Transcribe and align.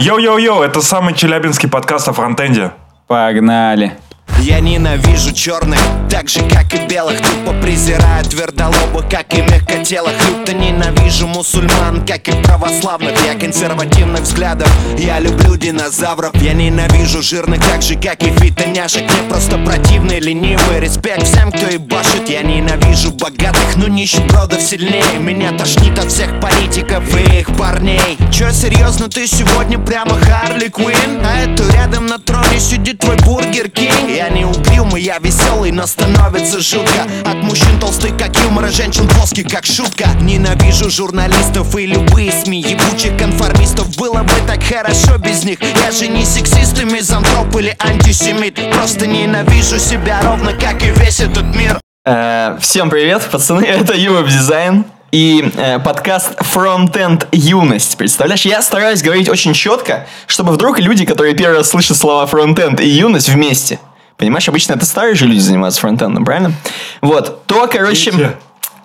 Йоу-йоу-йоу, 0.00 0.62
это 0.62 0.80
самый 0.80 1.12
челябинский 1.12 1.68
подкаст 1.68 2.08
о 2.08 2.14
фронтенде. 2.14 2.72
Погнали. 3.06 3.98
Я 4.38 4.60
ненавижу 4.60 5.32
черных, 5.32 5.78
так 6.08 6.28
же 6.28 6.40
как 6.48 6.72
и 6.74 6.86
белых. 6.86 7.18
Тупо 7.20 7.52
презираю 7.60 8.24
твердолобых, 8.24 9.08
как 9.08 9.34
и 9.34 9.42
мягкотелых. 9.42 10.12
Люто 10.28 10.54
ненавижу 10.54 11.26
мусульман, 11.26 12.06
как 12.06 12.28
и 12.28 12.32
православных. 12.42 13.12
Я 13.26 13.34
консервативных 13.34 14.22
взглядов, 14.22 14.68
я 14.98 15.18
люблю 15.20 15.56
динозавров. 15.56 16.34
Я 16.42 16.54
ненавижу 16.54 17.22
жирных, 17.22 17.60
так 17.66 17.82
же 17.82 17.96
как 17.96 18.22
и 18.22 18.30
фитоняшек. 18.30 19.02
Мне 19.02 19.28
просто 19.28 19.58
противный, 19.58 20.20
ленивый 20.20 20.80
Респект 20.80 21.24
всем, 21.24 21.52
кто 21.52 21.66
ебашит. 21.66 22.28
Я 22.28 22.42
ненавижу 22.42 23.12
богатых, 23.12 23.76
но 23.76 23.88
нищебродов 23.88 24.60
сильнее. 24.62 25.18
Меня 25.18 25.52
тошнит 25.52 25.98
от 25.98 26.10
всех 26.10 26.40
политиков 26.40 27.04
и 27.16 27.40
их 27.40 27.56
парней. 27.56 28.16
Чё, 28.32 28.50
серьезно, 28.52 29.08
ты 29.08 29.26
сегодня 29.26 29.78
прямо 29.78 30.18
Харли 30.18 30.68
Квин? 30.68 31.22
А 31.24 31.40
это 31.40 31.70
рядом 31.72 32.06
на 32.06 32.18
троне 32.18 32.58
сидит 32.58 33.00
твой 33.00 33.16
Бургер 33.16 33.68
Кинг 33.68 34.08
Я 34.20 34.28
не 34.28 34.44
угрюмый, 34.44 35.00
я 35.00 35.18
веселый, 35.18 35.72
но 35.72 35.86
становится 35.86 36.60
жутко. 36.60 37.06
От 37.24 37.36
мужчин 37.36 37.80
толстый, 37.80 38.10
как 38.10 38.36
юмор, 38.44 38.66
а 38.66 38.70
женщин 38.70 39.08
плоский, 39.08 39.42
как 39.42 39.64
шутка. 39.64 40.10
Ненавижу 40.20 40.90
журналистов 40.90 41.74
и 41.74 41.86
любые 41.86 42.30
СМИ 42.30 42.60
Ебучих 42.60 43.16
конформистов, 43.16 43.96
было 43.96 44.22
бы 44.22 44.34
так 44.46 44.62
хорошо 44.62 45.16
без 45.16 45.44
них. 45.44 45.58
Я 45.62 45.90
же 45.90 46.06
не 46.08 46.26
сексист 46.26 46.78
и 46.78 46.84
мизантроп 46.84 47.56
или 47.56 47.74
антисемит. 47.78 48.58
Просто 48.72 49.06
ненавижу 49.06 49.78
себя 49.78 50.20
ровно, 50.22 50.52
как 50.52 50.82
и 50.82 50.90
весь 50.90 51.20
этот 51.20 51.56
мир. 51.56 51.80
Э, 52.04 52.58
Всем 52.60 52.90
привет, 52.90 53.22
пацаны, 53.22 53.64
это 53.64 53.94
Ювеб 53.94 54.28
Дизайн. 54.28 54.84
И 55.12 55.50
э, 55.56 55.78
подкаст 55.78 56.38
Frontend 56.54 57.26
Юность. 57.32 57.96
Представляешь, 57.96 58.42
я 58.42 58.60
стараюсь 58.60 59.02
говорить 59.02 59.30
очень 59.30 59.54
четко, 59.54 60.06
чтобы 60.26 60.52
вдруг 60.52 60.78
люди, 60.78 61.06
которые 61.06 61.34
первый 61.34 61.56
раз 61.56 61.70
слышат 61.70 61.96
слова 61.96 62.28
Frontend 62.30 62.82
и 62.82 62.88
Юность 62.88 63.30
вместе, 63.30 63.80
понимаешь, 64.20 64.48
обычно 64.48 64.74
это 64.74 64.84
старые 64.84 65.14
же 65.14 65.26
люди 65.26 65.40
занимаются 65.40 65.80
фронтендом, 65.80 66.24
правильно? 66.24 66.52
Вот, 67.00 67.46
то, 67.46 67.66
короче... 67.66 68.12
Дети. 68.12 68.30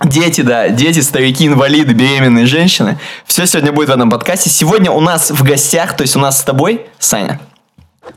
Дети, 0.03 0.42
да, 0.42 0.67
дети, 0.67 1.00
старики, 1.00 1.47
инвалиды, 1.47 1.94
беременные 1.94 2.45
женщины. 2.45 3.00
Все 3.25 3.45
сегодня 3.45 3.72
будет 3.72 3.88
в 3.88 3.92
этом 3.92 4.09
подкасте. 4.09 4.50
Сегодня 4.50 4.92
у 4.92 5.00
нас 5.00 5.31
в 5.31 5.42
гостях, 5.44 5.95
то 5.95 6.02
есть 6.02 6.16
у 6.17 6.19
нас 6.19 6.39
с 6.39 6.44
тобой, 6.44 6.86
Саня. 7.00 7.39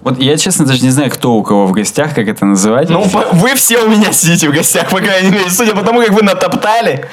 Вот 0.03 0.20
я, 0.20 0.36
честно, 0.36 0.64
даже 0.64 0.83
не 0.83 0.91
знаю, 0.91 1.11
кто 1.11 1.34
у 1.34 1.42
кого 1.42 1.67
в 1.67 1.72
гостях, 1.72 2.14
как 2.14 2.28
это 2.28 2.44
называть. 2.44 2.89
Ну, 2.89 3.05
вы 3.33 3.55
все 3.55 3.78
у 3.83 3.89
меня 3.89 4.12
сидите 4.12 4.48
в 4.48 4.53
гостях, 4.53 4.89
по 4.89 5.00
крайней 5.00 5.31
мере, 5.31 5.50
судя 5.50 5.75
по 5.75 5.83
тому, 5.83 6.00
как 6.00 6.11
вы 6.11 6.22
натоптали. 6.22 7.06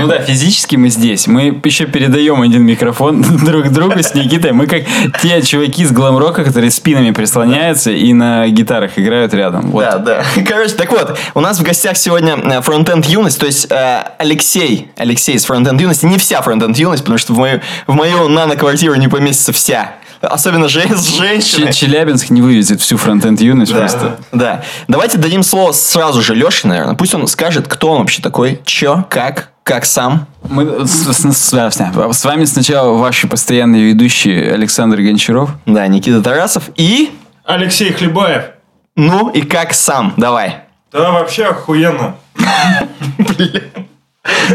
Ну 0.00 0.06
да, 0.06 0.20
физически 0.20 0.76
мы 0.76 0.88
здесь. 0.88 1.26
Мы 1.26 1.60
еще 1.64 1.86
передаем 1.86 2.40
один 2.40 2.62
микрофон 2.62 3.22
друг 3.44 3.70
другу 3.70 3.98
с 3.98 4.14
Никитой. 4.14 4.52
Мы 4.52 4.66
как 4.66 4.82
те 5.20 5.42
чуваки 5.42 5.84
с 5.84 5.90
гламрока, 5.90 6.44
которые 6.44 6.70
спинами 6.70 7.10
прислоняются 7.10 7.90
и 7.90 8.12
на 8.12 8.46
гитарах 8.48 8.98
играют 8.98 9.34
рядом. 9.34 9.70
Вот. 9.70 9.84
Да, 9.84 9.98
да. 9.98 10.24
Короче, 10.46 10.74
так 10.74 10.92
вот, 10.92 11.18
у 11.34 11.40
нас 11.40 11.58
в 11.58 11.62
гостях 11.62 11.96
сегодня 11.96 12.36
э, 12.36 12.60
фронтенд 12.60 13.06
юность, 13.06 13.40
то 13.40 13.46
есть 13.46 13.66
э, 13.70 14.04
Алексей, 14.18 14.90
Алексей 14.96 15.34
из 15.34 15.44
фронтенд 15.44 15.80
юности, 15.80 16.06
не 16.06 16.18
вся 16.18 16.40
фронтенд 16.42 16.76
юность, 16.78 17.02
потому 17.02 17.18
что 17.18 17.32
в 17.32 17.38
мою, 17.38 17.60
в 17.86 17.94
мою 17.94 18.28
нано-квартиру 18.28 18.94
не 18.94 19.08
поместится 19.08 19.52
вся. 19.52 19.94
Особенно 20.20 20.68
же, 20.68 20.80
с 20.96 21.16
женщиной. 21.16 21.72
Челябинск 21.72 22.30
не 22.30 22.42
вывезет 22.42 22.80
всю 22.80 22.96
фронтенд 22.96 23.40
юность 23.40 23.72
Да, 23.72 23.78
просто. 23.78 24.18
да. 24.32 24.62
Давайте 24.88 25.18
дадим 25.18 25.42
слово 25.42 25.72
сразу 25.72 26.22
же 26.22 26.34
Леше, 26.34 26.66
наверное. 26.66 26.94
Пусть 26.94 27.14
он 27.14 27.26
скажет, 27.28 27.68
кто 27.68 27.92
он 27.92 28.00
вообще 28.00 28.20
такой, 28.22 28.60
чё, 28.64 29.04
как, 29.08 29.50
как 29.62 29.84
сам. 29.84 30.26
Мы 30.48 30.86
с, 30.86 30.90
с- 30.90 31.32
с- 31.32 32.12
с 32.18 32.24
вами 32.24 32.44
сначала 32.46 32.96
ваши 32.98 33.28
постоянные 33.28 33.84
ведущие 33.84 34.52
Александр 34.52 34.96
Гончаров. 35.02 35.50
Да, 35.66 35.86
Никита 35.86 36.20
Тарасов. 36.22 36.64
И, 36.76 37.12
Алексей 37.44 37.92
Хлебаев. 37.92 38.44
ну, 38.96 39.28
и 39.30 39.42
как 39.42 39.72
сам. 39.74 40.14
Давай. 40.16 40.62
Да, 40.92 41.10
вообще 41.12 41.44
охуенно. 41.46 42.16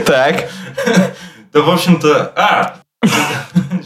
Так. 0.06 0.50
Да, 1.54 1.62
в 1.62 1.70
общем-то... 1.70 2.32
А, 2.36 2.76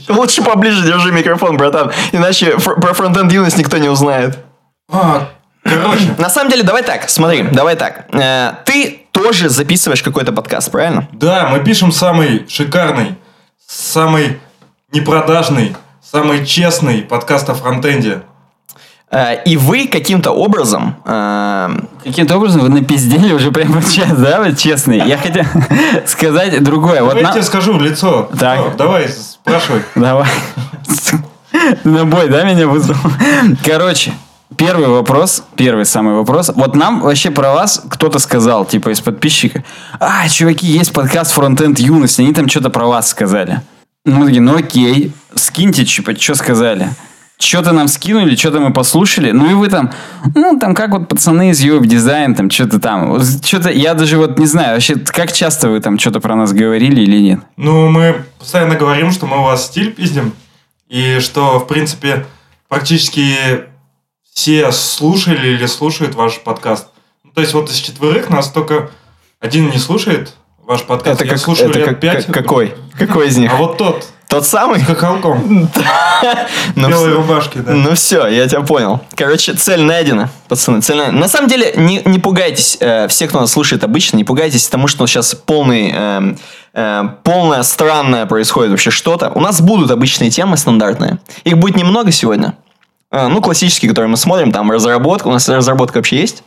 Лучше 0.09 0.41
поближе 0.41 0.84
держи 0.85 1.12
микрофон, 1.12 1.57
братан. 1.57 1.91
Иначе 2.12 2.57
про 2.57 2.94
фронтенд 2.94 3.31
юность 3.31 3.57
никто 3.57 3.78
не 3.78 3.90
узнает. 3.90 4.38
а, 4.91 5.29
короче. 5.63 6.16
На 6.18 6.29
самом 6.29 6.50
деле, 6.50 6.63
давай 6.63 6.84
так, 6.84 7.09
смотри, 7.09 7.44
давай 7.51 7.75
так. 7.75 8.06
Э, 8.13 8.53
ты 8.66 9.01
тоже 9.12 9.50
записываешь 9.50 10.01
какой-то 10.03 10.31
подкаст, 10.31 10.72
правильно? 10.72 11.07
Да, 11.12 11.50
мы 11.51 11.59
пишем 11.63 11.91
самый 11.91 12.46
шикарный, 12.47 13.16
самый 13.67 14.40
непродажный, 14.94 15.75
самый 16.01 16.46
честный 16.46 17.01
подкаст 17.01 17.50
о 17.50 17.53
фронтенде. 17.53 18.22
Э, 19.12 19.41
и 19.44 19.57
вы 19.57 19.88
каким-то 19.88 20.31
образом... 20.31 20.96
э, 21.06 21.69
Каким-то 22.03 22.38
образом 22.38 22.62
вы 22.62 22.69
напиздели 22.69 23.34
уже 23.34 23.51
прямо 23.51 23.81
сейчас, 23.81 24.12
да, 24.17 24.41
вот 24.41 24.57
честный. 24.57 25.00
Я 25.06 25.17
хотел 25.17 25.44
сказать 26.06 26.63
другое. 26.63 27.01
Вот 27.01 27.09
Давай 27.09 27.23
я 27.23 27.28
на- 27.29 27.34
тебе 27.34 27.44
скажу 27.44 27.73
в 27.73 27.81
лицо. 27.81 28.29
Так. 28.40 28.75
Давай, 28.78 29.09
спрашивай. 29.47 29.81
Давай. 29.96 30.28
На 31.84 32.06
бой, 32.06 32.30
да, 32.30 32.44
меня 32.44 32.68
вызвал? 32.68 32.97
Короче, 33.66 34.13
первый 34.58 34.88
вопрос, 34.88 35.44
первый 35.56 35.85
самый 35.85 36.16
вопрос. 36.16 36.52
Вот 36.53 36.75
нам 36.75 37.02
вообще 37.02 37.31
про 37.31 37.53
вас 37.53 37.81
кто-то 37.90 38.19
сказал, 38.19 38.66
типа 38.66 38.90
из 38.90 39.00
подписчика, 39.00 39.63
а, 40.00 40.28
чуваки, 40.28 40.68
есть 40.68 40.94
подкаст 40.94 41.31
Фронтенд 41.31 41.80
Юность, 41.80 42.19
они 42.19 42.34
там 42.34 42.47
что-то 42.47 42.69
про 42.69 42.85
вас 42.88 43.09
сказали. 43.09 43.62
Ну, 44.06 44.25
такие, 44.25 44.41
ну 44.41 44.56
окей, 44.58 45.13
скиньте, 45.35 45.85
типа, 45.85 46.16
что 46.16 46.35
сказали. 46.35 46.90
Что-то 47.40 47.72
нам 47.72 47.88
скинули, 47.88 48.36
что-то 48.36 48.59
мы 48.59 48.74
послушали. 48.74 49.30
Ну 49.31 49.50
и 49.52 49.53
вы 49.53 49.68
там, 49.68 49.92
ну 50.34 50.58
там 50.59 50.74
как 50.74 50.90
вот 50.92 51.08
пацаны 51.08 51.52
из 51.52 51.59
Юб 51.62 51.86
Дизайн, 51.86 52.34
там 52.34 52.50
что-то 52.50 52.80
там. 52.80 53.22
Что-то, 53.22 53.70
я 53.70 53.94
даже 53.94 54.18
вот 54.18 54.40
не 54.40 54.48
знаю, 54.48 54.74
вообще, 54.74 54.96
как 54.96 55.31
часто 55.31 55.70
вы 55.70 55.80
там 55.80 56.00
что-то 56.00 56.20
про 56.20 56.36
нас 56.36 56.52
говорили 56.52 57.02
или 57.02 57.20
нет? 57.20 57.40
Ну, 57.56 57.90
мы 57.90 58.24
постоянно 58.40 58.76
говорим, 58.76 59.12
что 59.12 59.28
мы 59.28 59.38
у 59.40 59.44
вас 59.44 59.68
стиль 59.68 59.94
пиздим, 59.94 60.34
и 60.90 61.20
что, 61.20 61.59
в 61.59 61.68
принципе, 61.68 62.26
практически 62.70 63.36
все 64.34 64.72
слушали 64.72 65.50
или 65.50 65.66
слушают 65.68 66.16
ваш 66.16 66.40
подкаст. 66.40 66.88
Ну, 67.24 67.31
то 67.31 67.42
есть, 67.42 67.53
вот 67.53 67.70
из 67.70 67.76
четверых 67.76 68.30
нас 68.30 68.50
только 68.52 68.90
один 69.40 69.70
не 69.70 69.78
слушает 69.78 70.34
ваш 70.64 70.84
подкаст. 70.84 71.24
Я 71.24 71.38
слушаю 71.38 71.70
это 71.70 71.80
лет 71.80 71.88
как- 71.90 72.00
пять. 72.00 72.26
как- 72.26 72.34
какой? 72.34 72.74
Какой 72.97 73.28
из 73.28 73.38
них? 73.38 73.52
А 73.53 73.58
вот 73.58 73.78
тот, 73.78 74.08
Тот 74.28 74.46
самый? 74.46 74.82
хохолком, 74.82 75.70
Ну, 76.76 76.90
белой 76.90 77.10
всё. 77.12 77.16
рубашке, 77.18 77.60
да. 77.60 77.72
Ну 77.72 77.96
все, 77.96 78.28
я 78.28 78.48
тебя 78.48 78.62
понял. 78.62 79.00
Короче, 79.16 79.54
цель 79.54 79.82
найдена, 79.82 80.30
пацаны, 80.50 80.82
цель 80.82 80.98
найдена. 80.98 81.18
На 81.20 81.28
самом 81.30 81.48
деле, 81.48 81.74
не, 81.78 82.02
не 82.04 82.20
пугайтесь, 82.20 82.78
э, 82.82 83.08
все, 83.08 83.28
кто 83.28 83.40
нас 83.40 83.52
слушает 83.52 83.84
обычно, 83.86 84.18
не 84.18 84.26
пугайтесь 84.26 84.68
тому, 84.68 84.88
что 84.88 85.08
сейчас 85.08 85.34
полный, 85.34 85.92
эм, 85.96 86.38
э, 86.74 87.04
полное 87.24 87.64
странное 87.64 88.26
происходит 88.26 88.72
вообще 88.72 88.92
что-то. 88.92 89.32
У 89.34 89.40
нас 89.40 89.62
будут 89.62 89.92
обычные 89.92 90.30
темы 90.30 90.58
стандартные. 90.58 91.20
Их 91.46 91.58
будет 91.58 91.78
немного 91.78 92.12
сегодня. 92.12 92.56
Э, 93.12 93.28
ну, 93.30 93.42
классические, 93.42 93.88
которые 93.90 94.09
мы 94.09 94.18
смотрим, 94.18 94.52
там 94.52 94.70
разработка. 94.70 95.28
У 95.30 95.32
нас 95.32 95.48
разработка 95.48 95.98
вообще 96.00 96.18
есть? 96.20 96.44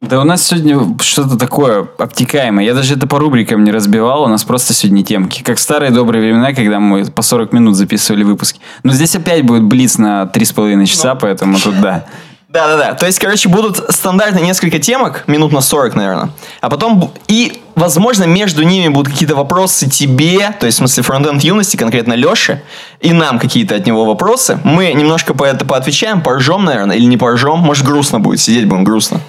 Да 0.00 0.20
у 0.20 0.24
нас 0.24 0.46
сегодня 0.46 0.96
что-то 1.00 1.36
такое 1.36 1.88
обтекаемое. 1.98 2.64
Я 2.64 2.72
даже 2.72 2.94
это 2.94 3.08
по 3.08 3.18
рубрикам 3.18 3.64
не 3.64 3.72
разбивал. 3.72 4.22
У 4.22 4.28
нас 4.28 4.44
просто 4.44 4.72
сегодня 4.72 5.02
темки. 5.02 5.42
Как 5.42 5.58
старые 5.58 5.90
добрые 5.90 6.22
времена, 6.22 6.52
когда 6.54 6.78
мы 6.78 7.04
по 7.06 7.22
40 7.22 7.52
минут 7.52 7.74
записывали 7.74 8.22
выпуски. 8.22 8.60
Но 8.84 8.92
здесь 8.92 9.16
опять 9.16 9.44
будет 9.44 9.64
блиц 9.64 9.98
на 9.98 10.30
3,5 10.32 10.86
часа, 10.86 11.16
поэтому 11.16 11.58
тут 11.58 11.80
да. 11.80 12.04
Да-да-да. 12.48 12.94
То 12.94 13.06
есть, 13.06 13.18
короче, 13.18 13.48
будут 13.48 13.92
стандартные 13.92 14.44
несколько 14.44 14.78
темок, 14.78 15.24
минут 15.26 15.52
на 15.52 15.60
40, 15.60 15.96
наверное. 15.96 16.30
А 16.60 16.70
потом... 16.70 17.12
И, 17.26 17.60
возможно, 17.74 18.24
между 18.24 18.62
ними 18.62 18.88
будут 18.88 19.12
какие-то 19.12 19.34
вопросы 19.34 19.90
тебе, 19.90 20.54
то 20.58 20.64
есть, 20.64 20.76
в 20.76 20.78
смысле, 20.78 21.02
фронтенд 21.02 21.42
юности, 21.42 21.76
конкретно 21.76 22.14
Леше, 22.14 22.62
и 23.00 23.12
нам 23.12 23.38
какие-то 23.38 23.74
от 23.74 23.84
него 23.84 24.06
вопросы. 24.06 24.60
Мы 24.62 24.92
немножко 24.94 25.34
по 25.34 25.44
это 25.44 25.66
поотвечаем, 25.66 26.22
поржем, 26.22 26.64
наверное, 26.64 26.96
или 26.96 27.04
не 27.04 27.16
поржем. 27.18 27.58
Может, 27.58 27.84
грустно 27.84 28.20
будет, 28.20 28.40
сидеть 28.40 28.66
будем 28.66 28.84
грустно. 28.84 29.20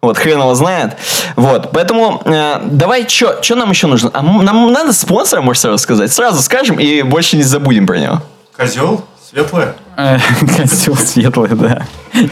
Вот, 0.00 0.16
хрен 0.16 0.38
его 0.38 0.54
знает. 0.54 0.96
Вот, 1.36 1.70
поэтому 1.72 2.22
э, 2.24 2.60
давай, 2.64 3.08
что 3.08 3.54
нам 3.56 3.70
еще 3.70 3.86
нужно? 3.88 4.10
А 4.14 4.22
нам 4.22 4.72
надо 4.72 4.92
спонсора, 4.92 5.40
можешь 5.42 5.62
сразу 5.62 5.78
сказать? 5.78 6.12
Сразу 6.12 6.40
скажем 6.42 6.78
и 6.78 7.02
больше 7.02 7.36
не 7.36 7.42
забудем 7.42 7.86
про 7.86 7.98
него. 7.98 8.22
Козел, 8.56 9.04
светлая. 9.28 9.74
Э, 9.96 10.18
Козел 10.56 10.96
светлый, 10.96 11.50
да. 11.50 11.82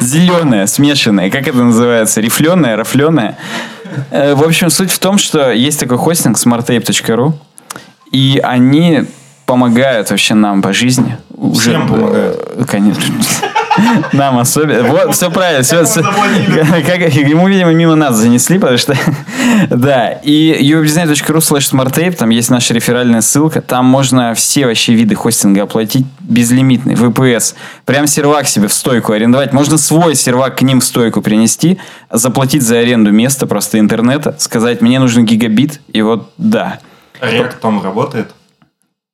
Зеленое, 0.01 0.67
смешанное. 0.69 1.31
Как 1.31 1.49
это 1.49 1.59
называется? 1.59 2.21
Рифленое, 2.21 2.77
рафленое. 2.77 3.37
Э, 4.11 4.35
В 4.35 4.45
общем, 4.45 4.71
суть 4.71 4.91
в 4.93 4.99
том, 5.01 5.19
что 5.19 5.51
есть 5.51 5.81
такой 5.81 5.99
хостинг 5.99 6.37
smarttape.ru. 6.37 7.33
И 8.13 8.41
они 8.45 9.05
помогают 9.45 10.11
вообще 10.11 10.35
нам 10.35 10.63
по 10.63 10.73
жизни. 10.73 11.17
Всем 11.59 11.89
помогают. 11.89 12.37
э, 12.57 12.65
Конечно. 12.69 13.03
Нам 14.13 14.39
особенно. 14.39 14.89
Вот, 14.89 15.15
все 15.15 15.31
правильно. 15.31 15.63
Все, 15.63 15.85
Как 15.85 17.15
ему, 17.15 17.49
видимо, 17.49 17.73
мимо 17.73 17.95
нас 17.95 18.17
занесли, 18.17 18.59
потому 18.59 18.79
что... 18.79 18.97
да. 19.71 20.13
И 20.23 20.73
uwebdesign.ru 20.73 21.39
slash 21.39 21.73
smarttape, 21.73 22.13
там 22.13 22.31
есть 22.31 22.51
наша 22.51 22.75
реферальная 22.75 23.21
ссылка. 23.21 23.61
Там 23.61 23.87
можно 23.87 24.35
все 24.35 24.67
вообще 24.67 24.95
виды 24.95 25.15
хостинга 25.15 25.65
оплатить 25.65 26.07
безлимитный, 26.21 26.95
VPS. 26.95 27.55
Прям 27.85 28.07
сервак 28.07 28.49
себе 28.49 28.69
в 28.69 28.73
стойку 28.73 29.13
арендовать. 29.13 29.53
Можно 29.53 29.79
свой 29.79 30.15
сервак 30.15 30.57
к 30.57 30.63
ним 30.63 30.81
в 30.81 30.85
стойку 30.85 31.23
принести, 31.23 31.79
заплатить 32.11 32.63
за 32.63 32.79
аренду 32.79 33.13
места 33.13 33.47
просто 33.47 33.79
интернета, 33.79 34.37
сказать, 34.39 34.81
мне 34.81 34.99
нужен 34.99 35.25
гигабит, 35.25 35.81
и 35.93 36.03
вот 36.03 36.33
да. 36.37 36.79
React 37.21 37.55
там 37.61 37.83
работает? 37.83 38.33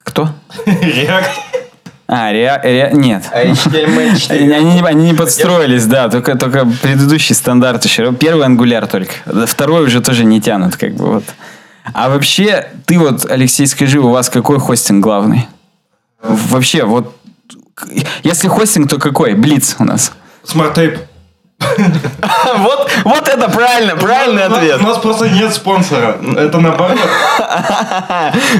Кто? 0.02 0.30
React. 0.66 1.26
А, 2.14 2.30
ре, 2.30 2.60
ре- 2.62 2.90
нет. 2.92 3.24
HTML4. 3.32 4.30
Они, 4.36 4.52
они 4.52 4.74
не- 4.74 4.82
они 4.86 5.04
не 5.12 5.14
подстроились, 5.14 5.86
да, 5.86 6.10
только, 6.10 6.36
только 6.36 6.66
предыдущий 6.82 7.34
стандарт 7.34 7.82
еще. 7.86 8.12
Первый 8.12 8.44
ангуляр 8.44 8.86
только. 8.86 9.14
Второй 9.46 9.86
уже 9.86 10.02
тоже 10.02 10.24
не 10.24 10.38
тянут, 10.38 10.76
как 10.76 10.92
бы 10.94 11.06
вот. 11.06 11.24
А 11.94 12.10
вообще, 12.10 12.68
ты 12.84 12.98
вот, 12.98 13.24
Алексей, 13.30 13.66
скажи, 13.66 13.98
у 13.98 14.10
вас 14.10 14.28
какой 14.28 14.58
хостинг 14.58 15.02
главный? 15.02 15.48
Вообще, 16.22 16.84
вот, 16.84 17.16
если 18.22 18.46
хостинг, 18.48 18.90
то 18.90 18.98
какой? 18.98 19.32
Блиц 19.32 19.76
у 19.78 19.84
нас. 19.84 20.12
Tape. 20.74 20.98
Вот, 22.56 22.90
вот 23.04 23.28
это 23.28 23.48
правильно, 23.48 23.96
правильный 23.96 24.44
ответ. 24.44 24.80
У 24.80 24.84
нас 24.84 24.98
просто 24.98 25.28
нет 25.28 25.52
спонсора. 25.54 26.18
Это 26.36 26.60
наоборот. 26.60 26.98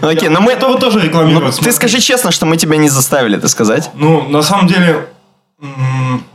Окей, 0.03 0.29
но 0.29 0.41
мы... 0.41 0.53
Это 0.53 0.75
тоже 0.77 0.99
ну, 0.99 1.05
рекламировать. 1.05 1.59
ты 1.59 1.73
скажи 1.73 2.01
честно, 2.01 2.31
что 2.31 2.47
мы 2.47 2.57
тебя 2.57 2.77
не 2.77 2.89
заставили 2.89 3.39
это 3.39 3.49
сказать. 3.49 3.91
Ну, 3.95 4.29
на 4.29 4.43
самом 4.43 4.67
деле, 4.67 5.09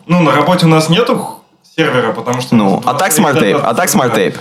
ну, 0.05 0.19
на 0.21 0.31
работе 0.31 0.65
у 0.65 0.69
нас 0.69 0.89
нету 0.89 1.43
сервера, 1.75 2.11
потому 2.13 2.41
что... 2.41 2.55
Ну, 2.55 2.81
а 2.85 2.93
так 2.93 3.11
Tape, 3.11 3.61
а 3.63 3.73
так. 3.73 3.89
Так, 3.91 4.33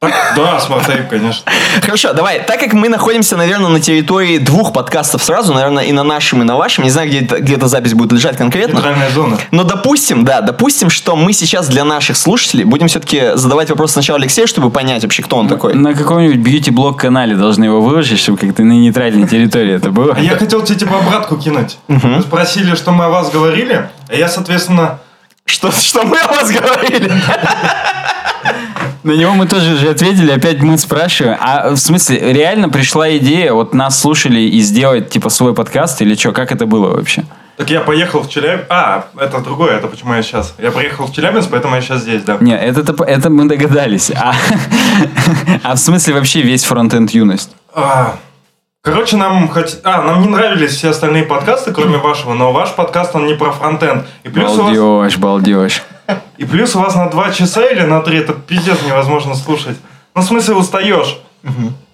Да, 0.00 0.58
Tape, 0.58 1.08
конечно. 1.08 1.44
Хорошо, 1.82 2.14
давай. 2.14 2.42
Так 2.42 2.58
как 2.58 2.72
мы 2.72 2.88
находимся, 2.88 3.36
наверное, 3.36 3.68
на 3.68 3.80
территории 3.80 4.38
двух 4.38 4.72
подкастов 4.72 5.22
сразу, 5.22 5.52
наверное, 5.52 5.84
и 5.84 5.92
на 5.92 6.02
нашем, 6.04 6.40
и 6.40 6.44
на 6.46 6.56
вашем, 6.56 6.84
не 6.84 6.90
знаю, 6.90 7.08
где, 7.10 7.20
где 7.20 7.54
эта 7.56 7.68
запись 7.68 7.92
будет 7.92 8.10
лежать 8.10 8.38
конкретно. 8.38 8.76
Нейтральная 8.76 9.10
зона. 9.10 9.38
Но 9.50 9.62
допустим, 9.62 10.24
да, 10.24 10.40
допустим, 10.40 10.88
что 10.88 11.16
мы 11.16 11.34
сейчас 11.34 11.68
для 11.68 11.84
наших 11.84 12.16
слушателей 12.16 12.64
будем 12.64 12.88
все-таки 12.88 13.32
задавать 13.34 13.68
вопрос 13.68 13.92
сначала 13.92 14.18
Алексею, 14.18 14.48
чтобы 14.48 14.70
понять 14.70 15.02
вообще, 15.02 15.22
кто 15.22 15.36
он 15.36 15.48
такой. 15.48 15.74
На 15.74 15.92
каком-нибудь 15.92 16.38
бьюти-блог 16.38 16.98
канале 16.98 17.36
должны 17.36 17.64
его 17.64 17.82
выложить, 17.82 18.18
чтобы 18.20 18.38
как-то 18.38 18.62
на 18.62 18.72
нейтральной 18.72 19.28
территории 19.28 19.74
это 19.74 19.90
было. 19.90 20.14
А 20.16 20.20
я 20.20 20.36
хотел 20.38 20.62
тебе 20.62 20.78
типа 20.78 20.96
обратку 20.96 21.36
кинуть. 21.36 21.76
Вы 21.88 22.22
спросили, 22.22 22.74
что 22.74 22.92
мы 22.92 23.04
о 23.04 23.08
вас 23.10 23.30
говорили, 23.30 23.90
а 24.08 24.14
я, 24.14 24.28
соответственно, 24.28 24.98
Что, 25.44 25.70
что 25.70 26.04
мы 26.04 26.18
о 26.18 26.28
вас 26.28 26.50
говорили? 26.50 27.12
На 29.02 29.12
него 29.12 29.32
мы 29.32 29.46
тоже 29.46 29.76
же 29.76 29.88
ответили, 29.88 30.30
опять 30.30 30.60
мы 30.60 30.76
спрашиваем. 30.78 31.36
А 31.40 31.70
в 31.70 31.76
смысле, 31.76 32.32
реально 32.32 32.68
пришла 32.68 33.16
идея, 33.16 33.52
вот 33.52 33.74
нас 33.74 33.98
слушали 33.98 34.40
и 34.40 34.60
сделать 34.60 35.10
типа 35.10 35.30
свой 35.30 35.54
подкаст 35.54 36.02
или 36.02 36.14
что, 36.14 36.32
как 36.32 36.52
это 36.52 36.66
было 36.66 36.88
вообще? 36.88 37.24
так 37.60 37.68
я 37.68 37.80
поехал 37.80 38.20
в 38.20 38.30
Челябинск. 38.30 38.64
А, 38.70 39.04
это 39.18 39.38
другое, 39.40 39.76
это 39.76 39.86
почему 39.86 40.14
я 40.14 40.22
сейчас. 40.22 40.54
Я 40.56 40.70
приехал 40.70 41.04
в 41.04 41.12
Челябинск, 41.12 41.50
поэтому 41.50 41.74
я 41.74 41.82
сейчас 41.82 42.00
здесь, 42.00 42.22
да. 42.22 42.38
Не, 42.40 42.56
это, 42.56 42.80
это, 43.04 43.28
мы 43.28 43.44
догадались. 43.44 44.10
А, 44.12 44.32
а 45.62 45.74
в 45.74 45.78
смысле 45.78 46.14
вообще 46.14 46.40
весь 46.40 46.64
фронтенд 46.64 47.10
юность? 47.10 47.54
А, 47.74 48.16
Короче, 48.82 49.18
нам 49.18 49.50
хот... 49.50 49.80
а, 49.84 50.00
нам 50.00 50.22
не 50.22 50.28
нравились 50.28 50.70
все 50.70 50.88
остальные 50.88 51.24
подкасты, 51.24 51.74
кроме 51.74 51.98
вашего, 51.98 52.32
но 52.32 52.50
ваш 52.50 52.74
подкаст, 52.74 53.14
он 53.14 53.26
не 53.26 53.34
про 53.34 53.50
фронтенд. 53.52 54.06
И 54.24 54.30
плюс, 54.30 54.56
у 54.56 54.62
вас, 54.62 54.74
Балдеж, 54.74 55.18
балдеж. 55.18 55.82
И 56.36 56.44
плюс 56.44 56.74
у 56.76 56.80
вас 56.80 56.94
на 56.94 57.08
два 57.08 57.30
часа 57.30 57.64
или 57.66 57.82
на 57.82 58.00
три, 58.00 58.18
это 58.18 58.32
пиздец 58.32 58.78
невозможно 58.86 59.34
слушать. 59.34 59.76
Ну, 60.14 60.22
в 60.22 60.24
смысле, 60.24 60.54
устаешь. 60.54 61.18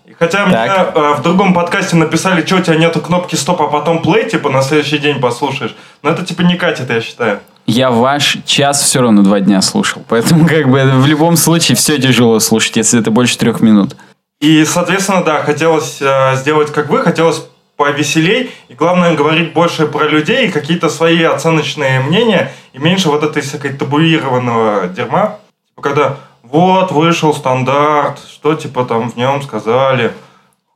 И 0.06 0.14
Хотя 0.18 0.46
мне 0.46 0.54
Так. 0.54 0.96
э, 0.96 1.14
в 1.14 1.22
другом 1.22 1.52
подкасте 1.52 1.96
написали, 1.96 2.44
что 2.44 2.56
у 2.56 2.60
тебя 2.60 2.76
нету 2.76 3.00
кнопки 3.00 3.34
стоп, 3.34 3.62
а 3.62 3.66
потом 3.66 4.02
плей, 4.02 4.28
типа 4.28 4.50
на 4.50 4.62
следующий 4.62 4.98
день 4.98 5.20
послушаешь. 5.20 5.74
Но 6.02 6.10
это 6.10 6.24
типа 6.24 6.42
не 6.42 6.56
катит, 6.56 6.88
я 6.90 7.00
считаю. 7.00 7.40
Я 7.66 7.90
ваш 7.90 8.38
час 8.46 8.80
все 8.80 9.00
равно 9.00 9.22
два 9.22 9.40
дня 9.40 9.60
слушал. 9.60 10.02
Поэтому 10.08 10.46
как 10.46 10.70
бы 10.70 10.84
в 10.84 11.06
любом 11.06 11.36
случае 11.36 11.76
все 11.76 11.98
тяжело 11.98 12.38
слушать, 12.38 12.76
если 12.76 13.00
это 13.00 13.10
больше 13.10 13.36
трех 13.36 13.60
минут. 13.60 13.96
И, 14.40 14.64
соответственно, 14.64 15.24
да, 15.24 15.42
хотелось 15.42 15.98
э, 16.00 16.36
сделать 16.36 16.72
как 16.72 16.88
вы, 16.90 17.02
хотелось 17.02 17.42
повеселей, 17.76 18.50
и 18.69 18.75
главное 18.75 19.14
говорить 19.14 19.52
больше 19.52 19.87
про 19.87 20.08
людей 20.08 20.50
какие-то 20.50 20.88
свои 20.88 21.23
оценочные 21.23 22.00
мнения, 22.00 22.52
и 22.73 22.78
меньше 22.78 23.08
вот 23.08 23.23
этой 23.23 23.43
всякой 23.43 23.75
табуированного 23.75 24.88
дерьма. 24.88 25.38
Типа, 25.69 25.82
когда 25.82 26.17
вот, 26.43 26.90
вышел 26.93 27.34
стандарт, 27.34 28.20
что 28.31 28.55
типа 28.55 28.84
там 28.84 29.11
в 29.11 29.17
нем 29.17 29.43
сказали. 29.43 30.12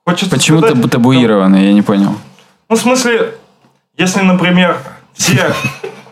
Хочется 0.06 0.36
Почему 0.36 0.58
сказать, 0.58 0.76
табу- 0.76 0.88
табуировано, 0.88 1.56
я 1.56 1.72
не 1.72 1.82
понял. 1.82 2.14
Ну, 2.68 2.76
в 2.76 2.78
смысле, 2.78 3.34
если, 3.96 4.20
например, 4.20 4.76
все, 5.14 5.54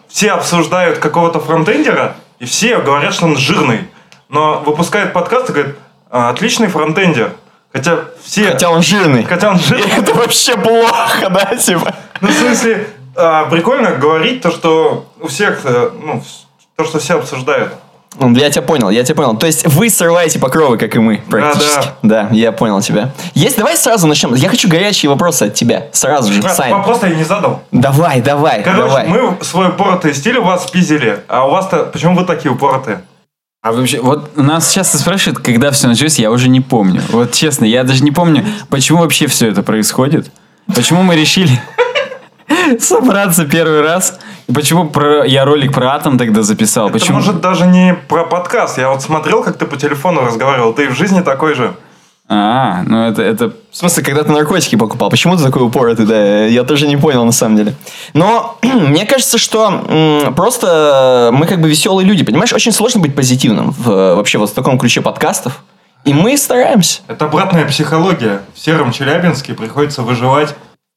все 0.08 0.32
обсуждают 0.32 0.98
какого-то 0.98 1.40
фронтендера, 1.40 2.16
и 2.38 2.44
все 2.44 2.78
говорят, 2.78 3.14
что 3.14 3.26
он 3.26 3.36
жирный, 3.36 3.88
но 4.28 4.60
выпускает 4.60 5.12
подкаст 5.12 5.50
и 5.50 5.52
говорит, 5.52 5.76
«А, 6.10 6.30
отличный 6.30 6.68
фронтендер. 6.68 7.32
Хотя 7.78 7.98
все... 8.24 8.50
Хотя 8.50 8.70
он 8.70 8.82
жирный. 8.82 9.24
Хотя 9.24 9.50
он 9.50 9.58
жирный. 9.58 9.90
Это 9.98 10.14
вообще 10.14 10.56
плохо, 10.56 11.30
да, 11.30 11.56
типа? 11.56 11.94
Ну, 12.20 12.28
в 12.28 12.32
смысле, 12.32 12.88
а, 13.14 13.44
прикольно 13.46 13.92
говорить 13.92 14.42
то, 14.42 14.50
что 14.50 15.06
у 15.20 15.28
всех, 15.28 15.60
э, 15.64 15.90
ну, 16.02 16.22
то, 16.76 16.84
что 16.84 16.98
все 16.98 17.18
обсуждают. 17.18 17.72
Ну, 18.18 18.34
Я 18.34 18.50
тебя 18.50 18.62
понял, 18.62 18.90
я 18.90 19.04
тебя 19.04 19.14
понял. 19.14 19.36
То 19.36 19.46
есть 19.46 19.66
вы 19.66 19.90
срываете 19.90 20.40
покровы, 20.40 20.76
как 20.76 20.96
и 20.96 20.98
мы, 20.98 21.22
практически. 21.30 21.88
Да, 22.02 22.28
я 22.32 22.50
понял 22.50 22.80
тебя. 22.80 23.12
Есть, 23.34 23.56
давай 23.58 23.76
сразу 23.76 24.08
начнем. 24.08 24.34
Я 24.34 24.48
хочу 24.48 24.68
горячие 24.68 25.08
вопросы 25.10 25.44
от 25.44 25.54
тебя. 25.54 25.86
Сразу 25.92 26.32
же, 26.32 26.42
Сань. 26.42 26.72
Вопрос 26.72 27.02
я 27.02 27.10
не 27.10 27.22
задал. 27.22 27.62
Давай, 27.70 28.20
давай, 28.20 28.62
Короче, 28.62 28.82
давай. 28.82 29.06
мы 29.06 29.36
свой 29.42 29.68
упоротый 29.68 30.14
стиль 30.14 30.38
у 30.38 30.42
вас 30.42 30.66
спиздили, 30.66 31.20
а 31.28 31.46
у 31.46 31.50
вас-то... 31.50 31.84
Почему 31.84 32.16
вы 32.16 32.24
такие 32.24 32.50
упоротые? 32.50 33.02
А 33.60 33.72
вообще, 33.72 34.00
вот 34.00 34.36
нас 34.36 34.72
часто 34.72 34.98
спрашивают, 34.98 35.40
когда 35.40 35.72
все 35.72 35.88
началось, 35.88 36.20
я 36.20 36.30
уже 36.30 36.48
не 36.48 36.60
помню. 36.60 37.02
Вот 37.08 37.32
честно, 37.32 37.64
я 37.64 37.82
даже 37.82 38.04
не 38.04 38.12
помню, 38.12 38.44
почему 38.70 39.00
вообще 39.00 39.26
все 39.26 39.48
это 39.48 39.64
происходит. 39.64 40.30
Почему 40.72 41.02
мы 41.02 41.16
решили 41.16 41.60
собраться 42.78 43.46
первый 43.46 43.80
раз. 43.80 44.20
Почему 44.54 44.88
про, 44.88 45.24
я 45.24 45.44
ролик 45.44 45.74
про 45.74 45.94
атом 45.94 46.18
тогда 46.18 46.42
записал. 46.42 46.88
Это 46.88 47.00
почему? 47.00 47.16
может 47.16 47.40
даже 47.40 47.66
не 47.66 47.94
про 47.94 48.24
подкаст. 48.24 48.78
Я 48.78 48.90
вот 48.90 49.02
смотрел, 49.02 49.42
как 49.42 49.58
ты 49.58 49.66
по 49.66 49.76
телефону 49.76 50.24
разговаривал. 50.24 50.72
Ты 50.72 50.88
в 50.88 50.94
жизни 50.94 51.20
такой 51.20 51.54
же. 51.54 51.74
А, 52.30 52.82
ну 52.84 53.08
это, 53.08 53.22
это 53.22 53.52
В 53.72 53.76
смысле, 53.76 54.04
когда 54.04 54.22
ты 54.22 54.30
наркотики 54.30 54.76
покупал? 54.76 55.08
Почему 55.08 55.36
ты 55.36 55.42
такой 55.42 55.62
упоротый? 55.62 56.04
Да, 56.04 56.44
я 56.44 56.62
тоже 56.62 56.86
не 56.86 56.98
понял 56.98 57.24
на 57.24 57.32
самом 57.32 57.56
деле. 57.56 57.74
Но 58.12 58.58
мне 58.62 59.06
кажется, 59.06 59.38
что 59.38 59.82
м, 59.88 60.34
просто 60.34 61.30
мы 61.32 61.46
как 61.46 61.60
бы 61.60 61.70
веселые 61.70 62.06
люди, 62.06 62.24
понимаешь? 62.24 62.52
Очень 62.52 62.72
сложно 62.72 63.00
быть 63.00 63.14
позитивным 63.14 63.70
в, 63.70 64.14
вообще 64.14 64.36
вот 64.36 64.50
в 64.50 64.52
таком 64.52 64.78
ключе 64.78 65.00
подкастов. 65.00 65.62
И 66.04 66.12
мы 66.12 66.36
стараемся. 66.36 67.00
Это 67.08 67.24
обратная 67.24 67.64
психология. 67.64 68.42
В 68.54 68.60
сером 68.60 68.92
Челябинске 68.92 69.54
приходится 69.54 70.02
выживать. 70.02 70.54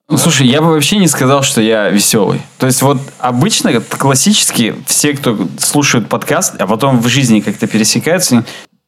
Ну, 0.09 0.17
слушай, 0.17 0.45
я 0.45 0.61
бы 0.61 0.67
вообще 0.67 0.97
не 0.97 1.07
сказал, 1.07 1.41
что 1.41 1.61
я 1.61 1.89
веселый. 1.89 2.41
То 2.59 2.65
есть 2.65 2.81
вот 2.81 2.97
обычно, 3.19 3.79
классически, 3.79 4.75
все, 4.85 5.13
кто 5.13 5.38
слушают 5.57 6.09
подкаст, 6.09 6.59
а 6.59 6.67
потом 6.67 7.00
в 7.00 7.07
жизни 7.07 7.39
как-то 7.39 7.65
пересекаются, 7.67 8.43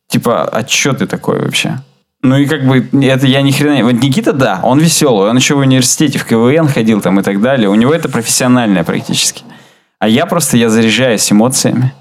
типа, 0.10 0.44
а 0.44 0.68
что 0.68 0.92
ты 0.92 1.08
такой 1.08 1.40
вообще? 1.40 1.80
Ну 2.24 2.38
и 2.38 2.46
как 2.46 2.66
бы 2.66 2.88
это 3.04 3.28
я 3.28 3.42
ни 3.42 3.52
хрена... 3.52 3.84
Вот 3.84 4.02
Никита, 4.02 4.32
да, 4.32 4.62
он 4.64 4.80
веселый, 4.80 5.30
он 5.30 5.36
еще 5.36 5.56
в 5.56 5.60
университете 5.60 6.18
в 6.18 6.26
КВН 6.26 6.70
ходил 6.70 7.02
там 7.02 7.20
и 7.20 7.24
так 7.24 7.42
далее. 7.42 7.70
У 7.70 7.76
него 7.76 7.94
это 7.94 8.08
профессиональное 8.08 8.86
практически. 8.86 9.44
А 10.00 10.08
я 10.08 10.26
просто, 10.26 10.56
я 10.56 10.70
заряжаюсь 10.70 11.30
эмоциями. 11.32 11.94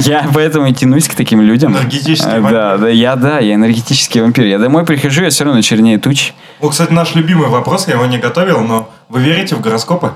Я 0.00 0.26
поэтому 0.32 0.66
и 0.66 0.72
тянусь 0.72 1.06
к 1.06 1.14
таким 1.14 1.42
людям. 1.42 1.72
Энергетический 1.72 2.30
А, 2.30 2.40
вампир. 2.40 2.52
Да, 2.52 2.76
да, 2.78 2.88
я, 2.88 3.16
да, 3.16 3.38
я 3.40 3.54
энергетический 3.54 4.22
вампир. 4.22 4.46
Я 4.46 4.58
домой 4.58 4.84
прихожу, 4.86 5.22
я 5.22 5.30
все 5.30 5.44
равно 5.44 5.60
чернее 5.60 5.98
туч. 5.98 6.32
Ну, 6.60 6.70
кстати, 6.70 6.92
наш 6.92 7.14
любимый 7.14 7.48
вопрос, 7.48 7.88
я 7.88 7.94
его 7.94 8.06
не 8.06 8.18
готовил, 8.18 8.60
но 8.60 8.90
вы 9.08 9.20
верите 9.20 9.54
в 9.54 9.60
гороскопы? 9.60 10.12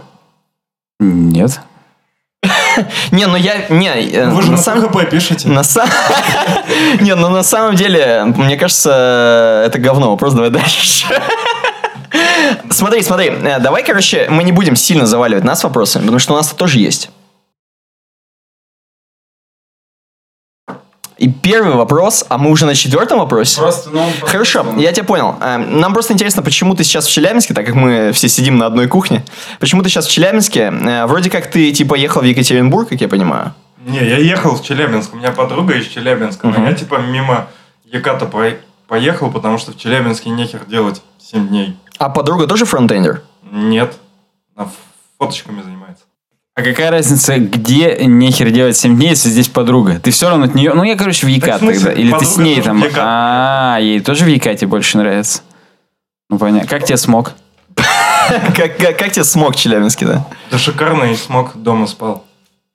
Нет. 0.99 1.61
Не, 3.11 3.27
ну 3.27 3.37
я... 3.37 3.67
Не, 3.69 3.89
э, 3.89 4.29
Вы 4.31 4.43
же 4.43 4.51
на 4.53 4.59
самом- 4.59 4.89
ПХП 4.89 5.09
пишете. 5.11 5.49
На 5.49 5.63
самом... 5.63 5.91
Не, 7.01 7.15
ну 7.15 7.29
на 7.29 7.43
самом 7.43 7.75
деле, 7.75 8.25
мне 8.25 8.57
кажется, 8.57 9.63
это 9.67 9.79
говно. 9.79 10.11
Вопрос 10.11 10.35
давай 10.35 10.51
дальше. 10.51 11.07
Смотри, 12.71 13.03
смотри, 13.03 13.27
э, 13.29 13.59
давай, 13.59 13.85
короче, 13.85 14.27
мы 14.31 14.43
не 14.45 14.53
будем 14.53 14.77
сильно 14.77 15.07
заваливать 15.07 15.45
нас 15.45 15.65
вопросами, 15.65 16.03
потому 16.03 16.19
что 16.19 16.35
у 16.35 16.37
нас 16.37 16.49
тоже 16.51 16.79
есть. 16.79 17.11
И 21.19 21.31
первый 21.31 21.75
вопрос, 21.75 22.27
а 22.29 22.37
мы 22.37 22.51
уже 22.51 22.67
на 22.67 22.75
четвертом 22.75 23.19
вопросе? 23.21 23.59
Просто, 23.61 23.89
ну, 23.91 24.01
он 24.03 24.11
Хорошо, 24.21 24.67
я 24.77 24.93
тебя 24.93 25.05
понял. 25.05 25.35
Эм, 25.41 25.81
Нам 25.81 25.95
просто 25.95 26.13
интересно, 26.13 26.43
почему 26.43 26.75
ты 26.75 26.85
сейчас 26.85 27.07
в 27.07 27.11
Челябинске, 27.11 27.55
так 27.55 27.65
как 27.65 27.75
мы 27.75 28.13
все 28.13 28.29
сидим 28.29 28.59
на 28.59 28.67
одной 28.67 28.87
кухне. 28.87 29.25
Почему 29.59 29.83
ты 29.83 29.89
сейчас 29.89 30.07
в 30.07 30.11
Челябинске? 30.11 30.71
Э, 30.71 31.07
Вроде 31.07 31.31
как 31.31 31.51
ты, 31.51 31.73
типа, 31.73 31.95
ехал 31.95 32.21
в 32.21 32.25
Екатеринбург, 32.25 32.91
как 32.91 33.01
я 33.01 33.09
понимаю. 33.09 33.55
Не, 33.87 33.99
я 33.99 34.19
ехал 34.19 34.57
в 34.57 34.63
Челябинск, 34.63 35.15
у 35.15 35.17
меня 35.17 35.31
подруга 35.31 35.75
из 35.75 35.87
Челябинска, 35.87 36.49
но 36.49 36.67
я 36.69 36.75
типа 36.75 36.97
мимо 36.99 37.47
Еката 37.85 38.27
по- 38.27 38.57
поехал, 38.87 39.31
потому 39.31 39.57
что 39.59 39.73
в 39.73 39.79
Челябинске 39.79 40.29
нехер 40.31 40.65
делать 40.67 41.01
7 41.19 41.49
дней. 41.49 41.77
А 41.99 42.11
подруга 42.11 42.47
тоже 42.47 42.67
фронтендер? 42.67 43.23
Нет, 43.51 43.95
она 44.57 44.69
фоточками 45.19 45.63
занимается. 45.63 45.76
А 46.59 46.63
какая 46.63 46.91
разница, 46.91 47.37
где 47.39 47.99
нехер 48.07 48.51
делать 48.51 48.79
7 48.79 48.97
дней, 48.97 49.11
если 49.11 49.29
здесь 49.29 49.49
подруга? 49.49 50.01
Ты 50.03 50.11
все 50.11 50.31
равно 50.31 50.47
от 50.47 50.55
нее... 50.55 50.73
Ну, 50.73 50.85
я, 50.85 50.97
короче, 50.97 51.27
в 51.27 51.31
смысле, 51.31 51.59
тогда. 51.79 51.93
Или 51.93 52.13
ты 52.13 52.25
с 52.25 52.39
ней 52.39 52.63
там... 52.63 52.83
А, 52.97 53.77
ей 53.79 54.01
тоже 54.01 54.25
в 54.25 54.29
Екате 54.29 54.67
больше 54.67 54.97
нравится. 54.97 55.43
Ну, 56.31 56.39
понятно. 56.39 56.67
Как 56.67 56.85
тебе 56.87 56.97
смог? 56.97 57.33
Как, 58.57 58.77
как, 58.79 58.99
как 58.99 59.13
тебе 59.13 59.25
смог 59.25 59.55
в 59.55 59.59
Челябинске, 59.59 60.07
да? 60.07 60.27
Да 60.51 60.57
шикарно, 60.59 61.05
и 61.05 61.15
смог, 61.15 61.53
дома 61.57 61.87
спал. 61.87 62.25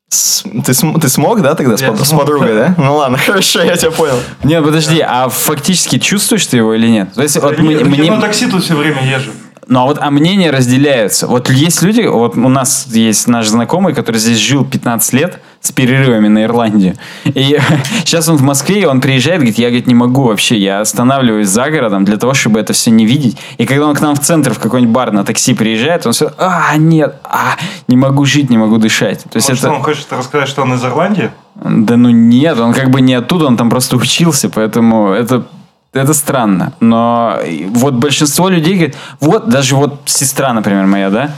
С- 0.10 0.44
ты, 0.64 0.74
см- 0.76 1.02
ты 1.02 1.10
смог, 1.10 1.42
да, 1.42 1.56
тогда 1.56 1.76
с, 1.76 1.82
Я 1.82 1.92
под- 1.92 2.06
с 2.06 2.10
смог, 2.10 2.22
подругой, 2.22 2.54
да? 2.56 2.76
Ну 2.78 2.96
ладно, 2.98 3.18
хорошо, 3.26 3.62
я 3.64 3.76
тебя 3.76 3.92
понял. 3.92 4.16
Нет, 4.44 4.64
подожди, 4.64 5.00
а 5.02 5.28
фактически 5.28 5.98
чувствуешь 6.00 6.46
ты 6.46 6.58
его 6.58 6.74
или 6.76 6.88
нет? 6.88 7.12
То 7.14 7.24
есть, 7.24 7.36
вот 7.36 7.58
мы- 7.58 7.76
так 7.76 7.86
мне- 7.88 8.06
Я 8.06 8.14
на 8.16 8.22
такси 8.22 8.46
тут 8.48 8.64
все 8.64 8.76
время 8.76 9.04
езжу. 9.06 9.32
Ну, 9.68 9.82
а 9.82 9.86
вот 9.86 10.00
а 10.02 10.10
мнения 10.10 10.50
разделяются. 10.50 11.28
Вот 11.28 11.50
есть 11.50 11.82
люди, 11.84 12.02
вот 12.02 12.36
у 12.36 12.50
нас 12.50 12.88
есть 12.88 13.28
наш 13.28 13.48
знакомый, 13.48 13.94
который 13.94 14.18
здесь 14.18 14.38
жил 14.38 14.66
15 14.66 15.14
лет 15.14 15.40
с 15.62 15.72
перерывами 15.72 16.28
на 16.28 16.44
Ирландию. 16.44 16.96
И 17.26 17.60
сейчас 18.06 18.28
он 18.28 18.38
в 18.38 18.42
Москве, 18.42 18.82
и 18.82 18.86
он 18.86 19.02
приезжает, 19.02 19.38
говорит, 19.38 19.60
я, 19.60 19.68
говорит, 19.68 19.88
не 19.88 19.94
могу 19.94 20.24
вообще, 20.24 20.58
я 20.58 20.82
останавливаюсь 20.82 21.48
за 21.48 21.70
городом 21.70 22.06
для 22.06 22.18
того, 22.18 22.34
чтобы 22.34 22.60
это 22.60 22.74
все 22.74 22.90
не 22.90 23.06
видеть. 23.06 23.38
И 23.58 23.66
когда 23.68 23.88
он 23.88 23.96
к 23.96 24.02
нам 24.02 24.16
в 24.16 24.20
центр, 24.20 24.54
в 24.54 24.60
какой-нибудь 24.60 24.94
бар 24.94 25.12
на 25.12 25.24
такси 25.24 25.54
приезжает, 25.54 26.08
он 26.08 26.14
все, 26.14 26.34
а, 26.38 26.76
нет, 26.78 27.16
а, 27.24 27.56
не 27.88 27.98
могу 27.98 28.26
жить, 28.26 28.50
не 28.50 28.58
могу 28.58 28.78
дышать. 28.78 29.24
То 29.24 29.38
есть 29.38 29.50
Может, 29.50 29.64
это... 29.64 29.74
он 29.74 29.84
хочет 29.84 30.12
рассказать, 30.12 30.50
что 30.50 30.64
он 30.64 30.74
из 30.74 30.84
Ирландии? 30.84 31.32
Да 31.56 31.98
ну 31.98 32.10
нет, 32.10 32.60
он 32.60 32.74
как 32.74 32.90
бы 32.90 33.02
не 33.02 33.14
оттуда, 33.14 33.46
он 33.46 33.58
там 33.58 33.70
просто 33.70 33.96
учился, 33.98 34.50
поэтому 34.50 35.10
это, 35.10 35.46
это 35.94 36.14
странно. 36.14 36.74
Но 36.80 37.38
вот 37.70 37.96
большинство 37.96 38.50
людей 38.50 38.76
говорит, 38.76 38.98
вот 39.20 39.50
даже 39.50 39.76
вот 39.76 40.02
сестра, 40.06 40.54
например, 40.54 40.86
моя, 40.86 41.10
да, 41.10 41.36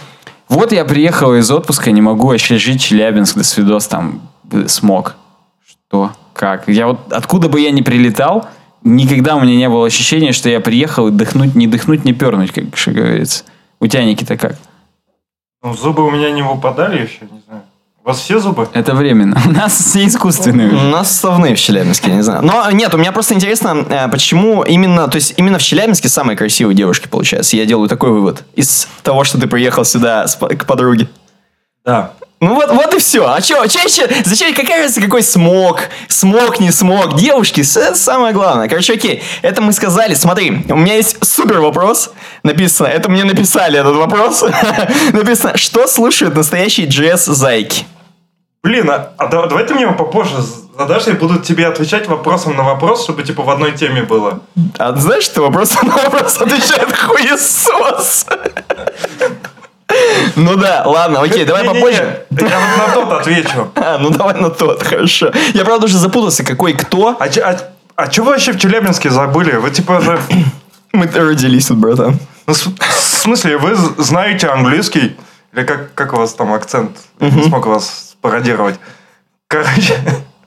вот 0.49 0.71
я 0.71 0.85
приехала 0.85 1.35
из 1.35 1.49
отпуска, 1.49 1.91
не 1.91 2.01
могу 2.01 2.27
вообще 2.27 2.57
жить 2.57 2.81
Челябинск, 2.81 3.37
до 3.37 3.43
свидос, 3.43 3.87
там 3.87 4.21
э, 4.51 4.67
смог. 4.67 5.15
Что? 5.65 6.11
Как? 6.33 6.67
Я 6.67 6.87
вот 6.87 7.11
откуда 7.11 7.49
бы 7.49 7.59
я 7.59 7.71
ни 7.71 7.81
прилетал, 7.81 8.47
никогда 8.83 9.35
у 9.35 9.41
меня 9.41 9.55
не 9.55 9.69
было 9.69 9.87
ощущения, 9.87 10.31
что 10.31 10.49
я 10.49 10.59
приехал 10.59 11.09
дыхнуть, 11.09 11.55
не 11.55 11.67
дыхнуть, 11.67 12.05
не 12.05 12.13
пернуть, 12.13 12.51
как 12.51 12.75
что 12.77 12.91
говорится. 12.91 13.45
У 13.79 13.87
тебя, 13.87 14.03
Никита, 14.05 14.37
как? 14.37 14.55
Ну, 15.63 15.73
зубы 15.73 16.05
у 16.05 16.11
меня 16.11 16.31
не 16.31 16.41
выпадали 16.41 17.01
еще, 17.01 17.21
не 17.21 17.41
знаю. 17.47 17.63
У 18.05 18.09
вас 18.09 18.19
все 18.19 18.37
зубы? 18.39 18.67
Это 18.73 18.95
временно. 18.95 19.41
У 19.45 19.51
нас 19.51 19.77
все 19.77 20.05
искусственные. 20.05 20.71
У 20.71 20.89
нас 20.89 21.07
вставные 21.07 21.55
в 21.55 21.59
Челябинске, 21.59 22.09
я 22.09 22.15
не 22.17 22.21
знаю. 22.21 22.43
Но 22.43 22.69
нет, 22.71 22.93
у 22.93 22.97
меня 22.97 23.13
просто 23.13 23.33
интересно, 23.33 23.85
э, 23.89 24.09
почему 24.09 24.63
именно, 24.63 25.07
то 25.07 25.15
есть 25.15 25.35
именно 25.37 25.57
в 25.57 25.63
Челябинске 25.63 26.09
самые 26.09 26.35
красивые 26.35 26.75
девушки 26.75 27.07
получаются. 27.07 27.55
Я 27.55 27.65
делаю 27.65 27.87
такой 27.87 28.09
вывод 28.09 28.43
из 28.55 28.89
того, 29.03 29.23
что 29.23 29.39
ты 29.39 29.47
приехал 29.47 29.85
сюда 29.85 30.25
к 30.37 30.65
подруге. 30.65 31.07
Да. 31.85 32.11
Ну 32.41 32.55
вот, 32.55 32.71
вот 32.71 32.93
и 32.93 32.99
все. 32.99 33.25
А 33.25 33.39
что, 33.39 33.65
чаще, 33.67 34.09
зачем, 34.25 34.53
какая 34.53 34.81
разница, 34.81 34.99
какой 34.99 35.23
смог, 35.23 35.83
смог, 36.09 36.59
не 36.59 36.71
смог, 36.71 37.15
девушки, 37.15 37.61
это 37.61 37.95
самое 37.95 38.33
главное. 38.33 38.67
Короче, 38.67 38.95
окей, 38.95 39.23
это 39.41 39.61
мы 39.61 39.71
сказали. 39.71 40.13
Смотри, 40.13 40.65
у 40.67 40.75
меня 40.75 40.95
есть 40.95 41.25
супер 41.25 41.61
вопрос, 41.61 42.11
написано, 42.43 42.87
это 42.87 43.09
мне 43.09 43.23
написали 43.23 43.79
этот 43.79 43.95
вопрос, 43.95 44.43
написано, 45.13 45.55
что 45.55 45.87
слушают 45.87 46.35
настоящие 46.35 46.87
джесс-зайки? 46.87 47.85
Блин, 48.63 48.89
а, 48.89 49.09
а 49.17 49.27
да- 49.27 49.45
давай 49.47 49.65
ты 49.65 49.73
мне 49.73 49.87
попозже 49.87 50.37
задашь, 50.77 51.07
я 51.07 51.15
буду 51.15 51.39
тебе 51.39 51.67
отвечать 51.67 52.07
вопросом 52.07 52.55
на 52.55 52.63
вопрос, 52.63 53.03
чтобы 53.03 53.23
типа 53.23 53.43
в 53.43 53.49
одной 53.49 53.73
теме 53.73 54.03
было. 54.03 54.39
А 54.77 54.95
знаешь, 54.95 55.25
что 55.25 55.41
вопрос 55.41 55.73
на 55.83 55.91
вопрос 55.91 56.37
отвечает 56.37 56.97
хуесос? 56.97 58.25
Ну 60.37 60.55
да, 60.55 60.83
ладно, 60.85 61.21
окей, 61.21 61.43
давай 61.43 61.65
попозже. 61.65 62.25
Я 62.31 62.59
вот 62.59 62.87
на 62.87 62.93
тот 62.93 63.11
отвечу. 63.19 63.69
А, 63.75 63.97
ну 63.99 64.09
давай 64.11 64.39
на 64.39 64.49
тот, 64.49 64.81
хорошо. 64.81 65.33
Я 65.53 65.65
правда 65.65 65.85
уже 65.87 65.97
запутался, 65.97 66.45
какой 66.45 66.71
кто. 66.73 67.17
А, 67.19 67.25
а, 67.25 67.57
а 67.97 68.05
вы 68.17 68.23
вообще 68.23 68.53
в 68.53 68.59
Челябинске 68.59 69.09
забыли? 69.09 69.57
Вы 69.57 69.71
типа. 69.71 70.01
Мы 70.93 71.07
родились 71.07 71.65
тут, 71.65 71.77
братан. 71.77 72.19
Ну, 72.45 72.53
в 72.53 72.57
смысле, 72.93 73.57
вы 73.57 73.75
знаете 73.97 74.47
английский? 74.47 75.17
Или 75.51 75.63
как, 75.63 75.93
как 75.95 76.13
у 76.13 76.17
вас 76.17 76.33
там 76.33 76.53
акцент? 76.53 76.97
Не 77.19 77.43
смог 77.43 77.65
вас 77.65 78.12
пародировать. 78.23 78.79
Короче, 79.47 79.95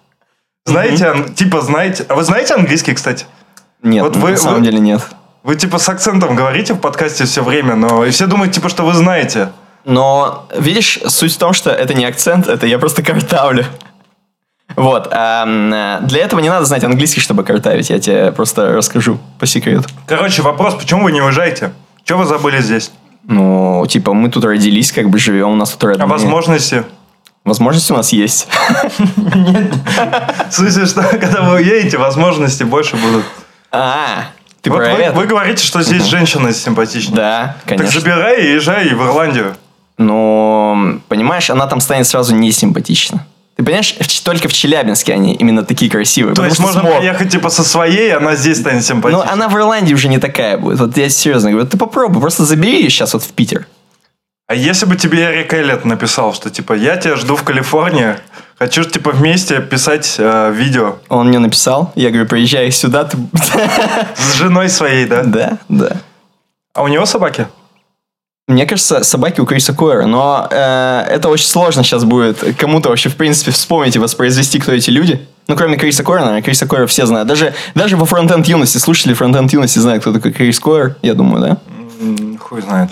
знаете, 0.66 1.06
ан- 1.06 1.34
типа 1.34 1.60
знаете... 1.60 2.04
А 2.08 2.14
вы 2.16 2.24
знаете 2.24 2.54
английский, 2.54 2.94
кстати? 2.94 3.26
Нет, 3.82 4.02
Вот 4.02 4.16
на 4.16 4.20
вы- 4.20 4.36
самом 4.36 4.58
вы- 4.60 4.64
деле 4.64 4.80
нет. 4.80 5.00
Вы 5.44 5.54
типа 5.54 5.78
с 5.78 5.88
акцентом 5.88 6.34
говорите 6.34 6.74
в 6.74 6.78
подкасте 6.80 7.24
все 7.24 7.44
время, 7.44 7.76
но 7.76 8.04
и 8.04 8.10
все 8.10 8.26
думают, 8.26 8.52
типа, 8.52 8.68
что 8.68 8.82
вы 8.84 8.94
знаете. 8.94 9.50
Но, 9.84 10.48
видишь, 10.58 10.98
суть 11.06 11.32
в 11.34 11.38
том, 11.38 11.52
что 11.52 11.70
это 11.70 11.94
не 11.94 12.04
акцент, 12.04 12.48
это 12.48 12.66
я 12.66 12.80
просто 12.80 13.02
картавлю. 13.04 13.64
Вот. 14.74 15.06
э, 15.12 15.98
для 16.02 16.20
этого 16.24 16.40
не 16.40 16.48
надо 16.48 16.64
знать 16.64 16.82
английский, 16.82 17.20
чтобы 17.20 17.44
картавить. 17.44 17.90
Я 17.90 18.00
тебе 18.00 18.32
просто 18.32 18.72
расскажу 18.72 19.20
по 19.38 19.46
секрету. 19.46 19.84
Короче, 20.08 20.42
вопрос, 20.42 20.74
почему 20.74 21.04
вы 21.04 21.12
не 21.12 21.20
уезжаете? 21.22 21.72
Что 22.04 22.16
вы 22.16 22.24
забыли 22.24 22.60
здесь? 22.60 22.90
Ну, 23.28 23.84
типа, 23.88 24.12
мы 24.14 24.28
тут 24.28 24.44
родились, 24.44 24.90
как 24.90 25.08
бы 25.10 25.18
живем, 25.18 25.50
у 25.50 25.56
нас 25.56 25.70
тут 25.70 25.84
родные. 25.84 26.04
А 26.04 26.06
возможности? 26.08 26.84
Возможности 27.46 27.92
у 27.92 27.96
нас 27.96 28.12
есть. 28.12 28.48
В 29.16 30.50
смысле, 30.52 30.84
что 30.86 31.02
когда 31.04 31.42
вы 31.42 31.54
уедете, 31.56 31.96
возможности 31.96 32.64
больше 32.64 32.96
будут. 32.96 33.24
А, 33.70 34.24
ты 34.62 34.70
Вот 34.70 34.78
про 34.78 34.94
вы, 34.94 34.98
это? 35.02 35.12
вы 35.16 35.26
говорите, 35.26 35.64
что 35.64 35.80
здесь 35.82 36.04
женщина 36.04 36.52
симпатичная. 36.52 37.14
Да, 37.16 37.56
Так 37.64 37.78
конечно. 37.78 38.00
забирай 38.00 38.42
и 38.44 38.52
езжай 38.54 38.88
в 38.92 39.00
Ирландию. 39.02 39.54
Но, 39.96 40.98
понимаешь, 41.08 41.48
она 41.48 41.66
там 41.68 41.80
станет 41.80 42.06
сразу 42.08 42.34
не 42.34 42.50
симпатична. 42.50 43.24
Ты 43.56 43.62
понимаешь, 43.62 43.94
только 44.24 44.48
в 44.48 44.52
Челябинске 44.52 45.14
они 45.14 45.34
именно 45.34 45.64
такие 45.64 45.90
красивые. 45.90 46.34
То 46.34 46.44
есть 46.44 46.58
можно 46.58 46.80
смог. 46.80 46.98
приехать 46.98 47.30
типа 47.30 47.48
со 47.48 47.62
своей, 47.64 48.14
она 48.14 48.34
здесь 48.34 48.58
станет 48.58 48.80
Ну, 48.80 48.86
симпатичной. 48.86 49.32
она 49.32 49.48
в 49.48 49.54
Ирландии 49.56 49.94
уже 49.94 50.08
не 50.08 50.18
такая 50.18 50.58
будет. 50.58 50.78
Вот 50.80 50.96
я 50.96 51.08
серьезно 51.08 51.52
говорю, 51.52 51.66
ты 51.66 51.78
попробуй, 51.78 52.20
просто 52.20 52.44
забери 52.44 52.82
ее 52.82 52.90
сейчас 52.90 53.14
вот 53.14 53.22
в 53.22 53.30
Питер. 53.32 53.66
А 54.48 54.54
если 54.54 54.86
бы 54.86 54.94
тебе 54.94 55.24
Эрик 55.24 55.52
Эллиот 55.52 55.84
написал, 55.84 56.32
что 56.32 56.50
типа 56.50 56.74
я 56.74 56.96
тебя 56.96 57.16
жду 57.16 57.34
в 57.34 57.42
Калифорнии, 57.42 58.14
хочу 58.56 58.84
типа 58.84 59.10
вместе 59.10 59.60
писать 59.60 60.14
э, 60.18 60.52
видео 60.52 60.98
Он 61.08 61.28
мне 61.28 61.40
написал, 61.40 61.92
я 61.96 62.10
говорю, 62.10 62.28
приезжай 62.28 62.70
сюда, 62.70 63.04
ты... 63.04 63.18
с 64.16 64.34
женой 64.34 64.68
своей, 64.68 65.06
да? 65.06 65.24
Да, 65.24 65.58
да. 65.68 65.96
А 66.74 66.84
у 66.84 66.88
него 66.88 67.06
собаки? 67.06 67.48
Мне 68.46 68.66
кажется, 68.66 69.02
собаки 69.02 69.40
у 69.40 69.46
Криса 69.46 69.72
Койера, 69.72 70.06
но 70.06 70.46
э, 70.48 71.06
это 71.10 71.28
очень 71.28 71.48
сложно 71.48 71.82
сейчас 71.82 72.04
будет 72.04 72.56
кому-то 72.56 72.90
вообще, 72.90 73.08
в 73.08 73.16
принципе, 73.16 73.50
вспомнить 73.50 73.96
и 73.96 73.98
воспроизвести, 73.98 74.60
кто 74.60 74.70
эти 74.70 74.90
люди. 74.90 75.26
Ну, 75.48 75.56
кроме 75.56 75.76
Криса 75.76 76.04
Койера, 76.04 76.20
наверное, 76.20 76.42
Криса 76.42 76.68
Койера 76.68 76.86
все 76.86 77.06
знают. 77.06 77.26
Даже, 77.26 77.52
даже 77.74 77.96
во 77.96 78.06
фронтенд 78.06 78.46
юности, 78.46 78.78
слушатели 78.78 79.14
фронтенд 79.14 79.52
юности 79.52 79.80
знают, 79.80 80.02
кто 80.02 80.12
такой 80.12 80.32
Крис 80.32 80.60
Койер, 80.60 80.94
я 81.02 81.14
думаю, 81.14 81.42
да? 81.42 82.38
Хуй 82.38 82.62
знает. 82.62 82.90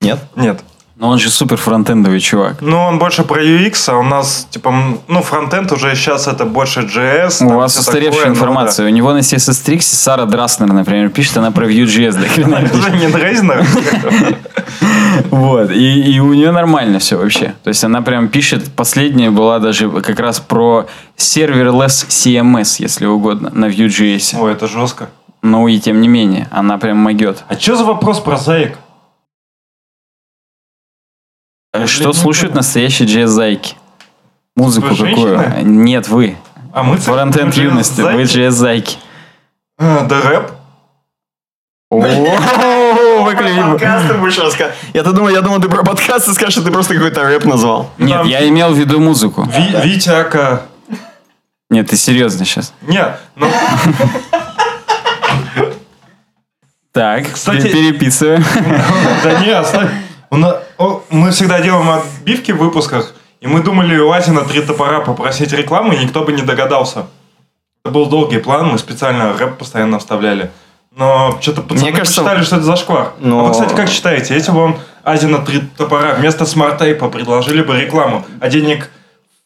Нет? 0.00 0.18
Нет. 0.36 0.60
Но 0.98 1.10
он 1.10 1.18
же 1.18 1.28
супер 1.28 1.58
фронтендовый 1.58 2.20
чувак. 2.20 2.56
Ну, 2.62 2.78
он 2.78 2.98
больше 2.98 3.22
про 3.22 3.42
UX, 3.44 3.90
а 3.90 3.98
у 3.98 4.02
нас, 4.02 4.46
типа, 4.50 4.74
ну, 5.08 5.22
фронтенд 5.22 5.70
уже 5.72 5.94
сейчас 5.94 6.26
это 6.26 6.46
больше 6.46 6.80
JS. 6.80 7.44
У 7.44 7.50
вас 7.54 7.78
устаревшая 7.78 8.12
такое, 8.12 8.26
ну, 8.28 8.34
информация. 8.34 8.86
У 8.86 8.88
него 8.88 9.12
на 9.12 9.18
CSS 9.18 9.66
Tricks 9.66 9.82
Сара 9.82 10.24
Драснер, 10.24 10.72
например, 10.72 11.10
пишет, 11.10 11.36
она 11.36 11.50
про 11.50 11.66
Vue.js. 11.66 12.12
да. 12.12 12.78
Уже 12.78 12.90
не 12.96 13.08
Дрейзнер? 13.08 13.66
Вот. 15.30 15.70
И, 15.70 16.14
и 16.14 16.20
у 16.20 16.32
нее 16.34 16.50
нормально 16.50 16.98
все 16.98 17.16
вообще. 17.16 17.54
То 17.62 17.68
есть 17.68 17.82
она 17.84 18.02
прям 18.02 18.28
пишет, 18.28 18.70
последняя 18.74 19.30
была 19.30 19.58
даже 19.58 19.90
как 19.90 20.20
раз 20.20 20.40
про 20.40 20.86
serverless 21.16 22.06
CMS, 22.08 22.76
если 22.78 23.06
угодно, 23.06 23.50
на 23.52 23.66
Vue.js. 23.66 24.38
Ой, 24.38 24.52
это 24.52 24.66
жестко. 24.66 25.08
Ну 25.42 25.68
и 25.68 25.78
тем 25.78 26.00
не 26.00 26.08
менее, 26.08 26.48
она 26.50 26.78
прям 26.78 26.98
могет. 26.98 27.44
А 27.48 27.54
что 27.54 27.76
за 27.76 27.84
вопрос 27.84 28.20
про 28.20 28.36
заек? 28.36 28.78
Что 31.86 32.12
слушают 32.12 32.54
настоящие 32.54 33.06
JS-зайки? 33.08 33.74
Музыку 34.56 34.88
Вы 34.94 34.96
какую? 35.10 35.38
женщины? 35.38 35.62
Нет, 35.64 36.08
вы. 36.08 36.36
А 36.72 36.82
мы 36.82 36.96
Фронтенд 36.96 37.54
юности, 37.54 38.00
вы? 38.00 38.22
JS-зайки. 38.22 38.96
А, 39.78 40.06
Да 40.06 40.20
рэп? 40.22 40.50
О, 41.90 42.00
выключи. 43.22 43.62
Подкасты 43.62 44.14
будешь 44.14 44.38
рассказывать. 44.38 44.74
Я-то 44.92 45.12
думал, 45.12 45.28
я 45.28 45.40
думал, 45.40 45.60
ты 45.60 45.68
про 45.68 45.84
подкасты 45.84 46.32
скажешь, 46.32 46.54
что 46.54 46.62
ты 46.64 46.72
просто 46.72 46.94
какой-то 46.94 47.22
рэп 47.24 47.44
назвал. 47.44 47.90
Нет, 47.98 48.24
я 48.26 48.48
имел 48.48 48.72
в 48.72 48.78
виду 48.78 48.98
музыку. 49.00 49.42
Ви- 49.44 49.88
Витяка. 49.90 50.62
Нет, 51.70 51.88
ты 51.90 51.96
серьезно 51.96 52.44
сейчас. 52.44 52.72
Нет, 52.82 53.18
ну, 53.36 53.48
Так, 56.92 57.30
Кстати- 57.32 57.62
пе- 57.62 57.72
переписываю. 57.72 58.42
да 59.22 59.40
не, 59.40 59.50
оставь. 59.50 59.90
О, 60.78 61.02
Мы 61.10 61.30
всегда 61.30 61.60
делаем 61.60 61.88
отбивки 61.90 62.52
в 62.52 62.58
выпусках, 62.58 63.14
и 63.40 63.46
мы 63.46 63.62
думали 63.62 63.96
у 63.98 64.10
Азино 64.12 64.42
три 64.44 64.60
топора 64.62 65.00
попросить 65.00 65.52
рекламу, 65.52 65.92
и 65.92 65.98
никто 66.04 66.22
бы 66.22 66.32
не 66.32 66.42
догадался. 66.42 67.06
Это 67.84 67.92
был 67.94 68.06
долгий 68.06 68.38
план, 68.38 68.68
мы 68.68 68.78
специально 68.78 69.32
рэп 69.36 69.58
постоянно 69.58 69.98
вставляли. 69.98 70.50
Но 70.94 71.38
что-то 71.40 71.62
пацаны 71.62 71.82
Мне 71.90 71.92
кажется, 71.92 72.22
посчитали, 72.22 72.44
что 72.44 72.56
это 72.56 72.64
зашквар. 72.64 73.12
но- 73.18 73.40
А 73.40 73.42
вы, 73.44 73.52
кстати, 73.52 73.74
как 73.74 73.88
считаете, 73.88 74.34
если 74.34 74.50
бы 74.50 74.60
вам 74.60 74.78
Азино 75.04 75.38
три 75.44 75.60
топора 75.60 76.14
вместо 76.14 76.46
SmartApe 76.46 77.01
а 77.01 77.08
предложили 77.10 77.62
бы 77.62 77.78
рекламу, 77.78 78.24
а 78.40 78.48
денег 78.48 78.90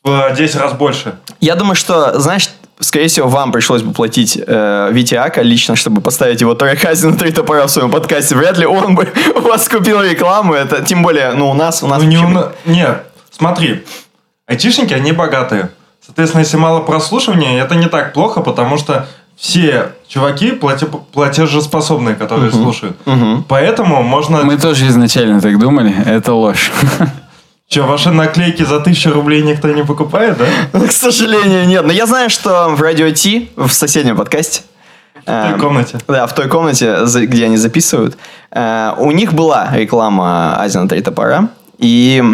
в 0.05 0.33
10 0.37 0.57
раз 0.57 0.73
больше? 0.73 1.19
Я 1.41 1.57
думаю, 1.57 1.75
что, 1.75 2.19
знаешь, 2.19 2.49
скорее 2.81 3.09
всего, 3.09 3.29
вам 3.29 3.53
пришлось 3.53 3.83
бы 3.83 3.93
платить 3.93 4.39
э, 4.45 4.89
Вите 4.93 5.19
АК 5.19 5.43
лично, 5.43 5.77
чтобы 5.77 6.01
поставить 6.01 6.41
его 6.41 6.55
трек 6.55 6.85
Азино 6.85 7.17
три 7.17 7.31
топора 7.33 7.67
в 7.67 7.71
своем 7.71 7.91
подкасте. 7.91 8.35
Вряд 8.35 8.59
ли 8.59 8.67
он 8.67 8.95
бы 8.95 9.09
у 9.37 9.41
вас 9.41 9.69
купил 9.69 10.03
рекламу. 10.03 10.55
Это 10.55 10.83
тем 10.83 11.03
более, 11.03 11.33
ну, 11.35 11.51
у 11.51 11.55
нас, 11.55 11.83
у 11.83 11.87
нас 11.87 12.03
Ну, 12.03 12.09
не, 12.09 12.19
у 12.19 12.29
на- 12.29 12.53
Нет, 12.65 13.05
смотри, 13.31 13.85
айтишники, 14.47 14.93
они 14.95 15.13
богатые. 15.13 15.71
Соответственно, 16.05 16.41
если 16.43 16.57
мало 16.57 16.81
прослушивания, 16.81 17.63
это 17.63 17.75
не 17.75 17.87
так 17.87 18.13
плохо, 18.13 18.41
потому 18.41 18.79
что 18.79 19.07
все 19.37 19.93
чуваки 20.09 20.51
плате- 20.53 20.87
платежеспособные, 21.13 22.15
которые 22.17 22.51
слушают. 22.51 22.97
Мгм. 23.07 23.45
Поэтому 23.49 24.03
можно... 24.03 24.43
Мы 24.43 24.57
тоже 24.59 24.87
изначально 24.89 25.41
так 25.41 25.59
думали, 25.59 25.95
это 26.07 26.33
ложь. 26.35 26.71
Че, 27.73 27.83
ваши 27.83 28.11
наклейки 28.11 28.65
за 28.65 28.81
тысячу 28.81 29.13
рублей 29.13 29.43
никто 29.43 29.69
не 29.69 29.85
покупает, 29.85 30.37
да? 30.73 30.81
К 30.81 30.91
сожалению, 30.91 31.69
нет. 31.69 31.87
Но 31.87 31.93
я 31.93 32.05
знаю, 32.07 32.29
что 32.29 32.69
в 32.71 32.83
Радио 32.83 33.09
Ти, 33.11 33.49
в 33.55 33.71
соседнем 33.71 34.17
подкасте, 34.17 34.63
В 35.15 35.25
той 35.25 35.53
эм, 35.53 35.61
комнате. 35.61 35.99
Да, 36.09 36.27
в 36.27 36.35
той 36.35 36.49
комнате, 36.49 36.97
где 37.27 37.45
они 37.45 37.57
записывают. 37.57 38.19
э, 38.51 38.93
у 38.99 39.13
них 39.13 39.35
была 39.35 39.69
реклама 39.73 40.57
Азино 40.61 40.89
Три 40.89 41.01
Топора. 41.01 41.49
И 41.79 42.25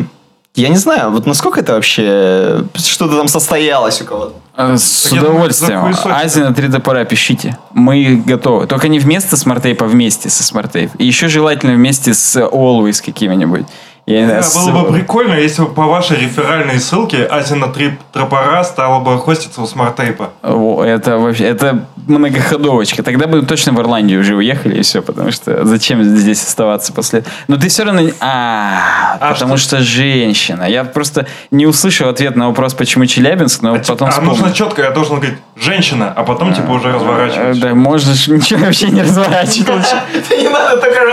я 0.55 0.69
не 0.71 0.79
знаю, 0.79 1.11
вот 1.11 1.27
насколько 1.27 1.61
это 1.61 1.75
вообще 1.75 2.65
что-то 2.75 3.19
там 3.19 3.29
состоялось 3.29 4.01
у 4.01 4.07
кого-то. 4.07 4.33
Э, 4.57 4.79
С 4.79 5.11
Так 5.11 5.21
удовольствием. 5.21 5.81
захуесосить. 5.93 6.13
Азино 6.13 6.55
3 6.55 6.69
топора 6.71 7.05
пишите. 7.05 7.59
Мы 7.75 8.23
готовы. 8.25 8.67
Только 8.67 8.89
не 8.89 8.99
вместо 9.01 9.37
SmartApe 9.37 9.75
а, 9.75 9.85
а 9.85 9.89
вместе 9.89 10.31
со 10.31 10.43
смарт-тейп. 10.43 10.93
И 10.97 11.05
еще 11.05 11.29
желательно 11.29 11.75
вместе 11.75 12.15
с 12.15 12.37
Always 12.41 13.05
какими-нибудь. 13.05 13.67
Я 14.07 14.21
не 14.21 14.27
знаю, 14.27 14.43
Да, 14.43 14.49
с- 14.49 14.55
было 14.55 14.83
бы 14.85 14.93
прикольно, 14.93 15.35
если 15.35 15.63
бы 15.63 15.69
по 15.69 15.83
вашей 15.87 16.17
реферальной 16.19 16.79
ссылке 16.79 17.25
Азино 17.25 17.67
три 17.69 17.99
топора 18.13 18.63
стала 18.63 19.01
бы 19.01 19.19
хоститься 19.19 19.61
у 19.61 19.67
SmartApe 19.67 20.18
а. 20.18 20.31
О, 20.45 20.85
Это 20.85 21.19
вообще, 21.19 21.45
это 21.45 21.87
многоходовочка. 22.07 23.03
Тогда 23.03 23.27
бы 23.27 23.43
точно 23.43 23.73
в 23.73 23.81
Ирландию 23.81 24.21
уже 24.21 24.37
уехали 24.37 24.79
и 24.79 24.83
все, 24.83 25.03
потому 25.03 25.33
что 25.33 25.65
зачем 25.65 26.05
здесь 26.05 26.41
оставаться 26.43 26.93
после... 26.93 27.25
Но 27.49 27.57
ты 27.57 27.69
все 27.69 27.83
равно... 27.85 28.01
не- 28.03 28.15
А, 28.21 29.17
А 29.21 29.33
потому 29.35 29.57
что? 29.57 29.81
женщина. 29.81 30.65
Я 30.69 30.85
просто 30.85 31.27
не 31.51 31.67
услышал 31.67 32.09
ответ 32.09 32.37
на 32.37 32.47
вопрос, 32.49 32.75
почему 32.75 33.07
Челябинск, 33.07 33.63
но 33.63 33.77
потом 33.79 34.07
а 34.09 34.11
вспомнил. 34.13 34.33
нужно 34.37 34.53
четко, 34.53 34.83
я 34.83 34.91
должен 34.91 35.17
говорить 35.17 35.39
женщина, 35.57 36.13
а 36.15 36.23
потом 36.23 36.55
типа 36.55 36.71
уже 36.71 36.89
Э, 36.91 36.93
разворачивать. 36.95 37.61
Да, 37.61 37.75
можешь 37.75 38.29
ничего 38.29 38.65
вообще 38.67 38.89
не 38.91 39.03
разворачивать. 39.03 39.95
Не 40.31 40.49
надо 40.49 40.77
только 40.81 41.05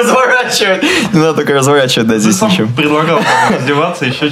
разворачивать. 0.63 1.13
Не 1.13 1.19
надо 1.19 1.33
только 1.35 1.53
разворачивать, 1.53 2.07
да, 2.07 2.17
здесь 2.17 2.41
ничего. 2.41 2.67
предлагал 2.75 3.19
раздеваться 3.49 4.05
еще 4.05 4.29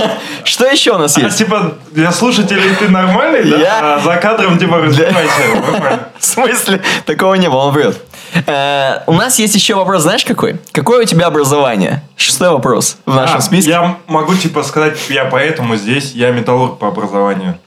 Что 0.44 0.66
еще 0.66 0.92
у 0.92 0.98
нас 0.98 1.16
есть? 1.16 1.38
типа 1.38 1.74
для 1.92 2.12
слушателей 2.12 2.74
ты 2.78 2.88
нормальный, 2.88 3.44
да? 3.50 3.96
А 3.96 4.00
за 4.00 4.16
кадром 4.16 4.58
типа 4.58 4.78
раздевайся. 4.78 6.10
В 6.18 6.24
смысле? 6.24 6.80
Такого 7.06 7.34
не 7.34 7.48
было, 7.48 7.60
он 7.64 7.72
врет. 7.74 8.00
Э, 8.46 9.02
У 9.06 9.12
нас 9.12 9.38
есть 9.38 9.54
еще 9.54 9.74
вопрос, 9.74 10.02
знаешь 10.02 10.24
какой? 10.24 10.58
Какое 10.72 11.02
у 11.02 11.04
тебя 11.04 11.26
образование? 11.26 12.02
Шестой 12.16 12.50
вопрос 12.50 12.96
в 13.06 13.14
нашем 13.14 13.36
А, 13.38 13.40
списке. 13.40 13.70
Я 13.70 13.96
могу 14.08 14.34
типа 14.34 14.62
сказать, 14.62 14.98
я 15.08 15.24
поэтому 15.26 15.76
здесь, 15.76 16.12
я 16.12 16.30
металлург 16.32 16.78
по 16.78 16.88
образованию. 16.88 17.58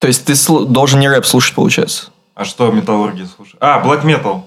То 0.00 0.06
есть 0.06 0.24
ты 0.26 0.34
должен 0.66 1.00
не 1.00 1.08
рэп 1.08 1.24
слушать, 1.26 1.54
получается? 1.54 2.10
А 2.34 2.44
что 2.44 2.70
металлурги 2.70 3.24
слушают? 3.34 3.56
А, 3.60 3.82
black 3.84 4.04
metal. 4.04 4.42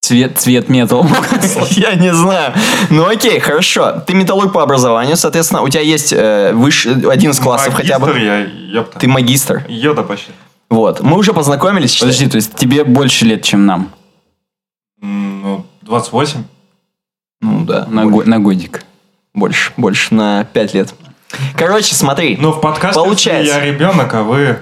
Цвет, 0.00 0.38
цвет 0.38 0.68
метал. 0.68 1.06
Я 1.70 1.94
не 1.94 2.14
знаю. 2.14 2.54
Ну 2.88 3.06
окей, 3.06 3.40
хорошо. 3.40 4.00
Ты 4.06 4.14
металлург 4.14 4.52
по 4.52 4.62
образованию, 4.62 5.16
соответственно, 5.16 5.62
у 5.62 5.68
тебя 5.68 5.82
есть 5.82 6.12
э, 6.12 6.52
выше, 6.54 6.90
один 7.10 7.32
из 7.32 7.38
классов 7.40 7.74
хотя 7.74 7.98
Магистр 7.98 8.18
бы. 8.18 8.24
я, 8.24 8.38
ёпта. 8.78 8.98
Ты 9.00 9.08
магистр. 9.08 9.64
Йода 9.68 10.02
почти. 10.04 10.30
Вот. 10.70 11.00
Мы 11.00 11.16
уже 11.18 11.32
познакомились. 11.32 11.90
считай. 11.92 12.08
Подожди, 12.08 12.28
то 12.30 12.36
есть 12.36 12.54
тебе 12.54 12.84
больше 12.84 13.24
лет, 13.24 13.42
чем 13.42 13.66
нам? 13.66 13.90
Ну, 15.02 15.66
28. 15.82 16.44
Ну 17.40 17.64
да. 17.64 17.86
На, 17.88 18.06
го- 18.06 18.24
на 18.24 18.38
годик. 18.38 18.84
Больше, 19.34 19.72
больше, 19.76 20.14
на 20.14 20.44
5 20.44 20.74
лет. 20.74 20.94
Короче, 21.56 21.94
смотри. 21.94 22.36
Но 22.40 22.52
в 22.52 22.60
подкасте 22.60 22.98
Получается. 23.00 23.54
я 23.58 23.64
ребенок, 23.64 24.14
а 24.14 24.22
вы 24.22 24.58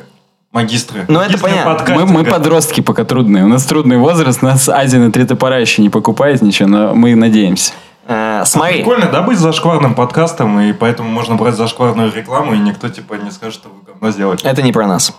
магистры. 0.52 1.04
Ну, 1.08 1.20
это 1.20 1.38
понятно. 1.38 1.94
Мы, 1.94 2.06
мы 2.06 2.24
подростки 2.24 2.80
пока 2.80 3.04
трудные. 3.04 3.44
У 3.44 3.48
нас 3.48 3.64
трудный 3.64 3.98
возраст, 3.98 4.42
нас 4.42 4.68
Азия 4.68 4.98
на 4.98 5.12
три 5.12 5.24
топора 5.24 5.58
еще 5.58 5.82
не 5.82 5.90
покупает 5.90 6.42
ничего, 6.42 6.68
но 6.68 6.94
мы 6.94 7.14
надеемся. 7.14 7.72
э, 8.08 8.42
смотри. 8.46 8.76
Прикольно, 8.78 9.06
да, 9.06 9.22
быть 9.22 9.38
зашкварным 9.38 9.94
подкастом, 9.94 10.58
и 10.60 10.72
поэтому 10.72 11.08
можно 11.10 11.34
брать 11.36 11.56
зашкварную 11.56 12.12
рекламу, 12.12 12.54
и 12.54 12.58
никто 12.58 12.88
типа 12.88 13.14
не 13.14 13.30
скажет, 13.30 13.54
что 13.54 13.68
вы 13.68 13.82
говно 13.86 14.10
сделали. 14.10 14.38
Это 14.44 14.62
не 14.62 14.72
про 14.72 14.86
нас. 14.86 15.12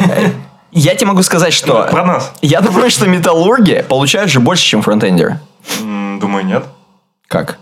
Э, 0.00 0.30
Я 0.72 0.94
тебе 0.94 1.06
могу 1.08 1.22
сказать, 1.22 1.52
что... 1.54 1.88
Про 1.90 2.04
нас. 2.04 2.32
Я 2.42 2.60
думаю, 2.60 2.90
что 2.90 3.06
металлурги 3.08 3.84
получают 3.88 4.30
же 4.30 4.40
больше, 4.40 4.64
чем 4.64 4.82
фронтендеры. 4.82 5.40
Думаю, 5.80 6.44
нет. 6.44 6.64
Как? 7.28 7.58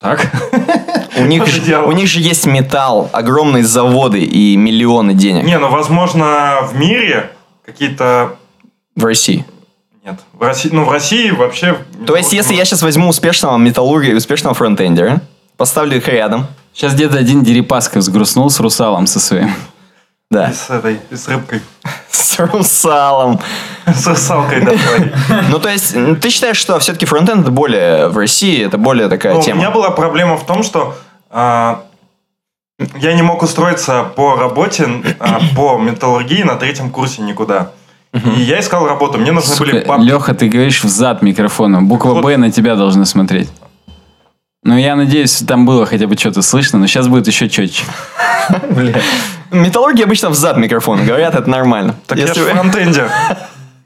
Так. 0.00 0.26
У 1.16 1.24
них, 1.24 1.46
же, 1.46 1.78
у 1.78 1.92
них 1.92 2.08
же 2.08 2.20
есть 2.20 2.46
металл, 2.46 3.10
огромные 3.12 3.62
заводы 3.62 4.22
и 4.22 4.56
миллионы 4.56 5.14
денег 5.14 5.44
Не, 5.44 5.58
ну, 5.58 5.68
возможно, 5.70 6.60
в 6.62 6.74
мире 6.76 7.32
какие-то... 7.64 8.36
в 8.96 9.04
России. 9.04 9.44
Нет. 10.04 10.20
В 10.32 10.42
России, 10.42 10.70
ну, 10.72 10.84
в 10.84 10.90
России 10.90 11.30
вообще... 11.30 11.78
То 12.06 12.16
есть, 12.16 12.32
если 12.32 12.54
я 12.54 12.64
сейчас 12.64 12.82
возьму 12.82 13.08
успешного 13.08 13.56
металлурга 13.58 14.08
и 14.08 14.14
успешного 14.14 14.54
фронтендера, 14.54 15.22
поставлю 15.56 15.96
их 15.96 16.08
рядом, 16.08 16.46
Сейчас 16.74 16.92
где-то 16.94 17.16
один 17.16 17.44
Дерипаска 17.44 17.98
взгрустнул 17.98 18.50
с 18.50 18.58
русалом 18.58 19.06
со 19.06 19.20
своим. 19.20 19.54
да, 20.28 20.52
С 20.52 20.68
этой, 20.70 20.98
с 21.12 21.28
рыбкой. 21.28 21.62
с 22.10 22.36
русалом. 22.40 23.40
С 23.86 24.06
русалкой, 24.06 24.62
да. 24.62 24.72
Ну, 25.50 25.60
то 25.60 25.68
есть, 25.68 25.94
ты 26.20 26.30
считаешь, 26.30 26.56
что 26.56 26.78
все-таки 26.80 27.06
фронтенд 27.06 27.42
это 27.42 27.50
более 27.52 28.08
в 28.08 28.16
России, 28.18 28.64
это 28.64 28.76
более 28.76 29.08
такая 29.08 29.34
Ну, 29.34 29.40
у 29.40 29.42
тема? 29.42 29.60
меня 29.60 29.70
была 29.70 29.90
проблема 29.90 30.36
в 30.36 30.44
том, 30.44 30.64
что 30.64 30.96
я 31.34 33.12
не 33.14 33.22
мог 33.22 33.42
устроиться 33.42 34.04
по 34.16 34.36
работе, 34.36 34.88
а, 35.20 35.40
по 35.56 35.78
металлургии 35.78 36.42
на 36.42 36.56
третьем 36.56 36.90
курсе 36.90 37.22
никуда. 37.22 37.72
И 38.12 38.40
я 38.42 38.60
искал 38.60 38.86
работу. 38.86 39.18
Мне 39.18 39.32
нужны 39.32 39.56
были 39.56 39.80
папки. 39.80 40.04
Леха, 40.04 40.34
ты 40.34 40.48
говоришь 40.48 40.84
в 40.84 40.88
зад 40.88 41.22
микрофона. 41.22 41.82
Буква 41.82 42.14
Вот. 42.14 42.22
Б 42.24 42.36
на 42.36 42.52
тебя 42.52 42.76
должна 42.76 43.04
смотреть. 43.04 43.50
Ну, 44.62 44.78
я 44.78 44.94
надеюсь, 44.96 45.42
там 45.46 45.66
было 45.66 45.84
хотя 45.84 46.06
бы 46.06 46.16
что-то 46.16 46.40
слышно, 46.40 46.78
но 46.78 46.86
сейчас 46.86 47.08
будет 47.08 47.26
еще 47.26 47.48
четче. 47.48 47.84
Металлурги 49.50 50.02
обычно 50.02 50.30
в 50.30 50.34
зад 50.34 50.56
микрофона 50.56 51.04
говорят, 51.04 51.34
это 51.34 51.50
нормально. 51.50 51.96
Так 52.06 52.18
я 52.18 52.26
же 52.28 52.34
фронтендер. 52.34 53.10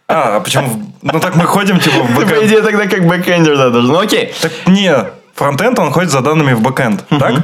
А, 0.07 0.37
а 0.37 0.41
почему? 0.41 0.69
в- 0.69 1.13
Ну 1.13 1.21
так 1.21 1.35
мы 1.37 1.45
ходим, 1.45 1.81
типа, 1.81 2.03
в 2.03 2.19
Ты, 2.19 2.27
по 2.35 2.47
идее, 2.47 2.63
тогда 2.63 2.87
как 2.87 3.07
бэкэндер, 3.07 3.57
да, 3.57 3.71
должен. 3.71 3.93
Ну, 3.93 3.99
окей. 3.99 4.33
Так 4.41 4.53
не, 4.67 4.95
фронтенд, 5.39 5.79
он 5.79 5.93
ходит 5.93 6.11
за 6.11 6.21
данными 6.21 6.53
в 6.53 6.61
бэкэнд. 6.61 7.05
Так? 7.19 7.35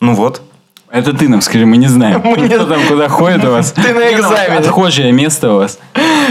Ну 0.00 0.14
вот. 0.14 0.42
Это 0.90 1.12
ты 1.12 1.28
нам 1.28 1.40
скажи, 1.40 1.66
мы 1.66 1.76
не 1.76 1.88
знаем. 1.88 2.22
не 2.36 2.48
Кто 2.48 2.66
там 2.66 2.80
куда 2.86 3.08
ходит 3.08 3.44
у 3.44 3.50
вас? 3.50 3.72
Ты 3.76 3.92
на 3.94 4.12
экзамене. 4.12 4.58
Отхожее 4.58 5.10
место 5.10 5.52
у 5.52 5.56
вас. 5.56 5.78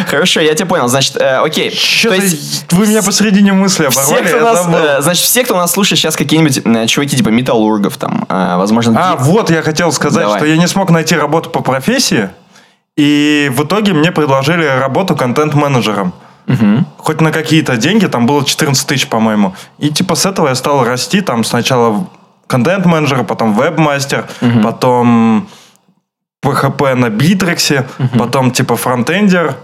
Хорошо, 0.07 0.39
я 0.39 0.53
тебя 0.55 0.67
понял. 0.67 0.87
Значит, 0.87 1.17
э, 1.17 1.39
окей. 1.43 1.69
Что 1.71 2.09
То 2.09 2.15
есть, 2.15 2.71
вы 2.71 2.87
меня 2.87 3.03
посередине 3.03 3.51
мысли 3.51 3.89
все, 3.89 3.99
оборвали, 4.01 4.25
кто 4.27 4.37
я 4.37 4.43
нас, 4.43 4.63
забыл. 4.63 4.79
э, 4.79 5.01
значит, 5.01 5.23
все, 5.25 5.43
кто 5.43 5.57
нас 5.57 5.71
слушает 5.71 5.99
сейчас, 5.99 6.15
какие-нибудь 6.15 6.61
э, 6.63 6.87
чуваки 6.87 7.17
типа 7.17 7.27
металлургов, 7.29 7.97
там, 7.97 8.25
э, 8.29 8.55
возможно, 8.55 8.93
А, 8.97 9.17
ди- 9.17 9.23
вот 9.23 9.49
я 9.49 9.63
хотел 9.63 9.91
сказать, 9.91 10.23
Давай. 10.23 10.39
что 10.39 10.45
я 10.45 10.55
не 10.55 10.67
смог 10.67 10.89
найти 10.91 11.15
работу 11.17 11.49
по 11.49 11.59
профессии, 11.61 12.29
и 12.95 13.51
в 13.53 13.65
итоге 13.65 13.91
мне 13.91 14.13
предложили 14.13 14.65
работу 14.65 15.15
контент-менеджером. 15.17 16.13
Хоть 16.97 17.21
на 17.21 17.31
какие-то 17.31 17.77
деньги, 17.77 18.05
там 18.07 18.25
было 18.25 18.45
14 18.45 18.87
тысяч, 18.87 19.07
по-моему. 19.07 19.55
И 19.77 19.89
типа 19.89 20.15
с 20.15 20.25
этого 20.25 20.49
я 20.49 20.55
стал 20.55 20.83
расти, 20.83 21.21
там 21.21 21.43
сначала 21.43 22.07
контент-менеджер, 22.47 23.23
потом 23.23 23.53
веб-мастер, 23.53 24.27
потом 24.63 25.47
PHP 26.43 26.95
на 26.95 27.09
Битрексе, 27.09 27.87
потом 28.17 28.51
типа 28.51 28.75
фронтендер 28.75 29.55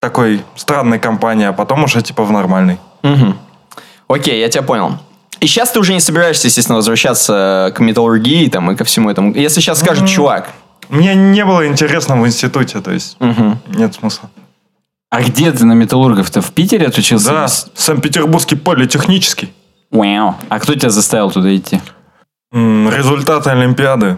такой 0.00 0.42
странной 0.56 0.98
компании, 0.98 1.46
а 1.46 1.52
потом 1.52 1.84
уже 1.84 2.02
типа 2.02 2.24
в 2.24 2.32
нормальной. 2.32 2.78
Мгм. 3.02 3.38
Окей, 4.08 4.40
я 4.40 4.48
тебя 4.48 4.62
понял. 4.62 4.98
И 5.40 5.46
сейчас 5.46 5.70
ты 5.70 5.80
уже 5.80 5.92
не 5.94 6.00
собираешься, 6.00 6.48
естественно, 6.48 6.76
возвращаться 6.76 7.72
к 7.74 7.80
металлургии 7.80 8.48
там, 8.48 8.70
и 8.70 8.76
ко 8.76 8.84
всему 8.84 9.10
этому. 9.10 9.32
Если 9.34 9.60
сейчас 9.60 9.80
скажет 9.80 10.08
чувак, 10.08 10.50
Мне 10.88 11.14
не 11.14 11.44
было 11.44 11.66
интересно 11.66 12.20
в 12.20 12.26
институте, 12.26 12.80
то 12.80 12.90
есть 12.92 13.16
Мгм. 13.18 13.58
нет 13.68 13.94
смысла. 13.94 14.28
А 15.12 15.20
где 15.20 15.52
ты 15.52 15.66
на 15.66 15.74
металлургов-то? 15.74 16.40
В 16.40 16.52
Питере 16.52 16.86
отучился? 16.86 17.28
Да, 17.32 17.46
Санкт-Петербургский 17.46 18.56
политехнический. 18.56 19.52
Вау. 19.90 20.36
А 20.48 20.58
кто 20.58 20.74
тебя 20.74 20.88
заставил 20.88 21.30
туда 21.30 21.54
идти? 21.54 21.82
М, 22.50 22.88
Результаты 22.88 23.50
Олимпиады. 23.50 24.16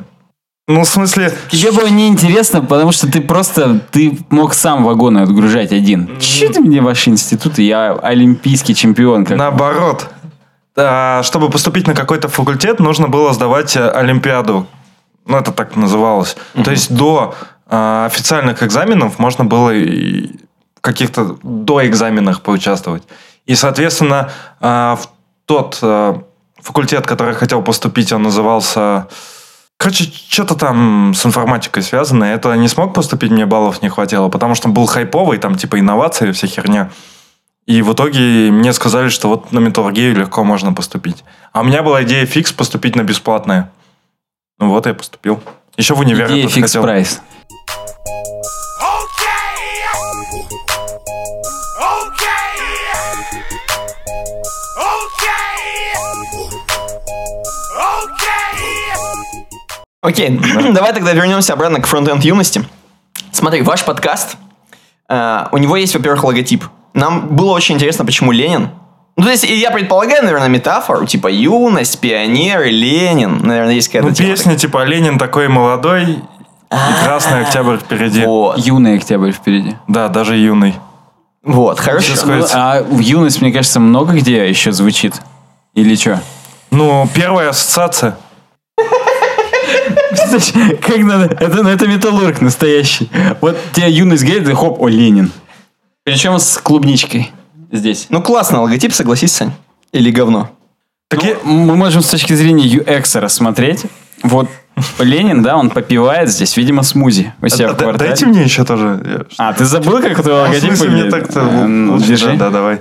Ну, 0.68 0.84
в 0.84 0.88
смысле, 0.88 1.36
Тебе 1.50 1.72
было 1.72 1.88
неинтересно, 1.88 2.60
потому 2.60 2.92
что 2.92 3.10
ты 3.10 3.20
просто, 3.20 3.80
ты 3.90 4.16
мог 4.30 4.54
сам 4.54 4.84
вагоны 4.84 5.18
отгружать 5.18 5.72
один. 5.72 6.16
Че 6.20 6.50
ты 6.50 6.60
мне 6.60 6.80
ваши 6.80 7.10
институты? 7.10 7.62
Я 7.62 7.94
олимпийский 8.00 8.76
чемпион. 8.76 9.26
Как... 9.26 9.36
наоборот. 9.36 10.06
Да, 10.76 11.24
чтобы 11.24 11.50
поступить 11.50 11.88
на 11.88 11.94
какой-то 11.94 12.28
факультет, 12.28 12.78
нужно 12.78 13.08
было 13.08 13.32
сдавать 13.32 13.76
э, 13.76 13.88
Олимпиаду. 13.88 14.68
Ну, 15.26 15.36
это 15.38 15.50
так 15.50 15.74
называлось. 15.74 16.36
То 16.62 16.70
есть 16.70 16.94
до 16.94 17.34
э, 17.68 18.06
официальных 18.06 18.62
экзаменов 18.62 19.18
можно 19.18 19.44
было 19.44 19.74
и 19.74 20.30
каких-то 20.84 21.38
до 21.42 21.86
экзаменах 21.86 22.42
поучаствовать. 22.42 23.02
И, 23.46 23.54
соответственно, 23.54 24.30
э, 24.60 24.96
в 25.00 25.08
тот 25.46 25.78
э, 25.80 26.14
факультет, 26.60 27.06
который 27.06 27.30
я 27.30 27.34
хотел 27.34 27.62
поступить, 27.62 28.12
он 28.12 28.22
назывался... 28.22 29.08
Короче, 29.78 30.12
что-то 30.28 30.54
там 30.54 31.14
с 31.14 31.24
информатикой 31.24 31.82
связано. 31.82 32.24
Это 32.24 32.54
не 32.56 32.68
смог 32.68 32.92
поступить, 32.92 33.30
мне 33.30 33.46
баллов 33.46 33.82
не 33.82 33.88
хватило, 33.88 34.28
потому 34.28 34.54
что 34.54 34.68
был 34.68 34.84
хайповый, 34.84 35.38
там 35.38 35.56
типа 35.56 35.80
инновации, 35.80 36.32
вся 36.32 36.46
херня. 36.46 36.90
И 37.66 37.80
в 37.80 37.94
итоге 37.94 38.50
мне 38.50 38.74
сказали, 38.74 39.08
что 39.08 39.28
вот 39.28 39.52
на 39.52 39.60
металлургию 39.60 40.14
легко 40.14 40.44
можно 40.44 40.74
поступить. 40.74 41.24
А 41.52 41.62
у 41.62 41.64
меня 41.64 41.82
была 41.82 42.02
идея 42.02 42.26
фикс 42.26 42.52
поступить 42.52 42.94
на 42.94 43.02
бесплатное. 43.02 43.70
Ну 44.58 44.68
вот 44.68 44.84
я 44.84 44.92
поступил. 44.92 45.42
Еще 45.78 45.94
в 45.94 46.00
универ 46.00 46.30
Идея 46.30 46.46
фикс 46.48 46.68
хотел. 46.68 46.82
прайс. 46.82 47.22
Окей, 60.04 60.38
давай 60.72 60.92
тогда 60.92 61.12
вернемся 61.14 61.54
обратно 61.54 61.80
к 61.80 61.86
фронтенд 61.86 62.22
юности. 62.22 62.62
Смотри, 63.32 63.62
ваш 63.62 63.84
подкаст, 63.84 64.36
э, 65.08 65.46
у 65.50 65.56
него 65.56 65.76
есть, 65.76 65.94
во-первых, 65.96 66.24
логотип. 66.24 66.64
Нам 66.92 67.28
было 67.28 67.52
очень 67.52 67.76
интересно, 67.76 68.04
почему 68.04 68.30
Ленин. 68.30 68.68
Ну, 69.16 69.24
то 69.24 69.30
есть, 69.30 69.44
я 69.44 69.70
предполагаю, 69.70 70.22
наверное, 70.22 70.48
метафору, 70.48 71.06
типа 71.06 71.28
юность, 71.28 71.98
пионер, 72.00 72.62
и 72.62 72.70
Ленин. 72.70 73.38
Наверное, 73.46 73.72
есть 73.74 73.88
какая-то 73.88 74.08
Ну, 74.08 74.14
тема. 74.14 74.28
песня 74.28 74.56
типа 74.56 74.84
«Ленин 74.84 75.18
такой 75.18 75.48
молодой, 75.48 76.04
и 76.70 77.04
красный 77.04 77.40
октябрь 77.42 77.78
впереди». 77.78 78.26
Вот, 78.26 78.58
Юный 78.58 78.96
октябрь 78.96 79.30
впереди. 79.30 79.74
Да, 79.88 80.08
даже 80.08 80.36
юный. 80.36 80.74
вот, 81.42 81.80
хорошо. 81.80 82.12
Ну, 82.26 82.44
а 82.52 82.82
в 82.82 82.98
юность, 82.98 83.40
мне 83.40 83.52
кажется, 83.52 83.80
много 83.80 84.12
где 84.12 84.46
еще 84.48 84.70
звучит. 84.72 85.14
Или 85.74 85.94
что? 85.96 86.20
Ну, 86.70 87.08
первая 87.14 87.50
ассоциация. 87.50 88.16
Как 90.80 90.98
надо? 90.98 91.24
Это, 91.40 91.62
ну, 91.62 91.68
это 91.68 91.86
металлург 91.86 92.40
настоящий. 92.40 93.10
Вот 93.40 93.56
тебе 93.72 93.90
юность 93.90 94.24
говорит, 94.24 94.48
и 94.48 94.52
хоп, 94.52 94.80
о, 94.80 94.88
Ленин. 94.88 95.30
Причем 96.04 96.38
с 96.38 96.58
клубничкой 96.58 97.32
здесь. 97.72 98.06
Ну, 98.10 98.22
классно, 98.22 98.62
логотип, 98.62 98.92
согласись, 98.92 99.32
Сань. 99.32 99.52
Или 99.92 100.10
говно. 100.10 100.50
Какие... 101.08 101.36
Ну, 101.44 101.64
мы 101.64 101.76
можем 101.76 102.02
с 102.02 102.08
точки 102.08 102.32
зрения 102.34 102.66
UX 102.66 103.18
рассмотреть. 103.20 103.84
Вот 104.22 104.48
Ленин, 104.98 105.42
да, 105.42 105.56
он 105.56 105.70
попивает 105.70 106.30
здесь, 106.30 106.56
видимо, 106.56 106.82
смузи 106.82 107.32
у 107.40 107.48
себя 107.48 107.68
А, 107.70 107.72
в 107.74 107.76
квартале. 107.76 108.08
Дайте 108.10 108.26
мне 108.26 108.42
еще 108.42 108.64
тоже. 108.64 109.00
Я- 109.04 109.48
А, 109.48 109.52
ты 109.52 109.64
забыл, 109.64 110.00
как 110.02 110.20
твой 110.22 110.32
Ну, 110.34 110.40
в 110.40 110.42
логотип 110.48 110.74
смысле, 110.76 111.10
так-то 111.10 111.40
Э, 111.40 111.66
ну, 111.66 111.94
лучше. 111.94 112.06
держи. 112.08 112.26
Да, 112.32 112.36
да, 112.46 112.50
давай. 112.50 112.80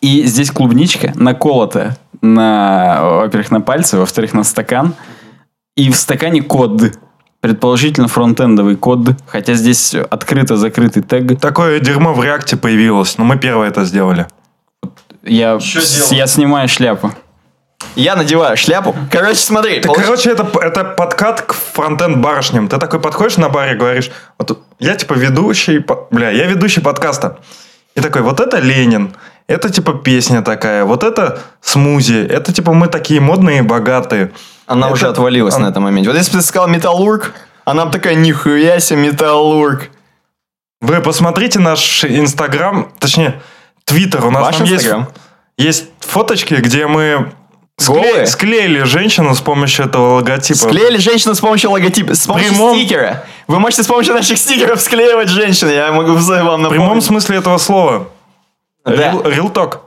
И 0.00 0.24
здесь 0.24 0.50
клубничка 0.50 1.12
наколотая 1.16 1.96
на, 2.22 3.00
во-первых, 3.02 3.50
на 3.50 3.60
пальцы, 3.60 3.96
во-вторых, 3.98 4.32
на 4.34 4.44
стакан. 4.44 4.94
И 5.80 5.90
в 5.90 5.96
стакане 5.96 6.42
код. 6.42 6.82
Предположительно, 7.40 8.06
фронтендовый 8.08 8.76
код. 8.76 9.00
Хотя 9.26 9.54
здесь 9.54 9.94
открыто-закрытый 9.94 11.02
тег. 11.02 11.40
Такое 11.40 11.80
дерьмо 11.80 12.12
в 12.12 12.22
реакте 12.22 12.56
появилось, 12.56 13.16
но 13.18 13.24
мы 13.24 13.38
первые 13.38 13.70
это 13.70 13.84
сделали. 13.84 14.26
Я, 15.22 15.58
с- 15.58 16.12
я 16.12 16.26
снимаю 16.26 16.68
шляпу. 16.68 17.12
Я 17.96 18.14
надеваю 18.14 18.56
шляпу. 18.58 18.94
Короче, 19.10 19.36
смотри. 19.38 19.80
Так, 19.80 19.90
получ- 19.92 20.02
короче, 20.02 20.30
это, 20.30 20.46
это 20.60 20.84
подкат 20.84 21.40
к 21.40 21.54
фронтенд 21.54 22.18
барышням. 22.18 22.68
Ты 22.68 22.76
такой 22.76 23.00
подходишь 23.00 23.38
на 23.38 23.48
баре 23.48 23.72
и 23.72 23.76
говоришь, 23.78 24.10
вот 24.38 24.62
я 24.78 24.94
типа 24.96 25.14
ведущий, 25.14 25.78
по- 25.78 26.06
бля, 26.10 26.28
я 26.30 26.44
ведущий 26.46 26.82
подкаста. 26.82 27.38
И 27.94 28.00
такой, 28.02 28.20
вот 28.22 28.38
это 28.40 28.58
Ленин, 28.60 29.14
это 29.46 29.70
типа 29.72 29.94
песня 29.94 30.42
такая, 30.42 30.84
вот 30.84 31.02
это 31.04 31.40
смузи, 31.62 32.22
это 32.22 32.52
типа 32.52 32.72
мы 32.74 32.86
такие 32.86 33.20
модные 33.20 33.58
и 33.60 33.62
богатые. 33.62 34.30
Она 34.70 34.86
Это- 34.86 34.94
уже 34.94 35.08
отвалилась 35.08 35.54
он- 35.56 35.62
на 35.62 35.66
этом 35.68 35.82
моменте. 35.82 36.08
Вот 36.10 36.16
если 36.16 36.30
бы 36.32 36.38
ты 36.38 36.44
сказал 36.44 36.68
металлург, 36.68 37.32
она 37.64 37.86
бы 37.86 37.90
такая, 37.92 38.14
нихуя 38.14 38.78
себе 38.78 39.00
металлург. 39.00 39.90
Вы 40.80 41.00
посмотрите 41.00 41.58
наш 41.58 42.04
инстаграм, 42.04 42.92
точнее, 43.00 43.42
твиттер. 43.84 44.24
У 44.24 44.30
нас 44.30 44.42
Ваш 44.44 44.56
там 44.58 44.66
есть, 44.66 44.84
Инстаграм? 44.84 45.08
есть 45.58 45.86
фоточки, 45.98 46.54
где 46.54 46.86
мы 46.86 47.32
скле- 47.80 48.26
склеили 48.26 48.82
женщину 48.84 49.34
с 49.34 49.40
помощью 49.40 49.86
этого 49.86 50.14
логотипа. 50.14 50.58
Склеили 50.60 50.98
женщину 50.98 51.34
с 51.34 51.40
помощью 51.40 51.72
логотипа, 51.72 52.14
с 52.14 52.24
помощью 52.26 52.50
Прямом- 52.50 52.76
стикера. 52.76 53.24
Вы 53.48 53.58
можете 53.58 53.82
с 53.82 53.86
помощью 53.88 54.14
наших 54.14 54.38
стикеров 54.38 54.80
склеивать 54.80 55.28
женщин, 55.30 55.68
я 55.68 55.90
могу 55.90 56.12
вам 56.12 56.20
В 56.22 56.28
прямом 56.28 56.62
напомнить. 56.62 57.04
смысле 57.04 57.38
этого 57.38 57.58
слова. 57.58 58.06
Да. 58.84 59.12
Talk. 59.14 59.78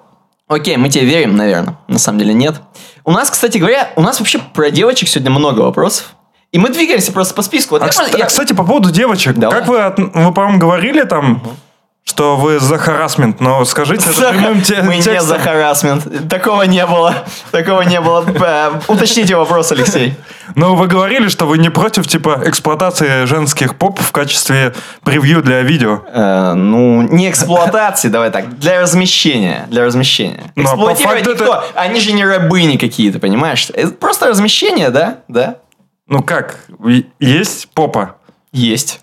Окей, 0.49 0.75
мы 0.75 0.89
тебе 0.89 1.05
верим, 1.05 1.37
наверное. 1.37 1.77
На 1.87 1.97
самом 1.99 2.19
деле 2.19 2.33
нет. 2.33 2.55
У 3.05 3.11
нас, 3.11 3.29
кстати 3.29 3.57
говоря, 3.57 3.89
у 3.95 4.01
нас 4.01 4.19
вообще 4.19 4.39
про 4.53 4.69
девочек 4.71 5.09
сегодня 5.09 5.31
много 5.31 5.61
вопросов. 5.61 6.15
И 6.51 6.59
мы 6.59 6.69
двигаемся 6.69 7.11
просто 7.11 7.33
по 7.33 7.41
списку. 7.41 7.75
Вот 7.75 7.81
А, 7.81 7.85
я 7.87 8.17
я- 8.17 8.23
а, 8.25 8.27
кстати, 8.27 8.53
по 8.53 8.63
поводу 8.63 8.91
девочек. 8.91 9.35
Давай. 9.37 9.59
Как 9.59 9.67
вы, 9.67 10.09
вы, 10.13 10.33
по-моему, 10.33 10.59
говорили 10.59 11.01
там, 11.03 11.41
что 12.05 12.35
вы 12.35 12.59
за 12.59 12.77
харасмент, 12.77 13.39
но 13.39 13.63
скажите 13.63 14.09
это 14.09 14.31
прямым 14.31 14.61
те- 14.61 14.81
Мы 14.81 14.97
не 14.97 15.01
текстом. 15.01 15.27
за 15.29 15.39
харасмент. 15.39 16.27
Такого 16.29 16.63
не 16.63 16.85
было. 16.85 17.15
Такого 17.51 17.81
не 17.81 18.01
было. 18.01 18.25
Э, 18.27 18.71
Уточните 18.89 19.35
вопрос, 19.37 19.71
Алексей. 19.71 20.13
Но 20.55 20.75
вы 20.75 20.87
говорили, 20.87 21.29
что 21.29 21.45
вы 21.47 21.57
не 21.57 21.69
против, 21.69 22.05
типа, 22.05 22.41
эксплуатации 22.45 23.23
женских 23.25 23.77
поп 23.77 23.99
в 24.01 24.11
качестве 24.11 24.73
превью 25.05 25.41
для 25.41 25.61
видео. 25.61 26.01
Э, 26.07 26.53
ну, 26.53 27.01
не 27.03 27.29
эксплуатации, 27.29 28.09
давай 28.09 28.31
так, 28.31 28.59
для 28.59 28.81
размещения, 28.81 29.65
для 29.69 29.85
размещения. 29.85 30.43
Ну, 30.55 30.63
а 30.69 30.75
по 30.75 30.91
Эксплуатировать 30.91 31.23
факту 31.25 31.31
никто, 31.45 31.63
они 31.75 32.01
же 32.01 32.11
не 32.11 32.25
рабыни 32.25 32.75
какие-то, 32.75 33.19
понимаешь? 33.19 33.69
Это 33.73 33.91
просто 33.93 34.27
размещение, 34.27 34.89
да? 34.89 35.19
Да. 35.29 35.55
Ну 36.07 36.21
как, 36.21 36.57
и- 36.85 37.05
есть 37.21 37.69
попа. 37.73 38.17
Есть. 38.51 38.99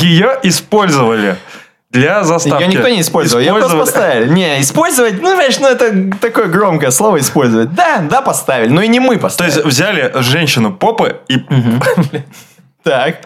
Ее 0.00 0.38
использовали 0.42 1.36
для 1.90 2.22
заставки. 2.24 2.62
Ее 2.62 2.68
никто 2.68 2.88
не 2.88 3.00
использовал, 3.00 3.40
ее 3.42 3.54
просто 3.54 3.76
поставили. 3.78 4.28
Не, 4.32 4.60
использовать, 4.60 5.14
ну, 5.14 5.28
понимаешь, 5.30 5.58
ну, 5.58 5.68
это 5.68 6.18
такое 6.20 6.46
громкое 6.48 6.90
слово 6.90 7.18
использовать. 7.20 7.72
Да, 7.74 8.00
да, 8.00 8.20
поставили, 8.22 8.68
но 8.70 8.82
и 8.82 8.88
не 8.88 9.00
мы 9.00 9.16
То 9.16 9.22
поставили. 9.22 9.54
есть 9.54 9.66
взяли 9.66 10.12
женщину 10.22 10.72
попы 10.74 11.20
и 11.28 11.38
Так, 12.82 13.22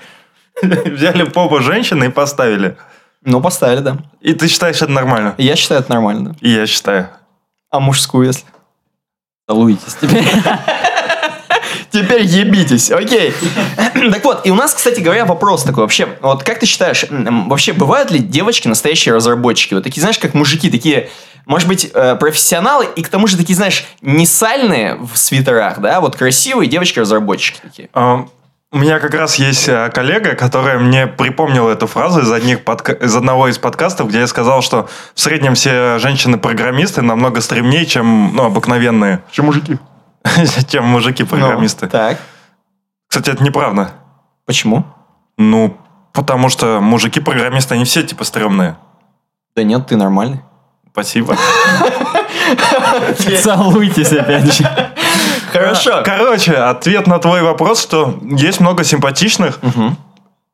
взяли 0.62 1.24
попу 1.24 1.60
женщины 1.60 2.04
и 2.04 2.08
поставили. 2.08 2.76
ну, 3.24 3.40
поставили, 3.40 3.80
да. 3.80 3.96
И 4.20 4.32
ты 4.34 4.48
считаешь 4.48 4.76
это 4.76 4.92
нормально? 4.92 5.34
Я 5.38 5.56
считаю, 5.56 5.80
это 5.80 5.90
нормально, 5.90 6.30
да. 6.30 6.36
И 6.40 6.50
я 6.50 6.66
считаю. 6.66 7.08
А 7.70 7.80
мужскую, 7.80 8.26
если? 8.26 8.44
Целуйтесь 9.48 9.94
теперь. 10.00 10.24
Теперь 11.92 12.22
ебитесь, 12.22 12.90
окей. 12.90 13.34
так 13.94 14.24
вот, 14.24 14.46
и 14.46 14.50
у 14.50 14.54
нас, 14.54 14.74
кстати 14.74 15.00
говоря, 15.00 15.26
вопрос 15.26 15.62
такой 15.64 15.84
вообще. 15.84 16.08
Вот 16.22 16.42
как 16.42 16.58
ты 16.58 16.66
считаешь, 16.66 17.04
вообще 17.10 17.72
бывают 17.74 18.10
ли 18.10 18.18
девочки 18.18 18.66
настоящие 18.66 19.14
разработчики? 19.14 19.74
Вот 19.74 19.84
такие, 19.84 20.00
знаешь, 20.00 20.18
как 20.18 20.32
мужики, 20.32 20.70
такие, 20.70 21.10
может 21.44 21.68
быть, 21.68 21.90
э, 21.92 22.16
профессионалы, 22.16 22.88
и 22.96 23.02
к 23.02 23.08
тому 23.08 23.26
же 23.26 23.36
такие, 23.36 23.56
знаешь, 23.56 23.84
не 24.00 24.26
сальные 24.26 24.96
в 24.96 25.18
свитерах, 25.18 25.80
да, 25.80 26.00
вот 26.00 26.16
красивые 26.16 26.68
девочки-разработчики 26.68 27.60
такие. 27.62 27.88
А, 27.92 28.26
У 28.70 28.78
меня 28.78 28.98
как 28.98 29.12
раз 29.12 29.34
есть 29.34 29.68
э, 29.68 29.90
коллега, 29.92 30.34
которая 30.34 30.78
мне 30.78 31.06
припомнила 31.06 31.70
эту 31.70 31.86
фразу 31.86 32.22
из, 32.22 32.32
одних 32.32 32.60
подка- 32.64 33.04
из 33.04 33.14
одного 33.14 33.48
из 33.48 33.58
подкастов, 33.58 34.08
где 34.08 34.20
я 34.20 34.26
сказал, 34.26 34.62
что 34.62 34.88
в 35.14 35.20
среднем 35.20 35.54
все 35.54 35.98
женщины-программисты 35.98 37.02
намного 37.02 37.42
стремнее, 37.42 37.84
чем 37.84 38.34
ну, 38.34 38.44
обыкновенные. 38.44 39.20
Чем 39.30 39.44
мужики. 39.46 39.76
Чем 40.68 40.84
мужики-программисты. 40.86 41.86
Ну, 41.86 41.90
так, 41.90 42.18
Кстати, 43.08 43.30
это 43.30 43.42
неправда. 43.42 43.92
почему? 44.46 44.84
Ну, 45.36 45.76
потому 46.12 46.48
что 46.48 46.80
мужики-программисты, 46.80 47.74
они 47.74 47.84
все 47.84 48.02
типа 48.02 48.24
стрёмные. 48.24 48.76
Да 49.56 49.62
нет, 49.62 49.86
ты 49.86 49.96
нормальный. 49.96 50.40
Спасибо. 50.92 51.36
Целуйтесь 53.42 54.12
опять 54.12 54.52
же. 54.52 54.64
Хорошо. 55.52 56.02
Короче, 56.04 56.52
ответ 56.52 57.06
на 57.06 57.18
твой 57.18 57.42
вопрос, 57.42 57.82
что 57.82 58.18
есть 58.22 58.60
много 58.60 58.84
симпатичных. 58.84 59.58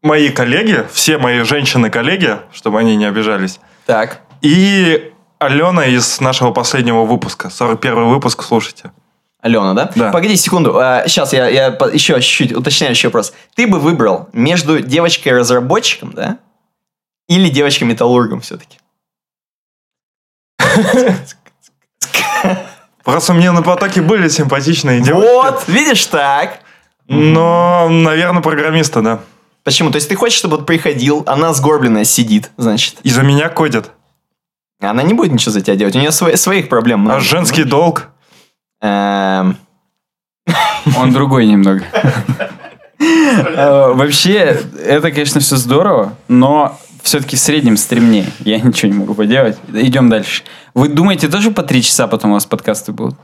Мои 0.02 0.28
коллеги, 0.28 0.86
все 0.92 1.18
мои 1.18 1.40
женщины-коллеги, 1.42 2.38
чтобы 2.52 2.78
они 2.78 2.96
не 2.96 3.04
обижались. 3.04 3.58
Так. 3.84 4.20
И 4.42 5.12
Алена 5.40 5.86
из 5.86 6.20
нашего 6.20 6.52
последнего 6.52 7.04
выпуска, 7.04 7.50
41 7.50 8.06
выпуск, 8.08 8.42
слушайте. 8.42 8.92
Алена, 9.40 9.72
да? 9.74 9.90
Да. 9.94 10.10
Погоди 10.10 10.36
секунду. 10.36 10.72
сейчас 11.06 11.32
я, 11.32 11.48
я 11.48 11.66
еще 11.92 12.14
чуть-чуть 12.20 12.52
уточняющий 12.52 13.06
вопрос. 13.08 13.32
Ты 13.54 13.66
бы 13.66 13.78
выбрал 13.78 14.28
между 14.32 14.80
девочкой-разработчиком, 14.80 16.12
да? 16.12 16.38
Или 17.28 17.48
девочкой-металлургом 17.48 18.40
все-таки? 18.40 18.78
Просто 23.04 23.32
мне 23.32 23.52
на 23.52 23.62
потоке 23.62 24.02
были 24.02 24.28
симпатичные 24.28 25.00
девушки. 25.00 25.28
Вот, 25.28 25.64
видишь 25.68 26.04
так. 26.06 26.60
Но, 27.06 27.88
наверное, 27.88 28.42
программиста, 28.42 29.00
да. 29.00 29.20
Почему? 29.64 29.90
То 29.90 29.96
есть 29.96 30.08
ты 30.08 30.14
хочешь, 30.14 30.38
чтобы 30.38 30.56
вот 30.56 30.66
приходил, 30.66 31.22
она 31.26 31.54
сгорбленная 31.54 32.04
сидит, 32.04 32.50
значит. 32.56 32.96
И 33.02 33.10
за 33.10 33.22
меня 33.22 33.48
кодят. 33.48 33.90
Она 34.80 35.02
не 35.02 35.14
будет 35.14 35.32
ничего 35.32 35.52
за 35.52 35.60
тебя 35.62 35.76
делать. 35.76 35.96
У 35.96 35.98
нее 35.98 36.12
свои- 36.12 36.36
своих 36.36 36.68
проблем. 36.68 37.00
А 37.00 37.04
много. 37.04 37.20
женский 37.20 37.64
долг? 37.64 38.08
Эм, 38.80 39.56
Он 40.96 41.12
другой 41.12 41.46
немного. 41.46 41.82
Э, 43.00 43.92
Вообще, 43.92 44.60
это, 44.84 45.10
конечно, 45.12 45.40
все 45.40 45.56
здорово, 45.56 46.14
но 46.28 46.78
все-таки 47.02 47.36
в 47.36 47.40
среднем 47.40 47.76
стремнее. 47.76 48.26
Я 48.40 48.60
ничего 48.62 48.92
не 48.92 48.98
могу 48.98 49.14
поделать. 49.14 49.56
Идем 49.72 50.08
дальше. 50.08 50.42
Вы 50.74 50.88
думаете, 50.88 51.28
тоже 51.28 51.50
по 51.50 51.62
три 51.62 51.82
часа 51.82 52.06
потом 52.06 52.30
у 52.30 52.34
вас 52.34 52.46
подкасты 52.46 52.92
будут? 52.92 53.16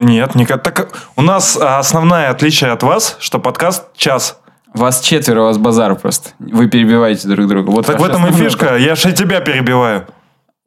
Нет, 0.00 0.34
никак. 0.34 0.62
Так 0.62 0.92
у 1.16 1.22
нас 1.22 1.56
а, 1.56 1.78
основное 1.78 2.30
отличие 2.30 2.70
от 2.72 2.82
вас, 2.82 3.16
что 3.20 3.38
подкаст 3.38 3.84
час. 3.96 4.38
Вас 4.74 5.00
четверо, 5.00 5.42
у 5.42 5.44
вас 5.44 5.56
базар 5.56 5.94
просто. 5.94 6.30
Вы 6.40 6.68
перебиваете 6.68 7.28
друг 7.28 7.46
друга. 7.46 7.70
Вот 7.70 7.86
Так 7.86 8.00
в 8.00 8.04
этом 8.04 8.26
и 8.26 8.32
фишка. 8.32 8.76
Я 8.76 8.96
же 8.96 9.10
и 9.10 9.12
тебя 9.12 9.40
перебиваю. 9.40 10.06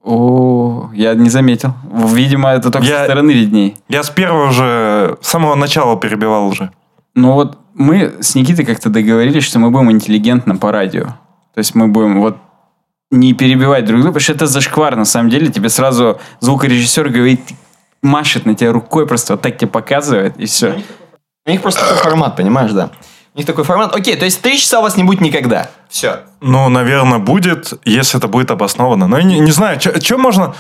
О, 0.08 0.89
я 0.93 1.13
не 1.15 1.30
заметил. 1.30 1.74
Видимо, 2.13 2.52
это 2.52 2.72
только 2.72 2.88
Я- 2.88 3.00
со 3.00 3.04
стороны 3.04 3.32
видней. 3.32 3.76
Я 3.89 4.04
с 4.04 4.10
первого 4.10 4.52
же, 4.52 5.17
с 5.22 5.28
самого 5.28 5.56
начала 5.56 5.98
перебивал 5.98 6.48
уже. 6.48 6.72
Ну 7.13 7.34
вот 7.34 7.58
мы 7.74 8.13
с 8.22 8.34
Никитой 8.34 8.63
как-то 8.65 8.89
договорились, 8.89 9.43
что 9.43 9.60
мы 9.60 9.70
будем 9.70 9.91
интеллигентно 9.91 10.56
по 10.56 10.72
радио. 10.72 11.08
То 11.54 11.58
есть 11.58 11.76
мы 11.76 11.89
будем 11.89 12.22
вот 12.22 12.38
не 13.12 13.34
перебивать 13.34 13.84
друг 13.84 14.00
друга, 14.00 14.13
потому 14.13 14.24
что 14.24 14.32
это 14.34 14.48
зашквар 14.48 14.96
на 14.96 15.04
самом 15.04 15.30
деле. 15.30 15.48
Тебе 15.48 15.67
сразу 15.67 16.20
звукорежиссер 16.39 17.10
говорит, 17.10 17.41
машет 18.02 18.46
на 18.46 18.56
тебя 18.56 18.72
рукой, 18.72 19.08
просто 19.08 19.34
вот 19.34 19.41
так 19.41 19.58
тебе 19.58 19.70
показывает, 19.70 20.38
и 20.38 20.46
все. 20.46 20.82
у 21.46 21.52
них 21.52 21.62
просто 21.62 21.82
такой 21.82 21.98
формат, 21.98 22.38
понимаешь, 22.38 22.72
да? 22.72 22.91
У 23.38 23.39
них 23.39 23.45
такой 23.45 23.65
формат. 23.65 23.95
Окей, 23.95 24.15
то 24.15 24.26
есть 24.26 24.41
три 24.41 24.58
часа 24.58 24.80
у 24.80 24.82
вас 24.82 24.97
не 24.97 25.04
будет 25.04 25.21
никогда. 25.21 25.69
Все. 25.89 26.21
Ну, 26.41 26.69
наверное, 26.69 27.19
будет, 27.19 27.71
если 27.86 28.17
это 28.17 28.28
будет 28.28 28.50
обосновано. 28.50 29.08
Но 29.08 29.19
я 29.19 29.23
не, 29.23 29.38
не 29.39 29.52
знаю, 29.52 29.80
что 29.80 30.17
можно... 30.17 30.56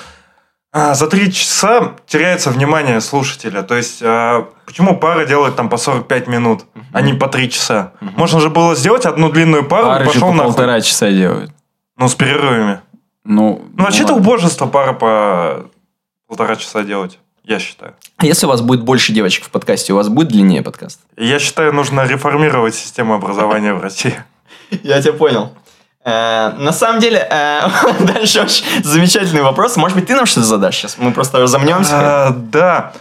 А, 0.71 0.93
за 0.93 1.07
три 1.07 1.33
часа 1.33 1.93
теряется 2.05 2.51
внимание 2.51 3.01
слушателя. 3.01 3.63
То 3.63 3.73
есть, 3.73 4.03
а, 4.03 4.47
почему 4.67 4.95
пара 4.95 5.25
делает 5.25 5.55
там 5.55 5.69
по 5.69 5.77
45 5.77 6.27
минут, 6.27 6.65
а 6.93 7.01
не 7.01 7.13
по 7.13 7.27
три 7.27 7.49
часа? 7.49 7.93
Можно 7.99 8.41
же 8.41 8.51
было 8.51 8.75
сделать 8.75 9.07
одну 9.07 9.31
длинную 9.31 9.65
пару, 9.67 9.87
Пары 9.87 10.05
же 10.05 10.11
пошел 10.11 10.27
по 10.27 10.33
нахуй. 10.35 10.51
полтора 10.51 10.79
часа 10.81 11.09
делают. 11.09 11.51
Ну, 11.97 12.07
с 12.07 12.13
перерывами. 12.13 12.81
Ну, 13.23 13.65
Ну, 13.75 13.83
вообще-то 13.85 14.13
ладно. 14.13 14.27
убожество 14.27 14.67
пара 14.67 14.93
по 14.93 15.65
полтора 16.27 16.55
часа 16.55 16.83
делать, 16.83 17.17
я 17.47 17.59
считаю. 17.59 17.93
А 18.17 18.25
если 18.25 18.45
у 18.45 18.49
вас 18.49 18.61
будет 18.61 18.81
больше 18.81 19.13
девочек 19.13 19.45
в 19.45 19.49
подкасте, 19.49 19.93
у 19.93 19.95
вас 19.95 20.09
будет 20.09 20.27
длиннее 20.27 20.61
подкаст? 20.61 20.99
Я 21.17 21.39
считаю, 21.39 21.73
нужно 21.73 22.05
реформировать 22.05 22.75
систему 22.75 23.13
образования 23.13 23.73
в 23.73 23.81
России. 23.81 24.15
Я 24.83 25.01
тебя 25.01 25.13
понял. 25.13 25.53
Э, 26.03 26.51
На 26.57 26.71
самом 26.73 26.99
деле, 26.99 27.25
э, 27.29 27.61
дальше 27.99 28.41
очень 28.41 28.83
замечательный 28.83 29.41
вопрос. 29.43 29.77
Может 29.77 29.97
быть, 29.97 30.07
ты 30.07 30.15
нам 30.15 30.25
что-то 30.25 30.45
задашь 30.47 30.75
сейчас? 30.75 30.97
Мы 30.97 31.11
просто 31.11 31.39
разомнемся. 31.39 31.91
А, 32.27 32.29
Да. 32.31 32.93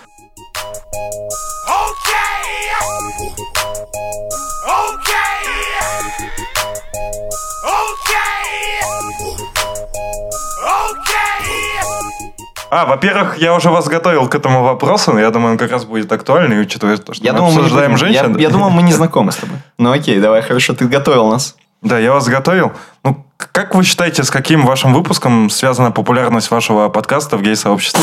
А, 12.70 12.84
во-первых, 12.84 13.38
я 13.38 13.54
уже 13.54 13.70
вас 13.70 13.86
готовил 13.86 14.28
к 14.28 14.34
этому 14.34 14.62
вопросу, 14.64 15.16
я 15.18 15.30
думаю, 15.30 15.52
он 15.52 15.58
как 15.58 15.70
раз 15.70 15.84
будет 15.84 16.10
актуальный, 16.10 16.60
учитывая 16.60 16.96
то, 16.96 17.14
что 17.14 17.24
Я 17.24 17.32
мы 17.32 17.38
думал, 17.38 17.50
мы 17.52 17.54
не 17.56 17.60
обсуждаем 17.66 17.90
я- 17.92 17.96
женщин. 17.96 18.36
Я 18.38 18.48
думал, 18.50 18.70
мы 18.70 18.82
не 18.82 18.92
знакомы 19.00 19.30
с 19.32 19.36
тобой. 19.36 19.58
Ну 19.78 19.92
окей, 19.92 20.18
давай, 20.20 20.42
хорошо, 20.42 20.74
ты 20.74 20.86
готовил 20.88 21.28
нас. 21.28 21.56
Да, 21.82 21.98
я 21.98 22.12
вас 22.12 22.26
готовил. 22.26 22.72
Ну, 23.04 23.24
как 23.36 23.74
вы 23.74 23.84
считаете, 23.84 24.24
с 24.24 24.30
каким 24.30 24.66
вашим 24.66 24.92
выпуском 24.94 25.48
связана 25.50 25.92
популярность 25.92 26.50
вашего 26.50 26.88
подкаста 26.88 27.36
в 27.36 27.42
гей-сообществе? 27.42 28.02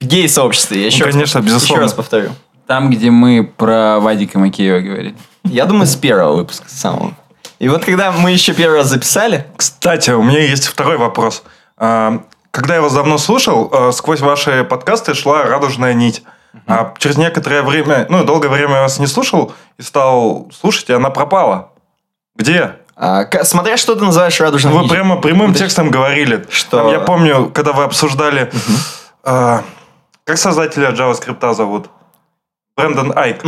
В 0.00 0.04
гей-сообществе, 0.04 0.80
я 0.80 0.86
еще, 0.86 1.06
Ну, 1.06 1.12
конечно, 1.12 1.40
раз, 1.40 1.46
безусловно. 1.46 1.72
еще 1.74 1.82
раз 1.84 1.94
повторю. 1.94 2.30
Там, 2.66 2.90
где 2.90 3.10
мы 3.10 3.44
про 3.56 4.00
Вадика 4.00 4.38
Макеева 4.38 4.80
говорили. 4.80 5.14
Я 5.44 5.64
думаю, 5.64 5.86
с 5.86 5.94
первого 5.96 6.36
выпуска, 6.36 6.68
с 6.68 6.72
самого. 6.72 7.14
И 7.58 7.68
вот 7.68 7.84
когда 7.84 8.10
мы 8.12 8.32
еще 8.32 8.52
первый 8.52 8.78
раз 8.78 8.88
записали, 8.88 9.46
Кстати, 9.56 10.10
у 10.10 10.22
меня 10.22 10.40
есть 10.40 10.66
второй 10.66 10.98
вопрос. 10.98 11.42
Когда 12.52 12.74
я 12.74 12.82
вас 12.82 12.92
давно 12.92 13.18
слушал, 13.18 13.68
а, 13.72 13.92
сквозь 13.92 14.20
ваши 14.20 14.62
подкасты 14.62 15.14
шла 15.14 15.42
радужная 15.44 15.94
нить. 15.94 16.22
А 16.66 16.92
через 16.98 17.16
некоторое 17.16 17.62
время, 17.62 18.04
ну, 18.10 18.24
долгое 18.24 18.48
время 18.50 18.74
я 18.74 18.82
вас 18.82 18.98
не 18.98 19.06
слушал 19.06 19.54
и 19.78 19.82
стал 19.82 20.48
слушать, 20.52 20.90
и 20.90 20.92
она 20.92 21.08
пропала. 21.10 21.70
Где? 22.36 22.76
а, 22.94 23.24
смотря 23.44 23.76
что 23.78 23.94
ты 23.94 24.04
называешь 24.04 24.38
радужным 24.38 24.74
Ну, 24.74 24.82
Вы 24.82 24.88
прямо 24.88 25.16
прямым 25.16 25.48
Подожди. 25.48 25.64
текстом 25.64 25.90
говорили. 25.90 26.46
Что? 26.50 26.82
Там 26.82 26.88
я 26.88 27.00
помню, 27.00 27.50
когда 27.54 27.72
вы 27.72 27.84
обсуждали... 27.84 28.52
а, 29.24 29.62
как 30.24 30.36
создателя 30.36 30.90
JavaScript 30.90 31.54
зовут? 31.54 31.88
Брэндон 32.76 33.12
Айк. 33.16 33.42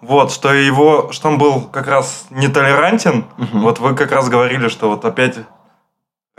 Вот, 0.00 0.32
что 0.32 0.52
его, 0.52 1.10
что 1.12 1.28
он 1.28 1.38
был 1.38 1.62
как 1.62 1.86
раз 1.86 2.26
нетолерантен. 2.30 3.26
Вот 3.52 3.78
вы 3.78 3.94
как 3.94 4.10
раз 4.10 4.28
говорили, 4.28 4.68
что 4.68 4.90
вот 4.90 5.04
опять 5.04 5.36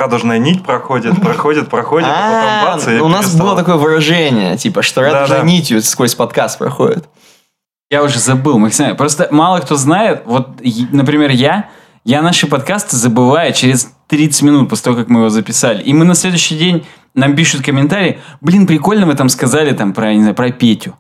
радужная 0.01 0.39
нить 0.39 0.63
проходит, 0.63 1.21
проходит, 1.21 1.69
проходит, 1.69 2.09
а 2.09 2.13
А, 2.13 2.65
потом 2.65 2.77
бац, 2.79 2.87
и 2.87 2.99
у 3.01 3.07
нас 3.07 3.25
перестало. 3.25 3.47
было 3.49 3.57
такое 3.57 3.75
выражение, 3.75 4.57
типа, 4.57 4.81
что 4.81 5.01
Да, 5.01 5.11
радужной 5.11 5.39
да. 5.39 5.45
нитью 5.45 5.81
сквозь 5.81 6.15
подкаст 6.15 6.57
проходит. 6.57 7.07
Я 7.89 8.03
уже 8.03 8.19
забыл, 8.19 8.57
Максим. 8.57 8.95
Просто 8.95 9.27
мало 9.31 9.59
кто 9.59 9.75
знает. 9.75 10.23
Вот, 10.25 10.61
например, 10.91 11.29
я, 11.31 11.69
я 12.05 12.21
наши 12.21 12.47
подкасты 12.47 12.95
забываю 12.95 13.53
через 13.53 13.91
30 14.07 14.41
минут 14.43 14.69
после 14.69 14.85
того, 14.85 14.97
как 14.97 15.09
мы 15.09 15.19
его 15.19 15.29
записали. 15.29 15.83
И 15.83 15.93
мы 15.93 16.05
на 16.05 16.15
следующий 16.15 16.57
день 16.57 16.85
нам 17.13 17.35
пишут 17.35 17.63
комментарии. 17.63 18.19
Блин, 18.39 18.65
прикольно 18.65 19.05
вы 19.05 19.13
там 19.15 19.27
сказали 19.29 19.73
там 19.73 19.93
про, 19.93 20.13
не 20.13 20.21
знаю, 20.21 20.35
про 20.35 20.51
Петю. 20.51 20.95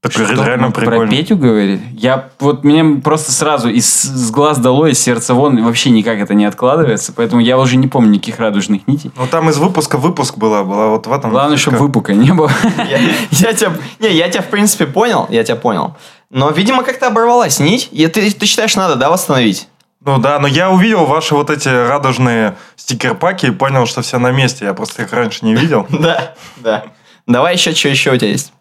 Так 0.00 0.12
Что, 0.12 0.24
реально 0.24 0.68
мы 0.68 0.72
Про 0.72 0.86
прикольно. 0.86 1.10
Петю 1.10 1.36
говорили? 1.36 1.80
Я 1.92 2.28
вот 2.38 2.64
мне 2.64 3.00
просто 3.02 3.32
сразу 3.32 3.68
из 3.68 3.86
с 3.86 4.30
глаз 4.30 4.58
дало, 4.58 4.86
из 4.86 5.00
сердца 5.00 5.34
вон, 5.34 5.62
вообще 5.64 5.90
никак 5.90 6.18
это 6.18 6.34
не 6.34 6.44
откладывается, 6.44 7.12
поэтому 7.12 7.40
я 7.40 7.58
уже 7.58 7.76
не 7.76 7.88
помню 7.88 8.10
никаких 8.10 8.38
радужных 8.38 8.86
нитей. 8.86 9.10
Ну 9.16 9.26
там 9.26 9.48
из 9.50 9.56
выпуска 9.58 9.96
выпуск 9.96 10.36
была, 10.36 10.64
была 10.64 10.88
вот 10.88 11.06
в 11.06 11.12
этом. 11.12 11.30
Главное, 11.30 11.56
чтобы 11.56 11.78
выпука 11.78 12.14
не 12.14 12.32
было. 12.32 12.50
Я, 12.78 12.98
я 13.30 13.52
тебя, 13.52 13.72
не, 13.98 14.12
я 14.12 14.28
тебя 14.28 14.42
в 14.42 14.48
принципе 14.48 14.86
понял, 14.86 15.26
я 15.30 15.42
тебя 15.42 15.56
понял. 15.56 15.96
Но, 16.30 16.50
видимо, 16.50 16.82
как-то 16.82 17.06
оборвалась 17.06 17.60
нить, 17.60 17.88
и 17.92 18.06
ты, 18.08 18.30
ты 18.30 18.46
считаешь, 18.46 18.76
надо, 18.76 18.96
да, 18.96 19.10
восстановить? 19.10 19.68
Ну 20.04 20.18
да, 20.18 20.38
но 20.38 20.46
я 20.46 20.70
увидел 20.70 21.04
ваши 21.04 21.34
вот 21.34 21.50
эти 21.50 21.68
радужные 21.68 22.56
стикер-паки 22.76 23.46
и 23.46 23.50
понял, 23.50 23.86
что 23.86 24.02
все 24.02 24.18
на 24.18 24.30
месте. 24.30 24.64
Я 24.64 24.74
просто 24.74 25.02
их 25.02 25.12
раньше 25.12 25.44
не 25.44 25.54
видел. 25.54 25.86
Да, 25.98 26.34
да. 26.58 26.84
Давай 27.26 27.54
еще, 27.54 27.74
что 27.74 27.88
еще 27.88 28.12
у 28.12 28.16
тебя 28.16 28.28
есть? 28.28 28.52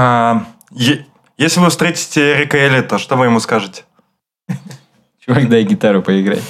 А, 0.00 0.44
е- 0.70 1.04
Если 1.38 1.58
вы 1.60 1.70
встретите 1.70 2.34
Эрика 2.34 2.56
Эллита, 2.56 2.98
что 2.98 3.16
вы 3.16 3.24
ему 3.26 3.40
скажете? 3.40 3.82
Чувак, 5.26 5.48
дай 5.48 5.64
гитару 5.64 6.02
поиграть. 6.02 6.42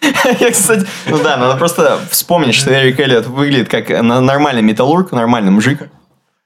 Я, 0.40 0.50
кстати, 0.50 0.84
ну 1.06 1.18
да, 1.22 1.36
надо 1.36 1.56
просто 1.58 2.00
вспомнить, 2.10 2.54
что 2.56 2.72
Эрик 2.72 2.98
Эллиот 2.98 3.26
выглядит 3.26 3.68
как 3.68 3.88
на- 3.90 4.20
нормальный 4.20 4.62
металлург, 4.62 5.12
нормальный 5.12 5.52
мужик. 5.52 5.88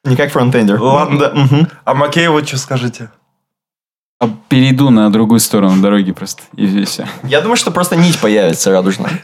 Не 0.04 0.14
как 0.16 0.30
фронтендер. 0.30 0.78
Ладно. 0.80 1.18
Да, 1.18 1.30
мгм. 1.34 1.68
А 1.84 1.94
Макееву 1.94 2.44
что 2.44 2.58
скажете? 2.58 3.10
А 4.20 4.28
Перейду 4.48 4.90
на 4.90 5.10
другую 5.10 5.40
сторону 5.40 5.80
дороги 5.80 6.12
просто, 6.12 6.42
и 6.56 6.84
все. 6.84 7.08
Я 7.24 7.40
думаю, 7.40 7.56
что 7.56 7.70
просто 7.70 7.96
нить 7.96 8.20
появится 8.20 8.70
радужная. 8.70 9.22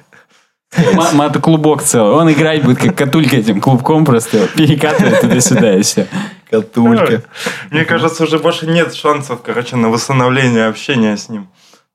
Мотоклубок 1.14 1.82
целый. 1.82 2.12
Он 2.12 2.30
играть 2.30 2.62
будет 2.62 2.78
как 2.78 2.96
катулька 2.96 3.36
этим 3.36 3.60
клубком 3.60 4.04
просто. 4.04 4.48
Перекатывает 4.48 5.20
туда-сюда 5.20 5.76
и 5.76 5.82
все. 5.82 6.06
Катулька. 6.50 7.22
Мне 7.70 7.84
кажется, 7.84 8.24
уже 8.24 8.38
больше 8.38 8.66
нет 8.66 8.94
шансов, 8.94 9.40
короче, 9.42 9.76
на 9.76 9.88
восстановление 9.88 10.66
общения 10.66 11.16
с 11.16 11.28
ним. 11.28 11.48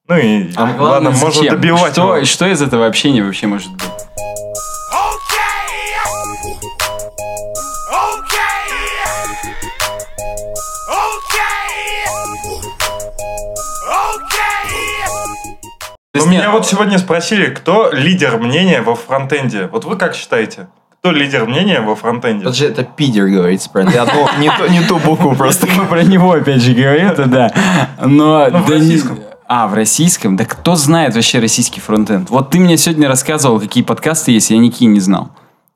Ну 0.08 0.18
и 0.18 0.50
А 0.56 0.76
ладно, 0.80 1.12
можно 1.12 1.50
добивать 1.52 1.94
Что, 1.94 2.16
его. 2.18 2.26
что 2.26 2.46
из 2.48 2.62
этого 2.62 2.86
общения 2.86 3.24
вообще 3.24 3.48
может 3.48 3.72
быть? 3.72 3.84
Ну, 16.16 16.26
не- 16.28 16.38
меня 16.38 16.52
вот 16.52 16.68
сегодня 16.68 17.00
спросили, 17.00 17.48
кто 17.48 17.90
лидер 17.92 18.38
мнения 18.38 18.82
во 18.82 18.96
фронтенде. 18.96 19.68
Вот 19.72 19.84
вы 19.86 19.96
как 19.98 20.14
считаете? 20.16 20.68
Кто 21.00 21.12
лидер 21.12 21.46
мнения 21.48 21.82
во 21.82 21.96
фронтенде? 21.96 22.46
Это 22.46 22.54
же 22.54 22.66
это 22.68 22.84
пидер 22.84 23.28
говорится, 23.28 23.70
правильно? 23.70 23.94
Я 23.94 24.04
одну- 24.04 24.30
не, 24.40 24.50
ту, 24.50 24.72
не 24.72 24.82
ту 24.82 24.98
букву 25.00 25.36
просто. 25.36 25.66
Про 25.90 26.04
него 26.04 26.32
опять 26.34 26.62
же 26.62 26.74
говорим, 26.74 27.10
то 27.16 27.26
да. 27.26 27.52
Но 28.00 28.48
Ну, 28.50 28.60
в 28.60 28.70
да 28.70 28.78
не-. 28.80 29.02
А, 29.48 29.68
в 29.68 29.74
российском? 29.74 30.36
Да 30.38 30.46
кто 30.46 30.76
знает 30.76 31.16
вообще 31.16 31.40
российский 31.40 31.82
фронтенд? 31.82 32.30
Вот 32.30 32.52
ты 32.52 32.60
мне 32.60 32.78
сегодня 32.78 33.08
рассказывал, 33.08 33.60
какие 33.60 33.84
подкасты 33.84 34.32
есть, 34.32 34.52
я 34.52 34.58
никакие 34.58 34.90
не 34.90 35.00
знал. 35.00 35.32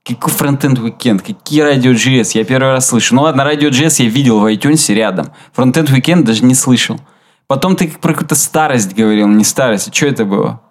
Какой 0.08 0.32
фронтенд 0.32 0.80
уикенд, 0.80 1.22
какие 1.22 1.62
радио 1.62 1.92
GS, 1.92 2.32
я 2.36 2.46
первый 2.46 2.72
раз 2.72 2.88
слышу. 2.88 3.14
Ну 3.16 3.24
ладно, 3.24 3.44
радио 3.44 3.70
GS 3.70 4.04
я 4.04 4.10
видел 4.10 4.40
в 4.40 4.46
iTunes 4.46 4.94
рядом. 4.94 5.32
Фронтенд 5.54 5.90
уикенд 5.90 6.26
даже 6.26 6.46
не 6.46 6.54
слышал. 6.56 6.98
Потом 7.48 7.76
ты 7.76 7.88
про 7.88 8.14
какую-то 8.14 8.36
старость 8.36 8.94
говорил, 8.94 9.28
не 9.28 9.44
старость. 9.44 9.94
Что 9.94 10.08
это 10.08 10.26
было? 10.26 10.62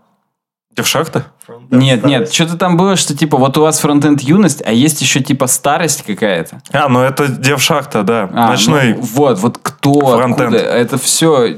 Девшахта? 0.77 1.27
нет, 1.71 2.05
нет, 2.05 2.31
что-то 2.31 2.59
там 2.59 2.77
было, 2.77 2.97
что 2.97 3.17
типа 3.17 3.39
вот 3.39 3.57
у 3.57 3.63
вас 3.63 3.79
фронтенд 3.79 4.21
юность, 4.21 4.63
а 4.65 4.73
есть 4.73 5.01
еще 5.01 5.21
типа 5.21 5.47
старость 5.47 6.03
какая-то. 6.03 6.61
А, 6.73 6.89
ну 6.89 7.01
это 7.01 7.29
Девшахта, 7.29 8.03
да. 8.03 8.29
А, 8.33 8.51
Ночной. 8.51 8.95
ну, 8.95 9.01
вот, 9.01 9.39
вот 9.39 9.59
кто, 9.63 9.95
Фронтенд. 10.17 10.55
откуда, 10.55 10.59
это 10.59 10.99
все... 10.99 11.57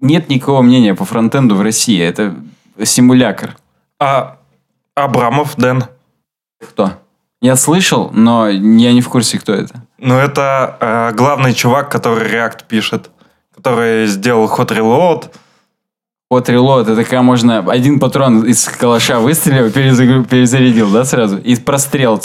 Нет 0.00 0.28
никакого 0.30 0.62
мнения 0.62 0.94
по 0.94 1.04
фронтенду 1.04 1.56
в 1.56 1.60
России, 1.60 2.00
это 2.00 2.34
симулятор. 2.84 3.56
А 3.98 4.38
Абрамов, 4.94 5.56
Дэн. 5.56 5.84
Кто? 6.60 6.92
Я 7.42 7.56
слышал, 7.56 8.10
но 8.12 8.48
я 8.48 8.92
не 8.92 9.00
в 9.00 9.08
курсе, 9.08 9.38
кто 9.38 9.52
это. 9.52 9.82
Ну 9.98 10.14
это 10.14 10.76
э, 10.80 11.12
главный 11.14 11.52
чувак, 11.52 11.90
который 11.90 12.30
React 12.30 12.60
пишет. 12.68 13.10
Который 13.62 14.06
сделал 14.06 14.46
Hot 14.46 14.68
Reload. 14.68 15.30
Вот 16.30 16.48
релот, 16.48 16.88
это 16.88 17.02
когда 17.02 17.22
можно 17.22 17.58
один 17.58 17.98
патрон 17.98 18.44
из 18.44 18.64
калаша 18.68 19.18
выстрелил, 19.18 19.66
перезагру- 19.66 20.24
перезарядил, 20.24 20.88
да, 20.88 21.04
сразу? 21.04 21.38
И 21.38 21.56
прострел. 21.56 22.20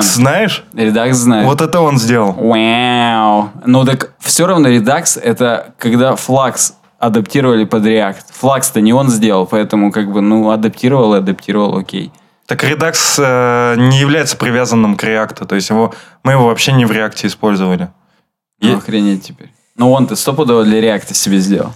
стену. 0.00 0.22
знаешь? 0.22 0.64
Redux 0.74 1.12
знает. 1.14 1.46
Вот 1.46 1.62
это 1.62 1.80
он 1.80 1.98
сделал. 1.98 2.32
Вау. 2.34 3.48
Ну 3.64 3.86
так 3.86 4.12
все 4.18 4.46
равно 4.46 4.68
Redux 4.68 5.18
это 5.18 5.72
когда 5.78 6.12
Flux 6.12 6.74
адаптировали 6.98 7.64
под 7.64 7.84
React. 7.84 8.24
Flux-то 8.38 8.82
не 8.82 8.92
он 8.92 9.08
сделал, 9.08 9.46
поэтому 9.46 9.92
как 9.92 10.12
бы, 10.12 10.20
ну, 10.20 10.50
адаптировал 10.50 11.14
и 11.14 11.18
адаптировал, 11.18 11.78
окей. 11.78 12.12
Так 12.46 12.64
Redux 12.64 12.96
э, 13.18 13.76
не 13.78 13.98
является 13.98 14.36
привязанным 14.36 14.96
к 14.96 15.04
React. 15.04 15.46
То 15.46 15.54
есть 15.54 15.70
его, 15.70 15.94
мы 16.22 16.32
его 16.32 16.46
вообще 16.46 16.72
не 16.72 16.84
в 16.84 16.90
React 16.90 17.26
использовали. 17.26 17.88
Ну, 18.60 18.76
охренеть 18.76 19.22
теперь. 19.24 19.52
Ну, 19.78 19.92
он-то 19.92 20.16
стопудово 20.16 20.64
для 20.64 20.80
реакта 20.80 21.14
себе 21.14 21.38
сделал. 21.38 21.72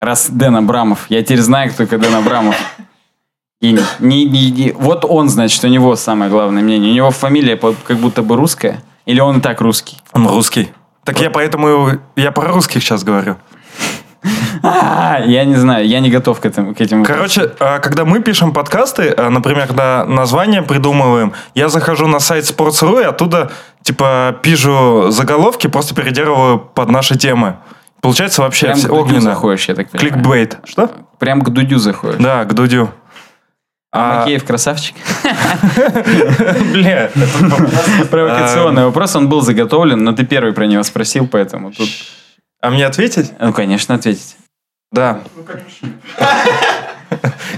Раз 0.00 0.30
Дэн 0.30 0.56
Абрамов. 0.56 1.06
Я 1.10 1.22
теперь 1.22 1.40
знаю, 1.40 1.70
кто 1.70 1.84
такой 1.84 1.98
Дэн 1.98 2.14
Абрамов. 2.14 2.56
И 3.60 3.72
не, 3.98 4.24
не- 4.24 4.50
не- 4.50 4.72
вот 4.72 5.04
он, 5.04 5.28
значит, 5.28 5.62
у 5.64 5.68
него 5.68 5.94
самое 5.96 6.30
главное 6.30 6.62
мнение. 6.62 6.92
У 6.92 6.94
него 6.94 7.10
фамилия 7.10 7.56
как 7.56 7.98
будто 7.98 8.22
бы 8.22 8.36
русская. 8.36 8.82
Или 9.04 9.20
он 9.20 9.38
и 9.38 9.40
так 9.40 9.60
русский? 9.60 9.98
Он 10.12 10.26
русский. 10.26 10.70
Так 11.04 11.20
я 11.20 11.28
поэтому... 11.30 11.98
Я 12.16 12.30
про 12.32 12.52
русских 12.52 12.82
сейчас 12.82 13.02
говорю. 13.02 13.36
А, 14.62 15.20
я 15.26 15.44
не 15.44 15.56
знаю, 15.56 15.86
я 15.86 16.00
не 16.00 16.10
готов 16.10 16.40
к 16.40 16.46
этому. 16.46 16.74
К 16.74 16.80
этим 16.80 17.04
Короче, 17.04 17.52
а, 17.58 17.78
когда 17.78 18.04
мы 18.04 18.20
пишем 18.20 18.52
подкасты, 18.52 19.12
а, 19.16 19.30
например, 19.30 19.66
когда 19.66 20.04
название 20.04 20.62
придумываем, 20.62 21.32
я 21.54 21.68
захожу 21.68 22.06
на 22.06 22.20
сайт 22.20 22.44
Sports.ru 22.44 23.02
и 23.02 23.04
оттуда, 23.04 23.50
типа, 23.82 24.36
пишу 24.42 25.10
заголовки, 25.10 25.66
просто 25.66 25.94
переделываю 25.94 26.58
под 26.58 26.90
наши 26.90 27.16
темы. 27.16 27.56
Получается 28.00 28.42
вообще 28.42 28.66
Прям 28.66 28.78
все 28.78 28.86
к 28.86 28.90
Дудю 28.90 29.02
огненно. 29.02 29.20
заходишь, 29.20 29.68
я 29.68 29.74
так 29.74 29.90
понимаю. 29.90 30.12
Кликбейт. 30.12 30.58
Что? 30.64 30.90
Прям 31.18 31.42
к 31.42 31.50
Дудю 31.50 31.78
заходишь. 31.78 32.22
Да, 32.22 32.44
к 32.44 32.54
Дудю. 32.54 32.90
А 33.92 34.18
А, 34.18 34.18
Макеев 34.20 34.44
красавчик. 34.44 34.94
Бля, 36.72 37.10
Провокационный 38.10 38.84
вопрос, 38.84 39.16
он 39.16 39.28
был 39.28 39.40
заготовлен, 39.42 40.02
но 40.04 40.12
ты 40.12 40.24
первый 40.24 40.52
про 40.52 40.66
него 40.66 40.82
спросил, 40.84 41.26
поэтому 41.26 41.72
тут... 41.72 41.88
а 42.62 42.70
мне 42.70 42.86
ответить? 42.86 43.32
Ну, 43.40 43.52
конечно, 43.52 43.96
ответить. 43.96 44.36
Да. 44.92 45.20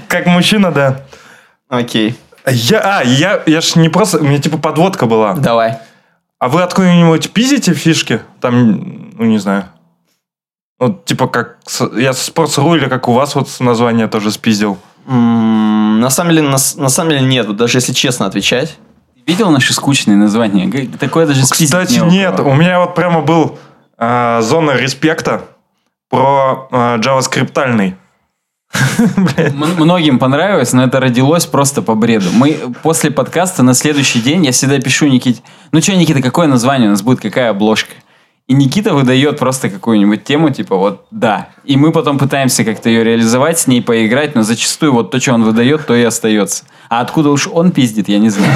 Как 0.09 0.27
мужчина, 0.27 0.71
да. 0.73 1.03
Окей, 1.69 2.19
Я, 2.47 2.81
а, 2.99 3.03
я, 3.03 3.43
я 3.47 3.61
ж 3.61 3.77
не 3.77 3.89
просто, 3.89 4.19
у 4.19 4.25
меня 4.25 4.39
типа 4.39 4.59
подводка 4.59 5.07
была. 5.07 5.35
давай. 5.35 5.79
А 6.43 6.49
вы 6.49 6.63
откуда-нибудь 6.63 7.31
пиздите 7.31 7.73
фишки? 7.73 8.21
Там, 8.41 9.13
ну 9.17 9.25
не 9.27 9.39
знаю. 9.39 9.67
Вот 10.77 11.05
типа 11.05 11.29
как, 11.29 11.59
я 11.97 12.13
с 12.13 12.29
Sports.ru 12.29 12.77
или 12.77 12.89
как 12.89 13.07
у 13.07 13.13
вас 13.13 13.37
вот 13.37 13.49
название 13.61 14.09
тоже 14.09 14.33
спиздил. 14.33 14.77
На 15.07 16.11
самом 16.11 16.31
деле, 16.31 16.43
на, 16.43 16.51
на 16.51 16.89
самом 16.89 17.11
деле 17.11 17.21
нет, 17.21 17.47
вот 17.47 17.59
даже 17.59 17.79
если 17.79 17.93
честно 17.93 18.27
отвечать. 18.27 18.77
Видел 19.25 19.51
наши 19.51 19.73
скучные 19.73 20.17
названия? 20.17 20.89
Такое 20.99 21.29
даже 21.29 21.47
спиздить 21.47 21.69
Кстати, 21.69 22.01
не 22.01 22.19
нет, 22.19 22.41
у 22.41 22.53
меня 22.55 22.81
вот 22.81 22.97
прямо 22.97 23.21
был 23.21 23.61
а, 23.97 24.43
зона 24.43 24.73
респекта 24.73 25.45
про 26.11 26.67
а, 26.73 26.99
JavaScript-альный. 26.99 27.95
Многим 29.79 30.19
понравилось, 30.19 30.73
но 30.73 30.85
это 30.85 31.01
родилось 31.01 31.47
просто 31.47 31.83
по 31.83 31.95
бреду. 31.95 32.29
Мы 32.33 32.59
после 32.83 33.11
подкаста 33.11 33.63
на 33.63 33.75
следующий 33.75 34.21
день, 34.21 34.45
я 34.45 34.53
всегда 34.53 34.79
пишу 34.79 35.07
Никите, 35.07 35.43
ну 35.73 35.81
что, 35.81 35.95
Никита, 35.95 36.23
какое 36.23 36.47
название 36.47 36.89
у 36.89 36.93
нас 36.93 37.03
будет, 37.03 37.21
какая 37.21 37.51
обложка? 37.51 37.93
И 38.49 38.55
Никита 38.55 38.93
выдает 38.93 39.39
просто 39.39 39.71
какую-нибудь 39.71 40.25
тему, 40.25 40.51
типа 40.51 40.77
вот 40.77 41.07
да. 41.11 41.49
И 41.65 41.77
мы 41.77 41.93
потом 41.93 42.19
пытаемся 42.19 42.65
как-то 42.65 42.89
ее 42.89 43.05
реализовать, 43.05 43.59
с 43.59 43.67
ней 43.67 43.81
поиграть, 43.81 44.35
но 44.35 44.43
зачастую 44.43 44.93
вот 44.93 45.11
то, 45.11 45.21
что 45.21 45.33
он 45.35 45.45
выдает, 45.45 45.87
то 45.87 45.95
и 45.95 46.03
остается. 46.03 46.65
А 46.89 47.01
откуда 47.01 47.31
уж 47.31 47.47
он 47.47 47.71
пиздит, 47.71 48.09
я 48.09 48.19
не 48.19 48.31
знаю. 48.31 48.53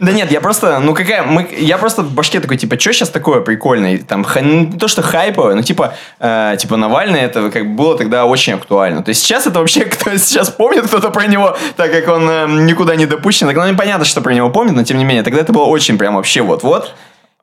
Да 0.00 0.12
нет, 0.12 0.30
я 0.30 0.40
просто, 0.40 0.78
ну 0.80 0.94
какая, 0.94 1.22
мы, 1.22 1.48
я 1.58 1.78
просто 1.78 2.02
в 2.02 2.12
башке 2.12 2.40
такой, 2.40 2.56
типа, 2.56 2.78
что 2.78 2.92
сейчас 2.92 3.10
такое 3.10 3.40
прикольное? 3.40 3.94
И 3.94 3.98
Там, 3.98 4.26
ну, 4.42 4.66
не 4.66 4.78
то, 4.78 4.88
что 4.88 5.02
хайповое, 5.02 5.54
но 5.54 5.62
типа, 5.62 5.94
э, 6.18 6.56
типа 6.58 6.76
Навальный, 6.76 7.20
это 7.20 7.50
как 7.50 7.66
бы 7.66 7.76
было 7.76 7.98
тогда 7.98 8.24
очень 8.24 8.54
актуально. 8.54 9.02
То 9.02 9.10
есть 9.10 9.22
сейчас 9.22 9.46
это 9.46 9.60
вообще, 9.60 9.84
кто 9.84 10.16
сейчас 10.16 10.50
помнит 10.50 10.86
кто-то 10.86 11.10
про 11.10 11.26
него, 11.26 11.56
так 11.76 11.90
как 11.92 12.08
он 12.08 12.28
э, 12.28 12.46
никуда 12.64 12.96
не 12.96 13.06
допущен. 13.06 13.46
Так, 13.46 13.56
ну, 13.56 13.68
непонятно, 13.68 14.04
что 14.04 14.20
про 14.20 14.34
него 14.34 14.50
помнит, 14.50 14.74
но 14.74 14.82
тем 14.84 14.98
не 14.98 15.04
менее, 15.04 15.22
тогда 15.22 15.40
это 15.40 15.52
было 15.52 15.64
очень 15.64 15.98
прям 15.98 16.16
вообще 16.16 16.42
вот-вот. 16.42 16.94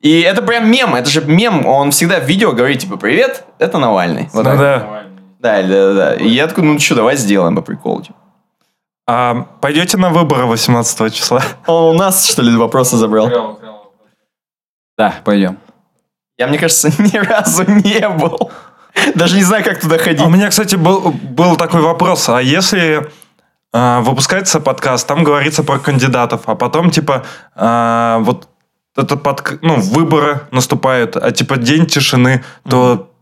И 0.01 0.21
это 0.21 0.41
прям 0.41 0.69
мем, 0.69 0.95
это 0.95 1.09
же 1.09 1.21
мем, 1.21 1.65
он 1.65 1.91
всегда 1.91 2.19
в 2.19 2.25
видео 2.25 2.51
говорит, 2.51 2.79
типа, 2.79 2.97
привет, 2.97 3.45
это 3.57 3.77
Навальный. 3.77 4.29
Вот 4.33 4.43
Ну. 4.79 5.13
Да, 5.39 5.61
да, 5.61 5.67
да, 5.67 5.93
да. 5.93 6.15
И 6.15 6.27
я 6.27 6.47
такой, 6.47 6.63
ну 6.63 6.79
что, 6.79 6.95
давай 6.95 7.15
сделаем 7.17 7.55
по 7.55 7.61
приколу. 7.61 8.01
типа. 8.01 8.15
А 9.05 9.47
пойдете 9.59 9.97
на 9.97 10.09
выборы 10.09 10.45
18 10.45 11.13
числа? 11.13 11.43
Он 11.67 11.95
у 11.95 11.97
нас, 11.97 12.25
что 12.25 12.41
ли, 12.41 12.55
вопросы 12.55 12.95
забрал? 12.97 13.59
Да, 14.97 15.15
пойдем. 15.23 15.57
Я, 16.37 16.47
мне 16.47 16.57
кажется, 16.57 16.89
ни 16.99 17.17
разу 17.17 17.63
не 17.69 18.07
был. 18.09 18.51
Даже 19.15 19.35
не 19.35 19.43
знаю, 19.43 19.63
как 19.63 19.81
туда 19.81 19.97
ходить. 19.97 20.21
А 20.21 20.25
У 20.25 20.29
меня, 20.29 20.49
кстати, 20.49 20.75
был, 20.75 21.11
был 21.11 21.55
такой 21.55 21.81
вопрос. 21.81 22.29
А 22.29 22.41
если 22.41 23.09
а, 23.73 24.01
выпускается 24.01 24.59
подкаст, 24.59 25.07
там 25.07 25.23
говорится 25.23 25.63
про 25.63 25.79
кандидатов, 25.79 26.43
а 26.45 26.55
потом, 26.55 26.91
типа, 26.91 27.25
а, 27.55 28.19
вот 28.19 28.47
это 28.95 29.17
подк... 29.17 29.57
ну, 29.61 29.79
выборы 29.79 30.41
наступают, 30.51 31.17
а 31.17 31.31
типа 31.31 31.57
день 31.57 31.87
тишины, 31.87 32.43
то 32.69 33.12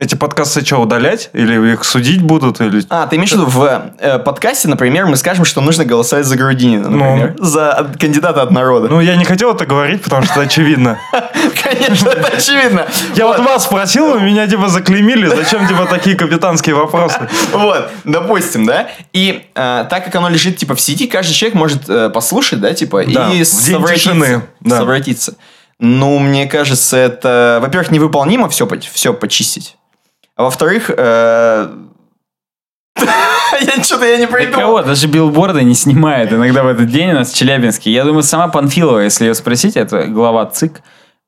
эти 0.00 0.14
подкасты 0.14 0.64
что, 0.64 0.78
удалять? 0.78 1.28
Или 1.34 1.72
их 1.72 1.84
судить 1.84 2.22
будут? 2.22 2.60
Или... 2.62 2.82
А, 2.88 3.06
ты 3.06 3.16
имеешь 3.16 3.32
в 3.32 3.34
виду, 3.34 3.44
в 3.46 3.92
э, 3.98 4.18
подкасте, 4.18 4.66
например, 4.66 5.04
мы 5.04 5.16
скажем, 5.16 5.44
что 5.44 5.60
нужно 5.60 5.84
голосовать 5.84 6.24
за 6.24 6.36
Грудинина, 6.36 6.88
Ну. 6.88 7.04
например. 7.04 7.34
За 7.38 7.72
от- 7.72 7.98
кандидата 7.98 8.40
от 8.40 8.50
народа. 8.50 8.88
Ну, 8.88 9.00
я 9.00 9.14
не 9.16 9.26
хотел 9.26 9.52
это 9.54 9.66
говорить, 9.66 10.02
потому 10.02 10.22
что 10.22 10.32
это 10.32 10.42
очевидно. 10.44 10.98
Конечно, 11.62 12.08
это 12.08 12.28
очевидно. 12.28 12.86
Я 13.14 13.26
вот 13.26 13.40
вас 13.40 13.64
спросил, 13.64 14.10
вы 14.12 14.20
меня 14.20 14.48
типа 14.48 14.68
заклеймили, 14.68 15.26
зачем 15.26 15.68
типа 15.68 15.84
такие 15.84 16.16
капитанские 16.16 16.74
вопросы? 16.74 17.28
Вот, 17.52 17.90
допустим, 18.04 18.64
да. 18.64 18.88
И 19.12 19.44
э, 19.54 19.84
так 19.90 20.06
как 20.06 20.14
оно 20.14 20.30
лежит 20.30 20.56
типа 20.56 20.74
в 20.74 20.80
сети, 20.80 21.08
каждый 21.08 21.34
человек 21.34 21.54
может 21.54 21.90
э, 21.90 22.08
послушать, 22.08 22.60
да, 22.60 22.72
типа, 22.72 23.02
и 23.02 23.44
совратиться. 23.44 24.42
Совратиться. 24.66 25.34
Ну, 25.78 26.18
мне 26.18 26.46
кажется, 26.46 26.96
это, 26.96 27.58
во-первых, 27.60 27.90
невыполнимо 27.90 28.48
все, 28.48 28.66
все 28.92 29.12
почистить. 29.12 29.76
А 30.40 30.44
во-вторых, 30.44 30.88
э, 30.88 31.68
я 32.96 33.82
что-то 33.82 34.06
я 34.06 34.16
не 34.16 34.24
Да 34.24 34.32
придумал. 34.32 34.58
кого? 34.58 34.82
Даже 34.82 35.06
билборды 35.06 35.62
не 35.62 35.74
снимает 35.74 36.32
иногда 36.32 36.62
в 36.62 36.68
этот 36.68 36.86
день 36.86 37.10
у 37.10 37.14
нас 37.16 37.30
в 37.30 37.36
Челябинске. 37.36 37.92
Я 37.92 38.04
думаю, 38.04 38.22
сама 38.22 38.48
Панфилова, 38.48 39.00
если 39.00 39.26
ее 39.26 39.34
спросить, 39.34 39.76
это 39.76 40.06
глава 40.06 40.46
ЦИК, 40.46 40.80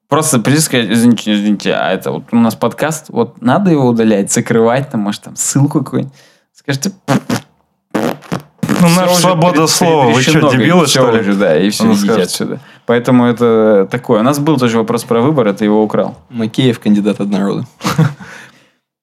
просто 0.08 0.38
придет 0.38 0.62
сказать, 0.62 0.86
извините, 0.90 1.34
извините, 1.34 1.74
а 1.74 1.92
это 1.92 2.10
вот 2.10 2.24
у 2.32 2.36
нас 2.36 2.54
подкаст, 2.54 3.10
вот 3.10 3.42
надо 3.42 3.70
его 3.70 3.86
удалять, 3.86 4.32
закрывать, 4.32 4.88
там, 4.88 5.02
может, 5.02 5.20
там 5.20 5.36
ссылку 5.36 5.84
какую-нибудь. 5.84 6.14
Скажите, 6.54 6.92
Ну, 7.92 8.88
наша 8.96 9.14
свобода 9.16 9.66
слова. 9.66 10.06
Вы 10.06 10.22
что, 10.22 10.50
дебилы, 10.50 10.86
что 10.86 11.10
ли? 11.10 11.20
уже, 11.20 11.34
да, 11.34 11.58
и 11.58 11.68
все, 11.68 11.84
Он 11.84 11.92
идите 11.92 12.04
скажет. 12.06 12.24
отсюда. 12.24 12.60
Поэтому 12.86 13.26
это 13.26 13.86
такое. 13.90 14.20
У 14.20 14.22
нас 14.22 14.38
был 14.38 14.56
тоже 14.56 14.78
вопрос 14.78 15.04
про 15.04 15.20
выбор, 15.20 15.48
это 15.48 15.66
его 15.66 15.82
украл. 15.82 16.16
Макеев 16.30 16.80
кандидат 16.80 17.20
от 17.20 17.28
народа. 17.28 17.66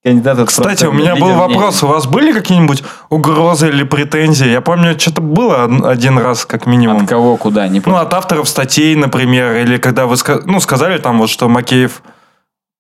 Кандидат 0.04 0.40
от 0.40 0.48
Кстати, 0.48 0.86
у 0.86 0.94
меня 0.94 1.16
был 1.18 1.34
вопрос. 1.34 1.84
У 1.84 1.88
вас 1.88 2.06
были 2.08 2.32
какие-нибудь 2.32 2.84
угрозы 3.10 3.68
или 3.68 3.84
претензии? 3.84 4.48
Я 4.48 4.62
помню, 4.62 4.98
что-то 4.98 5.22
было 5.22 5.66
од- 5.66 5.86
один 5.86 6.18
раз, 6.18 6.46
как 6.46 6.66
минимум. 6.66 7.04
От 7.04 7.10
кого, 7.10 7.36
куда, 7.36 7.68
не 7.68 7.80
Ну, 7.80 7.84
помню. 7.84 8.00
от 8.00 8.14
авторов 8.14 8.48
статей, 8.48 8.96
например, 8.96 9.58
или 9.58 9.78
когда 9.78 10.06
вы 10.06 10.16
ну, 10.46 10.60
сказали 10.62 10.98
там 11.00 11.20
вот, 11.20 11.30
что 11.30 11.50
Макеев... 11.50 12.02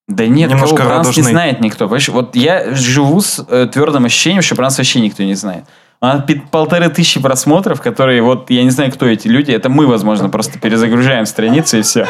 Да 0.07 0.25
нет, 0.25 0.49
Немножко 0.49 0.77
кого 0.77 0.89
Бранс 0.89 1.07
не 1.07 1.11
радужный. 1.11 1.31
знает 1.31 1.59
никто. 1.59 1.85
Понимаешь? 1.85 2.09
Вот 2.09 2.35
я 2.35 2.73
живу 2.73 3.19
с 3.21 3.45
э, 3.47 3.67
твердым 3.71 4.05
ощущением, 4.05 4.41
что 4.41 4.55
Бранс 4.55 4.77
вообще 4.77 5.01
никто 5.01 5.21
не 5.23 5.35
знает. 5.35 5.65
А 6.01 6.19
пи- 6.19 6.41
полторы 6.49 6.89
тысячи 6.89 7.19
просмотров, 7.19 7.81
которые 7.81 8.21
вот, 8.23 8.49
я 8.49 8.63
не 8.63 8.69
знаю, 8.71 8.91
кто 8.93 9.05
эти 9.05 9.27
люди, 9.27 9.51
это 9.51 9.67
мы, 9.69 9.85
возможно, 9.85 10.29
просто 10.29 10.57
перезагружаем 10.57 11.25
страницу 11.25 11.77
и 11.77 11.81
все. 11.81 12.07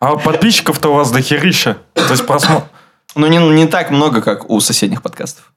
А 0.00 0.12
вот 0.12 0.22
подписчиков-то 0.22 0.90
у 0.90 0.94
вас 0.94 1.10
дохерища. 1.10 1.76
То 1.94 2.10
есть 2.10 2.24
просмотр... 2.26 2.64
Ну, 3.14 3.26
не, 3.26 3.38
не 3.38 3.66
так 3.66 3.90
много, 3.90 4.20
как 4.20 4.50
у 4.50 4.60
соседних 4.60 5.02
подкастов. 5.02 5.52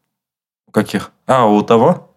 У 0.67 0.71
каких? 0.71 1.11
А, 1.27 1.45
у 1.45 1.61
того? 1.61 2.07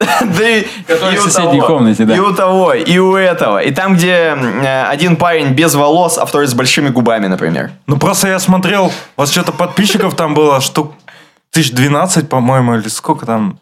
Да 0.00 0.48
и, 0.48 0.66
Который 0.86 1.14
и 1.14 1.18
в 1.18 1.26
у 1.26 1.28
соседней 1.28 1.60
того, 1.60 1.76
комнате, 1.76 2.04
да. 2.04 2.16
И 2.16 2.18
у 2.18 2.32
того, 2.34 2.72
и 2.72 2.98
у 2.98 3.14
этого. 3.16 3.62
И 3.62 3.70
там, 3.70 3.94
где 3.94 4.34
э, 4.34 4.84
один 4.84 5.16
парень 5.16 5.52
без 5.52 5.74
волос, 5.74 6.16
а 6.16 6.24
второй 6.24 6.46
с 6.46 6.54
большими 6.54 6.88
губами, 6.88 7.26
например. 7.26 7.70
Ну, 7.86 7.98
просто 7.98 8.28
я 8.28 8.38
смотрел, 8.38 8.86
у 8.86 9.20
вас 9.20 9.30
что-то 9.30 9.52
подписчиков 9.52 10.14
там 10.14 10.34
было 10.34 10.60
штук 10.60 10.94
тысяч 11.50 11.72
12, 11.72 12.28
по-моему, 12.28 12.76
или 12.76 12.88
сколько 12.88 13.26
там? 13.26 13.58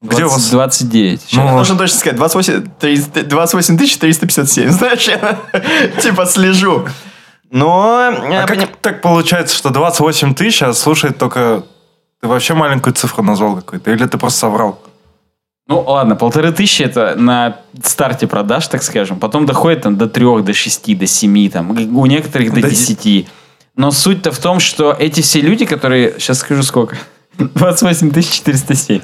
Где 0.00 0.24
у 0.24 0.28
20 0.28 0.32
вас? 0.32 0.50
29. 0.50 1.28
Ну, 1.32 1.50
должен 1.50 1.78
точно 1.78 1.98
сказать, 1.98 2.16
28, 2.16 2.68
300 2.78 3.22
28 3.22 3.76
357. 3.78 4.70
Знаешь, 4.70 5.08
я 5.08 5.38
типа 6.00 6.26
слежу. 6.26 6.86
Но... 7.54 8.10
э, 8.12 8.36
А 8.36 8.46
как 8.46 8.56
поним- 8.58 8.68
так 8.80 9.00
получается, 9.00 9.54
что 9.56 9.70
28 9.70 10.34
тысяч, 10.34 10.62
а 10.62 10.72
слушает 10.74 11.18
только... 11.18 11.62
Ты 12.20 12.26
вообще 12.28 12.54
маленькую 12.54 12.94
цифру 12.94 13.22
назвал 13.22 13.54
какой-то? 13.56 13.92
Или 13.92 14.06
ты 14.06 14.18
просто 14.18 14.40
соврал? 14.40 14.80
Ну 15.68 15.80
ладно, 15.80 16.16
полторы 16.16 16.50
тысячи 16.52 16.82
это 16.82 17.14
на 17.16 17.58
старте 17.82 18.26
продаж, 18.26 18.66
так 18.66 18.82
скажем. 18.82 19.18
Потом 19.20 19.46
доходит 19.46 19.82
там 19.82 19.96
до 19.96 20.08
трех, 20.08 20.44
до 20.44 20.52
шести, 20.52 20.94
до 20.96 21.06
семи, 21.06 21.48
там, 21.48 21.70
у 21.70 22.06
некоторых 22.06 22.50
до 22.52 22.60
До 22.60 22.62
де- 22.62 22.70
десяти. 22.70 23.28
Но 23.76 23.92
суть-то 23.92 24.32
в 24.32 24.38
том, 24.38 24.58
что 24.60 24.92
эти 24.98 25.20
все 25.20 25.40
люди, 25.40 25.64
которые... 25.64 26.14
Сейчас 26.18 26.40
скажу 26.40 26.62
сколько. 26.64 26.96
28 27.38 28.10
407. 28.12 29.00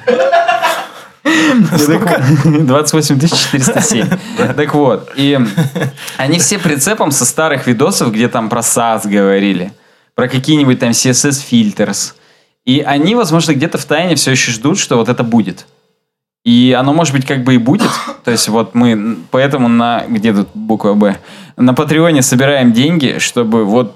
Сколько? 1.79 2.23
28 2.45 3.21
407. 3.21 4.07
Так 4.57 4.75
вот, 4.75 5.11
и 5.17 5.39
они 6.17 6.39
все 6.39 6.59
прицепом 6.59 7.11
со 7.11 7.25
старых 7.25 7.67
видосов, 7.67 8.13
где 8.13 8.29
там 8.29 8.49
про 8.49 8.61
SAS 8.61 9.09
говорили, 9.09 9.73
про 10.15 10.29
какие-нибудь 10.29 10.79
там 10.79 10.91
CSS 10.91 11.45
filters. 11.51 12.15
И 12.65 12.81
они, 12.81 13.15
возможно, 13.15 13.53
где-то 13.53 13.79
в 13.79 13.85
тайне 13.85 14.15
все 14.15 14.33
еще 14.33 14.53
ждут, 14.53 14.79
что 14.79 14.97
вот 14.97 15.09
это 15.09 15.23
будет. 15.23 15.67
И 16.45 16.75
оно, 16.79 16.95
может 16.95 17.13
быть, 17.13 17.27
как 17.27 17.45
бы 17.45 17.55
и 17.55 17.59
будет. 17.59 17.91
То 18.25 18.31
есть 18.31 18.49
вот 18.49 18.75
мы 18.75 19.19
поэтому 19.31 19.69
на... 19.69 20.05
Где 20.09 20.33
тут 20.33 20.49
буква 20.55 20.95
«Б»? 20.95 21.19
На 21.57 21.75
Патреоне 21.75 22.23
собираем 22.23 22.73
деньги, 22.73 23.17
чтобы 23.19 23.65
вот 23.65 23.95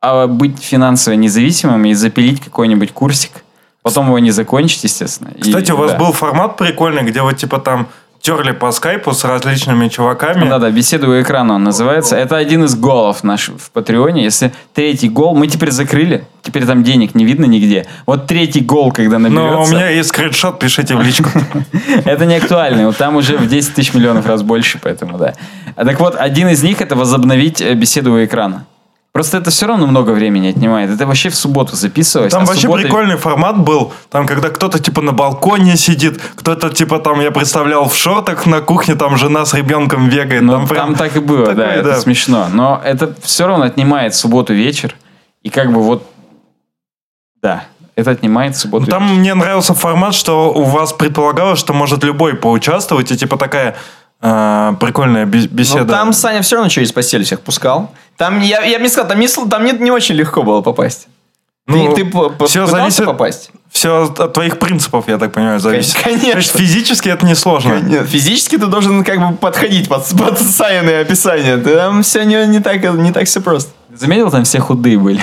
а, 0.00 0.26
быть 0.26 0.62
финансово 0.62 1.14
независимым 1.14 1.84
и 1.84 1.94
запилить 1.94 2.40
какой-нибудь 2.40 2.92
курсик. 2.92 3.43
Потом 3.84 4.06
его 4.06 4.18
не 4.18 4.30
закончить, 4.30 4.82
естественно. 4.84 5.28
И- 5.36 5.42
Кстати, 5.42 5.70
у 5.70 5.76
вас 5.76 5.92
да. 5.92 5.98
был 5.98 6.12
формат 6.12 6.56
прикольный, 6.56 7.02
где 7.02 7.20
вы 7.20 7.34
типа 7.34 7.58
там 7.58 7.86
терли 8.18 8.52
по 8.52 8.72
скайпу 8.72 9.12
с 9.12 9.22
различными 9.24 9.88
чуваками. 9.88 10.44
Ну 10.44 10.48
Да-да, 10.48 10.70
беседа 10.70 11.06
у 11.06 11.20
экрана 11.20 11.56
он 11.56 11.64
называется. 11.64 12.16
Это 12.16 12.38
один 12.38 12.64
из 12.64 12.74
голов 12.74 13.22
наш 13.22 13.50
в 13.50 13.70
Патреоне. 13.72 14.24
Если 14.24 14.54
третий 14.72 15.10
гол, 15.10 15.36
мы 15.36 15.48
теперь 15.48 15.70
закрыли, 15.70 16.24
теперь 16.40 16.64
там 16.64 16.82
денег 16.82 17.14
не 17.14 17.26
видно 17.26 17.44
нигде. 17.44 17.84
Вот 18.06 18.26
третий 18.26 18.60
гол, 18.60 18.90
когда 18.90 19.18
наберется, 19.18 19.74
у 19.74 19.76
меня 19.76 19.90
есть 19.90 20.08
скриншот, 20.08 20.58
пишите 20.58 20.96
в 20.96 21.02
личку. 21.02 21.28
это 22.06 22.24
не 22.24 22.36
актуально. 22.36 22.90
Там 22.94 23.16
уже 23.16 23.36
в 23.36 23.46
10 23.46 23.74
тысяч 23.74 23.92
миллионов 23.92 24.24
раз 24.24 24.42
больше, 24.42 24.78
поэтому 24.82 25.18
да. 25.18 25.34
Так 25.76 26.00
вот, 26.00 26.16
один 26.16 26.48
из 26.48 26.62
них 26.62 26.80
это 26.80 26.96
возобновить 26.96 27.60
э, 27.60 27.74
беседу 27.74 28.14
у 28.14 28.24
экрана. 28.24 28.64
Просто 29.14 29.38
это 29.38 29.50
все 29.50 29.68
равно 29.68 29.86
много 29.86 30.10
времени 30.10 30.48
отнимает. 30.48 30.90
Это 30.90 31.06
вообще 31.06 31.28
в 31.28 31.36
субботу 31.36 31.76
записывалось. 31.76 32.32
Там 32.32 32.42
а 32.42 32.46
вообще 32.46 32.62
суббота- 32.66 32.82
прикольный 32.82 33.16
формат 33.16 33.56
был. 33.60 33.92
Там, 34.10 34.26
когда 34.26 34.50
кто-то 34.50 34.80
типа 34.80 35.02
на 35.02 35.12
балконе 35.12 35.76
сидит, 35.76 36.20
кто-то 36.34 36.70
типа 36.70 36.98
там, 36.98 37.20
я 37.20 37.30
представлял, 37.30 37.88
в 37.88 37.94
шортах 37.94 38.44
на 38.46 38.60
кухне, 38.60 38.96
там 38.96 39.16
жена 39.16 39.44
с 39.44 39.54
ребенком 39.54 40.10
бегает. 40.10 40.42
Ну, 40.42 40.54
там, 40.54 40.60
там, 40.62 40.68
прям 40.68 40.94
так 40.96 41.14
и 41.14 41.20
было, 41.20 41.46
да, 41.46 41.54
такое, 41.54 41.66
это 41.68 41.90
да. 41.90 42.00
смешно. 42.00 42.48
Но 42.52 42.82
это 42.84 43.14
все 43.22 43.46
равно 43.46 43.66
отнимает 43.66 44.16
субботу 44.16 44.52
вечер. 44.52 44.96
И 45.44 45.48
как 45.48 45.72
бы 45.72 45.80
вот, 45.80 46.10
да, 47.40 47.66
это 47.94 48.10
отнимает 48.10 48.56
субботу 48.56 48.86
Ну, 48.86 48.90
Там 48.90 49.18
мне 49.18 49.32
нравился 49.34 49.74
формат, 49.74 50.14
что 50.16 50.52
у 50.52 50.64
вас 50.64 50.92
предполагалось, 50.92 51.60
что 51.60 51.72
может 51.72 52.02
любой 52.02 52.34
поучаствовать, 52.34 53.12
и 53.12 53.16
типа 53.16 53.36
такая 53.36 53.76
э, 54.20 54.72
прикольная 54.80 55.24
бе- 55.24 55.42
Но 55.42 55.46
беседа. 55.46 55.84
Ну, 55.84 55.88
там 55.88 56.12
Саня 56.12 56.42
все 56.42 56.56
равно 56.56 56.68
через 56.68 56.90
постель 56.90 57.22
всех 57.22 57.42
пускал. 57.42 57.92
Там, 58.16 58.40
я, 58.40 58.62
я 58.62 58.78
бы 58.78 58.84
не 58.84 58.88
сказал, 58.88 59.08
там 59.08 59.20
не, 59.20 59.28
там 59.28 59.64
не, 59.64 59.72
не 59.72 59.90
очень 59.90 60.14
легко 60.14 60.42
было 60.42 60.60
попасть. 60.60 61.08
Ну, 61.66 61.94
ты 61.94 62.04
ты 62.04 62.10
пытался 62.10 62.66
зависит- 62.66 63.06
попасть? 63.06 63.50
Все 63.70 64.04
от, 64.04 64.32
твоих 64.34 64.58
принципов, 64.58 65.08
я 65.08 65.18
так 65.18 65.32
понимаю, 65.32 65.58
зависит. 65.60 65.96
Конечно. 66.02 66.32
То 66.32 66.38
есть 66.38 66.56
физически 66.56 67.08
это 67.08 67.24
несложно. 67.26 67.80
Нет, 67.80 68.06
физически 68.06 68.58
ты 68.58 68.66
должен 68.66 69.02
как 69.02 69.18
бы 69.18 69.34
подходить 69.36 69.88
под, 69.88 70.06
под 70.16 70.38
Санины 70.38 71.00
описание. 71.00 71.56
Там 71.56 72.02
все 72.02 72.24
не, 72.24 72.46
не, 72.46 72.60
так, 72.60 72.82
не 72.82 73.12
так 73.12 73.26
все 73.26 73.40
просто. 73.40 73.72
Заметил, 73.92 74.30
там 74.30 74.44
все 74.44 74.60
худые 74.60 74.98
были. 74.98 75.20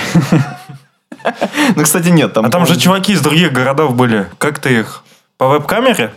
Ну, 1.76 1.82
кстати, 1.84 2.08
нет. 2.08 2.32
Там, 2.32 2.46
А 2.46 2.50
там 2.50 2.66
же 2.66 2.78
чуваки 2.78 3.12
из 3.12 3.20
других 3.20 3.52
городов 3.52 3.94
были. 3.94 4.26
Как 4.38 4.58
ты 4.58 4.80
их? 4.80 5.04
По 5.38 5.46
веб-камере? 5.48 6.12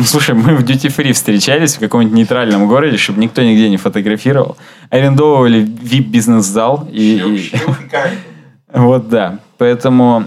Ну, 0.00 0.06
слушай, 0.06 0.34
мы 0.34 0.56
в 0.56 0.64
Duty 0.64 0.88
Free 0.96 1.12
встречались 1.12 1.76
в 1.76 1.78
каком-нибудь 1.80 2.14
нейтральном 2.16 2.66
городе, 2.68 2.96
чтобы 2.96 3.20
никто 3.20 3.42
нигде 3.42 3.68
не 3.68 3.76
фотографировал. 3.76 4.56
Арендовывали 4.88 5.60
VIP-бизнес-зал. 5.62 6.88
И, 6.90 7.18
и- 7.18 7.52
Вот 8.72 9.10
да. 9.10 9.40
Поэтому, 9.58 10.24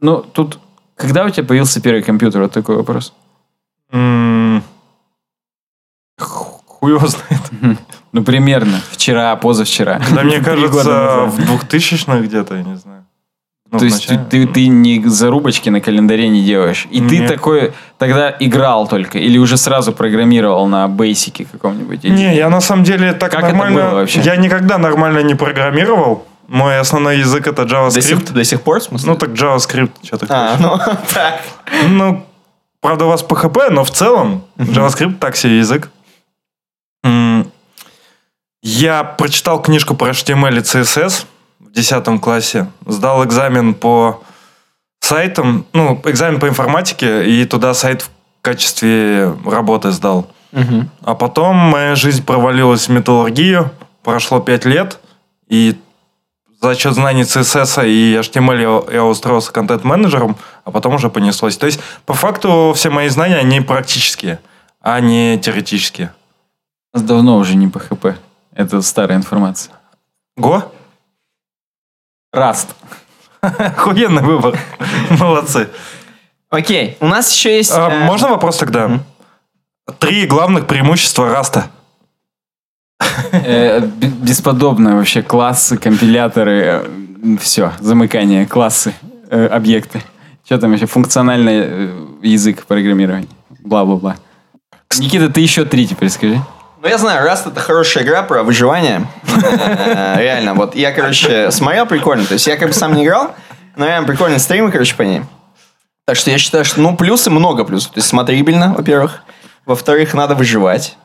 ну, 0.00 0.22
тут... 0.22 0.58
Когда 0.96 1.24
у 1.26 1.28
тебя 1.30 1.44
появился 1.44 1.82
первый 1.82 2.02
компьютер? 2.02 2.40
Вот 2.40 2.52
такой 2.52 2.76
вопрос. 2.76 3.12
Хуй 6.18 6.92
его 6.92 7.06
знает. 7.06 7.78
Ну, 8.12 8.24
примерно. 8.24 8.80
Вчера, 8.92 9.36
позавчера. 9.36 10.00
Да 10.14 10.22
мне 10.22 10.40
кажется, 10.40 11.26
в 11.26 11.38
2000-х 11.38 12.18
где-то, 12.20 12.54
я 12.56 12.62
не 12.62 12.76
знаю. 12.78 13.01
Ну, 13.72 13.78
То 13.78 13.86
есть 13.86 14.06
ты, 14.06 14.18
начале. 14.18 14.46
ты, 14.46 14.52
ты 14.52 14.66
не 14.68 15.02
зарубочки 15.08 15.70
на 15.70 15.80
календаре 15.80 16.28
не 16.28 16.44
делаешь. 16.44 16.86
И 16.90 17.00
ты 17.00 17.20
Нет. 17.20 17.28
такой 17.28 17.72
тогда 17.96 18.36
играл 18.38 18.86
только. 18.86 19.18
Или 19.18 19.38
уже 19.38 19.56
сразу 19.56 19.92
программировал 19.94 20.66
на 20.66 20.88
бейсике 20.88 21.46
каком-нибудь. 21.50 22.04
Не, 22.04 22.36
я 22.36 22.50
на 22.50 22.60
самом 22.60 22.84
деле 22.84 23.14
так 23.14 23.30
Как 23.30 23.44
это 23.44 23.48
нормально... 23.48 23.80
было 23.80 24.00
вообще? 24.00 24.20
Я 24.20 24.36
никогда 24.36 24.76
нормально 24.76 25.20
не 25.20 25.34
программировал. 25.34 26.26
Мой 26.48 26.78
основной 26.78 27.20
язык 27.20 27.46
это 27.46 27.64
до 27.64 27.74
JavaScript. 27.74 28.02
сих, 28.02 28.32
до 28.34 28.44
сих 28.44 28.60
пор, 28.60 28.80
в 28.80 28.82
смысле? 28.82 29.12
Ну 29.12 29.16
так 29.16 29.30
JavaScript, 29.30 29.92
что 30.02 30.18
ты 30.18 30.26
а, 30.28 30.56
ну, 30.60 30.76
так. 31.14 31.40
Ну, 31.88 32.26
правда, 32.82 33.06
у 33.06 33.08
вас 33.08 33.24
PHP, 33.24 33.70
но 33.70 33.84
в 33.84 33.90
целом 33.90 34.44
JavaScript 34.58 35.14
так 35.18 35.34
себе 35.34 35.56
язык. 35.58 35.90
Я 38.62 39.02
прочитал 39.04 39.62
книжку 39.62 39.94
про 39.94 40.10
HTML 40.10 40.58
и 40.58 40.60
CSS 40.60 41.24
в 41.72 41.74
10 41.74 42.20
классе, 42.20 42.66
сдал 42.86 43.24
экзамен 43.24 43.74
по 43.74 44.22
сайтам, 45.00 45.64
ну, 45.72 46.00
экзамен 46.04 46.38
по 46.38 46.46
информатике, 46.46 47.24
и 47.24 47.44
туда 47.46 47.72
сайт 47.74 48.02
в 48.02 48.10
качестве 48.42 49.34
работы 49.46 49.90
сдал. 49.90 50.26
Мгм. 50.52 50.90
А 51.02 51.14
потом 51.14 51.56
моя 51.56 51.94
жизнь 51.94 52.24
провалилась 52.24 52.88
в 52.88 52.92
металлургию, 52.92 53.70
прошло 54.02 54.40
5 54.40 54.66
лет, 54.66 54.98
и 55.48 55.78
за 56.60 56.74
счет 56.74 56.94
знаний 56.94 57.22
CSS 57.22 57.88
и 57.88 58.16
HTML 58.16 58.60
я- 58.60 58.94
я 58.96 59.04
устроился 59.04 59.50
контент-менеджером, 59.50 60.36
а 60.64 60.70
потом 60.70 60.94
уже 60.94 61.08
понеслось. 61.08 61.56
То 61.56 61.66
есть, 61.66 61.80
по 62.04 62.12
факту, 62.12 62.72
все 62.76 62.90
мои 62.90 63.08
знания, 63.08 63.38
они 63.38 63.60
практические, 63.62 64.38
а 64.80 65.00
не 65.00 65.38
теоретические. 65.38 66.12
У 66.92 66.98
нас 66.98 67.06
давно 67.06 67.38
уже 67.38 67.56
не 67.56 67.66
PHP. 67.66 68.14
Это 68.54 68.82
старая 68.82 69.16
информация. 69.16 69.74
Го? 70.36 70.70
Раст. 72.32 72.74
Охуенный 73.40 74.22
выбор. 74.22 74.58
Молодцы. 75.18 75.68
Окей, 76.50 76.96
у 77.00 77.06
нас 77.06 77.32
еще 77.34 77.56
есть... 77.56 77.72
А, 77.72 77.88
э, 77.90 78.04
можно 78.04 78.28
вопрос 78.28 78.58
тогда? 78.58 79.00
Три 79.98 80.26
главных 80.26 80.66
преимущества 80.66 81.30
Раста. 81.30 81.70
Э, 83.32 83.80
Бесподобно 83.80 84.96
вообще. 84.96 85.22
Классы, 85.22 85.76
компиляторы. 85.76 86.84
Все. 87.40 87.72
Замыкание. 87.80 88.46
Классы. 88.46 88.94
э, 89.30 89.46
Объекты. 89.46 90.02
Что 90.44 90.58
там 90.58 90.72
еще? 90.72 90.86
Функциональный 90.86 91.60
э, 91.64 92.06
язык 92.22 92.64
программирования. 92.66 93.28
Бла-бла-бла. 93.60 94.16
Никита, 94.98 95.28
ты 95.30 95.40
еще 95.40 95.64
три 95.64 95.86
теперь 95.86 96.10
скажи. 96.10 96.40
Ну, 96.82 96.88
я 96.88 96.98
знаю, 96.98 97.24
Rust 97.24 97.48
это 97.48 97.60
хорошая 97.60 98.02
игра 98.02 98.24
про 98.24 98.42
выживание. 98.42 99.06
Реально, 100.16 100.54
вот 100.54 100.74
я, 100.74 100.90
короче, 100.90 101.52
смотрел, 101.52 101.86
прикольно. 101.86 102.24
То 102.26 102.34
есть 102.34 102.48
я 102.48 102.56
как 102.56 102.68
бы 102.68 102.74
сам 102.74 102.94
не 102.94 103.04
играл, 103.04 103.36
Ну, 103.76 103.86
реально 103.86 104.08
прикольные 104.08 104.40
стримы, 104.40 104.72
короче, 104.72 104.96
по 104.96 105.02
ней. 105.02 105.22
Так 106.06 106.16
что 106.16 106.32
я 106.32 106.38
считаю, 106.38 106.64
что, 106.64 106.80
ну, 106.80 106.96
плюсы 106.96 107.30
много 107.30 107.64
плюсов. 107.64 107.92
То 107.92 107.98
есть 107.98 108.08
смотрибельно, 108.08 108.74
во-первых. 108.76 109.22
Во-вторых, 109.64 110.12
надо 110.12 110.34
выживать. 110.34 110.96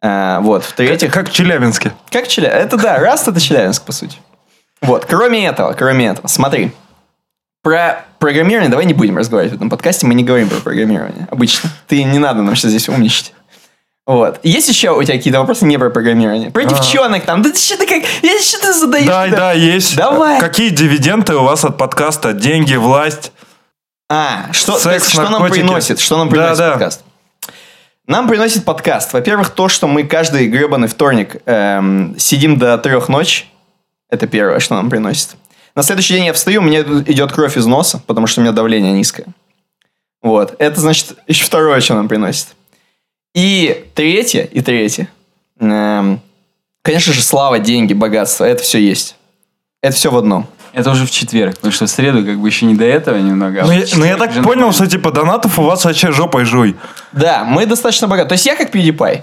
А, 0.00 0.38
вот. 0.42 0.62
В-третьих, 0.62 1.12
Как 1.12 1.28
в 1.28 1.32
Челябинске. 1.32 1.90
как 2.12 2.28
Челябинск? 2.28 2.60
Это 2.60 2.76
да, 2.76 2.98
Раст 3.00 3.26
это 3.26 3.40
Челябинск, 3.40 3.82
по 3.82 3.90
сути. 3.90 4.16
Вот, 4.80 5.06
кроме 5.06 5.44
этого, 5.44 5.72
кроме 5.72 6.06
этого, 6.06 6.28
смотри. 6.28 6.70
Про 7.64 8.04
программирование 8.20 8.70
давай 8.70 8.86
не 8.86 8.94
будем 8.94 9.18
разговаривать 9.18 9.54
в 9.54 9.56
этом 9.56 9.70
подкасте, 9.70 10.06
мы 10.06 10.14
не 10.14 10.22
говорим 10.22 10.48
про 10.48 10.60
программирование 10.60 11.26
обычно. 11.32 11.68
Ты 11.88 12.04
не 12.04 12.20
надо 12.20 12.42
нам 12.42 12.54
сейчас 12.54 12.70
здесь 12.70 12.88
умничать. 12.88 13.34
Вот. 14.10 14.40
Есть 14.42 14.68
еще 14.68 14.90
у 14.90 15.00
тебя 15.04 15.18
какие-то 15.18 15.38
вопросы 15.38 15.64
не 15.66 15.78
про 15.78 15.88
программирование? 15.88 16.50
Про 16.50 16.64
девчонок 16.64 17.24
там. 17.24 17.42
Да 17.42 17.50
ты 17.50 17.56
что 17.56 17.76
ты 17.76 17.86
как... 17.86 18.02
Я 18.22 18.40
что 18.40 18.60
ты 18.60 18.72
задаешь? 18.72 19.06
Да, 19.06 19.28
да, 19.28 19.52
есть. 19.52 19.94
Давай. 19.94 20.40
Какие 20.40 20.70
дивиденды 20.70 21.36
у 21.36 21.44
вас 21.44 21.64
от 21.64 21.78
подкаста? 21.78 22.32
Деньги, 22.32 22.74
власть? 22.74 23.30
А, 24.08 24.52
что, 24.52 24.72
то 24.72 24.80
Секс, 24.80 25.04
есть, 25.04 25.10
что 25.12 25.28
нам 25.28 25.48
приносит? 25.48 26.00
Что 26.00 26.18
нам 26.18 26.28
Да, 26.28 26.32
приносит 26.32 26.58
да. 26.58 26.70
подкаст? 26.72 27.04
Нам 28.08 28.26
приносит 28.26 28.64
подкаст. 28.64 29.12
Во-первых, 29.12 29.50
то, 29.50 29.68
что 29.68 29.86
мы 29.86 30.02
каждый 30.02 30.48
гребаный 30.48 30.88
вторник 30.88 31.36
эм, 31.46 32.16
сидим 32.18 32.58
до 32.58 32.76
трех 32.78 33.08
ночи. 33.08 33.44
Это 34.08 34.26
первое, 34.26 34.58
что 34.58 34.74
нам 34.74 34.90
приносит. 34.90 35.36
На 35.76 35.84
следующий 35.84 36.14
день 36.14 36.24
я 36.24 36.32
встаю, 36.32 36.62
у 36.62 36.64
меня 36.64 36.80
идет 36.80 37.30
кровь 37.30 37.56
из 37.56 37.64
носа, 37.64 38.02
потому 38.08 38.26
что 38.26 38.40
у 38.40 38.42
меня 38.42 38.50
давление 38.50 38.92
низкое. 38.92 39.26
Вот. 40.20 40.56
Это, 40.58 40.80
значит, 40.80 41.16
еще 41.28 41.44
второе, 41.44 41.78
что 41.78 41.94
нам 41.94 42.08
приносит. 42.08 42.48
И 43.34 43.84
третье, 43.94 44.42
и 44.44 44.60
третье. 44.60 45.08
эм, 45.60 46.20
конечно 46.82 47.12
же, 47.12 47.22
слава, 47.22 47.58
деньги, 47.58 47.92
богатство. 47.92 48.44
Это 48.44 48.62
все 48.62 48.78
есть. 48.78 49.16
Это 49.82 49.94
все 49.94 50.10
в 50.10 50.16
одном. 50.16 50.46
Это 50.72 50.90
уже 50.90 51.04
в 51.04 51.10
четверг, 51.10 51.56
потому 51.56 51.72
что 51.72 51.86
в 51.86 51.90
среду 51.90 52.24
как 52.24 52.38
бы 52.38 52.48
еще 52.48 52.64
не 52.66 52.74
до 52.74 52.84
этого 52.84 53.16
немного. 53.16 53.62
а 53.62 53.66
Ну, 53.66 53.72
я, 53.72 53.84
ну, 53.96 54.04
я 54.04 54.16
так 54.16 54.30
понял, 54.34 54.44
нормально. 54.44 54.72
что 54.72 54.86
типа 54.86 55.10
донатов 55.10 55.58
у 55.58 55.62
вас 55.62 55.84
вообще 55.84 56.12
жопой 56.12 56.44
жуй. 56.44 56.76
Да, 57.12 57.44
мы 57.44 57.66
достаточно 57.66 58.06
богаты. 58.06 58.28
То 58.28 58.32
есть 58.34 58.46
я 58.46 58.54
как 58.56 58.72
PewDiePie. 58.74 59.22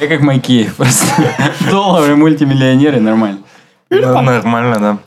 Я 0.00 0.06
как 0.06 0.20
Макеев 0.20 0.76
просто. 0.76 1.06
Доллары, 1.68 2.14
мультимиллионеры, 2.14 3.00
нормально. 3.00 3.40
Нормально, 3.90 4.78
да. 4.78 4.98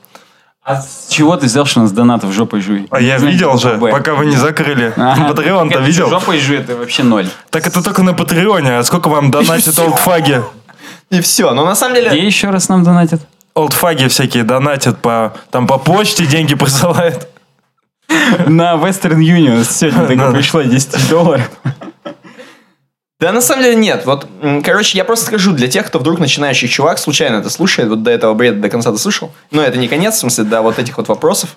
А 0.72 0.82
с 0.82 1.08
чего 1.10 1.36
ты 1.38 1.46
взял, 1.48 1.66
что 1.66 1.80
у 1.80 1.84
нас 1.84 1.92
донатов 1.92 2.32
жопой 2.34 2.62
жуй? 2.62 2.88
А 2.92 3.02
я 3.02 3.20
Знаете, 3.20 3.38
видел 3.38 3.58
же, 3.58 3.78
пока 3.78 4.14
вы 4.14 4.26
не 4.26 4.36
закрыли. 4.36 4.94
Ага. 4.96 5.30
Патреон-то 5.30 5.80
Это 5.80 5.84
видел? 5.86 6.10
Жопой 6.10 6.40
жуй, 6.40 6.58
это 6.58 6.76
вообще 6.76 7.04
ноль. 7.04 7.28
Так 7.50 7.68
это 7.68 7.84
только 7.84 8.04
на 8.04 8.14
Патреоне. 8.14 8.78
А 8.78 8.84
сколько 8.84 9.10
вам 9.10 9.32
донатят 9.32 9.78
олдфаги? 9.80 10.42
И 11.10 11.20
все. 11.22 11.52
Но 11.54 11.66
на 11.66 11.76
самом 11.76 11.96
деле... 11.96 12.10
Где 12.10 12.26
еще 12.26 12.50
раз 12.50 12.70
нам 12.70 12.84
донатят? 12.84 13.22
Олдфаги 13.54 14.08
всякие 14.08 14.44
донатят 14.44 15.00
по... 15.00 15.34
Там 15.50 15.68
по 15.68 15.78
почте 15.78 16.26
деньги 16.26 16.56
присылают. 16.62 17.28
На 18.48 18.76
Western 18.76 19.20
Union 19.20 19.66
сегодня 19.70 20.16
Да. 20.26 20.32
пришло 20.32 20.62
10 20.62 21.10
долларов. 21.10 21.50
Да, 23.22 23.32
на 23.32 23.42
самом 23.42 23.64
деле 23.64 23.76
нет. 23.76 24.08
Вот, 24.08 24.28
короче, 24.64 24.98
я 24.98 25.06
просто 25.06 25.28
скажу 25.28 25.52
для 25.52 25.68
тех, 25.68 25.86
кто 25.86 26.00
вдруг 26.00 26.18
начинающий 26.18 26.68
чувак, 26.68 26.98
случайно 26.98 27.36
это 27.36 27.52
слушает, 27.52 27.88
вот 27.88 28.02
до 28.02 28.10
этого 28.10 28.34
бреда 28.34 28.60
до 28.60 28.68
конца 28.68 28.90
дослушал. 28.90 29.32
Но 29.52 29.62
это 29.62 29.78
не 29.78 29.88
конец, 29.88 30.16
в 30.16 30.18
смысле, 30.18 30.46
до 30.46 30.64
вот 30.64 30.80
этих 30.80 30.98
вот 30.98 31.08
вопросов. 31.08 31.56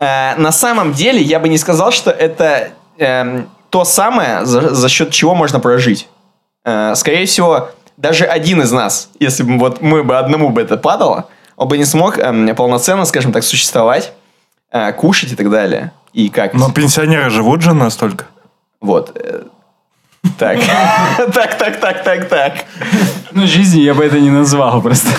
Э, 0.00 0.34
на 0.36 0.50
самом 0.50 0.92
деле, 0.92 1.22
я 1.22 1.38
бы 1.38 1.48
не 1.48 1.56
сказал, 1.56 1.92
что 1.92 2.10
это 2.10 2.70
эм, 2.98 3.48
то 3.70 3.84
самое, 3.84 4.44
за, 4.44 4.74
за 4.74 4.88
счет 4.88 5.12
чего 5.12 5.36
можно 5.36 5.60
прожить. 5.60 6.08
Э, 6.64 6.96
скорее 6.96 7.26
всего, 7.26 7.70
даже 7.96 8.24
один 8.24 8.60
из 8.62 8.72
нас, 8.72 9.10
если 9.20 9.44
бы 9.44 9.56
вот 9.56 9.80
мы 9.80 10.02
бы 10.02 10.18
одному 10.18 10.48
бы 10.48 10.60
это 10.62 10.76
падало, 10.76 11.28
он 11.56 11.68
бы 11.68 11.78
не 11.78 11.84
смог 11.84 12.18
эм, 12.18 12.52
полноценно, 12.56 13.04
скажем 13.04 13.32
так, 13.32 13.44
существовать, 13.44 14.12
э, 14.72 14.92
кушать 14.94 15.30
и 15.30 15.36
так 15.36 15.48
далее. 15.48 15.92
И 16.12 16.28
как? 16.28 16.54
Но 16.54 16.72
пенсионеры 16.72 17.30
живут 17.30 17.62
же 17.62 17.72
настолько. 17.72 18.24
Вот. 18.80 19.16
Так. 20.38 20.58
Так, 21.34 21.58
так, 21.58 21.80
так, 21.80 22.04
так, 22.04 22.28
так. 22.28 22.64
Ну, 23.32 23.46
жизнью 23.46 23.84
я 23.84 23.94
бы 23.94 24.04
это 24.04 24.20
не 24.20 24.30
назвал 24.30 24.80
просто. 24.80 25.10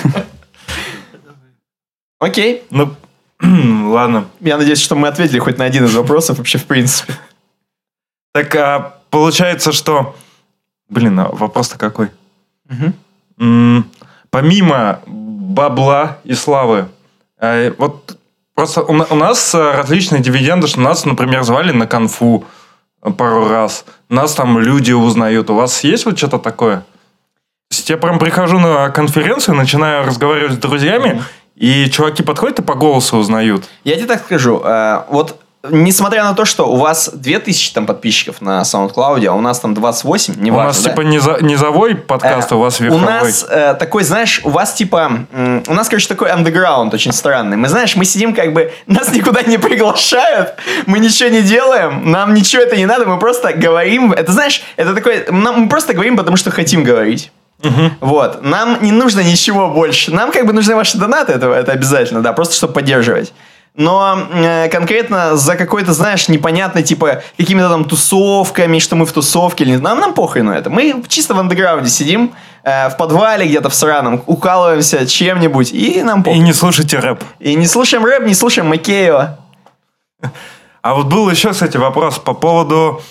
Окей. 2.20 2.64
Ну, 2.72 2.96
ладно. 3.42 4.26
Я 4.40 4.58
надеюсь, 4.58 4.82
что 4.82 4.96
мы 4.96 5.08
ответили 5.08 5.40
хоть 5.40 5.58
на 5.58 5.66
один 5.66 5.86
из 5.86 5.94
вопросов 5.96 6.38
вообще 6.38 6.58
в 6.58 6.66
принципе. 6.66 7.14
Так 8.34 8.56
а, 8.56 8.96
получается, 9.10 9.72
что... 9.72 10.16
Блин, 10.90 11.20
а 11.20 11.30
вопрос-то 11.30 11.78
какой? 11.78 12.10
М, 13.40 13.86
Помимо 14.30 15.00
бабла 15.08 16.20
и 16.24 16.34
славы, 16.34 16.88
э, 17.42 17.72
вот 17.78 18.18
просто 18.54 18.82
у, 18.84 18.94
у 18.94 19.16
нас 19.16 19.56
э, 19.56 19.72
различные 19.72 20.22
дивиденды, 20.22 20.68
что 20.68 20.80
нас, 20.80 21.06
например, 21.06 21.44
звали 21.44 21.72
на 21.72 21.88
конфу 21.88 22.46
пару 23.18 23.48
раз. 23.48 23.86
Нас 24.10 24.34
там 24.36 24.60
люди 24.60 24.92
узнают. 24.92 25.50
У 25.50 25.56
вас 25.56 25.84
есть 25.84 26.06
вот 26.06 26.18
что-то 26.18 26.40
такое? 26.40 26.78
То 27.70 27.76
есть 27.76 27.90
я 27.90 27.98
прям 27.98 28.20
прихожу 28.20 28.60
на 28.60 28.90
конференцию, 28.90 29.56
начинаю 29.56 30.06
разговаривать 30.06 30.54
с 30.54 30.58
друзьями, 30.58 31.24
и 31.56 31.90
чуваки 31.90 32.24
подходят 32.24 32.60
и 32.60 32.62
по 32.64 32.74
голосу 32.74 33.18
узнают. 33.18 33.70
Я 33.84 33.96
тебе 33.96 34.08
так 34.08 34.22
скажу. 34.24 34.62
э, 34.64 35.04
Вот 35.10 35.40
несмотря 35.68 36.24
на 36.24 36.34
то, 36.34 36.46
что 36.46 36.72
у 36.72 36.78
вас 36.78 37.10
2000 37.14 37.74
там 37.74 37.86
подписчиков 37.86 38.42
на 38.42 38.62
SoundCloud, 38.62 39.26
а 39.26 39.34
у 39.34 39.42
нас 39.42 39.60
там 39.60 39.74
28, 39.74 40.36
не 40.38 40.52
у 40.52 40.56
нас 40.56 40.80
типа 40.80 41.02
низа- 41.02 41.44
низовой 41.44 41.96
подкаст, 41.96 42.52
а 42.52 42.56
у 42.56 42.60
вас 42.60 42.80
У 42.80 42.84
верховой. 42.84 43.06
нас 43.06 43.46
э, 43.50 43.74
такой, 43.78 44.04
знаешь, 44.04 44.40
у 44.46 44.50
вас 44.50 44.74
типа... 44.74 45.12
м, 45.34 45.64
у 45.68 45.74
нас, 45.74 45.90
короче, 45.90 46.08
такой 46.08 46.30
андеграунд 46.32 46.94
очень 46.94 47.12
странный. 47.12 47.58
Мы, 47.58 47.68
знаешь, 47.68 47.96
мы 47.98 48.06
сидим 48.06 48.34
как 48.34 48.54
бы... 48.54 48.72
Нас 48.88 49.12
никуда 49.14 49.42
не 49.42 49.58
приглашают, 49.58 50.54
мы 50.86 51.00
ничего 51.00 51.30
не 51.30 51.42
делаем, 51.42 52.10
нам 52.10 52.34
ничего 52.34 52.62
это 52.64 52.78
не 52.78 52.86
надо, 52.86 53.06
мы 53.06 53.20
просто 53.20 53.52
говорим... 53.54 54.14
Это, 54.14 54.32
знаешь, 54.32 54.62
это 54.78 54.96
такой... 54.96 55.26
нам- 55.30 55.62
мы 55.64 55.70
просто 55.70 55.94
говорим, 55.94 56.16
потому 56.16 56.38
что 56.38 56.52
хотим 56.52 56.84
говорить. 56.86 57.32
Вот. 58.00 58.42
Нам 58.44 58.78
не 58.82 58.94
нужно 58.94 59.20
ничего 59.20 59.68
больше. 59.70 60.14
Нам 60.14 60.32
как 60.32 60.46
бы 60.46 60.54
нужны 60.54 60.76
ваши 60.76 60.98
донаты, 60.98 61.34
это, 61.34 61.48
это 61.52 61.74
обязательно, 61.74 62.22
да, 62.22 62.32
просто 62.32 62.56
чтобы 62.56 62.72
поддерживать. 62.74 63.34
Но 63.80 64.28
э, 64.34 64.68
конкретно 64.68 65.38
за 65.38 65.56
какой-то, 65.56 65.94
знаешь, 65.94 66.28
непонятной, 66.28 66.84
типа, 66.84 67.24
какими-то 67.38 67.70
там 67.70 67.86
тусовками, 67.86 68.78
что 68.80 68.98
мы 68.98 69.06
в 69.06 69.14
тусовке 69.14 69.64
или 69.64 69.72
нет, 69.72 69.82
нам, 69.82 70.02
нам 70.02 70.14
похуй 70.14 70.42
на 70.42 70.52
это. 70.52 70.70
Мы 70.70 71.02
чисто 71.08 71.34
в 71.34 71.40
андеграунде 71.40 71.90
сидим, 71.90 72.34
э, 72.64 72.90
в 72.90 72.98
подвале 72.98 73.48
где-то 73.48 73.70
в 73.70 73.74
сраном, 73.74 74.22
укалываемся 74.26 75.08
чем-нибудь, 75.08 75.72
и 75.72 76.04
нам 76.04 76.20
И 76.20 76.24
похуй. 76.26 76.40
не 76.40 76.52
слушайте 76.52 77.00
рэп. 77.00 77.24
И 77.40 77.56
не 77.56 77.68
слушаем 77.68 78.04
рэп, 78.04 78.26
не 78.26 78.34
слушаем 78.34 78.68
Макеева. 78.68 79.40
А 80.82 80.94
вот 80.94 81.06
был 81.06 81.30
еще, 81.30 81.52
кстати, 81.52 81.78
вопрос 81.78 82.20
по 82.20 82.34
поводу... 82.34 83.02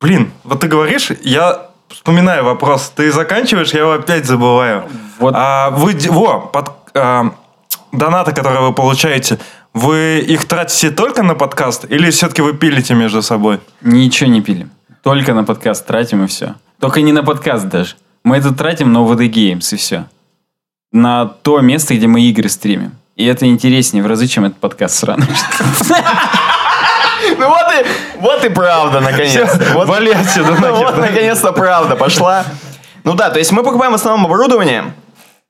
Блин, 0.00 0.30
вот 0.44 0.60
ты 0.60 0.68
говоришь, 0.68 1.10
я 1.24 1.70
вспоминаю 1.88 2.44
вопрос. 2.44 2.92
Ты 2.94 3.10
заканчиваешь, 3.10 3.72
я 3.72 3.80
его 3.80 3.94
опять 3.94 4.26
забываю. 4.26 4.84
Вот. 5.18 5.34
А 5.36 5.70
вы... 5.70 5.98
Во, 6.08 6.38
под, 6.38 6.70
а, 6.94 7.32
донаты, 7.92 8.32
которые 8.32 8.62
вы 8.62 8.72
получаете, 8.72 9.38
вы 9.78 10.18
их 10.18 10.44
тратите 10.44 10.90
только 10.90 11.22
на 11.22 11.34
подкаст? 11.34 11.84
Или 11.88 12.10
все-таки 12.10 12.42
вы 12.42 12.52
пилите 12.54 12.94
между 12.94 13.22
собой? 13.22 13.60
Ничего 13.80 14.28
не 14.30 14.40
пилим. 14.40 14.70
Только 15.02 15.32
на 15.34 15.44
подкаст 15.44 15.86
тратим 15.86 16.24
и 16.24 16.26
все. 16.26 16.54
Только 16.80 17.00
не 17.00 17.12
на 17.12 17.22
подкаст 17.22 17.68
даже. 17.68 17.94
Мы 18.24 18.36
это 18.36 18.52
тратим 18.52 18.92
на 18.92 18.98
VD 18.98 19.28
Games 19.30 19.72
и 19.72 19.76
все. 19.76 20.06
На 20.92 21.26
то 21.26 21.60
место, 21.60 21.94
где 21.94 22.06
мы 22.06 22.20
игры 22.22 22.48
стримим. 22.48 22.92
И 23.16 23.24
это 23.24 23.46
интереснее 23.46 24.02
в 24.02 24.06
разы, 24.06 24.26
чем 24.26 24.44
этот 24.44 24.58
подкаст 24.58 24.96
сраный. 24.96 25.26
Ну 27.36 27.48
вот 27.48 27.66
и, 27.74 27.86
вот 28.20 28.44
и 28.44 28.48
правда, 28.48 29.00
наконец-то. 29.00 29.72
Вот, 29.74 29.88
Вали 29.88 30.12
отсюда 30.12 30.52
нахер, 30.60 30.72
вот, 30.72 30.96
да? 30.96 31.02
наконец-то 31.02 31.52
правда 31.52 31.96
пошла. 31.96 32.44
Ну 33.04 33.14
да, 33.14 33.30
то 33.30 33.38
есть 33.38 33.52
мы 33.52 33.62
покупаем 33.62 33.92
в 33.92 33.96
основном 33.96 34.26
оборудование. 34.26 34.94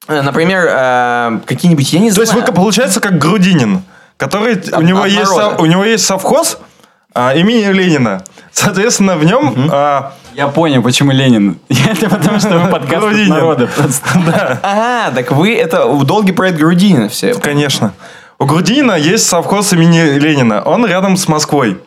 Например, 0.08 0.66
э, 0.68 1.40
какие-нибудь, 1.44 1.92
я 1.92 2.00
не 2.00 2.08
То 2.08 2.24
знаю. 2.24 2.38
есть 2.38 2.48
вы 2.48 2.54
получается 2.54 3.00
как 3.00 3.18
Грудинин, 3.18 3.82
который... 4.18 4.62
у, 4.76 4.82
него 4.82 5.02
от 5.02 5.08
есть, 5.08 5.30
со- 5.30 5.56
у 5.56 5.64
него 5.66 5.84
есть 5.84 6.04
совхоз 6.04 6.58
а, 7.14 7.32
имени 7.34 7.64
Ленина. 7.72 8.22
Соответственно, 8.52 9.16
в 9.16 9.24
нем... 9.24 9.70
а, 9.72 10.12
Я 10.34 10.48
понял, 10.48 10.82
почему 10.82 11.12
Ленин. 11.12 11.58
Это 11.68 12.10
потому, 12.10 12.38
что 12.38 12.50
мы 12.58 12.70
подкаст 12.70 12.92
от 12.94 13.00
Грудинин. 13.00 13.30
народа 13.30 13.66
просто. 13.66 14.60
Ага, 14.62 15.14
так 15.14 15.32
вы 15.32 15.54
это 15.56 15.86
в 15.86 16.04
долгий 16.04 16.32
проект 16.32 16.58
Грудинина 16.58 17.08
все. 17.08 17.32
Конечно. 17.34 17.92
У 18.38 18.44
Грудинина 18.44 18.92
есть 18.92 19.26
совхоз 19.26 19.72
имени 19.72 20.18
Ленина. 20.18 20.62
Он 20.62 20.84
рядом 20.86 21.16
с 21.16 21.26
Москвой. 21.26 21.78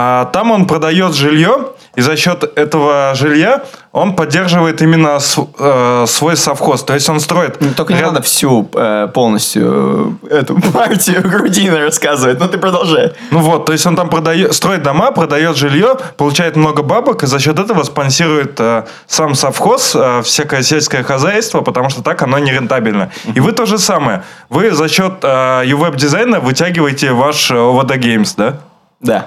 А, 0.00 0.26
там 0.26 0.52
он 0.52 0.66
продает 0.66 1.14
жилье, 1.14 1.70
и 1.96 2.00
за 2.02 2.16
счет 2.16 2.44
этого 2.56 3.14
жилья 3.16 3.64
он 3.90 4.14
поддерживает 4.14 4.80
именно 4.80 5.18
с- 5.18 5.36
э, 5.58 6.04
свой 6.06 6.36
совхоз. 6.36 6.84
То 6.84 6.94
есть 6.94 7.08
он 7.08 7.18
строит... 7.18 7.56
Ну, 7.60 7.70
Только 7.76 7.94
не 7.94 7.98
ряд- 8.00 8.12
надо 8.12 8.22
всю 8.22 8.68
э, 8.74 9.08
полностью 9.12 10.16
э, 10.30 10.36
эту 10.36 10.54
партию 10.72 11.22
грудины 11.28 11.80
рассказывать. 11.84 12.38
Ну 12.38 12.46
ты 12.46 12.58
продолжай. 12.58 13.12
Ну 13.32 13.40
вот, 13.40 13.66
то 13.66 13.72
есть 13.72 13.84
он 13.86 13.96
там 13.96 14.08
продает, 14.08 14.54
строит 14.54 14.84
дома, 14.84 15.10
продает 15.10 15.56
жилье, 15.56 15.96
получает 16.16 16.54
много 16.54 16.84
бабок, 16.84 17.24
и 17.24 17.26
за 17.26 17.40
счет 17.40 17.58
этого 17.58 17.82
спонсирует 17.82 18.60
э, 18.60 18.84
сам 19.08 19.34
совхоз, 19.34 19.96
э, 19.96 20.22
всякое 20.22 20.62
сельское 20.62 21.02
хозяйство, 21.02 21.62
потому 21.62 21.90
что 21.90 22.02
так 22.04 22.22
оно 22.22 22.38
нерентабельно. 22.38 23.10
И 23.34 23.40
вы 23.40 23.50
то 23.50 23.66
же 23.66 23.78
самое. 23.78 24.22
Вы 24.48 24.70
за 24.70 24.88
счет 24.88 25.14
э, 25.22 25.64
UWeb-дизайна 25.64 26.38
вытягиваете 26.38 27.10
ваш 27.10 27.50
э, 27.50 27.54
OVD 27.54 27.98
Games, 27.98 28.34
да? 28.36 28.58
Да. 29.00 29.26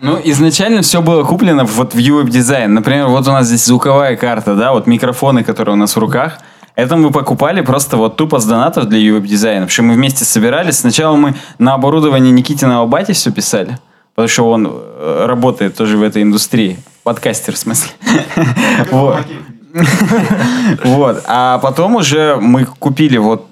Ну, 0.00 0.20
изначально 0.24 0.82
все 0.82 1.02
было 1.02 1.24
куплено 1.24 1.64
вот 1.64 1.94
в 1.94 1.98
UWeb 1.98 2.30
дизайн. 2.30 2.74
Например, 2.74 3.08
вот 3.08 3.26
у 3.26 3.32
нас 3.32 3.46
здесь 3.46 3.64
звуковая 3.64 4.16
карта, 4.16 4.54
да, 4.54 4.72
вот 4.72 4.86
микрофоны, 4.86 5.42
которые 5.44 5.74
у 5.74 5.78
нас 5.78 5.96
в 5.96 5.98
руках. 5.98 6.38
Это 6.76 6.96
мы 6.96 7.10
покупали 7.10 7.60
просто 7.60 7.96
вот 7.96 8.16
тупо 8.16 8.38
с 8.38 8.44
донатов 8.44 8.88
для 8.88 9.00
UWeb 9.00 9.26
дизайна. 9.26 9.68
Что 9.68 9.82
мы 9.82 9.94
вместе 9.94 10.24
собирались. 10.24 10.78
Сначала 10.78 11.16
мы 11.16 11.34
на 11.58 11.74
оборудование 11.74 12.30
Никитиного 12.30 12.86
бати 12.86 13.12
все 13.12 13.32
писали. 13.32 13.78
Потому 14.14 14.28
что 14.28 14.50
он 14.50 14.68
э, 14.70 15.24
работает 15.26 15.76
тоже 15.76 15.96
в 15.96 16.02
этой 16.02 16.22
индустрии. 16.22 16.78
Подкастер, 17.02 17.54
в 17.54 17.58
смысле. 17.58 17.90
Вот. 18.92 19.26
Вот. 20.84 21.22
А 21.26 21.58
потом 21.58 21.96
уже 21.96 22.36
мы 22.36 22.64
купили 22.64 23.18
вот 23.18 23.47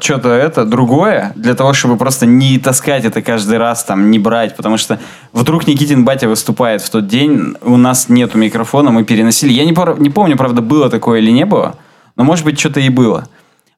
что-то 0.00 0.30
это 0.30 0.64
другое, 0.64 1.32
для 1.36 1.54
того, 1.54 1.72
чтобы 1.72 1.96
просто 1.96 2.26
не 2.26 2.58
таскать 2.58 3.04
это 3.04 3.22
каждый 3.22 3.58
раз, 3.58 3.84
там, 3.84 4.10
не 4.10 4.18
брать, 4.18 4.56
потому 4.56 4.76
что 4.76 4.98
вдруг 5.32 5.66
Никитин 5.66 6.04
батя 6.04 6.28
выступает 6.28 6.82
в 6.82 6.90
тот 6.90 7.06
день, 7.06 7.56
у 7.62 7.76
нас 7.76 8.08
нету 8.08 8.38
микрофона, 8.38 8.90
мы 8.90 9.04
переносили. 9.04 9.52
Я 9.52 9.64
не, 9.64 9.72
пор- 9.72 10.00
не 10.00 10.10
помню, 10.10 10.36
правда, 10.36 10.62
было 10.62 10.90
такое 10.90 11.20
или 11.20 11.30
не 11.30 11.44
было, 11.44 11.76
но, 12.16 12.24
может 12.24 12.44
быть, 12.44 12.58
что-то 12.58 12.80
и 12.80 12.88
было. 12.88 13.28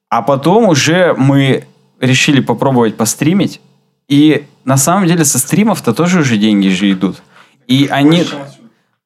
А 0.08 0.22
потом 0.22 0.68
уже 0.68 1.14
мы 1.16 1.64
решили 2.00 2.40
попробовать 2.40 2.96
постримить, 2.96 3.60
и 4.08 4.46
на 4.64 4.76
самом 4.76 5.06
деле 5.06 5.24
со 5.24 5.38
стримов-то 5.38 5.94
тоже 5.94 6.20
уже 6.20 6.36
деньги 6.36 6.68
же 6.68 6.90
идут. 6.90 7.22
И 7.66 7.88
они... 7.90 8.24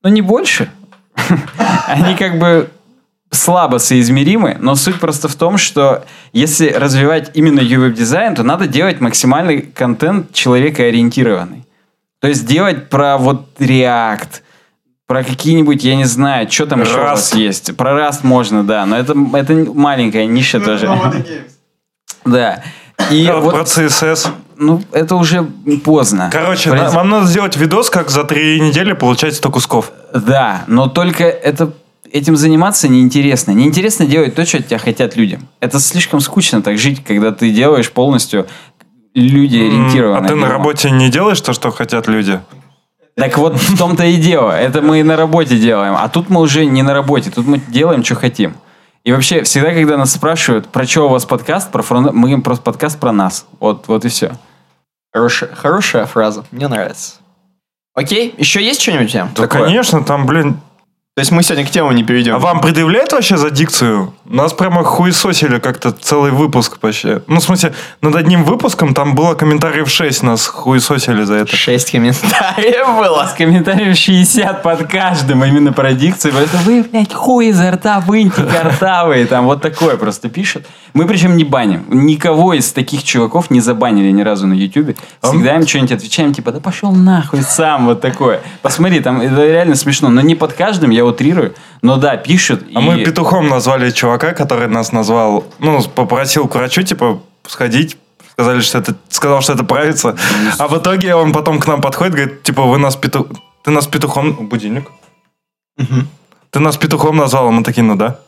Ну, 0.03 0.11
не 0.11 0.23
больше. 0.23 0.71
Они 1.87 2.15
как 2.17 2.39
бы 2.39 2.71
слабо 3.31 3.79
соизмеримы, 3.79 4.57
но 4.61 4.75
суть 4.75 4.99
просто 4.99 5.29
в 5.29 5.37
том, 5.37 5.57
что 5.57 6.05
если 6.33 6.69
развивать 6.71 7.31
именно 7.35 7.61
UWeb-дизайн, 7.61 8.35
то 8.35 8.43
надо 8.43 8.67
делать 8.67 9.01
максимальный 9.01 9.63
контент 9.63 10.33
человекоориентированный. 10.33 11.65
То 12.21 12.29
есть 12.29 12.45
делать 12.47 12.89
про 12.89 13.17
вот 13.19 13.49
React, 13.59 14.43
про 15.07 15.25
какие-нибудь, 15.25 15.83
я 15.85 15.97
не 15.97 16.05
знаю, 16.05 16.51
что 16.51 16.67
там 16.67 16.83
еще 16.83 16.99
у 16.99 17.03
вас 17.03 17.35
есть. 17.35 17.77
Про 17.77 17.93
Rust 17.99 18.21
можно, 18.23 18.65
да, 18.65 18.85
но 18.87 18.97
это, 18.97 19.15
это 19.35 19.55
маленькая 19.75 20.27
ниша 20.27 20.61
тоже. 20.61 20.89
Да. 22.25 22.63
И 23.11 23.27
А 23.27 23.39
вот 23.39 23.55
Про 23.55 23.63
CSS. 23.63 24.29
ну, 24.59 24.83
это 24.93 25.17
уже 25.17 25.43
поздно. 25.83 26.29
Короче, 26.31 26.71
принципе, 26.71 26.95
вам 26.95 27.09
надо 27.09 27.27
сделать 27.27 27.57
видос, 27.57 27.89
как 27.89 28.11
за 28.11 28.25
три 28.25 28.61
недели 28.61 28.93
получать 28.93 29.35
100 29.35 29.51
кусков. 29.51 29.91
Да, 30.13 30.65
но 30.67 30.87
только 30.87 31.25
это 31.25 31.73
этим 32.13 32.37
заниматься 32.37 32.89
неинтересно. 32.89 33.53
Неинтересно 33.53 34.07
делать 34.07 34.35
то, 34.35 34.45
что 34.45 34.59
от 34.59 34.67
тебя 34.67 34.79
хотят 34.79 35.17
людям. 35.17 35.49
Это 35.61 35.81
слишком 35.81 36.21
скучно 36.21 36.63
так 36.63 36.79
жить, 36.79 37.05
когда 37.05 37.33
ты 37.33 37.51
делаешь 37.51 37.91
полностью 37.91 38.47
люди 39.15 39.57
ориентированные. 39.57 40.25
А 40.25 40.29
ты 40.29 40.35
на 40.35 40.49
работе 40.49 40.91
не 40.91 41.11
делаешь 41.11 41.41
то, 41.41 41.53
что 41.53 41.71
хотят 41.71 42.09
люди? 42.09 42.41
Так 43.17 43.37
вот 43.39 43.57
в 43.57 43.77
том-то 43.77 44.05
и 44.05 44.17
дело. 44.17 44.53
Это 44.53 44.83
мы 44.83 45.01
и 45.01 45.03
на 45.03 45.17
работе 45.17 45.59
делаем. 45.59 45.95
А 45.97 46.09
тут 46.09 46.31
мы 46.31 46.41
уже 46.41 46.65
не 46.65 46.83
на 46.83 46.95
работе. 46.95 47.31
Тут 47.31 47.47
мы 47.47 47.59
делаем, 47.59 48.05
что 48.05 48.15
хотим. 48.15 48.55
И 49.05 49.13
вообще, 49.13 49.43
всегда, 49.43 49.73
когда 49.73 49.97
нас 49.97 50.13
спрашивают, 50.13 50.69
про 50.69 50.87
что 50.87 51.07
у 51.07 51.09
вас 51.09 51.25
подкаст, 51.25 51.71
про 51.71 51.83
фронт, 51.83 52.13
мы 52.13 52.33
им 52.33 52.43
просто 52.43 52.63
подкаст 52.63 52.99
про 52.99 53.13
нас. 53.13 53.47
Вот, 53.59 53.89
вот 53.89 54.05
и 54.05 54.09
все. 54.09 54.33
Хорошая, 55.13 55.55
хорошая 55.55 56.07
фраза. 56.07 56.45
Мне 56.51 56.69
нравится. 56.69 57.15
Окей, 57.95 58.35
еще 58.39 58.63
есть 58.63 58.81
что-нибудь 58.81 59.07
у 59.07 59.09
тебя? 59.09 59.29
Да, 59.35 59.43
такое? 59.43 59.65
конечно, 59.65 60.05
там, 60.05 60.27
блин. 60.27 60.61
То 61.17 61.23
есть 61.23 61.33
мы 61.33 61.43
сегодня 61.43 61.67
к 61.67 61.71
темам 61.71 61.95
не 61.97 62.05
перейдем. 62.05 62.37
А 62.37 62.39
вам 62.39 62.61
предъявляют 62.61 63.13
вообще 63.13 63.37
за 63.37 63.51
дикцию? 63.51 64.15
Нас 64.27 64.53
прямо 64.53 64.85
хуесосили 64.85 65.59
как-то 65.59 65.91
целый 65.91 66.31
выпуск 66.31 66.79
вообще. 66.81 67.21
Ну, 67.27 67.41
в 67.41 67.43
смысле, 67.43 67.75
над 68.01 68.15
одним 68.15 68.45
выпуском 68.45 68.95
там 68.95 69.17
было 69.17 69.35
комментариев 69.35 69.91
6, 69.91 70.23
нас 70.23 70.47
хуесосили 70.47 71.25
за 71.25 71.35
это. 71.35 71.57
Шесть 71.57 71.91
комментариев 71.91 72.97
было. 72.97 73.27
С 73.27 73.35
комментариев 73.35 73.97
60 73.97 74.63
под 74.63 74.87
каждым 74.87 75.45
именно 75.45 75.73
про 75.73 75.95
дикцию. 75.95 76.33
Это 76.37 76.57
вы, 76.59 76.85
блядь, 76.85 77.13
хуй 77.13 77.49
изо 77.49 77.73
рта 77.73 77.99
выньте 77.99 78.45
картавые. 78.45 79.27
Там 79.27 79.47
вот 79.47 79.61
такое 79.61 79.97
просто 79.97 80.29
пишут. 80.29 80.65
Мы 80.95 81.07
причем 81.07 81.37
не 81.37 81.43
баним. 81.43 81.85
Никого 81.89 82.55
из 82.55 82.73
таких 82.73 83.03
чуваков 83.03 83.51
не 83.51 83.61
забанили 83.61 84.11
ни 84.13 84.23
разу 84.23 84.47
на 84.47 84.55
Ютубе. 84.55 84.95
Всегда 85.23 85.57
им 85.57 85.67
что-нибудь 85.67 85.93
отвечаем, 85.93 86.33
типа, 86.33 86.53
да 86.53 86.61
пошел 86.61 86.93
нахуй 86.93 87.43
сам, 87.43 87.87
вот 87.87 88.01
такое. 88.01 88.41
Посмотри, 88.63 89.01
там 89.01 89.21
это 89.21 89.45
реально 89.45 89.75
смешно. 89.75 90.09
Но 90.09 90.21
не 90.21 90.37
под 90.37 90.53
каждым, 90.53 90.91
я 90.91 91.00
утрирую. 91.05 91.55
Но 91.83 91.97
да, 91.97 92.17
пишут. 92.17 92.63
А 92.75 92.81
и- 92.81 92.83
мы 92.83 93.05
петухом 93.05 93.49
назвали 93.49 93.91
чувака, 93.91 94.33
который 94.33 94.69
нас 94.69 94.93
назвал, 94.93 95.45
ну, 95.59 95.83
попросил 95.83 96.49
к 96.49 96.55
врачу, 96.55 96.83
типа, 96.83 97.21
сходить. 97.47 97.97
Сказали, 98.33 98.61
что 98.61 98.79
это, 98.79 98.95
сказал, 99.09 99.43
что 99.43 99.53
это 99.53 99.65
правится. 99.65 100.17
А 100.59 100.69
в 100.69 100.79
итоге 100.79 101.15
он 101.15 101.33
потом 101.33 101.59
к 101.59 101.67
нам 101.67 101.81
подходит, 101.81 102.15
говорит, 102.15 102.43
типа, 102.43 102.63
вы 102.63 102.79
нас 102.79 102.97
петух... 102.97 103.27
Ты 103.65 103.71
нас 103.71 103.87
петухом... 103.87 104.33
Будильник. 104.49 104.89
Ты 106.51 106.59
нас 106.61 106.77
петухом 106.77 107.17
назвал, 107.17 107.49
а 107.49 107.51
мы 107.51 107.63
такие, 107.63 107.83
ну 107.83 107.97
да. 107.97 108.19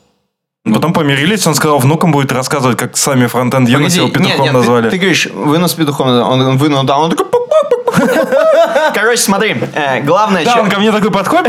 Потом 0.64 0.92
помирились, 0.92 1.46
он 1.46 1.54
сказал, 1.54 1.78
внукам 1.78 2.12
будет 2.12 2.30
рассказывать, 2.30 2.78
как 2.78 2.96
сами 2.96 3.26
фронтенд 3.26 3.68
Юнос 3.68 3.94
его 3.96 4.08
петухом 4.08 4.28
нет, 4.28 4.38
нет, 4.38 4.52
назвали. 4.52 4.84
Ты, 4.84 4.90
ты 4.90 4.96
говоришь, 4.98 5.26
вынос 5.26 5.74
петухом, 5.74 6.06
он, 6.08 6.40
он 6.40 6.56
вынул, 6.56 6.84
да, 6.84 6.98
он 6.98 7.10
такой... 7.10 7.26
Короче, 8.94 9.20
смотри, 9.22 9.56
э, 9.74 10.00
главное, 10.02 10.44
Да, 10.44 10.60
он 10.60 10.70
ко 10.70 10.78
мне 10.78 10.92
такой 10.92 11.10
подходит, 11.10 11.48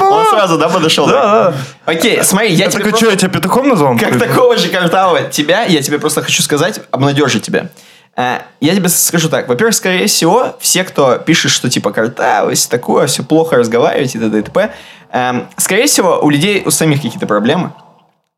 он 0.00 0.26
сразу, 0.26 0.58
да, 0.58 0.68
подошел? 0.68 1.06
Да, 1.06 1.50
да. 1.50 1.54
Окей, 1.86 2.22
смотри, 2.22 2.52
я 2.52 2.68
тебе 2.68 2.82
просто- 2.84 2.98
что, 2.98 3.10
я 3.10 3.16
тебя 3.16 3.30
петухом 3.30 3.68
назвал? 3.68 3.96
Как 3.98 4.18
такого 4.18 4.56
же 4.56 4.68
картавого 4.68 5.22
тебя, 5.22 5.62
я 5.64 5.82
тебе 5.82 5.98
просто 5.98 6.22
хочу 6.22 6.42
сказать, 6.42 6.80
обнадежить 6.90 7.42
тебя. 7.42 7.68
Э, 8.16 8.38
Я 8.60 8.74
тебе 8.76 8.88
скажу 8.88 9.28
так. 9.28 9.48
Во-первых, 9.48 9.74
скорее 9.74 10.06
всего, 10.06 10.54
все, 10.60 10.84
кто 10.84 11.18
пишет, 11.18 11.50
что 11.50 11.68
типа 11.68 11.90
картавость, 11.90 12.70
такое, 12.70 13.08
все 13.08 13.24
плохо 13.24 13.56
разговаривать 13.56 14.14
и 14.14 14.18
т.д. 14.20 14.38
и 14.38 14.42
т.п., 14.42 14.70
эм, 15.10 15.48
скорее 15.56 15.86
всего, 15.86 16.20
у 16.22 16.30
людей 16.30 16.62
у 16.64 16.70
самих 16.70 17.02
какие-то 17.02 17.26
проблемы. 17.26 17.72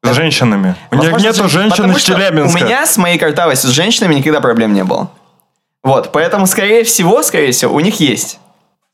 С 0.03 0.13
женщинами. 0.15 0.77
У 0.91 0.97
них 0.97 1.13
нету 1.19 1.49
жен- 1.49 1.69
женщин 1.75 1.91
из 1.93 2.03
Челябинска. 2.03 2.59
У 2.59 2.65
меня 2.65 2.87
с 2.87 2.97
моей 2.97 3.19
картавостью 3.19 3.69
с 3.69 3.73
женщинами 3.75 4.15
никогда 4.15 4.41
проблем 4.41 4.73
не 4.73 4.83
было. 4.85 5.11
Вот, 5.87 6.11
поэтому, 6.11 6.47
скорее 6.47 6.83
всего, 6.83 7.23
скорее 7.23 7.53
всего, 7.53 7.73
у 7.75 7.79
них 7.81 8.01
есть. 8.01 8.41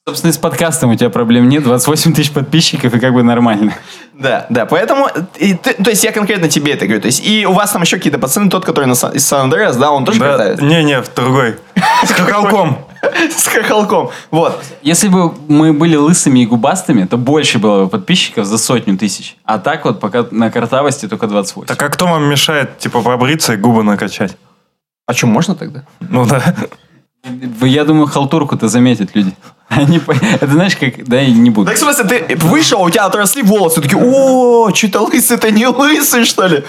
Собственно, 0.06 0.30
и 0.30 0.34
с 0.34 0.36
подкастом 0.36 0.90
у 0.90 0.94
тебя 0.96 1.08
проблем 1.10 1.48
нет. 1.48 1.62
28 1.62 2.12
тысяч 2.12 2.32
подписчиков, 2.32 2.92
и 2.92 2.98
как 3.00 3.14
бы 3.14 3.22
нормально. 3.22 3.72
Да, 4.12 4.46
да, 4.50 4.66
поэтому, 4.66 5.08
и 5.38 5.54
ты- 5.54 5.74
то 5.74 5.88
есть 5.90 6.04
я 6.04 6.12
конкретно 6.12 6.48
тебе 6.48 6.72
это 6.74 6.84
говорю, 6.86 7.00
то 7.00 7.06
есть 7.06 7.24
и 7.26 7.46
у 7.46 7.52
вас 7.52 7.70
там 7.70 7.82
еще 7.82 7.96
какие-то 7.96 8.18
пацаны, 8.18 8.50
тот, 8.50 8.64
который 8.64 8.84
на, 8.84 8.94
Сан- 8.94 9.12
из 9.12 9.24
Сан-Андреас, 9.26 9.76
да, 9.76 9.90
он 9.90 10.04
тоже 10.04 10.18
Да, 10.20 10.32
катает? 10.32 10.60
не-не, 10.60 11.00
в 11.00 11.14
другой. 11.14 11.56
С 12.04 12.10
хохолком. 12.10 12.84
С 13.34 13.46
хохолком, 13.46 14.10
вот. 14.30 14.62
Если 14.82 15.08
бы 15.08 15.32
мы 15.48 15.72
были 15.72 15.96
лысыми 15.96 16.40
и 16.40 16.46
губастыми, 16.46 17.04
то 17.06 17.16
больше 17.16 17.58
было 17.58 17.84
бы 17.84 17.88
подписчиков 17.88 18.44
за 18.44 18.58
сотню 18.58 18.98
тысяч. 18.98 19.36
А 19.44 19.58
так 19.58 19.84
вот 19.86 19.98
пока 19.98 20.26
на 20.30 20.50
картавости 20.50 21.08
только 21.08 21.26
28. 21.26 21.66
Так 21.68 21.82
а 21.82 21.88
кто 21.88 22.06
вам 22.06 22.24
мешает, 22.24 22.76
типа, 22.78 23.00
побриться 23.02 23.54
и 23.54 23.56
губы 23.56 23.82
накачать? 23.82 24.36
А 25.06 25.14
что, 25.14 25.26
можно 25.26 25.54
тогда? 25.54 25.84
Ну 26.00 26.26
да. 26.26 26.54
Я 27.24 27.84
думаю, 27.84 28.06
халтурку-то 28.06 28.68
заметят 28.68 29.14
люди. 29.14 29.32
Они, 29.68 30.00
это 30.40 30.46
знаешь, 30.48 30.76
как... 30.76 31.04
Да, 31.04 31.20
и 31.22 31.32
не 31.32 31.50
буду. 31.50 31.68
Так, 31.68 31.76
в 31.76 31.80
смысле, 31.80 32.04
ты 32.04 32.36
вышел, 32.36 32.82
у 32.82 32.90
тебя 32.90 33.06
отросли 33.06 33.42
волосы, 33.42 33.80
такие, 33.80 33.98
о, 34.02 34.70
что-то 34.74 35.00
лысый, 35.02 35.38
ты 35.38 35.50
не 35.52 35.66
лысый, 35.66 36.24
что 36.24 36.46
ли? 36.46 36.64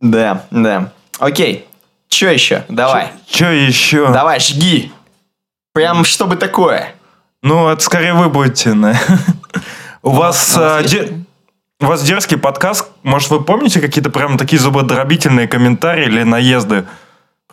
Да, 0.00 0.44
да. 0.50 0.92
Окей, 1.18 1.66
что 2.08 2.26
еще? 2.30 2.64
Давай, 2.68 3.12
Че 3.28 3.52
еще? 3.66 4.12
давай, 4.12 4.40
жги. 4.40 4.92
Прям, 5.72 6.04
чтобы 6.04 6.36
такое. 6.36 6.92
Ну, 7.42 7.68
это 7.68 7.82
скорее 7.82 8.12
вы 8.14 8.28
будете. 8.28 8.74
на- 8.74 8.98
У 10.02 10.10
вас... 10.10 10.56
у 10.56 10.60
нас 10.60 10.80
а, 10.80 10.82
де- 10.82 11.24
У 11.80 11.86
вас 11.86 12.02
дерзкий 12.02 12.36
подкаст. 12.36 12.86
Может, 13.02 13.30
вы 13.30 13.40
помните 13.42 13.80
какие-то 13.80 14.10
прям 14.10 14.36
такие 14.36 14.58
зубодробительные 14.58 15.46
комментарии 15.46 16.06
или 16.06 16.22
наезды? 16.24 16.86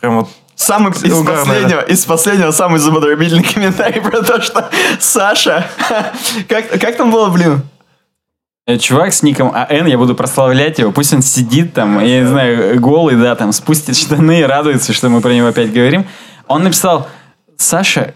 Прям 0.00 0.16
вот... 0.18 0.28
Самый 0.58 0.90
из 0.90 1.24
последнего, 1.24 1.80
из 1.82 2.04
последнего 2.04 2.50
самый 2.50 2.80
зубодробительный 2.80 3.44
комментарий 3.44 4.00
про 4.02 4.22
то, 4.22 4.42
что 4.42 4.68
Саша... 4.98 5.64
Как, 6.48 6.68
как 6.80 6.96
там 6.96 7.12
было, 7.12 7.28
блин? 7.30 7.62
Э, 8.66 8.76
Чувак 8.76 9.12
с 9.12 9.22
ником 9.22 9.52
АН, 9.54 9.86
я 9.86 9.96
буду 9.96 10.16
прославлять 10.16 10.80
его. 10.80 10.90
Пусть 10.90 11.14
он 11.14 11.22
сидит 11.22 11.74
там, 11.74 12.00
я 12.00 12.20
не 12.22 12.26
знаю, 12.26 12.80
голый, 12.80 13.14
да, 13.14 13.36
там, 13.36 13.52
спустит 13.52 13.96
штаны 13.96 14.40
и 14.40 14.42
радуется, 14.42 14.92
что 14.92 15.08
мы 15.08 15.20
про 15.20 15.32
него 15.32 15.46
опять 15.46 15.72
говорим. 15.72 16.06
Он 16.48 16.64
написал, 16.64 17.08
Саша, 17.56 18.14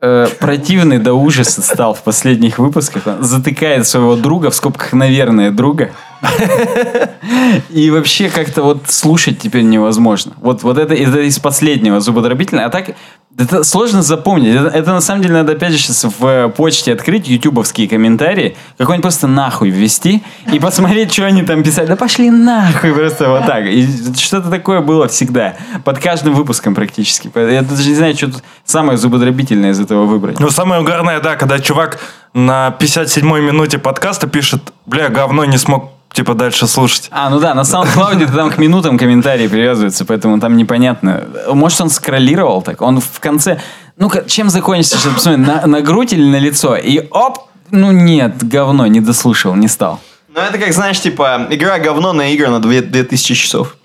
э, 0.00 0.26
противный 0.40 0.98
до 0.98 1.14
ужаса 1.14 1.62
стал 1.62 1.94
в 1.94 2.02
последних 2.02 2.58
выпусках. 2.58 3.06
Он 3.06 3.22
затыкает 3.22 3.86
своего 3.86 4.16
друга, 4.16 4.50
в 4.50 4.56
скобках, 4.56 4.94
наверное, 4.94 5.52
друга. 5.52 5.92
И 7.70 7.90
вообще 7.90 8.28
как-то 8.28 8.62
вот 8.62 8.88
слушать 8.88 9.38
теперь 9.38 9.62
невозможно. 9.62 10.32
Вот, 10.40 10.62
вот 10.62 10.78
это, 10.78 10.94
это 10.94 11.20
из 11.20 11.38
последнего 11.38 12.00
зубодробительного. 12.00 12.68
А 12.68 12.70
так 12.70 12.94
это 13.36 13.64
сложно 13.64 14.02
запомнить. 14.02 14.54
Это, 14.54 14.68
это 14.68 14.92
на 14.92 15.00
самом 15.00 15.22
деле 15.22 15.34
надо 15.34 15.52
опять 15.52 15.72
же 15.72 15.78
сейчас 15.78 16.06
в 16.18 16.48
почте 16.50 16.92
открыть 16.92 17.26
ютубовские 17.28 17.88
комментарии, 17.88 18.56
какой-нибудь 18.78 19.02
просто 19.02 19.26
нахуй 19.26 19.70
ввести 19.70 20.22
и 20.52 20.60
посмотреть, 20.60 21.12
что 21.12 21.26
они 21.26 21.42
там 21.42 21.62
писали. 21.62 21.86
Да 21.86 21.96
пошли 21.96 22.30
нахуй 22.30 22.92
просто 22.92 23.28
вот 23.28 23.46
так. 23.46 23.66
И 23.66 23.88
что-то 24.16 24.50
такое 24.50 24.80
было 24.80 25.08
всегда. 25.08 25.56
Под 25.84 25.98
каждым 25.98 26.34
выпуском 26.34 26.74
практически. 26.74 27.30
Я 27.34 27.62
даже 27.62 27.88
не 27.88 27.94
знаю, 27.96 28.14
что 28.14 28.26
тут 28.32 28.42
самое 28.64 28.98
зубодробительное 28.98 29.70
из 29.70 29.80
этого 29.80 30.04
выбрать. 30.04 30.38
Ну, 30.38 30.50
самое 30.50 30.80
угарное, 30.80 31.20
да, 31.20 31.34
когда 31.34 31.58
чувак 31.58 31.98
на 32.34 32.74
57-й 32.78 33.42
минуте 33.42 33.78
подкаста 33.78 34.28
пишет, 34.28 34.72
бля, 34.86 35.08
говно 35.08 35.44
не 35.44 35.58
смог 35.58 35.93
типа 36.14 36.34
дальше 36.34 36.66
слушать. 36.66 37.08
А, 37.10 37.28
ну 37.28 37.40
да, 37.40 37.52
на 37.54 37.60
SoundCloud 37.60 38.34
там 38.34 38.50
к 38.50 38.58
минутам 38.58 38.96
комментарии 38.96 39.48
привязываются, 39.48 40.04
поэтому 40.04 40.40
там 40.40 40.56
непонятно. 40.56 41.24
Может, 41.48 41.80
он 41.82 41.90
скроллировал 41.90 42.62
так? 42.62 42.80
Он 42.80 43.00
в 43.00 43.20
конце... 43.20 43.60
Ну, 43.96 44.10
чем 44.26 44.48
закончится, 44.48 44.98
чтобы 44.98 45.16
посмотреть, 45.16 45.46
на, 45.46 45.66
на 45.66 45.80
грудь 45.82 46.12
или 46.12 46.24
на 46.24 46.38
лицо? 46.38 46.76
И 46.76 47.06
оп! 47.10 47.50
Ну 47.70 47.92
нет, 47.92 48.42
говно, 48.42 48.86
не 48.86 49.00
дослушал, 49.00 49.54
не 49.54 49.68
стал. 49.68 50.00
Ну, 50.28 50.40
это 50.40 50.58
как, 50.58 50.72
знаешь, 50.72 51.00
типа, 51.00 51.46
игра 51.50 51.78
говно 51.78 52.12
на 52.12 52.32
игры 52.32 52.48
на 52.48 52.60
2 52.60 52.80
2000 52.82 53.34
часов. 53.34 53.76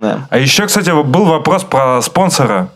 Да. 0.00 0.26
А 0.30 0.38
еще, 0.38 0.66
кстати, 0.66 0.90
был 0.90 1.24
вопрос 1.24 1.64
про 1.64 2.00
спонсора. 2.02 2.70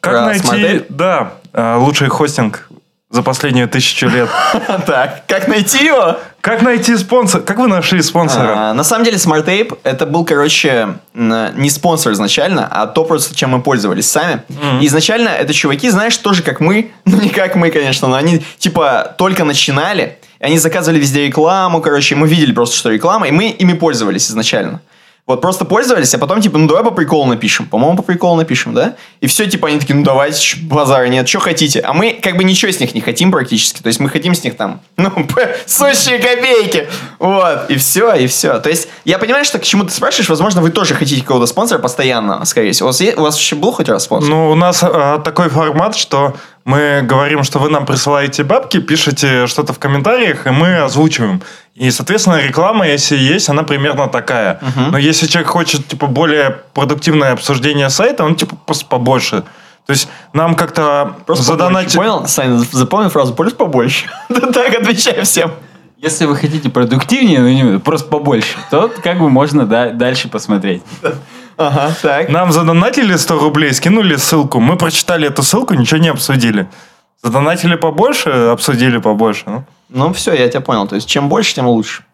Как 0.00 0.12
Про 0.12 0.26
найти, 0.26 0.46
Smartape? 0.46 0.86
да, 0.88 1.34
э, 1.52 1.76
лучший 1.76 2.08
хостинг 2.08 2.68
за 3.14 3.22
последнюю 3.22 3.68
тысячу 3.68 4.08
лет? 4.08 4.28
Так, 4.86 5.22
как 5.28 5.46
найти 5.46 5.86
его? 5.86 6.18
Как 6.40 6.62
найти 6.62 6.96
спонсор? 6.96 7.42
Как 7.42 7.58
вы 7.58 7.68
нашли 7.68 8.02
спонсора? 8.02 8.70
А, 8.70 8.74
на 8.74 8.82
самом 8.82 9.04
деле, 9.04 9.18
Smart 9.18 9.44
Tape 9.46 9.78
это 9.84 10.04
был, 10.04 10.24
короче, 10.24 10.98
не 11.14 11.70
спонсор 11.70 12.12
изначально, 12.12 12.66
а 12.68 12.86
то 12.86 13.04
просто, 13.04 13.34
чем 13.36 13.50
мы 13.50 13.62
пользовались 13.62 14.10
сами. 14.10 14.42
И 14.80 14.86
изначально 14.86 15.28
это 15.28 15.54
чуваки, 15.54 15.88
знаешь, 15.90 16.16
тоже 16.16 16.42
как 16.42 16.58
мы, 16.58 16.90
ну 17.04 17.20
не 17.20 17.28
как 17.28 17.54
мы, 17.54 17.70
конечно, 17.70 18.08
но 18.08 18.16
они 18.16 18.42
типа 18.58 19.14
только 19.16 19.44
начинали, 19.44 20.18
они 20.40 20.58
заказывали 20.58 20.98
везде 20.98 21.26
рекламу, 21.26 21.80
короче, 21.80 22.16
мы 22.16 22.26
видели 22.26 22.50
просто, 22.52 22.76
что 22.76 22.90
реклама, 22.90 23.28
и 23.28 23.30
мы 23.30 23.50
ими 23.50 23.74
пользовались 23.74 24.28
изначально. 24.28 24.80
Вот 25.26 25.40
просто 25.40 25.64
пользовались, 25.64 26.12
а 26.14 26.18
потом 26.18 26.42
типа, 26.42 26.58
ну 26.58 26.68
давай 26.68 26.84
по 26.84 26.90
приколу 26.90 27.24
напишем. 27.24 27.64
По-моему, 27.66 27.96
по 27.96 28.02
приколу 28.02 28.36
напишем, 28.36 28.74
да? 28.74 28.94
И 29.22 29.26
все, 29.26 29.46
типа, 29.46 29.68
они 29.68 29.78
такие, 29.78 29.94
ну 29.94 30.04
давайте, 30.04 30.58
базара 30.60 31.06
нет, 31.06 31.26
что 31.26 31.38
хотите. 31.38 31.80
А 31.80 31.94
мы 31.94 32.18
как 32.20 32.36
бы 32.36 32.44
ничего 32.44 32.70
с 32.70 32.78
них 32.78 32.94
не 32.94 33.00
хотим 33.00 33.32
практически. 33.32 33.80
То 33.80 33.86
есть 33.86 34.00
мы 34.00 34.10
хотим 34.10 34.34
с 34.34 34.44
них 34.44 34.54
там, 34.58 34.82
ну, 34.98 35.10
сущие 35.64 36.18
копейки. 36.18 36.88
Вот, 37.18 37.70
и 37.70 37.76
все, 37.76 38.12
и 38.14 38.26
все. 38.26 38.58
То 38.58 38.68
есть 38.68 38.88
я 39.06 39.18
понимаю, 39.18 39.46
что 39.46 39.58
к 39.58 39.62
чему 39.62 39.84
ты 39.84 39.92
спрашиваешь, 39.92 40.28
возможно, 40.28 40.60
вы 40.60 40.68
тоже 40.68 40.92
хотите 40.94 41.22
какого-то 41.22 41.46
спонсора 41.46 41.78
постоянно, 41.78 42.44
скорее 42.44 42.72
всего. 42.72 42.88
У 42.88 42.92
вас, 42.92 43.00
у 43.00 43.22
вас 43.22 43.34
вообще 43.34 43.56
был 43.56 43.72
хоть 43.72 43.88
раз 43.88 44.04
спонсор? 44.04 44.28
Ну, 44.28 44.50
у 44.50 44.54
нас 44.54 44.82
э, 44.82 45.20
такой 45.24 45.48
формат, 45.48 45.96
что 45.96 46.36
мы 46.64 47.02
говорим, 47.02 47.42
что 47.44 47.58
вы 47.58 47.68
нам 47.68 47.84
присылаете 47.84 48.42
бабки, 48.42 48.80
пишете 48.80 49.46
что-то 49.46 49.72
в 49.72 49.78
комментариях, 49.78 50.46
и 50.46 50.50
мы 50.50 50.78
озвучиваем. 50.78 51.42
И, 51.74 51.90
соответственно, 51.90 52.40
реклама, 52.40 52.86
если 52.86 53.16
есть, 53.16 53.48
она 53.48 53.64
примерно 53.64 54.08
такая. 54.08 54.60
Но 54.76 54.98
если 54.98 55.26
человек 55.26 55.50
хочет, 55.50 55.86
типа, 55.86 56.06
более 56.06 56.62
продуктивное 56.72 57.32
обсуждение 57.32 57.90
сайта, 57.90 58.24
он, 58.24 58.36
типа, 58.36 58.56
просто 58.56 58.86
побольше. 58.86 59.44
То 59.86 59.92
есть 59.92 60.08
нам 60.32 60.54
как-то 60.54 61.16
Просто 61.26 61.44
задонатить... 61.44 61.94
Понял? 61.94 62.26
Саня, 62.26 62.56
запомнил 62.72 63.10
фразу 63.10 63.34
«просто 63.34 63.58
побольше». 63.58 64.06
Да 64.30 64.40
Так, 64.50 64.74
отвечаю 64.74 65.24
всем. 65.26 65.52
Если 65.98 66.24
вы 66.24 66.36
хотите 66.36 66.70
продуктивнее, 66.70 67.40
ну 67.40 67.48
не 67.48 67.78
просто 67.78 68.08
побольше, 68.08 68.56
то 68.70 68.90
как 69.02 69.18
бы 69.18 69.28
можно 69.28 69.66
да, 69.66 69.90
дальше 69.90 70.28
посмотреть. 70.28 70.82
Ага, 71.56 71.94
так. 72.02 72.28
Нам 72.28 72.52
задонатили 72.52 73.16
100 73.16 73.38
рублей, 73.38 73.72
скинули 73.72 74.16
ссылку. 74.16 74.60
Мы 74.60 74.76
прочитали 74.76 75.28
эту 75.28 75.42
ссылку, 75.42 75.74
ничего 75.74 76.00
не 76.00 76.08
обсудили. 76.08 76.66
Задонатили 77.22 77.76
побольше, 77.76 78.30
обсудили 78.30 78.98
побольше. 78.98 79.44
Ну, 79.46 79.64
Ну 79.88 80.12
все, 80.12 80.34
я 80.34 80.48
тебя 80.48 80.60
понял. 80.60 80.86
То 80.86 80.96
есть 80.96 81.08
чем 81.08 81.28
больше, 81.28 81.54
тем 81.54 81.66
лучше. 81.66 82.04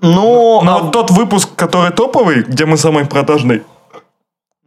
Ну, 0.00 0.60
Но 0.62 0.76
а 0.76 0.78
вот 0.78 0.92
тот 0.92 1.10
выпуск, 1.10 1.48
который 1.56 1.90
топовый, 1.90 2.42
где 2.42 2.66
мы 2.66 2.76
самый 2.76 3.04
продажный 3.04 3.62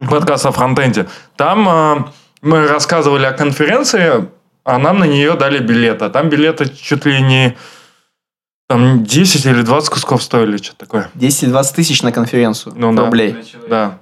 подкаст 0.00 0.46
о 0.46 0.52
фронтенде, 0.52 1.06
там 1.36 1.68
э, 1.68 2.04
мы 2.42 2.66
рассказывали 2.66 3.24
о 3.24 3.32
конференции, 3.32 4.28
а 4.64 4.78
нам 4.78 4.98
на 4.98 5.04
нее 5.04 5.34
дали 5.34 5.58
билеты. 5.58 6.04
А 6.04 6.10
там 6.10 6.28
билеты 6.28 6.68
чуть 6.68 7.06
ли 7.06 7.22
не 7.22 7.56
там 8.72 9.04
10 9.04 9.46
или 9.46 9.62
20 9.62 9.90
кусков 9.90 10.22
стоили, 10.22 10.56
что-то 10.56 10.78
такое. 10.78 11.10
10-20 11.14 11.74
тысяч 11.74 12.02
на 12.02 12.10
конференцию 12.12 12.74
Ну 12.76 12.94
да. 12.94 13.04
рублей. 13.04 13.36
Да. 13.68 13.98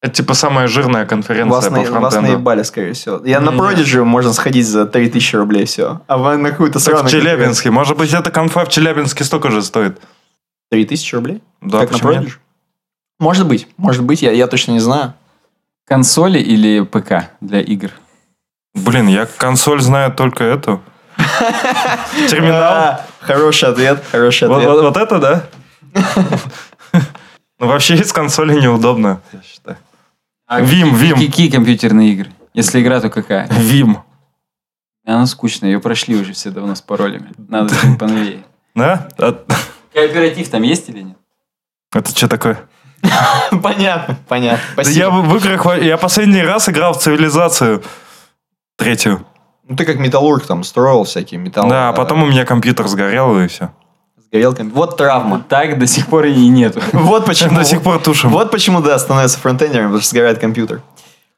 Это 0.00 0.14
типа 0.14 0.34
самая 0.34 0.66
жирная 0.68 1.06
конференция 1.06 1.50
Вас, 1.50 1.64
по 1.66 1.70
на, 1.70 1.78
вас 1.78 1.88
фронтенду. 2.14 2.28
наебали, 2.28 2.62
скорее 2.62 2.92
всего. 2.92 3.20
Я 3.24 3.40
на. 3.40 3.50
Prodigy 3.50 4.02
можно 4.04 4.32
сходить 4.32 4.66
за 4.66 4.86
3000 4.86 5.36
рублей 5.36 5.64
все. 5.66 6.00
А 6.06 6.16
вы 6.16 6.36
на 6.36 6.50
какую-то 6.50 6.78
сраную 6.78 7.06
в 7.06 7.10
Челябинске. 7.10 7.70
Может 7.70 7.96
быть, 7.96 8.12
эта 8.12 8.30
конфа 8.30 8.64
в 8.64 8.68
Челябинске 8.68 9.24
столько 9.24 9.50
же 9.50 9.62
стоит. 9.62 10.00
3000 10.70 11.14
рублей? 11.14 11.42
Да, 11.60 11.86
как 11.86 12.02
на 12.02 12.10
нет? 12.10 12.24
Prodigy? 12.24 12.32
Может 13.20 13.46
быть, 13.46 13.68
может 13.76 14.04
быть, 14.04 14.22
я, 14.22 14.32
я 14.32 14.46
точно 14.46 14.72
не 14.72 14.80
знаю. 14.80 15.14
Консоли 15.86 16.38
или 16.38 16.82
ПК 16.84 17.30
для 17.40 17.60
игр? 17.60 17.90
Блин, 18.74 19.08
я 19.08 19.26
консоль 19.26 19.80
знаю 19.80 20.12
только 20.12 20.44
эту. 20.44 20.80
Терминал. 22.28 23.00
А, 23.28 23.32
Хороший 23.34 23.68
ответ, 23.68 24.02
хороший 24.10 24.48
Вот, 24.48 24.56
ответ. 24.58 24.70
вот- 24.70 24.82
вот 24.82 24.96
это, 24.96 25.18
да? 25.18 25.46
Ну, 27.60 27.66
вообще 27.66 27.96
из 27.96 28.12
консоли 28.12 28.54
неудобно, 28.60 29.20
я 29.32 29.42
считаю. 29.42 29.78
Вим, 30.60 30.94
Вим. 30.94 31.16
Какие 31.16 31.50
компьютерные 31.50 32.12
игры? 32.12 32.30
Если 32.54 32.80
игра, 32.80 33.00
то 33.00 33.10
какая? 33.10 33.48
Вим. 33.50 33.98
Она 35.04 35.26
скучная, 35.26 35.70
ее 35.70 35.80
прошли 35.80 36.14
уже 36.14 36.34
все 36.34 36.50
давно 36.50 36.76
с 36.76 36.80
паролями. 36.82 37.32
Надо 37.36 37.74
поновее. 37.98 38.44
Да? 38.76 39.08
А- 39.18 39.44
Кооператив 39.92 40.48
там 40.50 40.62
есть 40.62 40.88
или 40.88 41.00
нет? 41.00 41.16
Это 41.92 42.10
что 42.16 42.28
такое? 42.28 42.60
Понятно, 43.62 44.16
понятно. 44.28 44.60
Да 44.84 44.90
я 44.90 45.10
в 45.10 45.36
играх... 45.36 45.82
Я 45.82 45.96
последний 45.96 46.42
раз 46.42 46.68
играл 46.68 46.92
в 46.94 47.00
цивилизацию 47.02 47.82
третью. 48.76 49.26
Ну 49.68 49.76
ты 49.76 49.84
как 49.84 49.98
металлург 49.98 50.46
там 50.46 50.64
строил 50.64 51.04
всякие 51.04 51.38
металлы. 51.38 51.70
Да, 51.70 51.90
а 51.90 51.92
потом 51.92 52.22
у 52.22 52.26
меня 52.26 52.44
компьютер 52.44 52.88
сгорел, 52.88 53.38
и 53.38 53.46
все. 53.48 53.70
Сгорел 54.16 54.54
комп- 54.54 54.72
Вот 54.74 54.96
травма. 54.96 55.44
Так 55.48 55.78
до 55.78 55.86
сих 55.86 56.06
пор 56.06 56.24
и 56.26 56.48
нету. 56.48 56.80
Вот 56.92 57.26
почему. 57.26 57.54
До 57.56 57.64
сих 57.64 57.82
пор 57.82 57.98
тушим. 58.00 58.30
Вот 58.30 58.50
почему, 58.50 58.80
да, 58.80 58.98
становится 58.98 59.38
фронтендером, 59.38 59.86
потому 59.86 60.00
что 60.00 60.10
сгорает 60.10 60.38
компьютер. 60.38 60.82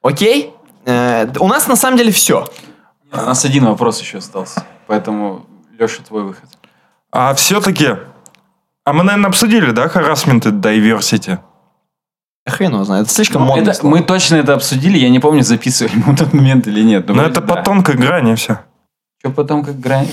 Окей. 0.03 0.55
Э, 0.87 1.27
У 1.39 1.49
нас 1.49 1.67
на 1.67 1.77
самом 1.77 1.99
деле 1.99 2.11
все. 2.13 2.47
У 3.13 3.17
нас 3.17 3.45
один 3.45 3.67
вопрос 3.67 4.01
еще 4.01 4.19
остался. 4.19 4.65
Поэтому, 4.87 5.47
Леша, 5.79 6.03
твой 6.07 6.23
выход. 6.23 6.49
А 7.13 7.35
все-таки... 7.35 7.97
А 8.85 8.93
мы, 8.93 9.03
наверное, 9.05 9.29
обсудили, 9.29 9.73
да, 9.73 9.89
харасмент 9.89 10.47
и 10.47 10.51
diversity? 10.51 11.39
Хрен 12.47 12.73
его 12.73 12.85
знает. 12.85 13.05
Это 13.05 13.15
слишком 13.15 13.43
Ну, 13.43 13.49
модно. 13.49 13.71
это- 13.71 13.87
мы 13.87 14.03
точно 14.03 14.37
это 14.37 14.55
обсудили, 14.55 14.99
я 14.99 15.09
не 15.11 15.19
помню, 15.21 15.43
записывали 15.43 15.93
мы 15.95 16.15
в 16.15 16.17
тот 16.17 16.33
момент 16.33 16.67
или 16.67 16.83
нет. 16.83 17.09
Но 17.09 17.23
это 17.23 17.41
по 17.41 17.57
тонкой 17.63 17.97
грани 17.97 18.35
все. 18.35 18.61
Что 19.21 19.31
потом, 19.31 19.63
как 19.65 19.79
грань... 19.79 20.09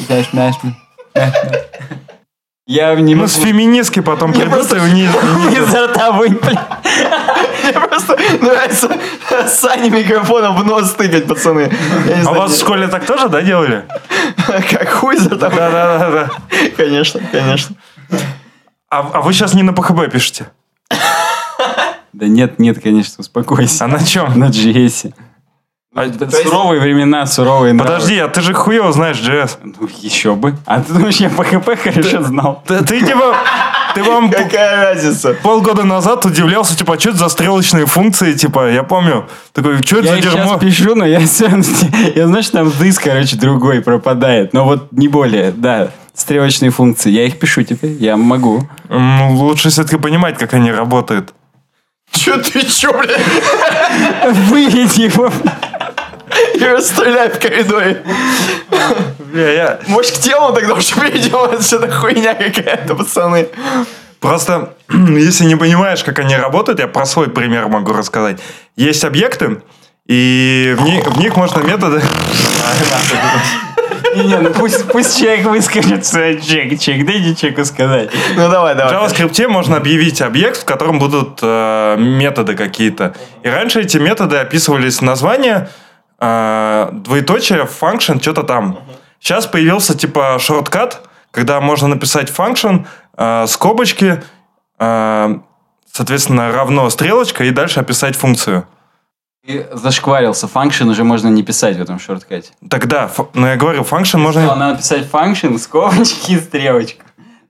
Я 2.69 2.93
не 2.95 3.15
Ну, 3.15 3.21
могу... 3.21 3.29
с 3.29 3.35
феминистки 3.35 4.01
потом 4.01 4.33
придут 4.33 4.73
и 4.73 4.75
вниз. 4.75 5.09
Изо 5.57 5.87
рта 5.87 6.11
вынь. 6.11 6.37
Мне 7.63 7.73
просто 7.73 8.17
нравится 8.41 8.89
Сане 9.47 9.89
микрофоном 9.89 10.57
в 10.57 10.65
нос 10.65 10.91
тыкать, 10.91 11.27
пацаны. 11.27 11.71
А 12.25 12.33
вас 12.33 12.51
в 12.51 12.59
школе 12.59 12.89
так 12.89 13.05
тоже, 13.05 13.29
да, 13.29 13.41
делали? 13.41 13.85
Как 14.45 14.89
хуй 14.89 15.15
рта 15.15 15.47
вынь. 15.47 15.57
Да-да-да. 15.57 16.29
Конечно, 16.75 17.21
конечно. 17.31 17.77
А, 18.89 18.99
а 19.13 19.21
вы 19.21 19.31
сейчас 19.31 19.53
не 19.53 19.63
на 19.63 19.71
ПХБ 19.71 20.11
пишете? 20.11 20.47
Да 22.17 22.25
нет, 22.25 22.57
нет, 22.57 22.81
конечно, 22.81 23.17
успокойся. 23.19 23.85
А 23.85 23.87
на 23.87 24.03
чем? 24.03 24.39
На 24.39 24.45
JS. 24.45 25.13
А, 25.93 26.05
суровые 26.31 26.81
времена, 26.81 27.27
суровые 27.27 27.73
нравы. 27.73 27.93
Подожди, 27.93 28.17
а 28.17 28.27
ты 28.27 28.41
же 28.41 28.55
хуево 28.55 28.91
знаешь 28.91 29.17
JS. 29.17 29.57
Ну, 29.63 29.87
еще 30.01 30.33
бы. 30.33 30.55
А 30.65 30.81
ты 30.81 30.93
думаешь, 30.93 31.17
я 31.17 31.29
ПХП 31.29 31.79
хорошо 31.79 32.23
знал? 32.23 32.63
Ты, 32.65 32.83
ты 32.83 33.05
типа... 33.05 33.35
Ты 33.93 34.01
вам 34.01 34.31
Какая 34.31 34.95
разница? 34.95 35.35
полгода 35.43 35.83
назад 35.83 36.25
удивлялся, 36.25 36.75
типа, 36.75 36.95
а 36.95 36.99
что 36.99 37.09
это 37.09 37.19
за 37.19 37.29
стрелочные 37.29 37.85
функции, 37.85 38.33
типа, 38.33 38.71
я 38.71 38.81
помню. 38.81 39.27
Такой, 39.53 39.77
что 39.83 39.99
это 39.99 40.07
Я 40.07 40.15
за 40.15 40.21
дерьмо? 40.21 40.57
пишу, 40.57 40.95
но 40.95 41.05
я. 41.05 41.19
Я 42.15 42.27
знаю, 42.27 42.41
что 42.41 42.53
там 42.53 42.71
диск, 42.79 43.03
короче, 43.03 43.37
другой 43.37 43.81
пропадает. 43.81 44.53
Но 44.53 44.65
вот 44.65 44.91
не 44.91 45.07
более, 45.07 45.51
да. 45.51 45.91
Стрелочные 46.15 46.71
функции. 46.71 47.11
Я 47.11 47.25
их 47.27 47.37
пишу 47.37 47.61
теперь. 47.61 47.91
Я 47.91 48.17
могу. 48.17 48.67
Лучше 48.89 49.69
все-таки 49.69 49.97
понимать, 49.97 50.39
как 50.39 50.55
они 50.55 50.71
работают. 50.71 51.35
Че 52.17 52.37
ты, 52.37 52.65
че, 52.65 52.91
блядь? 52.91 53.21
Вылить 54.49 54.97
его. 54.97 55.31
И 56.55 56.63
расстреляй 56.63 57.29
в 57.29 57.39
коридоре. 57.39 58.03
Бля, 59.19 59.51
я... 59.53 59.79
Может, 59.87 60.17
к 60.17 60.19
телу 60.19 60.53
тогда 60.53 60.73
уже 60.73 60.95
перейдем? 60.95 61.51
Это 61.51 61.63
что-то 61.63 61.91
хуйня 61.91 62.33
какая-то, 62.33 62.95
пацаны. 62.95 63.47
Просто, 64.19 64.73
если 64.89 65.45
не 65.45 65.55
понимаешь, 65.55 66.03
как 66.03 66.19
они 66.19 66.35
работают, 66.35 66.79
я 66.79 66.87
про 66.87 67.05
свой 67.05 67.29
пример 67.29 67.67
могу 67.67 67.93
рассказать. 67.93 68.39
Есть 68.75 69.03
объекты, 69.03 69.61
и 70.07 70.75
в 70.77 70.83
них, 70.83 71.05
в 71.05 71.19
них 71.19 71.35
можно 71.35 71.59
методы... 71.59 72.01
Не, 74.15 74.37
ну 74.39 74.51
пусть, 74.51 74.87
пусть 74.91 75.19
человек 75.19 75.45
выскажется, 75.45 76.39
человек, 76.41 76.79
человек, 76.79 77.05
дайте 77.05 77.35
человеку 77.35 77.65
сказать. 77.65 78.09
Ну, 78.35 78.49
давай, 78.49 78.73
В 78.73 78.77
давай. 78.77 78.93
JavaScript 78.93 79.47
можно 79.47 79.77
объявить 79.77 80.21
объект, 80.21 80.61
в 80.61 80.65
котором 80.65 80.99
будут 80.99 81.39
э, 81.41 81.95
методы 81.97 82.55
какие-то. 82.55 83.15
И 83.43 83.49
раньше 83.49 83.81
эти 83.81 83.97
методы 83.97 84.37
описывались 84.37 85.01
название, 85.01 85.69
э, 86.19 86.89
двоеточие, 86.91 87.67
function, 87.67 88.21
что-то 88.21 88.43
там. 88.43 88.79
Сейчас 89.19 89.45
появился 89.47 89.97
типа 89.97 90.37
шорткат, 90.39 91.01
когда 91.31 91.59
можно 91.61 91.87
написать 91.87 92.29
function, 92.29 92.85
э, 93.17 93.45
скобочки, 93.47 94.23
э, 94.79 95.35
соответственно, 95.91 96.51
равно 96.51 96.89
стрелочка, 96.89 97.43
и 97.43 97.51
дальше 97.51 97.79
описать 97.79 98.15
функцию. 98.15 98.67
И 99.47 99.65
зашкварился. 99.71 100.45
Function 100.53 100.89
уже 100.89 101.03
можно 101.03 101.29
не 101.29 101.41
писать 101.41 101.77
в 101.77 101.81
этом 101.81 101.99
шорткате. 101.99 102.49
Тогда, 102.69 103.05
ф- 103.05 103.27
ну 103.33 103.47
я 103.47 103.55
говорю, 103.55 103.81
function 103.83 104.17
можно... 104.17 104.45
надо 104.45 104.73
написать 104.73 105.07
function, 105.11 105.57
скобочки 105.57 106.33
и 106.33 106.37
стрелочку. 106.39 107.01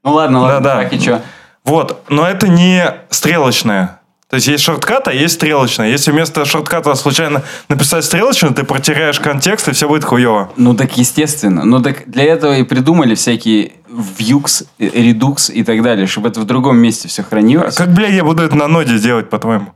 Ну 0.04 0.14
ладно, 0.14 0.42
ладно, 0.42 0.60
Да-да. 0.62 0.84
так 0.84 0.94
и 0.94 1.00
что? 1.00 1.22
Вот, 1.66 2.04
но 2.08 2.26
это 2.28 2.48
не 2.48 2.86
стрелочная. 3.10 4.00
То 4.30 4.36
есть 4.36 4.48
есть 4.48 4.64
шорткат, 4.64 5.08
а 5.08 5.14
есть 5.14 5.36
стрелочная. 5.36 5.90
Если 5.90 6.12
вместо 6.12 6.44
шортката 6.46 6.94
случайно 6.96 7.44
написать 7.70 8.04
стрелочную, 8.06 8.54
ты 8.54 8.64
протеряешь 8.64 9.20
контекст, 9.22 9.68
и 9.70 9.72
все 9.72 9.88
будет 9.88 10.04
хуево. 10.04 10.52
Ну 10.58 10.76
так 10.76 10.98
естественно. 10.98 11.64
Ну 11.66 11.82
так 11.82 12.04
для 12.10 12.26
этого 12.26 12.58
и 12.58 12.64
придумали 12.64 13.16
всякие 13.16 13.72
Vux, 13.90 14.66
э, 14.80 14.86
Redux 14.88 15.52
и 15.52 15.64
так 15.64 15.82
далее, 15.82 16.08
чтобы 16.08 16.28
это 16.28 16.42
в 16.42 16.46
другом 16.46 16.78
месте 16.78 17.08
все 17.08 17.22
А 17.22 17.26
хранилось. 17.26 17.76
как, 17.76 17.90
бля, 17.94 18.08
я 18.08 18.24
буду 18.26 18.44
это 18.44 18.56
на 18.56 18.68
ноде 18.68 19.00
делать, 19.00 19.30
по-твоему? 19.30 19.68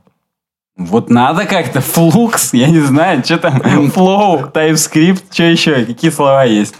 Вот 0.76 1.10
надо 1.10 1.44
как-то. 1.44 1.80
Flux, 1.80 2.50
я 2.52 2.68
не 2.68 2.80
знаю, 2.80 3.22
что 3.24 3.38
там. 3.38 3.60
Flow, 3.60 4.50
TypeScript, 4.52 5.24
что 5.30 5.44
еще, 5.44 5.84
какие 5.84 6.10
слова 6.10 6.44
есть. 6.44 6.74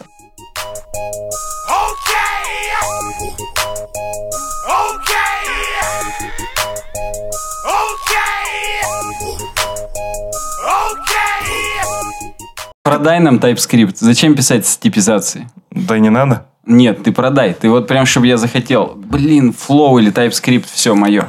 Продай 12.82 13.20
нам 13.20 13.36
TypeScript. 13.36 13.96
Зачем 13.98 14.34
писать 14.34 14.66
с 14.66 14.76
типизацией? 14.76 15.46
Да 15.70 15.98
не 15.98 16.10
надо. 16.10 16.46
Нет, 16.66 17.04
ты 17.04 17.12
продай. 17.12 17.54
Ты 17.54 17.70
вот 17.70 17.88
прям, 17.88 18.06
чтобы 18.06 18.26
я 18.26 18.36
захотел. 18.36 18.94
Блин, 18.96 19.54
Flow 19.56 20.00
или 20.00 20.12
TypeScript, 20.12 20.66
все 20.72 20.94
мое. 20.94 21.28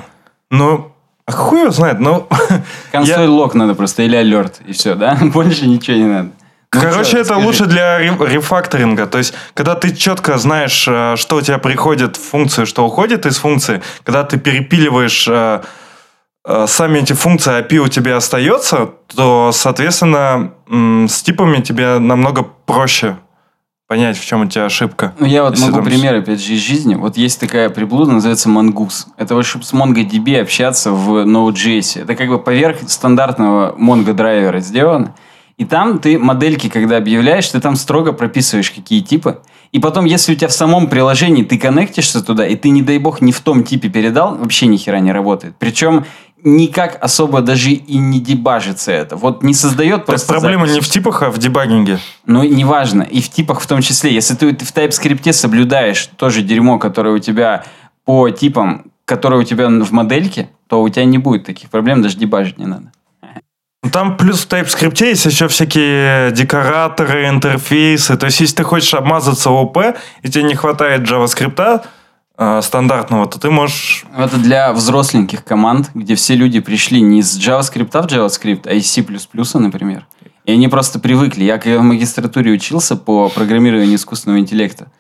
Ну, 0.50 0.93
а 1.26 1.32
хуй 1.32 1.62
его 1.62 1.72
знает, 1.72 2.00
ну... 2.00 2.28
Консоль 2.92 3.22
я- 3.24 3.30
лог 3.30 3.54
надо 3.56 3.76
просто, 3.76 4.04
или 4.04 4.16
алерт, 4.16 4.62
и 4.68 4.74
все, 4.74 4.96
да? 4.96 5.18
Больше 5.22 5.68
ничего 5.68 5.98
не 5.98 6.06
надо. 6.06 6.30
Ну 6.76 6.82
Короче, 6.82 7.12
чё, 7.12 7.18
это 7.20 7.26
скажи. 7.34 7.46
лучше 7.46 7.66
для 7.68 8.00
ре- 8.00 8.18
рефакторинга. 8.20 9.06
То 9.06 9.20
есть, 9.20 9.34
когда 9.54 9.76
ты 9.76 9.96
четко 9.96 10.38
знаешь, 10.40 10.88
э, 10.88 11.16
что 11.18 11.36
у 11.36 11.42
тебя 11.42 11.60
приходит 11.60 12.18
в 12.18 12.22
функцию, 12.30 12.66
что 12.66 12.84
уходит 12.84 13.26
из 13.28 13.38
функции, 13.38 13.82
когда 14.04 14.24
ты 14.24 14.40
перепиливаешь 14.40 15.28
э, 15.30 15.62
э, 16.46 16.66
сами 16.68 17.00
эти 17.00 17.14
функции, 17.14 17.62
API 17.62 17.78
у 17.78 17.88
тебя 17.90 18.18
остается, 18.18 18.90
то, 19.16 19.52
соответственно, 19.54 20.54
с 21.08 21.22
типами 21.22 21.62
тебе 21.62 22.00
намного 22.00 22.42
проще 22.66 23.18
понять, 23.94 24.18
в 24.18 24.26
чем 24.26 24.42
у 24.42 24.46
тебя 24.48 24.66
ошибка. 24.66 25.14
Ну, 25.20 25.28
я 25.28 25.44
вот 25.44 25.60
могу 25.60 25.76
там- 25.76 25.86
пример, 25.86 26.16
опять 26.16 26.44
же, 26.44 26.54
из 26.54 26.60
жизни. 26.62 26.96
Вот 26.96 27.16
есть 27.16 27.40
такая 27.40 27.70
приблуда, 27.70 28.12
называется 28.12 28.50
Mongoose. 28.50 29.06
Это 29.18 29.36
вот, 29.36 29.46
чтобы 29.46 29.66
с 29.66 29.72
MongoDB 29.72 30.42
общаться 30.42 30.92
в 30.92 31.28
Node.js. 31.28 32.02
Это 32.02 32.16
как 32.16 32.28
бы 32.28 32.40
поверх 32.40 32.78
стандартного 32.88 33.76
Mongo 33.78 34.14
драйвера 34.14 34.62
сделано. 34.62 35.14
И 35.58 35.66
там 35.66 36.00
ты 36.00 36.18
модельки, 36.18 36.70
когда 36.70 36.98
объявляешь, 36.98 37.48
ты 37.48 37.60
там 37.60 37.76
строго 37.76 38.14
прописываешь, 38.14 38.72
какие 38.72 39.02
типы. 39.02 39.42
И 39.72 39.80
потом, 39.80 40.06
если 40.06 40.34
у 40.34 40.36
тебя 40.36 40.48
в 40.48 40.54
самом 40.54 40.88
приложении 40.88 41.44
ты 41.44 41.60
коннектишься 41.60 42.24
туда, 42.24 42.48
и 42.48 42.56
ты, 42.56 42.70
не 42.70 42.82
дай 42.82 42.98
бог, 42.98 43.22
не 43.22 43.32
в 43.32 43.42
том 43.42 43.64
типе 43.64 43.90
передал, 43.90 44.36
вообще 44.36 44.66
ни 44.66 44.78
хера 44.78 45.00
не 45.00 45.12
работает. 45.12 45.54
Причем 45.60 46.06
никак 46.44 46.98
особо 47.02 47.42
даже 47.42 47.72
и 47.72 47.98
не 47.98 48.20
дебажится 48.20 48.92
это. 48.92 49.16
Вот 49.16 49.44
не 49.44 49.54
создает 49.54 49.98
Так 49.98 50.06
просто 50.08 50.34
проблема 50.34 50.68
запись. 50.68 50.76
не 50.76 50.82
в 50.82 50.90
типах, 50.90 51.22
а 51.24 51.30
в 51.30 51.38
дебагинге. 51.38 52.00
Ну, 52.26 52.44
неважно. 52.44 53.04
И 53.04 53.22
в 53.22 53.30
типах 53.30 53.62
в 53.62 53.68
том 53.68 53.82
числе. 53.82 54.14
Если 54.14 54.36
ты, 54.36 54.54
ты 54.54 54.66
в 54.66 54.74
TypeScript 54.74 55.32
соблюдаешь 55.34 56.08
тоже 56.18 56.42
дерьмо, 56.42 56.80
которое 56.80 57.16
у 57.16 57.20
тебя 57.20 57.64
по 58.06 58.30
типам, 58.30 58.86
которое 59.06 59.42
у 59.42 59.44
тебя 59.44 59.68
в 59.70 59.92
модельке, 59.92 60.50
то 60.68 60.82
у 60.82 60.90
тебя 60.90 61.06
не 61.06 61.18
будет 61.18 61.46
таких 61.46 61.70
проблем, 61.70 62.02
даже 62.02 62.18
дебажить 62.18 62.58
не 62.58 62.66
надо. 62.66 62.92
Ну, 63.84 63.90
Там 63.90 64.16
плюс 64.16 64.46
в 64.46 64.50
TypeScript 64.50 65.04
есть 65.06 65.26
еще 65.26 65.48
всякие 65.50 66.32
декораторы, 66.32 67.28
интерфейсы. 67.28 68.16
То 68.16 68.28
есть, 68.28 68.40
если 68.40 68.56
ты 68.56 68.64
хочешь 68.64 68.94
обмазаться 68.94 69.50
ОП, 69.50 69.78
и 70.22 70.30
тебе 70.30 70.44
не 70.44 70.56
хватает 70.56 71.02
JavaScript 71.02 71.84
э, 72.38 72.62
стандартного, 72.62 73.28
то 73.28 73.40
ты 73.40 73.50
можешь... 73.50 74.06
Это 74.18 74.38
для 74.38 74.74
взросленьких 74.74 75.44
команд, 75.44 75.92
где 75.94 76.16
все 76.16 76.36
люди 76.36 76.60
пришли 76.60 77.02
не 77.02 77.20
из 77.20 77.38
JavaScript 77.38 77.92
в 77.92 78.06
JavaScript, 78.06 78.68
а 78.68 78.74
из 78.74 78.90
C++, 78.92 79.06
например. 79.60 80.08
И 80.46 80.52
они 80.52 80.68
просто 80.68 81.00
привыкли. 81.00 81.44
Я 81.44 81.58
когда 81.58 81.80
в 81.80 81.84
магистратуре 81.84 82.52
учился 82.52 82.96
по 82.96 83.30
программированию 83.30 83.96
искусственного 83.96 84.40
интеллекта, 84.40 84.92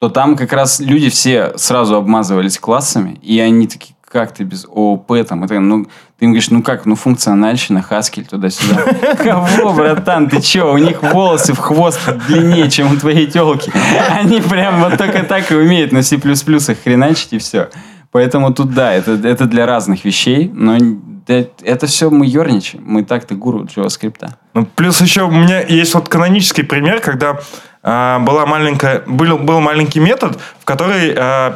то 0.00 0.08
там 0.08 0.36
как 0.36 0.52
раз 0.52 0.80
люди 0.80 1.08
все 1.08 1.56
сразу 1.56 1.96
обмазывались 1.96 2.58
классами, 2.58 3.18
и 3.22 3.38
они 3.40 3.66
такие, 3.66 3.94
как 4.10 4.32
ты 4.32 4.44
без 4.44 4.64
ООП 4.64 5.26
там? 5.26 5.44
Это, 5.44 5.60
ну, 5.60 5.84
ты 6.18 6.24
им 6.24 6.30
говоришь, 6.30 6.50
ну 6.50 6.62
как, 6.62 6.86
ну 6.86 6.94
функциональщина, 6.94 7.84
Haskell 7.88 8.28
туда-сюда. 8.28 9.14
Кого, 9.22 9.72
братан, 9.72 10.28
ты 10.28 10.40
че? 10.40 10.64
У 10.64 10.78
них 10.78 11.02
волосы 11.02 11.52
в 11.52 11.58
хвост 11.58 12.00
длиннее, 12.26 12.70
чем 12.70 12.92
у 12.92 12.96
твоей 12.96 13.26
телки. 13.26 13.70
Они 14.10 14.40
прям 14.40 14.82
вот 14.82 14.96
только 14.96 15.22
так 15.22 15.50
и 15.52 15.54
умеют 15.54 15.92
на 15.92 16.02
C++ 16.02 16.18
хреначить 16.18 17.32
и 17.32 17.38
все. 17.38 17.68
Поэтому 18.10 18.54
тут 18.54 18.72
да, 18.72 18.92
это, 18.92 19.12
это 19.12 19.44
для 19.44 19.66
разных 19.66 20.04
вещей, 20.04 20.50
но 20.52 20.78
это 21.26 21.86
все 21.86 22.10
мы 22.10 22.26
ерничаем. 22.26 22.82
Мы 22.86 23.04
так-то 23.04 23.34
гуру 23.34 23.64
JavaScript. 23.64 24.28
Ну, 24.54 24.64
плюс 24.64 25.00
еще 25.00 25.22
у 25.22 25.30
меня 25.30 25.60
есть 25.60 25.94
вот 25.94 26.08
канонический 26.08 26.64
пример, 26.64 27.00
когда 27.00 27.38
э, 27.82 28.18
была 28.20 28.46
маленькая, 28.46 29.02
был, 29.06 29.38
был 29.38 29.60
маленький 29.60 30.00
метод, 30.00 30.38
в 30.58 30.64
который 30.64 31.12
э, 31.14 31.52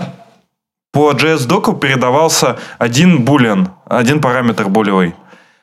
по 0.92 1.12
JS-доку 1.12 1.72
передавался 1.72 2.58
один 2.78 3.24
буллиан, 3.24 3.68
один 3.88 4.20
параметр 4.20 4.68
булевый. 4.68 5.14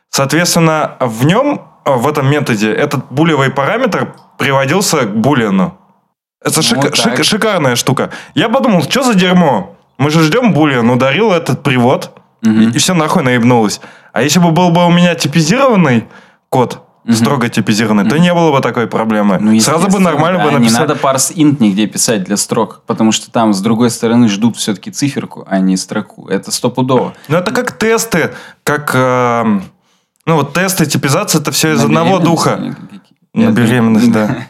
Соответственно, 0.09 0.95
в 0.99 1.25
нем, 1.25 1.61
в 1.85 2.07
этом 2.07 2.29
методе, 2.29 2.71
этот 2.73 3.05
булевый 3.11 3.51
параметр 3.51 4.13
приводился 4.37 5.01
к 5.05 5.15
буллиану. 5.15 5.77
Это 6.43 6.57
Ну, 6.57 6.61
шик- 6.61 6.81
так. 6.81 6.93
шик- 6.95 7.23
шикарная 7.23 7.75
штука. 7.75 8.09
Я 8.33 8.49
подумал, 8.49 8.81
что 8.83 9.03
за 9.03 9.13
дерьмо? 9.13 9.75
Мы 9.97 10.09
же 10.09 10.23
ждем 10.23 10.53
буллиан, 10.53 10.89
ударил 10.89 11.31
этот 11.31 11.61
привод, 11.61 12.11
и, 12.41 12.77
все 12.77 12.93
нахуй 12.93 13.21
наебнулось. 13.23 13.81
А 14.13 14.21
если 14.21 14.39
бы 14.39 14.51
был 14.51 14.69
бы 14.71 14.85
у 14.85 14.89
меня 14.89 15.13
типизированный 15.15 16.07
код, 16.49 16.79
строго 17.15 17.49
типизированный, 17.49 18.09
то 18.09 18.17
не 18.17 18.33
было 18.33 18.51
бы 18.51 18.61
такой 18.61 18.87
проблемы. 18.87 19.37
Ну, 19.39 19.59
Сразу 19.59 19.87
бы 19.87 19.99
нормально 19.99 20.43
бы 20.43 20.51
да, 20.51 20.59
написать. 20.59 20.79
Не 20.81 20.87
надо 20.87 20.99
parse 20.99 21.33
int 21.35 21.57
нигде 21.59 21.87
писать 21.87 22.23
для 22.23 22.37
строк, 22.37 22.81
потому 22.85 23.11
что 23.11 23.31
там 23.31 23.53
с 23.53 23.61
другой 23.61 23.89
стороны 23.89 24.27
ждут 24.27 24.57
все-таки 24.57 24.91
циферку, 24.91 25.45
а 25.47 25.59
не 25.59 25.77
строку. 25.77 26.27
Это 26.27 26.51
стопудово. 26.51 27.13
Ну, 27.27 27.37
это 27.37 27.51
как 27.51 27.71
тесты, 27.71 28.31
как... 28.63 28.91
эм, 28.93 29.63
ну, 30.25 30.35
вот 30.35 30.53
тесты, 30.53 30.85
типизация, 30.85 31.41
это 31.41 31.51
все 31.51 31.73
из 31.73 31.79
На 31.79 31.85
одного 31.85 32.19
духа. 32.19 32.75
На 33.33 33.51
беременность, 33.51 34.11
да. 34.11 34.37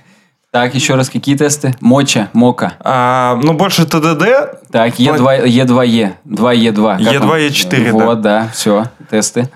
Так, 0.51 0.73
еще 0.73 0.95
раз, 0.95 1.11
какие 1.11 1.37
тесты? 1.37 1.75
Моча, 1.79 2.29
мока. 2.33 2.73
А, 2.79 3.39
ну, 3.43 3.53
больше 3.53 3.85
TDD. 3.85 4.25
Так, 4.71 4.99
E2, 4.99 5.45
E2E, 5.45 6.13
2E2. 6.25 6.97
как 6.97 7.13
E2, 7.13 7.21
он? 7.21 7.37
E4, 7.37 7.83
да. 7.85 8.05
Вот, 8.05 8.21
да, 8.21 8.49
все, 8.51 8.85
тесты. 9.11 9.47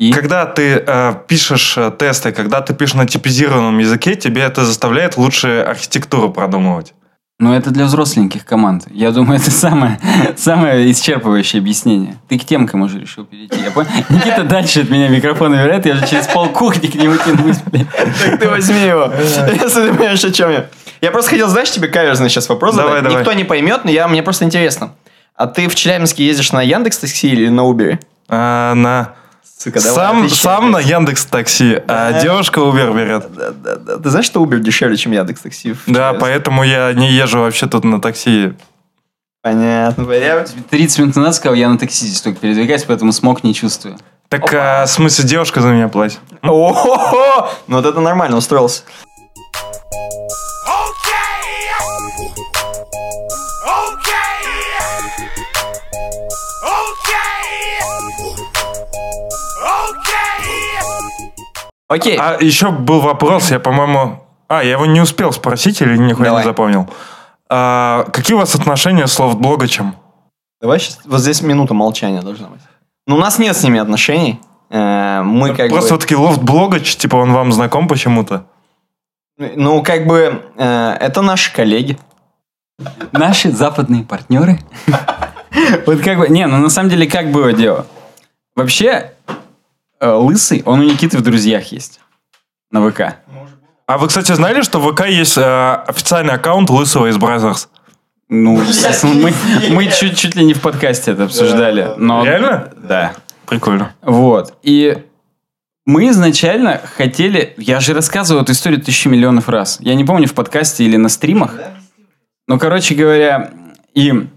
И 0.00 0.12
Когда 0.12 0.46
ты 0.46 0.82
э, 0.86 1.14
пишешь 1.28 1.76
э, 1.76 1.92
тесты, 1.98 2.32
когда 2.32 2.62
ты 2.62 2.72
пишешь 2.72 2.94
на 2.94 3.06
типизированном 3.06 3.76
языке, 3.78 4.14
тебе 4.14 4.40
это 4.40 4.64
заставляет 4.64 5.18
лучше 5.18 5.60
архитектуру 5.60 6.30
продумывать. 6.30 6.94
Ну, 7.38 7.52
это 7.52 7.70
для 7.70 7.84
взросленьких 7.84 8.46
команд. 8.46 8.84
Я 8.90 9.10
думаю, 9.10 9.38
это 9.38 9.50
самое, 9.50 10.00
самое 10.38 10.90
исчерпывающее 10.90 11.58
объяснение. 11.58 12.16
Ты 12.28 12.38
к 12.38 12.46
темкам 12.46 12.80
уже 12.80 12.98
решил 12.98 13.26
перейти. 13.26 13.60
Я 13.60 13.72
понял? 13.72 13.90
Никита 14.08 14.42
дальше 14.44 14.80
от 14.80 14.88
меня 14.88 15.08
микрофон 15.08 15.52
набирает, 15.52 15.84
я 15.84 15.92
уже 15.92 16.06
через 16.06 16.26
пол 16.28 16.48
кухни 16.48 16.86
к 16.86 16.94
нему 16.94 17.16
тянусь. 17.16 17.58
Так 17.58 18.40
ты 18.40 18.48
возьми 18.48 18.80
его. 18.80 19.12
Если 19.18 19.82
ты 19.82 19.92
понимаешь, 19.92 20.24
о 20.24 20.32
чем 20.32 20.50
я. 20.50 20.70
Я 21.02 21.10
просто 21.10 21.32
хотел, 21.32 21.48
знаешь, 21.48 21.70
тебе 21.70 21.88
каверзный 21.88 22.30
сейчас 22.30 22.48
вопрос 22.48 22.74
Давай, 22.74 22.92
задать. 22.92 23.04
давай. 23.04 23.18
Никто 23.18 23.34
не 23.34 23.44
поймет, 23.44 23.84
но 23.84 23.90
я, 23.90 24.08
мне 24.08 24.22
просто 24.22 24.46
интересно. 24.46 24.94
А 25.34 25.46
ты 25.46 25.68
в 25.68 25.74
Челябинске 25.74 26.24
ездишь 26.24 26.52
на 26.52 26.62
Яндекс 26.62 26.96
Такси 26.96 27.28
или 27.28 27.48
на 27.48 27.60
Uber? 27.60 27.98
А, 28.28 28.74
на... 28.74 29.19
Сука, 29.62 29.78
давай, 29.78 29.94
Сам, 29.94 30.18
отвечай, 30.20 30.38
сам 30.38 30.70
на. 30.70 30.78
Яндекс 30.78 31.26
Такси, 31.26 31.82
а 31.86 32.22
девушка 32.22 32.60
Uber 32.60 32.94
берет. 32.94 33.30
Да, 33.34 33.50
да, 33.50 33.76
да. 33.76 33.98
Ты 33.98 34.08
знаешь, 34.08 34.24
что 34.24 34.42
Uber 34.42 34.58
дешевле, 34.58 34.96
чем 34.96 35.12
Яндекс 35.12 35.42
Такси? 35.42 35.74
Да, 35.86 36.14
поэтому 36.14 36.64
я 36.64 36.94
не 36.94 37.12
езжу 37.12 37.40
вообще 37.40 37.66
тут 37.66 37.84
на 37.84 38.00
такси. 38.00 38.54
Понятно. 39.42 40.10
Я- 40.12 40.46
30 40.70 40.98
минут 41.00 41.16
назад 41.16 41.34
сказал, 41.34 41.54
я 41.56 41.68
на 41.68 41.76
такси 41.76 42.06
здесь 42.06 42.22
только 42.22 42.40
передвигаюсь, 42.40 42.84
поэтому 42.84 43.12
смог 43.12 43.44
не 43.44 43.52
чувствую. 43.52 43.98
Так, 44.30 44.50
а, 44.54 44.86
в 44.86 44.90
смысле, 44.90 45.26
девушка 45.26 45.60
за 45.60 45.68
меня 45.68 45.88
платит? 45.88 46.20
О-хо-хо! 46.40 47.50
Ну 47.66 47.76
вот 47.76 47.84
это 47.84 48.00
нормально, 48.00 48.38
устроился. 48.38 48.84
Окей. 61.90 62.16
А 62.16 62.36
еще 62.40 62.70
был 62.70 63.00
вопрос, 63.00 63.50
я, 63.50 63.58
по-моему... 63.58 64.24
А, 64.48 64.62
я 64.62 64.72
его 64.72 64.86
не 64.86 65.00
успел 65.00 65.32
спросить 65.32 65.80
или 65.82 65.96
нихуя 65.96 66.28
Давай. 66.28 66.44
не 66.44 66.48
запомнил. 66.48 66.88
А, 67.48 68.04
какие 68.12 68.36
у 68.36 68.38
вас 68.38 68.54
отношения 68.54 69.08
с 69.08 69.18
лофтблогачем? 69.18 69.96
Давай 70.60 70.78
сейчас, 70.78 71.00
вот 71.04 71.18
здесь 71.20 71.42
минута 71.42 71.74
молчания 71.74 72.22
должна 72.22 72.46
быть. 72.46 72.60
Ну, 73.08 73.16
у 73.16 73.18
нас 73.18 73.40
нет 73.40 73.56
с 73.56 73.64
ними 73.64 73.80
отношений. 73.80 74.40
Э, 74.70 75.22
Мы 75.22 75.52
как 75.54 75.70
Просто 75.70 75.90
бы... 75.90 75.94
вот 75.94 76.00
таки 76.02 76.14
LoftBlog'ач, 76.14 76.96
типа 76.96 77.16
он 77.16 77.32
вам 77.32 77.52
знаком 77.52 77.88
почему-то? 77.88 78.44
Ну, 79.36 79.82
как 79.82 80.06
бы, 80.06 80.44
э, 80.56 80.96
это 81.00 81.22
наши 81.22 81.52
коллеги. 81.52 81.98
Наши 83.10 83.50
западные 83.50 84.04
партнеры. 84.04 84.60
Вот 85.86 86.00
как 86.02 86.18
бы, 86.18 86.28
не, 86.28 86.46
ну 86.46 86.58
на 86.58 86.68
самом 86.70 86.90
деле 86.90 87.10
как 87.10 87.32
было 87.32 87.52
дело? 87.52 87.84
Вообще, 88.54 89.14
Лысый, 90.00 90.62
он 90.64 90.80
у 90.80 90.82
Никиты 90.82 91.18
в 91.18 91.22
друзьях 91.22 91.72
есть. 91.72 92.00
На 92.70 92.88
ВК. 92.88 93.16
А 93.86 93.98
вы, 93.98 94.06
кстати, 94.06 94.32
знали, 94.32 94.62
что 94.62 94.78
в 94.80 94.92
ВК 94.92 95.06
есть 95.06 95.36
э, 95.36 95.74
официальный 95.86 96.34
аккаунт 96.34 96.70
Лысого 96.70 97.08
из 97.08 97.16
Brazzers? 97.16 97.68
Ну, 98.28 98.62
мы, 99.02 99.34
мы 99.70 99.88
чуть, 99.88 100.16
чуть 100.16 100.36
ли 100.36 100.44
не 100.44 100.54
в 100.54 100.60
подкасте 100.60 101.10
это 101.10 101.24
обсуждали. 101.24 101.94
Но, 101.96 102.24
Реально? 102.24 102.72
Да. 102.76 103.12
Прикольно. 103.46 103.92
Вот. 104.02 104.54
И 104.62 104.96
мы 105.84 106.08
изначально 106.10 106.80
хотели... 106.96 107.54
Я 107.56 107.80
же 107.80 107.92
рассказывал 107.92 108.42
эту 108.42 108.52
историю 108.52 108.80
тысячи 108.80 109.08
миллионов 109.08 109.48
раз. 109.48 109.78
Я 109.80 109.96
не 109.96 110.04
помню, 110.04 110.28
в 110.28 110.34
подкасте 110.34 110.84
или 110.84 110.96
на 110.96 111.08
стримах. 111.08 111.56
Ну, 112.46 112.60
короче 112.60 112.94
говоря, 112.94 113.50
и 113.94 114.28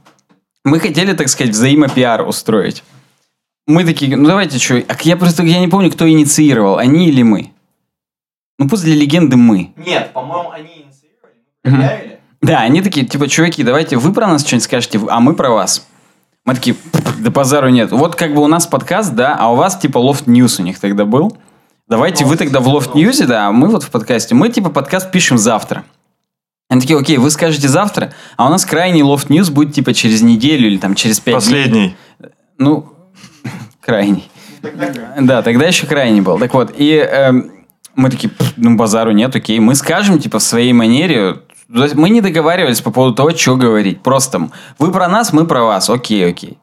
мы 0.64 0.80
хотели, 0.80 1.14
так 1.14 1.30
сказать, 1.30 1.54
взаимопиар 1.54 2.28
устроить. 2.28 2.84
Мы 3.66 3.86
такие, 3.86 4.16
ну 4.16 4.28
давайте 4.28 4.60
что, 4.60 4.84
я 5.02 5.18
просто 5.18 5.44
я 5.44 5.60
не 5.60 5.68
помню, 5.68 5.92
кто 5.92 6.10
инициировал, 6.10 6.78
они 6.78 7.08
или 7.08 7.24
мы. 7.24 7.52
Ну 8.60 8.68
пусть 8.68 8.84
для 8.84 8.96
легенды 8.96 9.38
мы. 9.38 9.72
Нет, 9.78 10.12
по-моему, 10.14 10.52
они 10.52 10.86
инициировали, 10.86 11.88
проявили. 11.88 12.20
Да, 12.42 12.60
они 12.60 12.82
такие, 12.82 13.06
типа, 13.06 13.30
чуваки, 13.30 13.64
давайте 13.64 13.96
вы 13.98 14.12
про 14.12 14.28
нас 14.28 14.46
что-нибудь 14.46 14.66
скажете, 14.66 15.00
а 15.08 15.22
мы 15.22 15.34
про 15.34 15.50
вас. 15.50 15.88
Мы 16.46 16.56
такие, 16.56 16.76
да 17.20 17.32
базару 17.32 17.70
нет. 17.70 17.92
Вот 17.92 18.16
как 18.16 18.36
бы 18.36 18.42
у 18.42 18.48
нас 18.48 18.68
подкаст, 18.68 19.14
да, 19.14 19.38
а 19.40 19.52
у 19.54 19.56
вас 19.56 19.78
типа 19.78 19.98
Loft 19.98 20.26
News 20.26 20.60
у 20.60 20.64
них 20.64 20.80
тогда 20.80 21.06
был. 21.06 21.38
Давайте 21.88 22.26
вы 22.26 22.36
тогда 22.36 22.60
в 22.60 22.68
Loft 22.68 22.94
News, 22.96 23.26
да, 23.26 23.48
а 23.48 23.52
мы 23.54 23.70
вот 23.70 23.84
в 23.84 23.90
подкасте. 23.90 24.36
Мы 24.36 24.50
типа 24.50 24.70
подкаст 24.70 25.10
пишем 25.10 25.38
завтра. 25.38 25.86
Они 26.70 26.82
такие, 26.82 27.00
окей, 27.00 27.18
вы 27.18 27.30
скажете 27.30 27.70
завтра, 27.70 28.14
а 28.36 28.48
у 28.48 28.50
нас 28.50 28.66
крайний 28.66 29.02
Loft 29.02 29.28
News 29.28 29.52
будет 29.52 29.74
типа 29.74 29.94
через 29.94 30.22
неделю 30.22 30.68
или 30.68 30.78
там 30.78 30.96
через 30.96 31.22
пять 31.22 31.36
дней. 31.36 31.62
Последний. 31.64 31.96
Ну, 32.58 32.93
крайний. 33.86 34.30
Да, 35.20 35.42
тогда 35.42 35.66
еще 35.66 35.86
крайний 35.86 36.22
был. 36.22 36.40
Так 36.40 36.54
вот, 36.54 36.74
и 36.76 36.94
эм, 36.94 37.52
мы 37.96 38.10
такие, 38.10 38.30
«Пф, 38.30 38.54
ну, 38.56 38.76
базару 38.76 39.12
нет, 39.12 39.36
окей. 39.36 39.60
Мы 39.60 39.76
скажем, 39.76 40.20
типа, 40.20 40.40
в 40.40 40.44
своей 40.44 40.74
манере. 40.74 41.42
Мы 41.68 42.10
не 42.10 42.22
договаривались 42.22 42.82
по 42.82 42.92
поводу 42.92 43.16
того, 43.16 43.32
что 43.32 43.56
говорить. 43.56 44.02
Просто 44.02 44.50
вы 44.80 44.92
про 44.92 45.08
нас, 45.08 45.34
мы 45.34 45.46
про 45.46 45.64
вас. 45.64 45.90
Окей, 45.90 46.28
окей. 46.28 46.58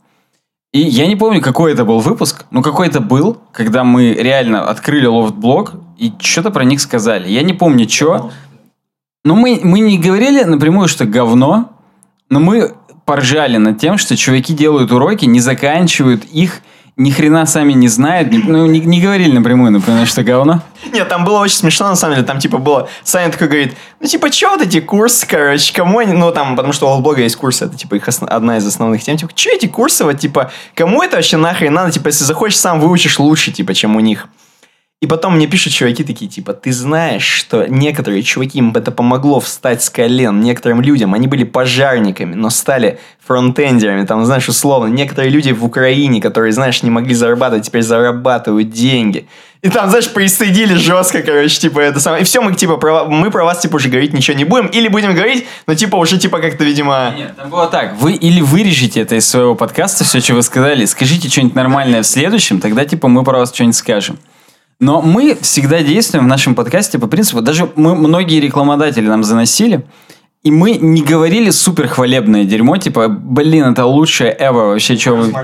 И 0.73 0.81
я 0.81 1.07
не 1.09 1.17
помню, 1.17 1.43
какой 1.43 1.73
это 1.73 1.85
был 1.85 1.99
выпуск, 1.99 2.47
но 2.53 2.63
какой-то 2.63 3.01
был, 3.01 3.39
когда 3.53 3.83
мы 3.83 4.13
реально 4.15 4.69
открыли 4.69 5.07
лофт-блог 5.07 5.73
и 5.99 6.13
что-то 6.21 6.51
про 6.51 6.63
них 6.65 6.81
сказали. 6.81 7.29
Я 7.29 7.43
не 7.43 7.53
помню, 7.53 7.89
что. 7.89 8.31
Но 9.25 9.35
мы, 9.35 9.61
мы 9.63 9.81
не 9.81 9.99
говорили 9.99 10.45
напрямую, 10.45 10.87
что 10.87 11.07
говно, 11.07 11.73
но 12.31 12.39
мы 12.39 12.75
поржали 13.05 13.57
над 13.57 13.81
тем, 13.81 13.99
что 13.99 14.17
чуваки 14.17 14.55
делают 14.55 14.93
уроки, 14.93 15.25
не 15.25 15.41
заканчивают 15.41 16.25
их, 16.27 16.63
ни 17.01 17.11
хрена 17.11 17.47
сами 17.47 17.73
не 17.73 17.89
знают, 17.89 18.29
ну, 18.31 18.67
не, 18.67 18.81
не 18.81 19.01
говорили 19.01 19.33
напрямую, 19.33 19.73
например, 19.73 20.07
что 20.07 20.23
говно. 20.23 20.63
Нет, 20.93 21.09
там 21.09 21.25
было 21.25 21.39
очень 21.39 21.57
смешно, 21.57 21.89
на 21.89 21.97
самом 21.97 22.17
деле. 22.17 22.27
Там, 22.27 22.39
типа, 22.39 22.59
было... 22.59 22.89
Саня 23.05 23.31
такой 23.31 23.49
говорит, 23.49 23.75
ну, 24.01 24.07
типа, 24.07 24.29
чё 24.29 24.51
вот 24.51 24.61
эти 24.61 24.81
курсы, 24.81 25.27
короче, 25.27 25.73
кому 25.75 26.01
они... 26.01 26.13
Ну, 26.13 26.31
там, 26.31 26.57
потому 26.57 26.75
что 26.75 26.95
у 26.95 27.01
блога 27.01 27.23
есть 27.23 27.37
курсы, 27.37 27.65
это, 27.65 27.77
типа, 27.77 27.95
их 27.95 28.07
осно- 28.07 28.29
одна 28.29 28.59
из 28.59 28.67
основных 28.67 29.03
тем. 29.03 29.17
Типа, 29.17 29.33
чё 29.35 29.51
эти 29.51 29.67
курсы, 29.67 30.05
вот, 30.05 30.19
типа, 30.19 30.53
кому 30.75 31.03
это 31.03 31.17
вообще 31.17 31.39
нахрен 31.39 31.73
надо? 31.73 31.91
Типа, 31.91 32.09
если 32.09 32.25
захочешь, 32.25 32.59
сам 32.59 32.81
выучишь 32.81 33.19
лучше, 33.19 33.51
типа, 33.51 33.73
чем 33.73 33.97
у 33.97 34.01
них. 34.01 34.29
И 35.01 35.07
потом 35.07 35.37
мне 35.37 35.47
пишут 35.47 35.73
чуваки 35.73 36.05
такие, 36.05 36.31
типа, 36.31 36.53
ты 36.53 36.75
знаешь, 36.75 37.25
что 37.25 37.67
некоторые 37.67 38.23
чуваки, 38.23 38.59
им 38.59 38.71
это 38.77 38.91
помогло 38.91 39.41
встать 39.41 39.83
с 39.83 39.89
колен, 39.89 40.43
некоторым 40.43 40.83
людям, 40.83 41.15
они 41.15 41.27
были 41.27 41.45
пожарниками, 41.45 42.35
но 42.35 42.51
стали 42.51 42.99
фронтендерами, 43.27 44.05
там, 44.05 44.27
знаешь, 44.27 44.47
условно, 44.51 44.93
некоторые 44.93 45.31
люди 45.31 45.53
в 45.53 45.65
Украине, 45.65 46.21
которые, 46.21 46.53
знаешь, 46.53 46.83
не 46.83 46.91
могли 46.91 47.15
зарабатывать, 47.15 47.65
теперь 47.65 47.81
зарабатывают 47.81 48.69
деньги. 48.73 49.27
И 49.63 49.71
там, 49.71 49.89
знаешь, 49.89 50.11
пристыдили 50.13 50.75
жестко, 50.75 51.23
короче, 51.23 51.59
типа, 51.61 51.81
это 51.81 51.99
самое. 51.99 52.21
И 52.21 52.25
все, 52.27 52.43
мы, 52.43 52.55
типа, 52.55 52.77
про- 52.77 53.07
мы 53.07 53.31
про 53.31 53.45
вас, 53.47 53.61
типа, 53.61 53.77
уже 53.77 53.89
говорить 53.89 54.13
ничего 54.13 54.37
не 54.37 54.45
будем, 54.45 54.67
или 54.67 54.89
будем 54.89 55.15
говорить, 55.15 55.47
но, 55.67 55.75
типа, 55.75 55.97
уже, 55.97 56.19
типа, 56.19 56.41
как-то, 56.41 56.63
видимо... 56.65 57.15
Нет, 57.17 57.37
там 57.37 57.49
было 57.49 57.69
так. 57.69 57.97
Вы 57.99 58.13
или 58.13 58.43
вырежете 58.43 59.01
это 59.01 59.15
из 59.15 59.27
своего 59.27 59.55
подкаста, 59.55 60.05
все, 60.05 60.21
что 60.21 60.35
вы 60.35 60.43
сказали, 60.43 60.85
скажите 60.85 61.31
что-нибудь 61.31 61.55
нормальное 61.55 62.03
в 62.03 62.07
следующем, 62.07 62.61
тогда, 62.61 62.85
типа, 62.85 63.09
мы 63.09 63.25
про 63.25 63.39
вас 63.39 63.55
что-нибудь 63.55 63.77
скажем. 63.77 64.19
Но 64.81 65.03
мы 65.03 65.37
всегда 65.43 65.83
действуем 65.83 66.25
в 66.25 66.29
нашем 66.29 66.55
подкасте 66.55 66.99
по 66.99 67.07
принципу, 67.07 67.43
даже 67.43 67.71
мы 67.77 67.95
многие 67.95 68.41
рекламодатели 68.41 69.07
нам 69.07 69.23
заносили, 69.23 69.85
и 70.43 70.51
мы 70.51 70.73
не 70.73 71.03
говорили 71.03 71.51
супер 71.51 71.87
хвалебное 71.87 72.45
дерьмо, 72.45 72.79
типа, 72.79 73.09
блин, 73.09 73.65
это 73.67 73.85
лучшее 73.85 74.35
ever, 74.35 74.73
вообще, 74.73 74.97
что 74.97 75.17
вы... 75.17 75.35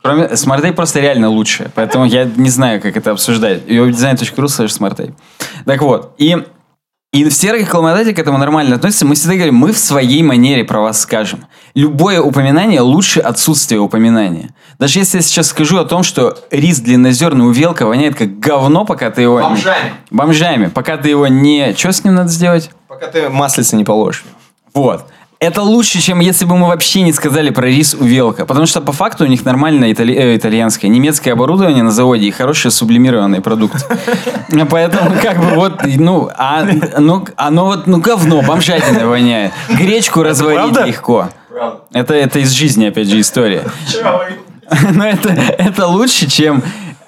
Кроме 0.00 0.24
Smart 0.24 0.72
просто 0.72 1.00
реально 1.00 1.28
лучше, 1.28 1.70
поэтому 1.74 2.06
я 2.06 2.24
не 2.24 2.48
знаю, 2.48 2.80
как 2.80 2.96
это 2.96 3.10
обсуждать. 3.10 3.64
Webdesign.ru 3.66 4.46
slash 4.46 4.68
Smart. 4.68 5.12
Так 5.66 5.82
вот, 5.82 6.14
и, 6.16 6.38
и 7.10 7.26
все 7.30 7.56
рекламодатели 7.56 8.12
к 8.12 8.18
этому 8.18 8.36
нормально 8.36 8.76
относятся. 8.76 9.06
Мы 9.06 9.14
всегда 9.14 9.34
говорим, 9.34 9.54
мы 9.54 9.72
в 9.72 9.78
своей 9.78 10.22
манере 10.22 10.64
про 10.64 10.80
вас 10.80 11.00
скажем. 11.00 11.46
Любое 11.74 12.20
упоминание 12.20 12.82
лучше 12.82 13.20
отсутствия 13.20 13.78
упоминания. 13.78 14.50
Даже 14.78 14.98
если 14.98 15.18
я 15.18 15.22
сейчас 15.22 15.48
скажу 15.48 15.78
о 15.78 15.86
том, 15.86 16.02
что 16.02 16.36
рис 16.50 16.80
длиннозерный 16.80 17.46
у 17.46 17.50
Велка 17.50 17.86
воняет 17.86 18.14
как 18.14 18.38
говно, 18.38 18.84
пока 18.84 19.10
ты 19.10 19.22
его... 19.22 19.40
Бомжами. 19.40 19.92
Бомжами. 20.10 20.66
Пока 20.66 20.98
ты 20.98 21.08
его 21.08 21.26
не... 21.28 21.74
Что 21.74 21.92
с 21.92 22.04
ним 22.04 22.14
надо 22.14 22.28
сделать? 22.28 22.70
Пока 22.88 23.06
ты 23.06 23.30
маслица 23.30 23.76
не 23.76 23.84
положишь. 23.84 24.24
Вот. 24.74 25.06
Это 25.40 25.62
лучше, 25.62 26.00
чем 26.00 26.18
если 26.18 26.44
бы 26.46 26.56
мы 26.56 26.66
вообще 26.66 27.02
не 27.02 27.12
сказали 27.12 27.50
про 27.50 27.66
рис 27.66 27.94
у 27.94 28.02
Велка. 28.02 28.44
Потому 28.44 28.66
что 28.66 28.80
по 28.80 28.92
факту 28.92 29.22
у 29.22 29.28
них 29.28 29.44
нормальное 29.44 29.92
итали- 29.92 30.14
э, 30.14 30.36
итальянское, 30.36 30.88
немецкое 30.88 31.34
оборудование 31.34 31.84
на 31.84 31.92
заводе 31.92 32.26
и 32.26 32.30
хороший 32.32 32.72
сублимированный 32.72 33.40
продукт. 33.40 33.86
Поэтому 34.70 35.12
как 35.22 35.38
бы 35.38 35.54
вот, 35.54 35.80
ну, 35.84 36.28
а, 36.36 36.66
ну, 36.98 37.24
оно 37.36 37.66
вот, 37.66 37.86
ну, 37.86 38.00
говно, 38.00 38.42
бомжатина 38.42 39.06
воняет. 39.06 39.52
Гречку 39.68 40.24
разварить 40.24 40.76
легко. 40.84 41.28
Это, 41.92 42.14
это 42.14 42.40
из 42.40 42.50
жизни, 42.50 42.86
опять 42.86 43.08
же, 43.08 43.20
история. 43.20 43.62
Но 44.92 45.06
это, 45.06 45.28
это 45.30 45.86
лучше, 45.86 46.28
чем 46.28 46.62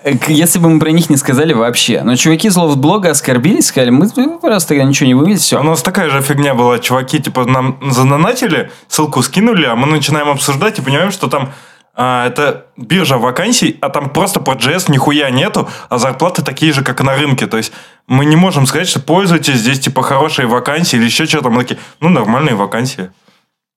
если 0.05 0.59
бы 0.59 0.71
мы 0.71 0.81
про 0.81 0.91
них 0.91 1.11
не 1.11 1.17
сказали 1.17 1.53
вообще. 1.53 2.03
Но 2.03 2.17
чуваки 2.17 2.49
из 2.49 2.57
блога 2.57 3.11
оскорбились, 3.11 3.67
сказали, 3.67 3.91
мы 3.91 4.09
просто 4.39 4.71
тогда 4.71 4.85
ничего 4.85 5.07
не 5.07 5.15
вывели, 5.15 5.35
У 5.35 5.39
все. 5.39 5.63
нас 5.63 5.83
такая 5.83 6.11
же 6.11 6.23
фигня 6.23 6.55
была. 6.55 6.79
Чуваки, 6.79 7.21
типа, 7.21 7.45
нам 7.45 7.79
задонатили, 7.91 8.71
ссылку 8.89 9.23
скинули, 9.23 9.65
а 9.67 9.77
мы 9.77 9.87
начинаем 9.87 10.29
обсуждать 10.29 10.79
и 10.79 10.83
понимаем, 10.83 11.11
что 11.11 11.29
там 11.29 11.53
а, 11.95 12.27
это 12.27 12.67
биржа 12.77 13.19
вакансий, 13.19 13.77
а 13.81 13.91
там 13.91 14.11
просто 14.11 14.41
по 14.41 14.53
JS 14.53 14.91
нихуя 14.91 15.29
нету, 15.31 15.69
а 15.89 15.99
зарплаты 15.99 16.43
такие 16.43 16.73
же, 16.73 16.83
как 16.83 17.03
на 17.03 17.15
рынке. 17.15 17.47
То 17.47 17.59
есть 17.59 17.73
мы 18.07 18.25
не 18.25 18.37
можем 18.37 18.67
сказать, 18.67 18.89
что 18.89 19.01
пользуйтесь, 19.01 19.57
здесь 19.57 19.81
типа 19.81 20.03
хорошие 20.03 20.47
вакансии 20.47 20.97
или 20.97 21.05
еще 21.05 21.27
что-то. 21.27 21.51
Мы 21.51 21.65
такие, 21.65 21.81
ну, 22.01 22.09
нормальные 22.09 22.55
вакансии. 22.55 23.11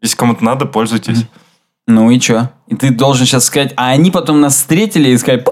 Если 0.01 0.15
кому-то 0.15 0.43
надо, 0.43 0.65
пользуйтесь. 0.65 1.25
Ну 1.85 2.09
и 2.11 2.19
чё? 2.19 2.49
И 2.67 2.75
ты 2.75 2.91
должен 2.91 3.25
сейчас 3.25 3.45
сказать, 3.45 3.73
а 3.75 3.89
они 3.89 4.09
потом 4.09 4.39
нас 4.39 4.55
встретили 4.55 5.09
и 5.09 5.17
сказали. 5.17 5.43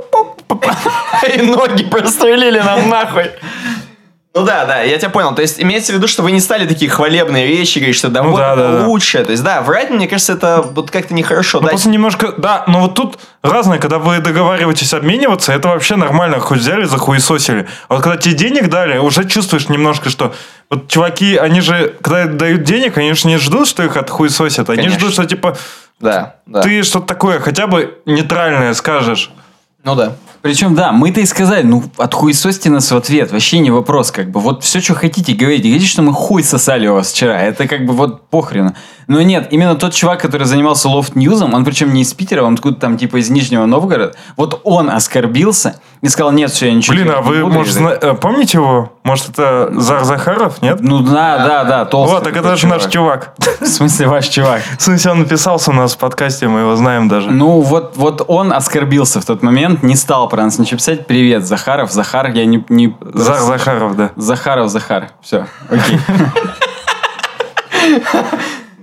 И 1.35 1.41
ноги 1.41 1.83
прострелили 1.83 2.59
нам 2.59 2.89
нахуй. 2.89 3.31
Ну 4.33 4.45
да, 4.45 4.63
да, 4.63 4.79
я 4.81 4.97
тебя 4.97 5.09
понял. 5.09 5.35
То 5.35 5.41
есть 5.41 5.59
имеется 5.61 5.91
в 5.91 5.95
виду, 5.97 6.07
что 6.07 6.23
вы 6.23 6.31
не 6.31 6.39
стали 6.39 6.65
такие 6.65 6.89
хвалебные 6.89 7.47
вещи, 7.47 7.79
говорить, 7.79 7.97
что 7.97 8.07
да, 8.07 8.23
Ну 8.23 8.31
вот 8.31 8.37
да, 8.37 8.53
это 8.53 8.87
да. 8.87 9.25
То 9.25 9.31
есть 9.31 9.43
да, 9.43 9.61
врать, 9.61 9.89
мне 9.89 10.07
кажется, 10.07 10.33
это 10.33 10.61
вот 10.61 10.89
как-то 10.89 11.13
нехорошо. 11.13 11.59
Ну, 11.59 11.65
да, 11.65 11.69
просто 11.71 11.89
немножко, 11.89 12.31
да, 12.37 12.63
но 12.65 12.79
вот 12.79 12.95
тут 12.95 13.19
разное, 13.43 13.77
когда 13.77 13.99
вы 13.99 14.19
договариваетесь 14.19 14.93
обмениваться, 14.93 15.51
это 15.51 15.67
вообще 15.67 15.97
нормально, 15.97 16.39
хоть 16.39 16.59
взяли, 16.59 16.85
захуесосили. 16.85 17.67
А 17.89 17.95
вот 17.95 18.03
когда 18.03 18.15
тебе 18.15 18.35
денег 18.35 18.69
дали, 18.69 18.97
уже 18.97 19.27
чувствуешь 19.27 19.67
немножко, 19.67 20.09
что 20.09 20.33
вот 20.69 20.87
чуваки, 20.87 21.35
они 21.35 21.59
же, 21.59 21.93
когда 22.01 22.25
дают 22.27 22.63
денег, 22.63 22.97
они 22.97 23.11
же 23.11 23.27
не 23.27 23.37
ждут, 23.37 23.67
что 23.67 23.83
их 23.83 23.97
отхуесосят, 23.97 24.69
они 24.69 24.83
Конечно. 24.83 24.99
ждут, 24.99 25.13
что 25.13 25.25
типа 25.25 25.57
да, 25.99 26.35
да. 26.45 26.61
ты 26.61 26.83
что-то 26.83 27.05
такое 27.05 27.41
хотя 27.41 27.67
бы 27.67 27.99
нейтральное 28.05 28.73
скажешь. 28.75 29.29
Ну 29.83 29.95
да. 29.95 30.13
Причем, 30.41 30.73
да, 30.73 30.91
мы-то 30.91 31.21
и 31.21 31.25
сказали, 31.25 31.61
ну, 31.61 31.83
отхуесосьте 31.97 32.71
нас 32.71 32.91
в 32.91 32.95
ответ, 32.95 33.31
вообще 33.31 33.59
не 33.59 33.69
вопрос, 33.69 34.11
как 34.11 34.31
бы, 34.31 34.39
вот 34.39 34.63
все, 34.63 34.81
что 34.81 34.95
хотите, 34.95 35.33
говорите, 35.33 35.67
говорите, 35.67 35.85
что 35.85 36.01
мы 36.01 36.13
хуй 36.13 36.43
сосали 36.43 36.87
у 36.87 36.95
вас 36.95 37.11
вчера, 37.11 37.39
это 37.39 37.67
как 37.67 37.85
бы 37.85 37.93
вот 37.93 38.27
похрену. 38.29 38.75
Но 39.07 39.21
нет, 39.21 39.49
именно 39.51 39.75
тот 39.75 39.93
чувак, 39.93 40.19
который 40.19 40.47
занимался 40.47 40.89
лофт-ньюзом, 40.89 41.53
он 41.53 41.63
причем 41.63 41.93
не 41.93 42.01
из 42.01 42.13
Питера, 42.13 42.43
он 42.43 42.55
откуда 42.55 42.75
там, 42.79 42.97
типа, 42.97 43.17
из 43.17 43.29
Нижнего 43.29 43.65
Новгорода, 43.65 44.15
вот 44.35 44.61
он 44.63 44.89
оскорбился 44.89 45.79
и 46.01 46.07
сказал, 46.09 46.31
нет, 46.31 46.49
все, 46.49 46.67
я 46.67 46.73
ничего 46.73 46.95
Блин, 46.95 47.11
а 47.11 47.21
вы, 47.21 47.43
буду». 47.43 47.53
может, 47.53 47.73
зна- 47.75 47.93
э, 47.93 48.13
помните 48.15 48.57
его? 48.57 48.91
Может, 49.03 49.29
это 49.29 49.69
Зар 49.79 50.03
Захаров, 50.03 50.61
нет? 50.63 50.79
Ну, 50.81 50.99
да, 51.01 51.37
да, 51.45 51.63
да, 51.63 51.85
толстый. 51.85 52.13
Вот, 52.15 52.23
так 52.23 52.35
это 52.35 52.55
же 52.55 52.65
наш 52.67 52.87
чувак. 52.87 53.35
В 53.59 53.65
смысле, 53.67 54.07
ваш 54.07 54.27
чувак? 54.27 54.61
В 54.79 54.81
смысле, 54.81 55.11
он 55.11 55.19
написался 55.19 55.69
у 55.69 55.73
нас 55.75 55.93
в 55.93 55.99
подкасте, 55.99 56.47
мы 56.47 56.61
его 56.61 56.75
знаем 56.75 57.07
даже. 57.07 57.29
Ну, 57.29 57.61
вот, 57.61 57.97
вот 57.97 58.25
он 58.27 58.51
оскорбился 58.51 59.21
в 59.21 59.25
тот 59.25 59.43
момент, 59.43 59.83
не 59.83 59.95
стал 59.95 60.27
про 60.27 60.43
нас 60.43 60.57
ничего 60.57 60.77
писать. 60.77 61.05
Привет, 61.05 61.45
Захаров, 61.45 61.91
Захар, 61.91 62.31
я 62.31 62.45
не... 62.45 62.65
не... 62.69 62.97
Зар 63.13 63.39
Захаров, 63.41 63.95
да. 63.95 64.09
Захаров, 64.15 64.69
Захар. 64.69 65.09
Все, 65.21 65.45
окей. 65.69 65.99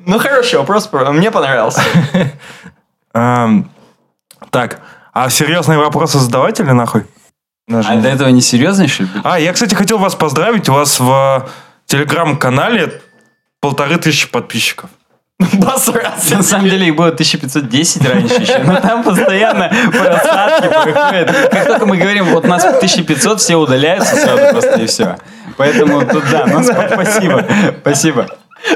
Ну 0.07 0.19
хороший 0.19 0.59
вопрос, 0.59 0.87
про- 0.87 1.13
мне 1.13 1.31
понравился. 1.31 1.83
Эм, 3.15 3.71
Так, 4.51 4.81
а 5.13 5.29
серьезные 5.31 5.79
вопросы 5.79 6.19
задавать 6.19 6.61
или 6.61 6.71
нахуй? 6.71 7.05
Даже 7.67 7.89
А 7.91 7.95
не 7.97 8.03
до 8.03 8.09
этого 8.09 8.29
не 8.29 8.41
серьезно, 8.41 8.89
что 8.89 9.03
ли? 9.05 9.09
А, 9.25 9.39
я, 9.39 9.53
кстати, 9.53 9.75
хотел 9.75 9.99
вас 9.99 10.15
поздравить. 10.15 10.69
У 10.69 10.73
вас 10.73 10.99
в 11.01 11.49
телеграм-канале 11.87 13.03
полторы 13.61 13.99
тысячи 13.99 14.29
подписчиков. 14.31 14.91
Басраться. 15.53 16.37
На 16.37 16.43
самом 16.43 16.69
деле 16.69 16.89
их 16.89 16.97
было 16.97 17.09
1510 17.09 18.09
раньше 18.09 18.35
еще, 18.35 18.59
но 18.59 18.81
там 18.81 19.05
постоянно 19.05 19.71
просадки 19.93 20.69
происходят. 20.69 21.51
Как 21.51 21.67
только 21.67 21.87
мы 21.87 21.97
говорим, 21.97 22.25
вот 22.27 22.45
нас 22.45 22.65
1500, 22.65 23.39
все 23.41 23.57
удаляются 23.57 24.17
сразу 24.17 24.51
просто 24.51 24.81
и 24.81 24.87
все. 24.87 25.17
Поэтому 25.57 26.01
тут 26.07 26.25
да, 26.31 26.47
ну 26.47 26.61
сп- 26.61 26.93
спасибо, 26.93 27.45
спасибо. 27.81 28.27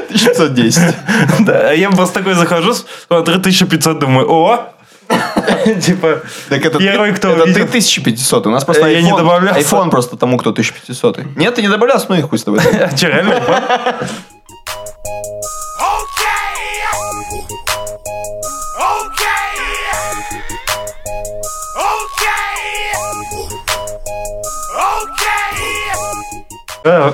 1510. 0.09 0.95
Да, 1.39 1.71
я 1.71 1.89
просто 1.91 2.19
такой 2.19 2.33
захожу, 2.35 2.73
смотрю 2.73 3.35
1500, 3.35 3.99
думаю, 3.99 4.29
о! 4.31 4.73
Типа, 5.81 6.21
Так 6.49 6.65
это 6.65 6.77
первый, 6.79 7.13
кто 7.13 7.29
это 7.29 7.37
ты 7.37 7.43
увидел. 7.43 7.65
1500. 7.65 8.47
У 8.47 8.49
нас 8.49 8.63
просто 8.65 8.87
Э, 8.87 8.93
я 8.93 9.01
не 9.01 9.11
добавлялся. 9.11 9.59
iPhone 9.59 9.89
просто 9.89 10.17
тому, 10.17 10.37
кто 10.37 10.49
1500. 10.51 11.35
Нет, 11.35 11.55
ты 11.55 11.61
не 11.61 11.69
добавлялся, 11.69 12.05
ну 12.09 12.15
и 12.15 12.21
хуй 12.21 12.37
с 12.37 12.43
тобой. 12.43 12.61
Че, 12.97 13.07
реально? 13.07 13.41
Э, 26.83 27.13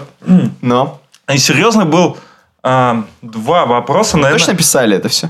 Но. 0.62 1.00
И 1.32 1.38
серьезно 1.38 1.86
был 1.86 2.18
а, 2.64 3.04
два 3.22 3.66
вопроса, 3.66 4.18
наверное. 4.18 4.40
Точно 4.40 4.56
писали 4.56 4.98
это 4.98 5.10
все? 5.10 5.30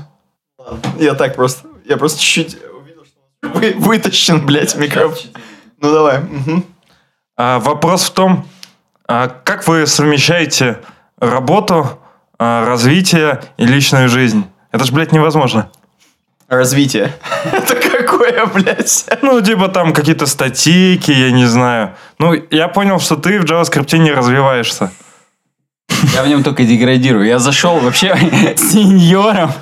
Я 0.98 1.14
так 1.14 1.34
просто. 1.36 1.68
Я 1.90 1.96
просто 1.96 2.20
чуть-чуть 2.20 2.56
увидел, 2.72 3.04
что 3.04 3.48
вы- 3.58 3.74
вытащен, 3.76 4.46
блядь, 4.46 4.76
микрофон. 4.76 5.18
Ну 5.82 5.92
давай. 5.92 6.20
А, 7.36 7.58
вопрос 7.58 8.04
в 8.04 8.10
том, 8.12 8.46
а, 9.08 9.26
как 9.28 9.66
вы 9.66 9.88
совмещаете 9.88 10.78
работу, 11.18 11.98
а, 12.38 12.64
развитие 12.64 13.40
и 13.56 13.66
личную 13.66 14.08
жизнь? 14.08 14.44
Это 14.70 14.84
ж, 14.84 14.92
блядь, 14.92 15.10
невозможно. 15.10 15.68
Развитие. 16.48 17.12
Это 17.52 17.74
какое, 17.74 18.46
блядь? 18.46 19.06
Ну, 19.22 19.40
типа 19.40 19.66
там 19.68 19.92
какие-то 19.92 20.26
статейки, 20.26 21.10
я 21.10 21.32
не 21.32 21.46
знаю. 21.46 21.96
Ну, 22.20 22.34
я 22.52 22.68
понял, 22.68 23.00
что 23.00 23.16
ты 23.16 23.40
в 23.40 23.44
JavaScript 23.44 23.98
не 23.98 24.12
развиваешься. 24.12 24.92
Я 26.14 26.24
в 26.24 26.28
нем 26.28 26.42
только 26.42 26.64
деградирую. 26.64 27.26
Я 27.26 27.38
зашел 27.38 27.78
вообще 27.78 28.16
сеньором, 28.56 29.52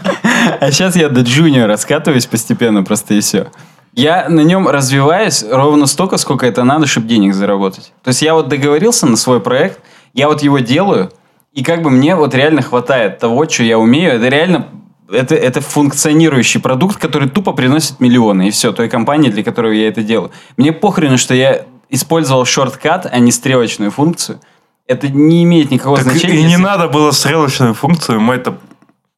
а 0.61 0.70
сейчас 0.70 0.96
я 0.96 1.09
до 1.09 1.20
джуниора 1.20 1.76
скатываюсь 1.76 2.26
постепенно 2.26 2.82
просто 2.82 3.14
и 3.14 3.20
все. 3.20 3.49
Я 3.92 4.28
на 4.28 4.40
нем 4.40 4.68
развиваюсь 4.68 5.44
ровно 5.51 5.86
столько, 5.86 6.16
сколько 6.16 6.46
это 6.46 6.64
надо, 6.64 6.86
чтобы 6.86 7.07
денег 7.07 7.34
заработать. 7.34 7.92
То 8.03 8.09
есть 8.09 8.22
я 8.22 8.34
вот 8.34 8.49
договорился 8.49 9.07
на 9.07 9.16
свой 9.16 9.40
проект, 9.40 9.80
я 10.14 10.28
вот 10.28 10.42
его 10.42 10.59
делаю, 10.61 11.11
и 11.53 11.62
как 11.62 11.82
бы 11.82 11.90
мне 11.90 12.14
вот 12.14 12.34
реально 12.34 12.62
хватает 12.62 13.18
того, 13.18 13.49
что 13.49 13.64
я 13.64 13.78
умею. 13.78 14.12
Это 14.12 14.28
реально 14.28 14.68
это, 15.11 15.34
это 15.34 15.61
функционирующий 15.61 16.61
продукт, 16.61 16.96
который 16.96 17.28
тупо 17.28 17.53
приносит 17.53 18.01
миллионы, 18.01 18.49
и 18.49 18.51
все, 18.51 18.72
той 18.72 18.88
компании, 18.88 19.30
для 19.30 19.42
которой 19.42 19.78
я 19.78 19.88
это 19.88 20.03
делаю. 20.03 20.30
Мне 20.57 20.72
похрену, 20.72 21.18
что 21.18 21.34
я 21.34 21.64
использовал 21.90 22.44
шорткат, 22.44 23.07
а 23.11 23.18
не 23.18 23.32
стрелочную 23.32 23.90
функцию. 23.90 24.40
Это 24.89 25.09
не 25.09 25.45
имеет 25.45 25.70
никакого 25.70 25.99
Так 25.99 26.07
значения. 26.07 26.34
и 26.41 26.43
не 26.43 26.51
если- 26.53 26.62
надо 26.62 26.89
было 26.89 27.12
стрелочную 27.12 27.74
функцию, 27.74 28.20
мой-то 28.20 28.59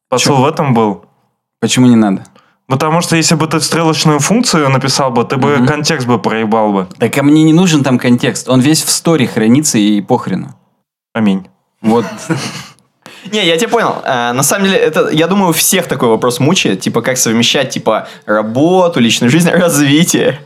посыл 0.09 0.35
в 0.35 0.45
этом 0.45 0.73
был. 0.73 1.05
Почему 1.59 1.87
не 1.87 1.95
надо? 1.95 2.23
Потому 2.67 3.01
что 3.01 3.15
если 3.15 3.35
бы 3.35 3.47
ты 3.47 3.59
стрелочную 3.59 4.19
функцию 4.19 4.69
написал 4.69 5.11
бы, 5.11 5.23
ты 5.25 5.37
бы 5.37 5.65
контекст 5.65 6.07
бы 6.07 6.19
проебал 6.19 6.71
бы. 6.71 6.87
Так 6.99 7.17
а 7.17 7.23
мне 7.23 7.43
не 7.43 7.53
нужен 7.53 7.83
там 7.83 7.97
контекст. 7.97 8.47
Он 8.47 8.59
весь 8.61 8.83
в 8.83 8.89
сторе 8.89 9.27
хранится 9.27 9.77
и 9.77 10.01
похрену. 10.01 10.55
Аминь. 11.13 11.47
Вот. 11.81 12.05
Не, 13.31 13.45
я 13.45 13.55
тебя 13.57 13.69
понял. 13.69 14.01
А, 14.03 14.33
на 14.33 14.41
самом 14.41 14.65
деле, 14.65 14.77
это, 14.77 15.09
я 15.09 15.27
думаю, 15.27 15.49
у 15.49 15.53
всех 15.53 15.87
такой 15.87 16.09
вопрос 16.09 16.39
мучает. 16.39 16.81
Типа, 16.81 17.01
как 17.01 17.17
совмещать, 17.17 17.69
типа, 17.69 18.07
работу, 18.25 18.99
личную 18.99 19.29
жизнь, 19.29 19.49
развитие. 19.51 20.39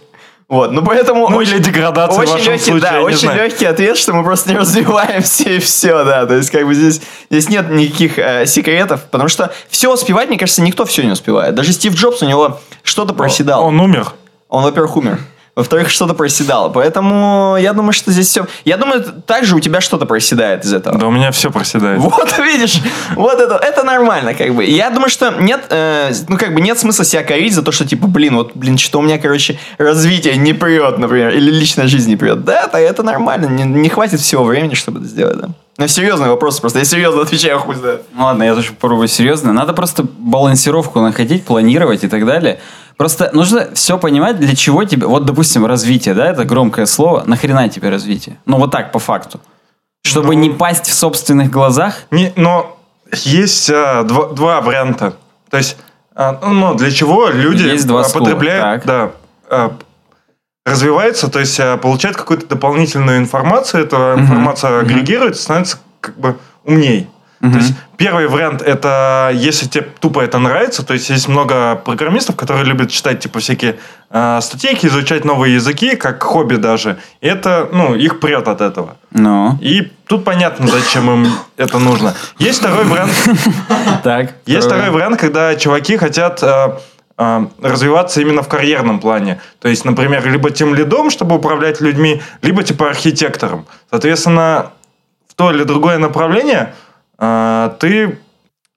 Вот, 0.48 0.72
ну 0.72 0.84
поэтому... 0.84 1.28
Ну, 1.28 1.42
или 1.42 1.58
деградация 1.58 2.18
в 2.18 2.22
очень 2.22 2.34
вашем 2.34 2.54
легкий, 2.54 2.72
случае, 2.72 2.92
да, 2.92 3.02
очень 3.02 3.18
знаю. 3.18 3.44
легкий 3.44 3.66
ответ, 3.66 3.98
что 3.98 4.14
мы 4.14 4.24
просто 4.24 4.52
не 4.52 4.58
развиваемся 4.58 5.50
и 5.50 5.60
все, 5.60 6.04
да. 6.04 6.28
То 6.28 6.36
есть, 6.36 6.52
как 6.52 6.66
бы 6.68 6.76
здесь, 6.76 7.02
здесь 7.32 7.50
нет 7.50 7.72
никаких 7.72 8.20
э, 8.20 8.46
секретов, 8.46 9.06
потому 9.10 9.28
что 9.28 9.52
все 9.70 9.92
успевать, 9.92 10.30
мне 10.30 10.38
кажется, 10.38 10.62
никто 10.62 10.86
все 10.86 11.04
не 11.04 11.12
успевает. 11.12 11.56
Даже 11.56 11.74
Стив 11.74 11.96
Джобс, 11.96 12.22
у 12.22 12.28
него 12.28 12.60
что-то 12.84 13.16
проседал. 13.16 13.64
Он 13.64 13.80
умер. 13.80 14.14
Он, 14.48 14.64
во-первых, 14.64 14.98
умер. 14.98 15.20
Во-вторых, 15.56 15.90
что-то 15.90 16.14
проседало. 16.14 16.68
Поэтому 16.68 17.56
я 17.58 17.72
думаю, 17.72 17.94
что 17.94 18.12
здесь 18.12 18.28
все... 18.28 18.46
Я 18.66 18.76
думаю, 18.76 19.06
также 19.26 19.56
у 19.56 19.62
тебя 19.62 19.80
что-то 19.80 20.06
проседает 20.06 20.66
из 20.66 20.74
этого. 20.74 20.98
Да 20.98 21.08
у 21.08 21.12
меня 21.12 21.32
все 21.32 21.50
проседает. 21.50 22.00
Вот, 22.02 22.38
видишь, 22.40 22.82
вот 23.16 23.40
это, 23.40 23.56
это 23.56 23.84
нормально, 23.84 24.34
как 24.34 24.54
бы. 24.54 24.66
Я 24.66 24.90
думаю, 24.90 25.10
что 25.10 25.32
нет, 25.40 25.68
э, 25.70 26.12
ну, 26.28 26.38
как 26.38 26.54
бы 26.54 26.60
нет 26.60 26.78
смысла 26.78 27.06
себя 27.06 27.24
корить 27.24 27.56
за 27.56 27.62
то, 27.62 27.72
что, 27.72 27.88
типа, 27.88 28.08
блин, 28.08 28.36
вот, 28.36 28.52
блин, 28.54 28.78
что 28.78 29.00
у 29.00 29.02
меня, 29.02 29.18
короче, 29.18 29.58
развитие 29.78 30.36
не 30.36 30.52
прет, 30.52 30.98
например, 30.98 31.30
или 31.30 31.50
личная 31.52 31.88
жизнь 31.88 32.10
не 32.10 32.18
прет. 32.18 32.44
Да, 32.44 32.64
это, 32.64 32.78
это 32.78 33.04
нормально, 33.04 33.46
не, 33.46 33.64
не 33.64 33.88
хватит 33.88 34.20
всего 34.20 34.44
времени, 34.44 34.74
чтобы 34.74 35.00
это 35.00 35.08
сделать, 35.08 35.38
да. 35.38 35.50
Но 35.78 35.88
серьезный 35.88 36.30
вопрос 36.30 36.62
просто, 36.62 36.80
я 36.80 36.86
серьезно 36.86 37.22
отвечаю, 37.22 37.60
хуй 37.60 37.76
знает. 37.76 38.04
Ну 38.14 38.24
ладно, 38.24 38.44
я 38.44 38.56
тоже 38.56 38.72
попробую 38.72 39.10
серьезно. 39.10 39.52
Надо 39.52 39.74
просто 39.74 40.06
балансировку 40.18 41.02
находить, 41.02 41.44
планировать 41.44 42.06
и 42.06 42.08
так 42.08 42.26
далее. 42.26 42.62
Просто 42.98 43.30
нужно 43.34 43.70
все 43.74 43.98
понимать, 43.98 44.40
для 44.40 44.56
чего 44.56 44.84
тебе... 44.86 45.06
Вот, 45.08 45.26
допустим, 45.26 45.66
развитие, 45.66 46.16
да, 46.16 46.28
это 46.30 46.46
громкое 46.46 46.86
слово. 46.86 47.24
Нахрена 47.26 47.68
тебе 47.70 47.90
развитие? 47.90 48.38
Ну 48.46 48.58
вот 48.58 48.72
так, 48.72 48.92
по 48.92 49.00
факту. 49.00 49.40
Чтобы 50.04 50.36
Ну. 50.36 50.42
не 50.42 50.50
пасть 50.52 50.88
в 50.88 50.94
собственных 50.94 51.50
глазах. 51.52 52.04
Не, 52.12 52.32
но 52.36 52.78
есть 53.12 53.70
а, 53.70 54.04
два, 54.04 54.30
два 54.30 54.62
варианта. 54.62 55.14
То 55.50 55.58
есть, 55.58 55.78
а, 56.16 56.40
ну, 56.42 56.74
для 56.76 56.92
чего 56.92 57.28
люди 57.30 57.64
Есть 57.64 57.88
два 57.88 58.04
потребляют, 58.04 58.84
так. 58.84 58.86
да, 58.86 59.12
а, 59.50 59.78
развиваются, 60.66 61.30
то 61.30 61.40
есть 61.40 61.60
получают 61.82 62.18
какую-то 62.18 62.48
дополнительную 62.48 63.18
информацию, 63.18 63.84
эта 63.84 64.16
информация 64.18 64.80
агрегируется, 64.80 65.44
становится 65.44 65.78
как 66.00 66.18
бы 66.18 66.38
умней. 66.64 67.08
То 67.52 67.58
есть 67.58 67.74
первый 67.98 68.28
вариант 68.28 68.62
это 68.62 69.32
если 69.34 69.68
тебе 69.68 69.88
тупо 70.00 70.22
это 70.22 70.40
нравится, 70.40 70.86
то 70.86 70.94
есть 70.94 71.10
есть 71.10 71.28
много 71.28 71.76
программистов, 71.76 72.36
которые 72.36 72.66
любят 72.66 72.92
читать 72.92 73.20
типа 73.20 73.40
всякие 73.40 73.78
а, 74.10 74.40
статейки, 74.40 74.86
изучать 74.86 75.26
новые 75.26 75.56
языки, 75.56 75.96
как 75.96 76.24
хобби 76.24 76.56
даже. 76.56 76.98
И 77.20 77.28
это, 77.28 77.68
ну, 77.74 77.96
их 77.96 78.20
прет 78.20 78.48
от 78.48 78.62
этого. 78.62 78.96
Ну, 79.12 79.58
И 79.62 79.92
тут 80.08 80.24
понятно, 80.24 80.68
зачем 80.68 81.10
им 81.10 81.34
это 81.58 81.80
нужно. 81.80 82.14
Есть 82.40 82.60
второй 82.60 82.86
вариант. 82.86 83.12
так. 84.04 84.36
Есть 84.46 84.68
второй 84.68 84.90
вариант, 84.92 85.20
когда 85.20 85.56
чуваки 85.56 85.98
хотят 85.98 86.42
э, 86.44 86.78
э, 87.18 87.46
развиваться 87.62 88.22
именно 88.22 88.42
в 88.42 88.48
карьерном 88.48 89.00
плане. 89.00 89.42
То 89.60 89.68
есть, 89.68 89.84
например, 89.84 90.26
либо 90.26 90.50
тем 90.52 90.76
лидом, 90.76 91.10
чтобы 91.10 91.36
управлять 91.36 91.82
людьми, 91.82 92.22
либо 92.42 92.64
типа 92.64 92.88
архитектором. 92.88 93.66
Соответственно, 93.90 94.72
в 95.28 95.34
то 95.34 95.52
или 95.52 95.64
другое 95.64 95.98
направление, 95.98 96.62
э, 96.64 96.85
ты 97.18 98.20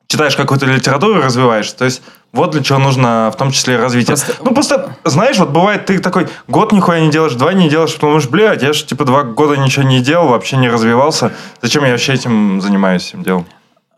читаешь 0.07 0.37
какую-то 0.37 0.67
литературу 0.67 1.21
и 1.21 1.23
развиваешься. 1.23 1.77
То 1.77 1.85
есть 1.85 2.03
вот 2.33 2.51
для 2.53 2.63
чего 2.63 2.79
нужно 2.79 3.31
в 3.33 3.37
том 3.37 3.51
числе 3.51 3.79
развитие. 3.79 4.17
Просто- 4.17 4.35
Ну, 4.43 4.53
просто, 4.53 4.97
знаешь, 5.05 5.39
вот 5.39 5.51
бывает, 5.51 5.87
ты 5.87 5.99
такой 5.99 6.29
год 6.47 6.73
нихуя 6.73 7.01
не 7.01 7.11
делаешь, 7.11 7.35
два 7.35 7.53
не 7.53 7.69
делаешь, 7.69 7.95
потому 7.95 8.21
что, 8.21 8.31
блядь, 8.31 8.63
я 8.63 8.73
же 8.73 8.85
типа 8.85 9.05
два 9.05 9.23
года 9.23 9.57
ничего 9.57 9.85
не 9.85 10.01
делал, 10.01 10.29
вообще 10.29 10.57
не 10.57 10.69
развивался. 10.69 11.33
Зачем 11.63 11.85
я 11.85 11.93
вообще 11.93 12.15
этим 12.15 12.61
занимаюсь, 12.61 13.09
этим 13.09 13.23
делом? 13.23 13.47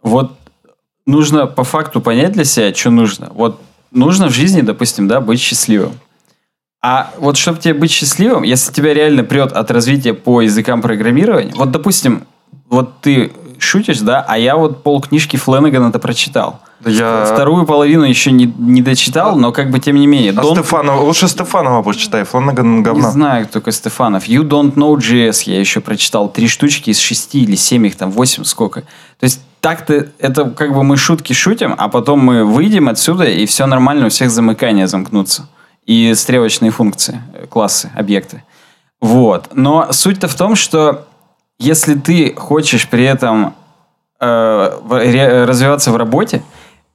Вот 0.02 0.32
нужно 1.06 1.46
по 1.46 1.64
факту 1.64 2.00
понять 2.00 2.32
для 2.32 2.44
себя, 2.44 2.72
что 2.74 2.90
нужно. 2.90 3.30
Вот 3.34 3.60
нужно 3.90 4.28
в 4.28 4.32
жизни, 4.32 4.60
допустим, 4.60 5.08
да, 5.08 5.20
быть 5.20 5.40
счастливым. 5.40 5.92
А 6.82 7.10
вот 7.18 7.36
чтобы 7.36 7.58
тебе 7.58 7.74
быть 7.74 7.90
счастливым, 7.90 8.42
если 8.42 8.72
тебя 8.72 8.94
реально 8.94 9.22
прет 9.22 9.52
от 9.52 9.70
развития 9.70 10.14
по 10.14 10.40
языкам 10.40 10.80
программирования, 10.82 11.52
вот, 11.54 11.70
допустим, 11.72 12.26
вот 12.68 13.00
ты 13.00 13.32
шутишь, 13.61 14.01
да, 14.01 14.24
а 14.27 14.39
я 14.39 14.57
вот 14.57 14.82
пол 14.82 15.01
книжки 15.01 15.37
Фленнегана-то 15.37 15.99
прочитал. 15.99 16.61
Я... 16.85 17.27
Вторую 17.27 17.66
половину 17.66 18.05
еще 18.05 18.32
не, 18.32 18.47
не 18.47 18.81
дочитал, 18.81 19.37
но 19.37 19.53
как 19.53 19.70
бы 19.70 19.78
тем 19.81 19.97
не 19.97 20.07
менее. 20.07 20.32
А 20.32 20.41
Don't- 20.41 20.55
Стефанова, 20.55 21.01
лучше 21.03 21.28
Стефанова 21.28 21.82
почитай, 21.82 22.24
Фланаган 22.24 22.78
Не 22.78 22.82
говно. 22.82 23.11
знаю, 23.11 23.45
кто 23.45 23.61
такой 23.61 23.74
Стефанов. 23.74 24.27
You 24.27 24.43
Don't 24.43 24.74
Know 24.74 24.97
JS 24.97 25.43
я 25.51 25.61
еще 25.61 25.81
прочитал. 25.81 26.31
Три 26.31 26.49
штучки 26.49 26.91
из 26.91 26.99
шести 26.99 27.43
или 27.43 27.55
семь, 27.55 27.87
их 27.87 27.97
там 27.97 28.11
восемь, 28.11 28.45
сколько. 28.45 28.81
То 28.81 29.24
есть 29.24 29.43
так-то 29.61 30.09
это 30.19 30.49
как 30.51 30.73
бы 30.73 30.82
мы 30.82 30.97
шутки 30.97 31.35
шутим, 31.35 31.74
а 31.77 31.89
потом 31.89 32.20
мы 32.20 32.45
выйдем 32.47 32.89
отсюда, 32.89 33.24
и 33.24 33.45
все 33.45 33.66
нормально, 33.66 34.07
у 34.07 34.09
всех 34.09 34.31
замыкания 34.31 34.87
замкнутся. 34.87 35.49
И 35.85 36.15
стрелочные 36.15 36.70
функции, 36.70 37.20
классы, 37.51 37.91
объекты. 37.95 38.43
Вот. 39.03 39.51
Но 39.53 39.89
суть-то 39.93 40.28
в 40.28 40.35
том, 40.35 40.55
что 40.57 41.07
если 41.61 41.95
ты 41.95 42.35
хочешь 42.35 42.89
при 42.89 43.05
этом 43.05 43.55
э, 44.19 45.45
развиваться 45.47 45.93
в 45.93 45.97
работе, 45.97 46.43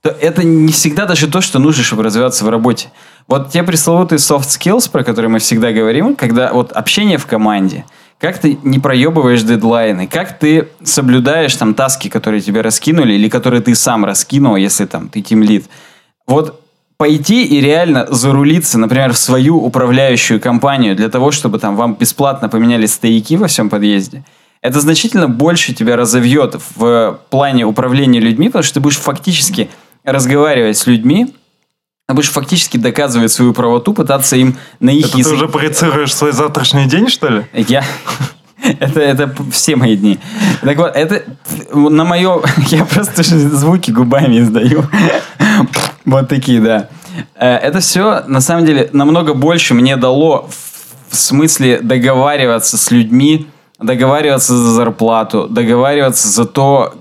то 0.01 0.09
это 0.09 0.43
не 0.43 0.71
всегда 0.73 1.05
даже 1.05 1.27
то, 1.27 1.39
что 1.39 1.59
нужно, 1.59 1.83
чтобы 1.83 2.03
развиваться 2.03 2.43
в 2.43 2.49
работе. 2.49 2.89
Вот 3.27 3.51
те 3.51 3.63
пресловутые 3.63 4.19
soft 4.19 4.47
skills, 4.47 4.91
про 4.91 5.03
которые 5.03 5.29
мы 5.29 5.39
всегда 5.39 5.71
говорим, 5.71 6.15
когда 6.15 6.51
вот 6.51 6.71
общение 6.73 7.17
в 7.17 7.27
команде, 7.27 7.85
как 8.19 8.39
ты 8.39 8.57
не 8.63 8.79
проебываешь 8.79 9.43
дедлайны, 9.43 10.07
как 10.07 10.39
ты 10.39 10.69
соблюдаешь 10.83 11.55
там 11.55 11.73
таски, 11.73 12.09
которые 12.09 12.41
тебе 12.41 12.61
раскинули, 12.61 13.13
или 13.13 13.29
которые 13.29 13.61
ты 13.61 13.75
сам 13.75 14.03
раскинул, 14.05 14.55
если 14.55 14.85
там 14.85 15.09
ты 15.09 15.21
тимлид. 15.21 15.65
Вот 16.27 16.61
пойти 16.97 17.45
и 17.45 17.59
реально 17.61 18.07
зарулиться, 18.09 18.79
например, 18.79 19.13
в 19.13 19.17
свою 19.17 19.57
управляющую 19.57 20.39
компанию 20.39 20.95
для 20.95 21.09
того, 21.09 21.31
чтобы 21.31 21.59
там 21.59 21.75
вам 21.75 21.95
бесплатно 21.95 22.49
поменяли 22.49 22.85
стояки 22.85 23.35
во 23.35 23.47
всем 23.47 23.69
подъезде, 23.69 24.23
это 24.65 24.79
значительно 24.79 25.29
больше 25.29 25.73
тебя 25.73 25.95
разовьет 25.95 26.55
в 26.75 27.19
плане 27.29 27.65
управления 27.65 28.19
людьми, 28.19 28.47
потому 28.47 28.63
что 28.63 28.75
ты 28.75 28.79
будешь 28.79 28.97
фактически 28.97 29.69
разговаривать 30.03 30.77
с 30.77 30.87
людьми, 30.87 31.35
а 32.07 32.13
будешь 32.13 32.31
фактически 32.31 32.77
доказывать 32.77 33.31
свою 33.31 33.53
правоту, 33.53 33.93
пытаться 33.93 34.35
им 34.35 34.57
на 34.79 34.89
их 34.89 35.07
Это 35.07 35.17
ты 35.17 35.29
уже 35.29 35.47
проецируешь 35.47 36.13
свой 36.13 36.31
завтрашний 36.31 36.85
день, 36.85 37.09
что 37.09 37.29
ли? 37.29 37.45
я... 37.53 37.83
Это, 38.79 38.99
это 38.99 39.35
все 39.51 39.75
мои 39.75 39.95
дни. 39.95 40.17
Так 40.61 40.77
вот, 40.77 40.95
это 40.95 41.23
на 41.71 42.03
мое... 42.03 42.41
Я 42.69 42.85
просто 42.85 43.21
звуки 43.21 43.91
губами 43.91 44.39
издаю. 44.39 44.85
Вот 46.05 46.29
такие, 46.29 46.59
да. 46.59 46.89
Э, 47.35 47.57
Это 47.57 47.79
все, 47.79 48.23
на 48.25 48.41
самом 48.41 48.65
деле, 48.65 48.89
намного 48.91 49.35
больше 49.35 49.75
мне 49.75 49.97
дало 49.97 50.49
в 51.09 51.15
смысле 51.15 51.79
договариваться 51.81 52.77
с 52.77 52.89
людьми, 52.89 53.47
договариваться 53.79 54.57
за 54.57 54.71
зарплату, 54.71 55.47
договариваться 55.47 56.27
за 56.27 56.45
то, 56.45 56.93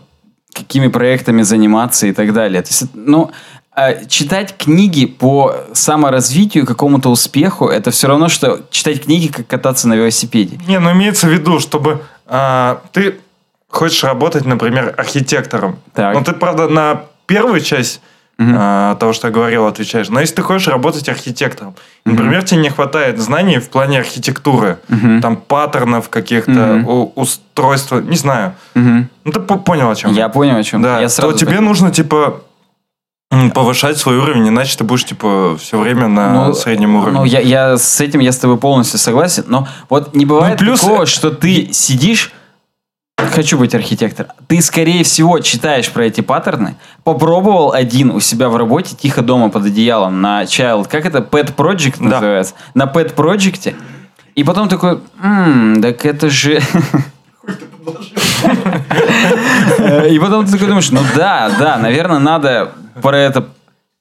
какими 0.52 0.88
проектами 0.88 1.42
заниматься 1.42 2.06
и 2.06 2.12
так 2.12 2.32
далее. 2.32 2.62
То 2.62 2.68
есть, 2.68 2.84
ну, 2.94 3.30
э, 3.76 4.06
читать 4.06 4.56
книги 4.56 5.06
по 5.06 5.54
саморазвитию, 5.72 6.66
какому-то 6.66 7.10
успеху, 7.10 7.68
это 7.68 7.90
все 7.90 8.08
равно, 8.08 8.28
что 8.28 8.60
читать 8.70 9.04
книги, 9.04 9.28
как 9.28 9.46
кататься 9.46 9.88
на 9.88 9.94
велосипеде. 9.94 10.58
Не, 10.66 10.78
ну 10.78 10.92
имеется 10.92 11.26
в 11.26 11.30
виду, 11.30 11.60
чтобы 11.60 12.02
а, 12.26 12.80
ты 12.92 13.20
хочешь 13.68 14.04
работать, 14.04 14.44
например, 14.44 14.94
архитектором. 14.96 15.78
Так. 15.92 16.14
Но 16.14 16.22
ты, 16.22 16.32
правда, 16.32 16.68
на 16.68 17.02
первую 17.26 17.60
часть 17.60 18.00
а, 18.38 18.96
того, 18.96 19.12
что 19.12 19.28
я 19.28 19.32
говорил, 19.34 19.66
отвечаешь. 19.66 20.08
Но 20.08 20.20
если 20.20 20.34
ты 20.36 20.42
хочешь 20.42 20.66
работать 20.68 21.08
архитектором, 21.08 21.74
например, 22.04 22.42
тебе 22.42 22.60
не 22.60 22.70
хватает 22.70 23.18
знаний 23.20 23.58
в 23.58 23.68
плане 23.70 23.98
архитектуры, 24.00 24.78
там 25.22 25.36
паттернов 25.36 26.08
каких-то, 26.08 26.50
Мгм. 26.52 26.88
у- 26.88 27.12
устройства, 27.14 28.00
не 28.00 28.16
знаю. 28.16 28.54
Мгм. 28.74 29.08
Ну 29.24 29.32
ты 29.32 29.40
по- 29.40 29.56
понял, 29.58 29.88
о 29.90 29.94
чем 29.94 30.12
Я 30.12 30.28
понял, 30.28 30.56
о 30.56 30.62
чем. 30.64 30.82
Да, 30.82 31.00
я 31.00 31.08
сразу 31.08 31.32
то 31.32 31.38
тебе 31.38 31.52
так- 31.52 31.60
нужно, 31.60 31.90
типа, 31.90 32.40
повышать 33.52 33.98
свой 33.98 34.16
уровень, 34.18 34.48
иначе 34.48 34.76
ты 34.78 34.84
будешь, 34.84 35.04
типа, 35.04 35.56
все 35.58 35.78
время 35.78 36.06
на 36.06 36.46
Ну, 36.48 36.54
среднем 36.54 36.94
уровне. 36.94 37.18
Ну, 37.18 37.24
я, 37.24 37.40
я 37.40 37.76
с 37.78 38.00
этим 38.00 38.20
я 38.20 38.30
с 38.30 38.38
тобой 38.38 38.58
полностью 38.58 38.98
согласен, 39.00 39.44
но 39.48 39.66
вот 39.88 40.14
не 40.14 40.24
бывает 40.24 40.60
Ну, 40.60 40.66
плюс- 40.66 40.80
такого, 40.80 41.06
что 41.06 41.30
ты 41.30 41.72
сидишь, 41.72 42.32
хочу 43.30 43.58
быть 43.58 43.74
архитектором, 43.74 44.30
ты, 44.46 44.60
скорее 44.62 45.04
всего, 45.04 45.38
читаешь 45.40 45.90
про 45.90 46.04
эти 46.06 46.20
паттерны, 46.20 46.76
попробовал 47.04 47.72
один 47.72 48.10
у 48.10 48.20
себя 48.20 48.48
в 48.48 48.56
работе, 48.56 48.96
тихо 48.96 49.22
дома 49.22 49.50
под 49.50 49.66
одеялом, 49.66 50.20
на 50.20 50.42
Child, 50.44 50.88
как 50.88 51.06
это, 51.06 51.18
Pet 51.18 51.54
Project 51.54 51.96
Да. 51.98 52.04
называется, 52.16 52.54
на 52.74 52.84
Pet 52.84 53.14
Project, 53.14 53.74
и 54.34 54.44
потом 54.44 54.68
такой, 54.68 55.00
«М, 55.22 55.80
так 55.82 56.04
это 56.04 56.28
же... 56.28 56.60
И 60.10 60.18
потом 60.18 60.46
ты 60.46 60.52
такой 60.52 60.68
думаешь, 60.68 60.90
ну 60.90 61.00
да, 61.16 61.50
да, 61.58 61.76
наверное, 61.78 62.18
надо 62.18 62.72
про 63.02 63.16
это 63.18 63.48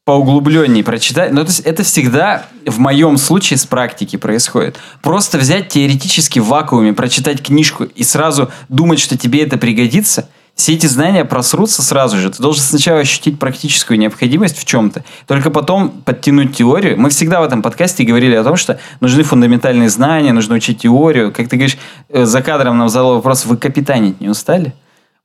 поуглубленнее 0.06 0.84
прочитать. 0.84 1.32
Но 1.32 1.44
то 1.44 1.50
есть 1.50 1.62
это 1.62 1.84
всегда 1.84 2.46
в 2.66 2.80
моем 2.80 3.18
случае 3.18 3.58
с 3.58 3.66
практики 3.66 4.18
происходит. 4.18 4.78
Просто 5.02 5.38
взять 5.38 5.70
теоретически 5.70 6.40
в 6.40 6.48
вакууме, 6.48 6.94
прочитать 6.94 7.42
книжку 7.42 7.86
и 7.86 8.04
сразу 8.04 8.52
думать, 8.68 9.00
что 9.00 9.18
тебе 9.18 9.44
это 9.44 9.58
пригодится, 9.58 10.28
все 10.56 10.74
эти 10.74 10.86
знания 10.86 11.26
просрутся 11.26 11.82
сразу 11.82 12.18
же. 12.18 12.30
Ты 12.30 12.42
должен 12.42 12.62
сначала 12.62 13.00
ощутить 13.00 13.40
практическую 13.40 13.98
необходимость 13.98 14.58
в 14.58 14.66
чем-то, 14.66 15.04
только 15.26 15.50
потом 15.50 15.90
подтянуть 15.90 16.56
теорию. 16.56 17.00
Мы 17.00 17.10
всегда 17.10 17.42
в 17.42 17.44
этом 17.44 17.64
подкасте 17.64 18.04
говорили 18.04 18.36
о 18.36 18.44
том, 18.44 18.56
что 18.56 18.80
нужны 19.00 19.24
фундаментальные 19.24 19.90
знания, 19.90 20.32
нужно 20.32 20.56
учить 20.56 20.82
теорию. 20.82 21.32
Как 21.32 21.50
ты 21.50 21.56
говоришь, 21.56 21.78
э, 22.10 22.26
за 22.26 22.42
кадром 22.44 22.78
нам 22.78 22.90
задал 22.90 23.16
вопрос, 23.16 23.46
вы 23.46 23.58
капитанить 23.58 24.22
не 24.22 24.30
устали? 24.30 24.76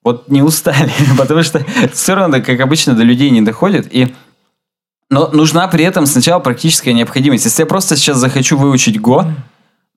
Вот 0.03 0.29
не 0.31 0.41
устали, 0.41 0.91
потому 1.19 1.43
что 1.43 1.63
все 1.93 2.15
равно, 2.15 2.41
как 2.41 2.59
обычно, 2.61 2.95
до 2.95 3.03
людей 3.03 3.29
не 3.29 3.43
доходит. 3.43 3.87
И 3.91 4.15
но 5.11 5.29
нужна 5.33 5.67
при 5.69 5.85
этом 5.85 6.07
сначала 6.07 6.39
практическая 6.41 6.93
необходимость. 6.93 7.45
Если 7.45 7.63
я 7.63 7.67
просто 7.67 7.97
сейчас 7.97 8.19
захочу 8.19 8.57
выучить 8.59 8.97
Go, 8.97 9.25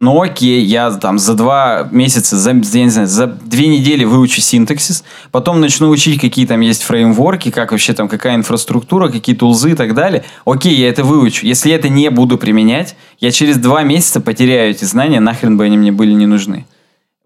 ну 0.02 0.20
окей, 0.20 0.64
я 0.64 0.90
там 0.90 1.20
за 1.20 1.36
два 1.36 1.88
месяца, 1.92 2.36
за, 2.36 2.50
я 2.50 2.84
не 2.84 2.90
знаю, 2.90 3.08
за 3.08 3.28
две 3.28 3.68
недели 3.68 4.04
выучу 4.04 4.42
синтаксис, 4.42 5.04
потом 5.32 5.62
начну 5.62 5.90
учить, 5.90 6.20
какие 6.20 6.48
там 6.48 6.62
есть 6.62 6.82
фреймворки, 6.82 7.52
как 7.52 7.72
вообще 7.72 7.94
там, 7.94 8.08
какая 8.08 8.36
инфраструктура, 8.36 9.10
какие 9.10 9.36
тулзы 9.36 9.74
и 9.74 9.76
так 9.76 9.94
далее. 9.94 10.24
Окей, 10.44 10.74
я 10.74 10.90
это 10.90 11.04
выучу. 11.04 11.46
Если 11.46 11.70
я 11.70 11.76
это 11.76 11.88
не 11.88 12.10
буду 12.10 12.40
применять, 12.40 12.96
я 13.20 13.30
через 13.30 13.58
два 13.58 13.84
месяца 13.84 14.22
потеряю 14.22 14.72
эти 14.72 14.86
знания, 14.86 15.20
нахрен 15.20 15.56
бы 15.56 15.66
они 15.66 15.78
мне 15.78 15.92
были 15.92 16.14
не 16.14 16.26
нужны. 16.26 16.66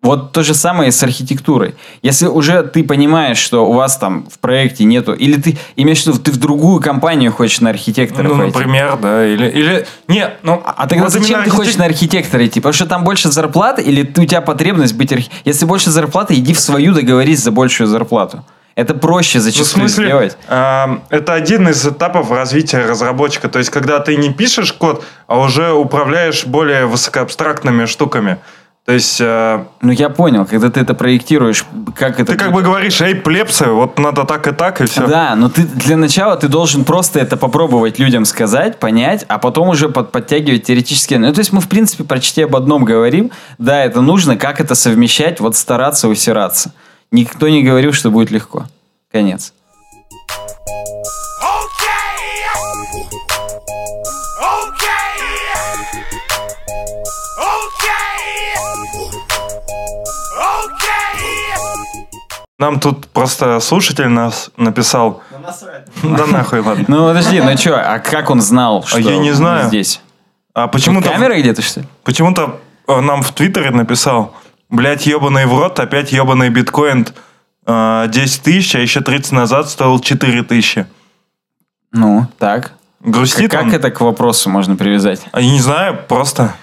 Вот 0.06 0.32
то 0.32 0.44
же 0.44 0.53
самое 0.53 0.91
с 0.91 1.02
архитектурой. 1.03 1.73
Если 2.03 2.27
уже 2.27 2.61
ты 2.64 2.84
понимаешь, 2.84 3.38
что 3.40 3.65
у 3.65 3.73
вас 3.73 3.98
там 3.98 4.27
в 4.32 4.38
проекте 4.40 4.84
нету, 4.84 5.14
или 5.14 5.41
ты 5.41 5.57
имеешь 5.76 6.03
в 6.03 6.07
виду, 6.07 6.19
ты 6.19 6.32
в 6.32 6.38
другую 6.38 6.80
компанию 6.80 7.32
хочешь 7.32 7.60
на 7.61 7.72
архитектора 7.72 8.27
Ну, 8.27 8.38
пойти. 8.38 8.57
например, 8.57 8.98
да, 9.02 9.26
или... 9.26 9.48
или... 9.49 9.88
Не, 10.07 10.30
ну... 10.44 10.61
А 10.64 10.88
тогда 10.88 11.06
вот 11.06 11.14
зачем 11.14 11.44
ты 11.44 11.49
хочешь 11.49 11.77
на 11.77 11.86
архитектора 11.86 12.45
идти? 12.45 12.60
Потому 12.60 12.73
что 12.73 12.86
там 12.86 13.03
больше 13.03 13.32
зарплаты, 13.32 13.82
или 13.82 14.03
ты- 14.03 14.22
у 14.22 14.26
тебя 14.26 14.41
потребность 14.41 14.94
быть 14.95 15.11
архи... 15.11 15.30
Если 15.44 15.65
больше 15.65 15.90
зарплаты, 15.90 16.36
иди 16.36 16.53
в 16.53 16.60
свою 16.60 16.94
договорись 16.94 17.41
за 17.44 17.52
большую 17.52 17.88
зарплату. 17.88 18.45
Это 18.76 18.94
проще 18.94 19.38
Ну, 19.38 19.41
в 19.41 19.44
зачастую 19.45 19.88
смысле, 19.90 20.06
сделать. 20.06 20.38
а, 20.49 20.99
это 21.10 21.34
один 21.34 21.68
из 21.69 21.84
этапов 21.88 22.30
развития 22.30 22.86
разработчика. 22.86 23.48
То 23.49 23.57
есть, 23.60 23.72
когда 23.72 23.99
ты 23.99 24.18
не 24.18 24.32
пишешь 24.34 24.72
код, 24.73 25.03
а 25.27 25.40
уже 25.40 25.72
управляешь 25.72 26.45
более 26.45 26.86
высокоабстрактными 26.86 27.86
штуками. 27.86 28.38
То 28.86 28.91
есть, 28.91 29.20
а, 29.20 29.68
Ну, 29.82 29.91
я 29.91 30.10
понял, 30.10 30.45
когда 30.45 30.70
ты 30.70 30.80
это 30.80 30.94
проектируешь, 30.94 31.66
как 31.95 32.20
это... 32.20 32.34
ты 32.34 32.38
как 32.38 32.53
бы 32.53 32.62
говоришь, 32.62 33.02
эй, 33.02 33.16
плепсы, 33.16 33.66
вот 33.66 33.98
надо 33.98 34.26
так 34.26 34.48
и 34.48 34.52
так, 34.52 34.80
и 34.80 34.86
все. 34.86 35.07
Да, 35.07 35.36
но 35.36 35.49
ты 35.49 35.64
для 35.64 35.98
начала 35.98 36.36
ты 36.36 36.48
должен 36.48 36.86
просто 36.86 37.20
это 37.20 37.36
попробовать 37.36 37.98
людям 37.98 38.26
сказать, 38.26 38.80
понять, 38.80 39.26
а 39.28 39.40
потом 39.40 39.70
уже 39.70 39.90
под, 39.90 40.12
подтягивать 40.12 40.66
теоретически. 40.66 41.16
Ну, 41.16 41.34
то 41.34 41.40
есть 41.40 41.52
мы, 41.52 41.62
в 41.62 41.68
принципе, 41.68 42.03
почти 42.03 42.44
об 42.44 42.56
одном 42.56 42.86
говорим. 42.86 43.32
Да, 43.57 43.84
это 43.84 44.02
нужно, 44.02 44.38
как 44.38 44.62
это 44.62 44.76
совмещать, 44.76 45.40
вот 45.40 45.56
стараться 45.56 46.07
усираться. 46.07 46.72
Никто 47.10 47.49
не 47.49 47.64
говорил, 47.64 47.91
что 47.91 48.12
будет 48.12 48.30
легко. 48.30 48.66
Конец. 49.12 49.53
Нам 62.66 62.80
тут 62.80 63.06
просто 63.10 63.60
слушатель 63.60 64.08
нас 64.08 64.50
написал. 64.58 65.22
Да 66.02 66.26
нахуй, 66.26 66.62
ладно. 66.62 66.86
Ну 66.88 67.08
подожди, 67.08 67.40
ну 67.40 67.56
что, 67.56 67.76
а 67.76 68.00
как 68.00 68.32
он 68.32 68.42
знал, 68.42 68.84
что 68.84 68.98
я 68.98 69.18
не 69.20 69.34
знаю. 69.34 69.68
здесь? 69.68 70.02
А 70.56 70.68
почему-то 70.68 71.12
камера 71.12 71.40
где-то, 71.40 71.62
что 71.62 71.82
ли? 71.82 71.86
почему-то 72.04 72.60
э, 72.88 73.00
нам 73.02 73.22
в 73.22 73.32
Твиттере 73.34 73.70
написал, 73.70 74.34
блядь, 74.70 75.06
ебаный 75.06 75.46
в 75.46 75.56
рот, 75.56 75.80
опять 75.80 76.12
ебаный 76.12 76.50
биткоин 76.50 77.08
э, 77.68 78.06
10 78.10 78.42
тысяч, 78.42 78.74
а 78.74 78.80
еще 78.80 79.02
30 79.02 79.34
назад 79.34 79.70
стоил 79.70 80.00
4 80.00 80.42
тысячи. 80.42 80.88
Ну, 81.92 82.26
так. 82.40 82.72
Грустит 83.00 83.52
как 83.52 83.66
он? 83.66 83.74
это 83.74 83.92
к 83.92 84.02
вопросу 84.02 84.50
можно 84.50 84.76
привязать? 84.76 85.22
А 85.34 85.40
Я 85.40 85.52
не 85.52 85.60
знаю, 85.60 86.00
просто... 86.08 86.56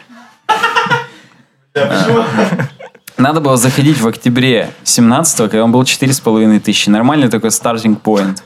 Надо 3.22 3.40
было 3.40 3.56
заходить 3.56 4.00
в 4.00 4.08
октябре 4.08 4.70
17 4.82 5.36
когда 5.48 5.62
он 5.62 5.70
был 5.70 5.82
4,5 5.82 6.58
тысячи. 6.58 6.88
Нормальный 6.88 7.28
такой 7.28 7.52
стартинг 7.52 8.00
point. 8.02 8.38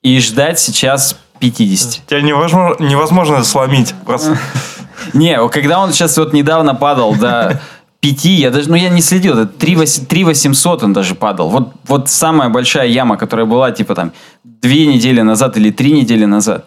И 0.00 0.18
ждать 0.20 0.58
сейчас 0.58 1.18
50. 1.38 2.06
Тебя 2.06 2.22
невозможно, 2.22 2.82
невозможно 2.82 3.44
сломить. 3.44 3.94
Просто. 4.06 4.38
Не, 5.12 5.36
когда 5.48 5.80
он 5.80 5.92
сейчас 5.92 6.16
вот 6.16 6.32
недавно 6.32 6.74
падал 6.74 7.14
до 7.14 7.60
5, 8.00 8.24
я 8.24 8.50
даже, 8.50 8.70
ну 8.70 8.74
я 8.74 8.88
не 8.88 9.02
следил, 9.02 9.38
это 9.38 9.52
3, 9.52 10.24
800 10.24 10.82
он 10.82 10.94
даже 10.94 11.14
падал. 11.14 11.50
Вот, 11.50 11.74
вот 11.86 12.08
самая 12.08 12.48
большая 12.48 12.86
яма, 12.86 13.18
которая 13.18 13.44
была 13.44 13.70
типа 13.70 13.94
там 13.94 14.12
2 14.44 14.70
недели 14.70 15.20
назад 15.20 15.58
или 15.58 15.70
3 15.70 15.92
недели 15.92 16.24
назад. 16.24 16.66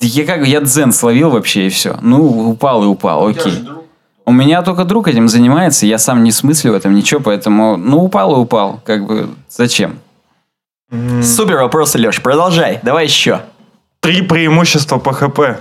Я 0.00 0.24
как, 0.24 0.46
я 0.46 0.62
дзен 0.62 0.92
словил 0.92 1.28
вообще 1.28 1.66
и 1.66 1.68
все. 1.68 1.98
Ну, 2.00 2.48
упал 2.48 2.84
и 2.84 2.86
упал, 2.86 3.26
окей. 3.26 3.52
У 4.26 4.32
меня 4.32 4.62
только 4.62 4.84
друг 4.84 5.06
этим 5.08 5.28
занимается, 5.28 5.86
я 5.86 5.98
сам 5.98 6.24
не 6.24 6.32
смыслю 6.32 6.72
в 6.72 6.74
этом 6.74 6.94
ничего, 6.94 7.20
поэтому, 7.20 7.76
ну, 7.76 7.98
упал 8.02 8.34
и 8.34 8.38
упал. 8.38 8.80
Как 8.84 9.06
бы, 9.06 9.30
зачем? 9.48 10.00
Супер 11.22 11.56
вопрос, 11.58 11.94
Леш. 11.94 12.20
Продолжай. 12.20 12.80
Давай 12.82 13.04
еще. 13.04 13.42
Три 14.00 14.22
преимущества 14.22 14.98
по 14.98 15.12
ХП. 15.12 15.60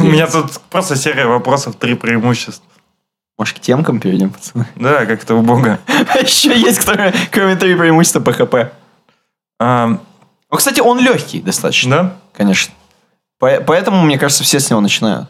У 0.00 0.04
меня 0.04 0.26
тут 0.26 0.60
просто 0.70 0.96
серия 0.96 1.26
вопросов, 1.26 1.76
три 1.76 1.94
преимущества. 1.94 2.64
Может, 3.38 3.56
к 3.58 3.60
темкам 3.60 4.00
перейдем, 4.00 4.30
пацаны? 4.30 4.66
Да, 4.76 5.06
как-то 5.06 5.34
у 5.36 5.42
бога. 5.42 5.78
А 5.86 6.18
еще 6.22 6.58
есть, 6.58 6.84
кроме 7.30 7.56
три 7.56 7.74
преимущества 7.74 8.20
по 8.20 8.32
ХП. 8.32 8.72
Ну, 9.60 10.56
кстати, 10.56 10.80
он 10.80 10.98
легкий 11.00 11.40
достаточно. 11.40 11.90
да? 11.90 12.14
Конечно. 12.36 12.74
По- 13.38 13.60
Поэтому, 13.60 14.02
мне 14.02 14.18
кажется, 14.18 14.44
все 14.44 14.60
с 14.60 14.68
него 14.70 14.80
начинают. 14.80 15.28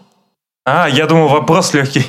А, 0.71 0.87
я 0.87 1.07
думал, 1.07 1.29
вопрос 1.29 1.73
легкий. 1.75 2.05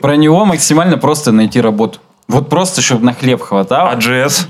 Про 0.00 0.16
него 0.16 0.44
максимально 0.44 0.98
просто 0.98 1.32
найти 1.32 1.60
работу. 1.60 1.98
Вот 2.28 2.48
просто, 2.48 2.80
чтобы 2.80 3.04
на 3.04 3.12
хлеб 3.12 3.42
хватало. 3.42 3.90
А 3.90 3.96
JS? 3.96 4.46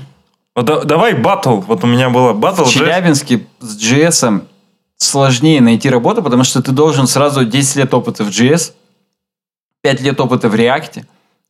Вот 0.55 0.65
да- 0.65 0.83
давай 0.83 1.13
батл. 1.13 1.61
Вот 1.61 1.83
у 1.83 1.87
меня 1.87 2.09
было 2.09 2.33
батл 2.33 2.63
В 2.63 2.67
JS. 2.67 2.71
Челябинске 2.71 3.47
с 3.59 3.77
JS 3.81 4.41
сложнее 4.97 5.61
найти 5.61 5.89
работу, 5.89 6.21
потому 6.21 6.43
что 6.43 6.61
ты 6.61 6.71
должен 6.71 7.07
сразу 7.07 7.43
10 7.43 7.75
лет 7.77 7.93
опыта 7.93 8.23
в 8.23 8.29
JS, 8.29 8.73
5 9.81 10.01
лет 10.01 10.19
опыта 10.21 10.47
в 10.47 10.53
React 10.55 11.03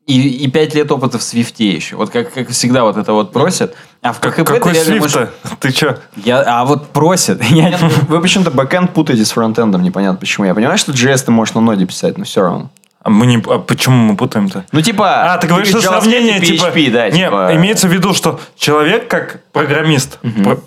и, 0.06 0.46
и 0.46 0.48
5 0.50 0.76
лет 0.76 0.92
опыта 0.92 1.18
в 1.18 1.22
Swift 1.22 1.56
еще. 1.58 1.96
Вот 1.96 2.10
как, 2.10 2.34
как 2.34 2.50
всегда 2.50 2.84
вот 2.84 2.98
это 2.98 3.14
вот 3.14 3.32
просят. 3.32 3.74
А 4.02 4.12
в 4.12 4.20
КХП 4.20 4.36
ты 4.38 4.44
Какой 4.44 4.76
свифт 4.76 5.00
можешь- 5.00 5.30
Ты 5.62 5.72
чё? 5.72 5.98
Я, 6.18 6.42
а 6.42 6.66
вот 6.66 6.90
просят. 6.90 7.42
Я- 7.50 7.70
Нет, 7.70 7.82
вы 8.10 8.22
почему-то 8.22 8.52
бэкэнд 8.52 8.94
путаете 8.94 9.24
с 9.24 9.32
фронтендом, 9.32 9.82
непонятно 9.82 10.18
почему. 10.20 10.46
Я 10.46 10.54
понимаю, 10.54 10.78
что 10.78 10.92
JS 10.92 11.26
ты 11.26 11.32
можешь 11.32 11.54
на 11.56 11.62
ноде 11.62 11.86
писать, 11.86 12.18
но 12.18 12.26
все 12.26 12.42
равно. 12.42 12.70
А 13.02 13.10
мы 13.10 13.26
не... 13.26 13.38
а 13.48 13.60
почему 13.60 13.96
мы 13.98 14.18
путаем-то? 14.18 14.66
Ну, 14.72 14.82
типа... 14.82 15.34
А, 15.34 15.38
ты 15.38 15.48
говоришь, 15.48 15.70
что 15.70 15.82
сравнение, 15.82 16.40
типа... 16.40 16.66
PHP, 16.68 16.92
да, 16.92 17.10
Не, 17.10 17.26
типа... 17.26 17.52
имеется 17.56 17.88
в 17.88 17.92
виду, 17.94 18.14
что 18.14 18.40
человек 18.58 19.10
как 19.10 19.42
программист, 19.52 20.20
про- 20.44 20.60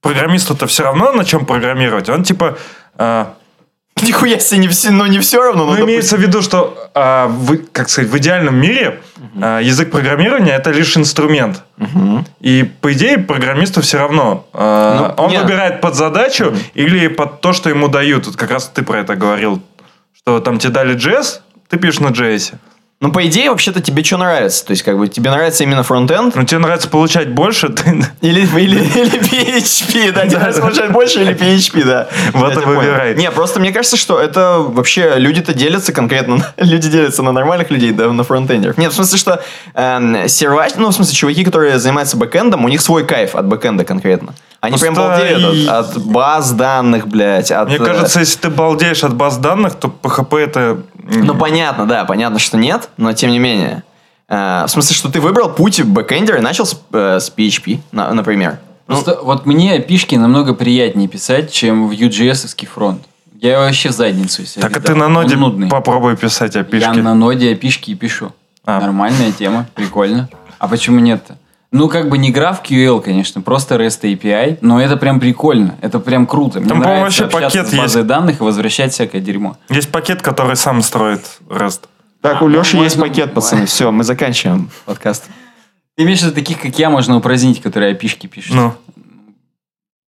программисту-то 0.00 0.66
все 0.66 0.84
равно 0.84 1.12
на 1.12 1.24
чем 1.24 1.44
программировать. 1.46 2.08
Он 2.08 2.22
типа... 2.24 2.56
а, 2.96 3.34
Нихуя 4.02 4.38
себе, 4.38 4.58
не 4.60 4.68
все, 4.68 4.90
ну 4.90 5.06
не 5.06 5.18
все 5.20 5.42
равно. 5.42 5.64
Ну, 5.64 5.72
но 5.72 5.84
имеется 5.84 6.16
в 6.16 6.20
виду, 6.20 6.42
что, 6.42 6.90
а, 6.94 7.28
в, 7.28 7.56
как 7.72 7.88
сказать, 7.88 8.10
в 8.10 8.18
идеальном 8.18 8.54
мире 8.56 9.00
а, 9.40 9.58
язык 9.60 9.90
программирования 9.90 10.52
это 10.52 10.70
лишь 10.70 10.96
инструмент. 10.96 11.62
И, 12.40 12.70
по 12.80 12.92
идее, 12.92 13.18
программисту 13.18 13.80
все 13.80 13.98
равно. 13.98 14.46
а, 14.52 15.14
Ну, 15.16 15.24
он 15.24 15.30
нет. 15.30 15.42
выбирает 15.42 15.80
под 15.80 15.94
задачу 15.94 16.54
или 16.74 17.08
под 17.08 17.40
то, 17.40 17.52
что 17.54 17.70
ему 17.70 17.88
дают. 17.88 18.26
Вот 18.26 18.36
как 18.36 18.50
раз 18.50 18.68
ты 18.68 18.82
про 18.82 19.00
это 19.00 19.16
говорил. 19.16 19.62
Что 20.16 20.40
там 20.40 20.58
тебе 20.58 20.72
дали 20.74 20.94
JS, 20.94 21.40
ты 21.68 21.78
пишешь 21.78 22.00
на 22.00 22.08
JS. 22.08 22.54
Ну, 22.98 23.12
по 23.12 23.26
идее, 23.26 23.50
вообще-то 23.50 23.82
тебе 23.82 24.02
что 24.02 24.16
нравится? 24.16 24.64
То 24.64 24.70
есть, 24.70 24.82
как 24.82 24.96
бы, 24.96 25.06
тебе 25.06 25.30
нравится 25.30 25.62
именно 25.62 25.82
фронтенд? 25.82 26.34
Но 26.34 26.44
тебе 26.44 26.60
нравится 26.60 26.88
получать 26.88 27.28
больше, 27.28 27.68
ты... 27.70 27.90
Или, 28.22 28.40
или, 28.58 28.78
или 28.78 29.20
PHP, 29.20 30.12
да, 30.12 30.26
тебе 30.26 30.38
нравится 30.38 30.62
получать 30.62 30.92
больше 30.92 31.20
или 31.20 31.34
PHP, 31.34 31.84
да. 31.84 32.08
Вот 32.32 32.56
и 32.56 32.60
выбирай. 32.60 33.14
Не, 33.14 33.30
просто 33.30 33.60
мне 33.60 33.70
кажется, 33.70 33.98
что 33.98 34.18
это 34.18 34.60
вообще 34.60 35.14
люди-то 35.16 35.52
делятся 35.52 35.92
конкретно, 35.92 36.52
люди 36.56 36.88
делятся 36.88 37.22
на 37.22 37.32
нормальных 37.32 37.70
людей, 37.70 37.92
да, 37.92 38.10
на 38.10 38.24
фронтендеров. 38.24 38.78
Нет, 38.78 38.92
в 38.92 38.94
смысле, 38.94 39.18
что 39.18 39.42
эм, 39.74 40.26
сервач, 40.26 40.72
ну, 40.78 40.88
в 40.88 40.92
смысле, 40.92 41.14
чуваки, 41.14 41.44
которые 41.44 41.78
занимаются 41.78 42.16
бэкэндом, 42.16 42.64
у 42.64 42.68
них 42.68 42.80
свой 42.80 43.04
кайф 43.04 43.34
от 43.34 43.46
бэкэнда 43.46 43.84
конкретно. 43.84 44.32
Они 44.60 44.78
прям 44.78 44.94
балдеют 44.94 45.68
от, 45.68 45.96
от 45.96 46.02
баз 46.02 46.52
данных, 46.52 47.06
блядь, 47.06 47.52
от... 47.52 47.68
Мне 47.68 47.76
э, 47.76 47.84
кажется, 47.84 48.20
если 48.20 48.38
ты 48.38 48.48
балдеешь 48.48 49.04
от 49.04 49.14
баз 49.14 49.36
данных, 49.36 49.74
то 49.74 49.94
PHP 50.02 50.38
это... 50.38 50.82
Ну, 51.06 51.34
понятно, 51.34 51.86
да, 51.86 52.04
понятно, 52.04 52.38
что 52.38 52.56
нет, 52.56 52.90
но 52.96 53.12
тем 53.12 53.30
не 53.30 53.38
менее. 53.38 53.82
Э, 54.28 54.64
в 54.66 54.70
смысле, 54.70 54.94
что 54.96 55.08
ты 55.10 55.20
выбрал 55.20 55.50
путь 55.52 55.80
бэкэндера 55.82 56.38
и 56.38 56.40
начал 56.40 56.66
с, 56.66 56.80
э, 56.92 57.20
с 57.20 57.30
PHP, 57.34 57.78
на- 57.92 58.12
например. 58.12 58.58
Ну, 58.88 58.94
Просто 58.94 59.18
вот 59.22 59.46
мне 59.46 59.78
апишки 59.80 60.14
намного 60.16 60.54
приятнее 60.54 61.08
писать, 61.08 61.52
чем 61.52 61.88
в 61.88 61.92
Vue.js 61.92 62.66
фронт. 62.66 63.02
Я 63.40 63.58
вообще 63.58 63.90
в 63.90 63.92
задницу 63.92 64.44
себе 64.46 64.62
Так 64.62 64.76
а 64.76 64.80
видал. 64.80 64.94
ты 64.94 64.98
на 64.98 65.06
Он 65.06 65.12
ноде 65.12 65.36
нудный. 65.36 65.68
попробуй 65.68 66.16
писать 66.16 66.54
Я 66.54 66.62
апишки. 66.62 66.98
на 66.98 67.14
ноде 67.14 67.52
апишки 67.52 67.90
и 67.90 67.94
пишу. 67.94 68.32
А. 68.64 68.80
Нормальная 68.80 69.30
тема, 69.32 69.66
прикольно. 69.74 70.28
А 70.58 70.68
почему 70.68 70.98
нет-то? 71.00 71.36
Ну, 71.72 71.88
как 71.88 72.08
бы 72.08 72.16
не 72.16 72.32
GraphQL, 72.32 73.02
конечно, 73.02 73.40
просто 73.42 73.74
REST 73.74 74.02
API, 74.02 74.58
но 74.60 74.80
это 74.80 74.96
прям 74.96 75.18
прикольно, 75.20 75.76
это 75.82 75.98
прям 75.98 76.26
круто. 76.26 76.60
Мне 76.60 76.68
Там, 76.68 76.78
нравится 76.78 77.24
вообще 77.24 77.40
пакет 77.40 77.66
с 77.68 77.74
базой 77.74 78.00
есть. 78.00 78.06
данных 78.06 78.40
и 78.40 78.42
возвращать 78.42 78.92
всякое 78.92 79.20
дерьмо. 79.20 79.56
Есть 79.68 79.90
пакет, 79.90 80.22
который 80.22 80.56
сам 80.56 80.80
строит 80.82 81.38
REST. 81.48 81.80
Так, 82.22 82.40
у 82.42 82.48
Леши 82.48 82.76
есть 82.78 82.98
пакет, 82.98 83.34
пацаны. 83.34 83.66
Все, 83.66 83.90
мы 83.90 84.04
заканчиваем 84.04 84.70
подкаст. 84.84 85.24
Ты 85.96 86.04
имеешь 86.04 86.20
в 86.20 86.22
виду 86.24 86.34
таких, 86.34 86.60
как 86.60 86.78
я, 86.78 86.88
можно 86.88 87.16
упразднить, 87.16 87.60
которые 87.60 87.92
опишки 87.92 88.26
пишут? 88.26 88.54
Ну, 88.54 88.74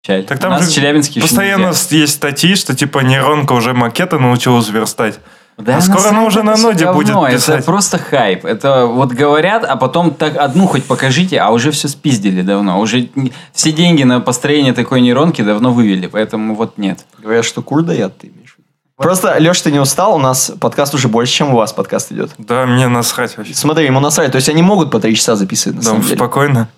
Печаль. 0.02 0.24
так 0.24 0.39
У 0.39 0.40
там 0.40 0.51
нас 0.52 0.64
же 0.64 0.70
в 0.70 0.74
Челябинске 0.74 1.20
постоянно 1.20 1.72
есть 1.90 2.14
статьи, 2.14 2.55
что 2.55 2.74
типа 2.74 3.01
нейронка 3.01 3.52
уже 3.52 3.74
макеты 3.74 4.18
научилась 4.18 4.68
верстать. 4.68 5.18
Да, 5.59 5.78
А 5.78 5.80
скоро 5.80 6.02
на 6.02 6.09
она 6.10 6.24
уже 6.24 6.44
на 6.44 6.56
ноде 6.56 6.90
будет 6.93 7.14
писать. 7.30 7.56
Это 7.56 7.64
просто 7.64 7.98
хайп. 7.98 8.44
Это 8.44 8.86
вот 8.86 9.10
говорят, 9.10 9.64
а 9.64 9.74
потом 9.76 10.12
так 10.14 10.36
одну 10.36 10.68
хоть 10.68 10.85
покажите, 10.85 11.39
а 11.39 11.51
уже 11.51 11.72
все 11.72 11.89
спиздили 11.89 12.43
давно. 12.43 12.78
Уже 12.80 13.09
все 13.52 13.72
деньги 13.72 14.05
на 14.05 14.20
построение 14.20 14.72
такой 14.72 15.01
нейронки 15.01 15.43
давно 15.43 15.72
вывели, 15.72 16.06
поэтому 16.06 16.55
вот 16.55 16.78
нет. 16.78 17.01
Говорят, 17.20 17.44
что 17.44 17.60
кур 17.60 17.82
дает, 17.82 18.16
ты 18.18 18.28
имеешь? 18.28 18.56
Просто, 18.97 19.36
Леш, 19.39 19.60
ты 19.60 19.72
не 19.72 19.80
устал? 19.80 20.14
У 20.14 20.18
нас 20.18 20.52
подкаст 20.60 20.94
уже 20.94 21.09
больше, 21.09 21.32
чем 21.32 21.52
у 21.55 21.56
вас 21.56 21.72
подкаст 21.72 22.12
идет. 22.12 22.30
Да, 22.39 22.64
мне 22.66 22.86
насрать 22.86 23.36
вообще. 23.36 23.55
Смотри, 23.55 23.85
ему 23.86 23.98
насрать. 24.01 24.30
То 24.32 24.36
есть 24.36 24.48
они 24.48 24.62
могут 24.62 24.90
по 24.93 25.01
три 25.01 25.14
часа 25.16 25.35
записывать, 25.36 25.76
на 25.78 25.82
Да, 25.82 25.89
самом 25.90 26.02
деле. 26.02 26.16
спокойно. 26.16 26.68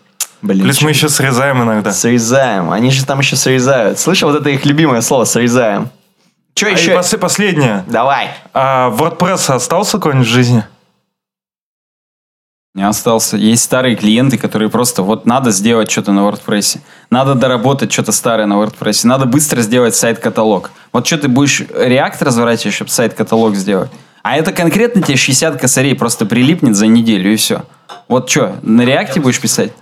Блин, 0.43 0.63
Плюс 0.65 0.81
мы 0.81 0.91
еще 0.91 1.11
срезаем 1.11 1.63
иногда. 1.63 1.93
Срезаем. 1.93 2.71
Они 2.71 2.91
же 2.91 3.05
там 3.05 3.19
еще 3.19 3.37
срезают. 3.37 3.99
Слышал, 3.99 4.31
вот 4.31 4.41
это 4.41 4.49
их 4.49 4.65
любимое 4.65 5.03
слово, 5.03 5.25
срезаем. 5.25 5.91
Че 6.61 6.67
А 6.67 6.71
и 6.71 6.73
еще? 6.75 6.93
пос- 6.93 7.17
последнее. 7.17 7.85
Давай. 7.87 8.29
А 8.53 8.91
WordPress 8.91 9.51
остался 9.55 9.97
какой-нибудь 9.97 10.27
в 10.27 10.31
жизни? 10.31 10.63
Не 12.75 12.87
остался. 12.87 13.39
Есть 13.39 13.63
старые 13.65 13.97
клиенты, 13.97 14.37
которые 14.37 14.69
просто 14.69 15.03
вот 15.03 15.25
надо 15.25 15.53
сделать 15.53 15.91
что-то 15.91 16.13
на 16.13 16.21
WordPress. 16.21 16.79
Надо 17.09 17.35
доработать 17.35 17.91
что-то 17.91 18.13
старое 18.13 18.47
на 18.47 18.55
WordPress. 18.55 19.07
Надо 19.07 19.25
быстро 19.25 19.63
сделать 19.63 19.95
сайт-каталог. 19.97 20.71
Вот 20.93 21.07
что 21.07 21.17
ты 21.17 21.29
будешь 21.29 21.63
React 21.63 22.17
разворачивать, 22.25 22.75
чтобы 22.75 22.91
сайт-каталог 22.91 23.57
сделать? 23.57 23.91
А 24.23 24.37
это 24.37 24.53
конкретно 24.53 25.01
тебе 25.01 25.17
60 25.17 25.59
косарей 25.59 25.95
просто 25.97 26.27
прилипнет 26.27 26.77
за 26.77 26.87
неделю 26.89 27.33
и 27.33 27.37
все. 27.37 27.65
Вот 28.07 28.29
что, 28.29 28.57
на 28.61 28.83
React 28.83 29.21
будешь 29.21 29.41
писать? 29.41 29.73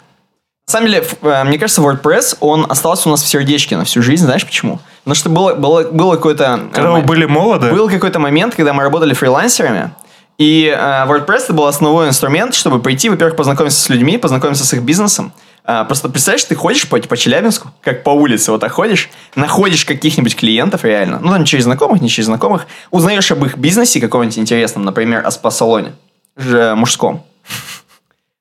На 0.69 0.73
самом 0.73 0.89
деле, 0.89 1.03
э, 1.23 1.45
мне 1.45 1.59
кажется, 1.59 1.81
WordPress, 1.81 2.36
он 2.40 2.66
остался 2.69 3.09
у 3.09 3.11
нас 3.11 3.23
в 3.23 3.27
сердечке 3.27 3.78
на 3.78 3.86
всю 3.86 4.03
жизнь. 4.03 4.27
Знаешь 4.27 4.45
почему? 4.45 4.81
Потому 5.03 5.15
что 5.15 5.31
было, 5.31 5.55
было, 5.55 5.85
было 5.85 6.16
какое-то... 6.16 6.61
э, 6.70 6.74
Когда 6.74 6.90
вы 6.90 7.01
были 7.01 7.24
молоды? 7.24 7.73
Был 7.73 7.89
какой-то 7.89 8.19
момент, 8.19 8.55
когда 8.55 8.74
мы 8.74 8.82
работали 8.82 9.15
фрилансерами, 9.15 9.93
и 10.36 10.66
э, 10.66 11.07
WordPress 11.07 11.45
это 11.45 11.53
был 11.55 11.65
основной 11.65 12.09
инструмент, 12.09 12.55
чтобы 12.55 12.81
пойти, 12.81 13.09
во-первых, 13.09 13.35
познакомиться 13.35 13.81
с 13.81 13.89
людьми, 13.89 14.19
познакомиться 14.19 14.66
с 14.66 14.74
их 14.74 14.82
бизнесом. 14.82 15.32
А, 15.65 15.85
просто 15.85 16.11
представляешь, 16.11 16.45
ты 16.45 16.55
ходишь 16.55 16.86
по, 16.86 16.99
по 16.99 17.16
Челябинску, 17.16 17.70
как 17.81 18.03
по 18.03 18.11
улице, 18.11 18.53
вот 18.53 18.61
так 18.61 18.73
ходишь, 18.73 19.09
находишь 19.36 19.86
каких-нибудь 19.86 20.36
клиентов 20.36 20.85
реально, 20.85 21.19
ну 21.19 21.31
там 21.31 21.47
через 21.47 21.65
знакомых, 21.65 22.03
не 22.03 22.11
через 22.11 22.27
знакомых, 22.27 22.66
узнаешь 22.90 23.31
об 23.32 23.43
их 23.47 23.57
бизнесе 23.57 24.01
каком-нибудь 24.03 24.39
интересном, 24.39 24.85
например, 24.85 25.27
о 25.27 25.31
спа-салоне, 25.31 25.95
мужском. 26.36 27.24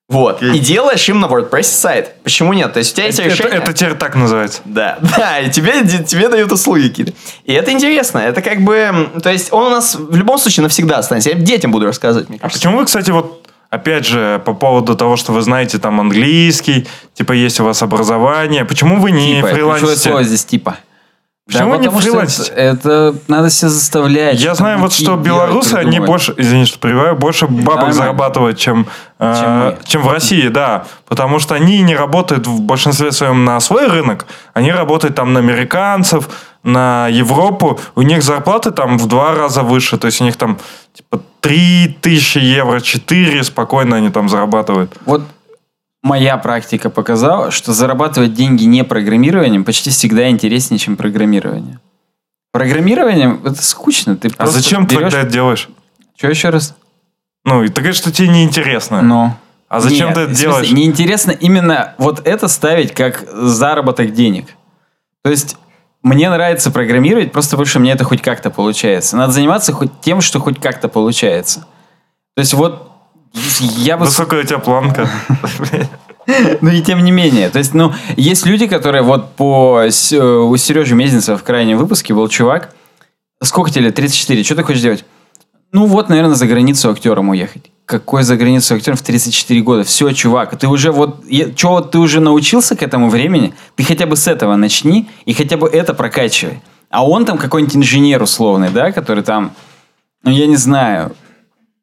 Вот. 0.09 0.41
И 0.41 0.59
делаешь 0.59 1.07
им 1.09 1.19
на 1.19 1.25
WordPress 1.25 1.63
сайт. 1.63 2.15
Почему 2.23 2.53
нет? 2.53 2.71
То 2.71 2.79
есть 2.79 2.93
у 2.93 2.95
тебя 2.95 3.07
есть 3.07 3.19
Это, 3.19 3.27
решение. 3.29 3.57
это 3.57 3.73
теперь 3.73 3.93
так 3.95 4.15
называется. 4.15 4.61
Да, 4.63 4.97
да, 5.17 5.39
и 5.39 5.49
тебе, 5.51 5.85
тебе 6.05 6.29
дают 6.29 6.49
услуги 6.51 6.87
какие-то. 6.87 7.11
И 7.43 7.51
это 7.53 7.71
интересно. 7.71 8.19
Это 8.19 8.41
как 8.41 8.61
бы... 8.61 9.09
То 9.21 9.29
есть 9.29 9.51
он 9.51 9.65
у 9.67 9.69
нас 9.69 9.95
в 9.95 10.15
любом 10.15 10.37
случае 10.37 10.63
навсегда 10.63 10.99
останется. 10.99 11.31
Я 11.31 11.35
детям 11.35 11.71
буду 11.71 11.85
рассказывать, 11.85 12.29
мне 12.29 12.37
А 12.37 12.43
кажется. 12.43 12.59
почему 12.61 12.79
вы, 12.79 12.85
кстати, 12.85 13.11
вот 13.11 13.45
опять 13.69 14.05
же, 14.07 14.41
по 14.45 14.53
поводу 14.53 14.95
того, 14.95 15.17
что 15.17 15.33
вы 15.33 15.41
знаете 15.41 15.77
там 15.77 15.99
английский, 15.99 16.87
типа 17.13 17.33
есть 17.33 17.59
у 17.59 17.65
вас 17.65 17.81
образование, 17.83 18.63
почему 18.63 19.01
вы 19.01 19.11
не 19.11 19.35
Типа, 19.35 19.47
фрилансите? 19.49 19.95
слово 19.97 20.23
здесь 20.23 20.45
типа. 20.45 20.77
Почему 21.47 21.71
вы 21.71 21.77
не 21.77 21.89
фрилансите? 21.89 22.51
это, 22.51 22.89
это 23.09 23.15
надо 23.29 23.49
себя 23.49 23.69
заставлять. 23.69 24.39
Я 24.39 24.53
знаю 24.53 24.79
вот, 24.79 24.91
что 24.91 25.15
белорусы, 25.15 25.75
они 25.75 25.99
больше, 26.01 26.33
извини, 26.35 26.65
что 26.65 26.77
прерываю, 26.77 27.15
больше 27.15 27.47
бабок 27.47 27.65
Нормально. 27.67 27.93
зарабатывают, 27.93 28.57
чем, 28.57 28.85
э, 29.19 29.35
Чем 29.39 29.51
мы. 29.51 29.77
чем 29.85 30.01
в 30.01 30.11
России, 30.11 30.49
да. 30.49 30.83
Потому 31.07 31.39
что 31.39 31.55
они 31.55 31.81
не 31.81 31.95
работают 31.95 32.47
в 32.47 32.61
большинстве 32.61 33.13
своем 33.13 33.45
на 33.45 33.61
свой 33.61 33.87
рынок, 33.87 34.25
они 34.53 34.73
работают 34.73 35.15
там 35.15 35.31
на 35.31 35.39
американцев, 35.39 36.27
на 36.63 37.07
Европу. 37.07 37.79
У 37.95 38.01
них 38.01 38.23
зарплаты 38.23 38.71
там 38.71 38.97
в 38.97 39.07
два 39.07 39.33
раза 39.33 39.63
выше, 39.63 39.97
то 39.97 40.07
есть 40.07 40.19
у 40.19 40.25
них 40.25 40.35
там 40.35 40.59
типа 40.93 41.21
3 41.39 41.97
тысячи 42.01 42.39
евро, 42.39 42.81
4 42.81 43.43
спокойно 43.45 43.95
они 43.95 44.09
там 44.09 44.27
зарабатывают. 44.27 44.91
Вот 45.05 45.21
моя 46.07 46.37
практика 46.37 46.89
показала, 46.89 47.51
что 47.51 47.73
зарабатывать 47.73 48.33
деньги 48.33 48.63
не 48.63 48.83
программированием 48.83 49.63
почти 49.63 49.89
всегда 49.91 50.29
интереснее, 50.29 50.79
чем 50.79 50.97
программирование. 50.97 51.79
Программирование 52.51 53.37
это 53.43 53.61
скучно. 53.61 54.15
Ты 54.15 54.31
А 54.37 54.47
зачем 54.47 54.87
ты 54.87 54.95
берешь- 54.95 55.11
тогда 55.11 55.27
это 55.27 55.31
делаешь? 55.31 55.69
Что 56.15 56.29
еще 56.29 56.49
раз? 56.49 56.75
Ну, 57.45 57.63
и 57.63 57.67
ты 57.67 57.81
говоришь, 57.81 57.97
что 57.97 58.11
тебе 58.11 58.29
неинтересно. 58.29 59.01
Ну. 59.01 59.33
А 59.69 59.79
зачем 59.81 60.07
Нет, 60.07 60.15
ты 60.15 60.21
это 60.21 60.31
в 60.31 60.35
смысле, 60.35 60.49
делаешь? 60.49 60.71
Неинтересно 60.71 61.31
именно 61.31 61.93
вот 61.97 62.25
это 62.25 62.47
ставить 62.47 62.93
как 62.93 63.25
заработок 63.31 64.13
денег. 64.13 64.47
То 65.23 65.29
есть 65.29 65.57
мне 66.01 66.29
нравится 66.29 66.71
программировать 66.71 67.33
просто 67.33 67.51
потому, 67.51 67.65
что 67.65 67.79
мне 67.79 67.91
это 67.91 68.05
хоть 68.05 68.21
как-то 68.21 68.49
получается. 68.49 69.17
Надо 69.17 69.33
заниматься 69.33 69.73
хоть 69.73 69.91
тем, 70.01 70.21
что 70.21 70.39
хоть 70.39 70.59
как-то 70.59 70.87
получается. 70.87 71.67
То 72.35 72.39
есть 72.39 72.53
вот 72.53 72.91
я 73.59 73.97
бы... 73.97 74.05
Высокая 74.05 74.41
у 74.41 74.43
тебя 74.43 74.59
планка. 74.59 75.09
Ну 76.59 76.69
и 76.69 76.81
тем 76.81 77.05
не 77.05 77.11
менее. 77.11 77.49
То 77.49 77.59
есть, 77.59 77.73
ну, 77.73 77.93
есть 78.17 78.45
люди, 78.45 78.67
которые 78.67 79.01
вот 79.01 79.35
по... 79.35 79.81
Э, 79.81 80.39
У 80.41 80.57
Сережи 80.57 80.93
Мезенцева 80.93 81.37
в 81.37 81.43
крайнем 81.43 81.77
выпуске 81.77 82.13
был 82.13 82.27
чувак. 82.27 82.75
Сколько 83.41 83.71
тебе 83.71 83.85
лет? 83.85 83.95
34. 83.95 84.43
Что 84.43 84.55
ты 84.55 84.63
хочешь 84.63 84.81
делать? 84.81 85.05
Ну 85.71 85.85
вот, 85.85 86.09
наверное, 86.09 86.35
за 86.35 86.47
границу 86.47 86.89
актером 86.89 87.29
уехать. 87.29 87.71
Какой 87.85 88.23
за 88.23 88.35
границу 88.35 88.75
актером 88.75 88.97
в 88.97 89.01
34 89.01 89.61
года? 89.61 89.83
Все, 89.83 90.11
чувак, 90.11 90.57
ты 90.57 90.67
уже 90.67 90.91
вот... 90.91 91.23
Вот 91.63 91.91
ты 91.91 91.97
уже 91.99 92.19
научился 92.19 92.75
к 92.75 92.83
этому 92.83 93.09
времени? 93.09 93.53
Ты 93.75 93.83
хотя 93.83 94.05
бы 94.05 94.17
с 94.17 94.27
этого 94.27 94.55
начни 94.55 95.09
и 95.25 95.33
хотя 95.33 95.55
бы 95.55 95.69
это 95.69 95.93
прокачивай. 95.93 96.61
А 96.89 97.07
он 97.07 97.25
там 97.25 97.37
какой-нибудь 97.37 97.75
инженер 97.77 98.21
условный, 98.21 98.69
да, 98.69 98.91
который 98.91 99.23
там, 99.23 99.51
ну 100.23 100.31
я 100.31 100.47
не 100.47 100.55
знаю, 100.55 101.15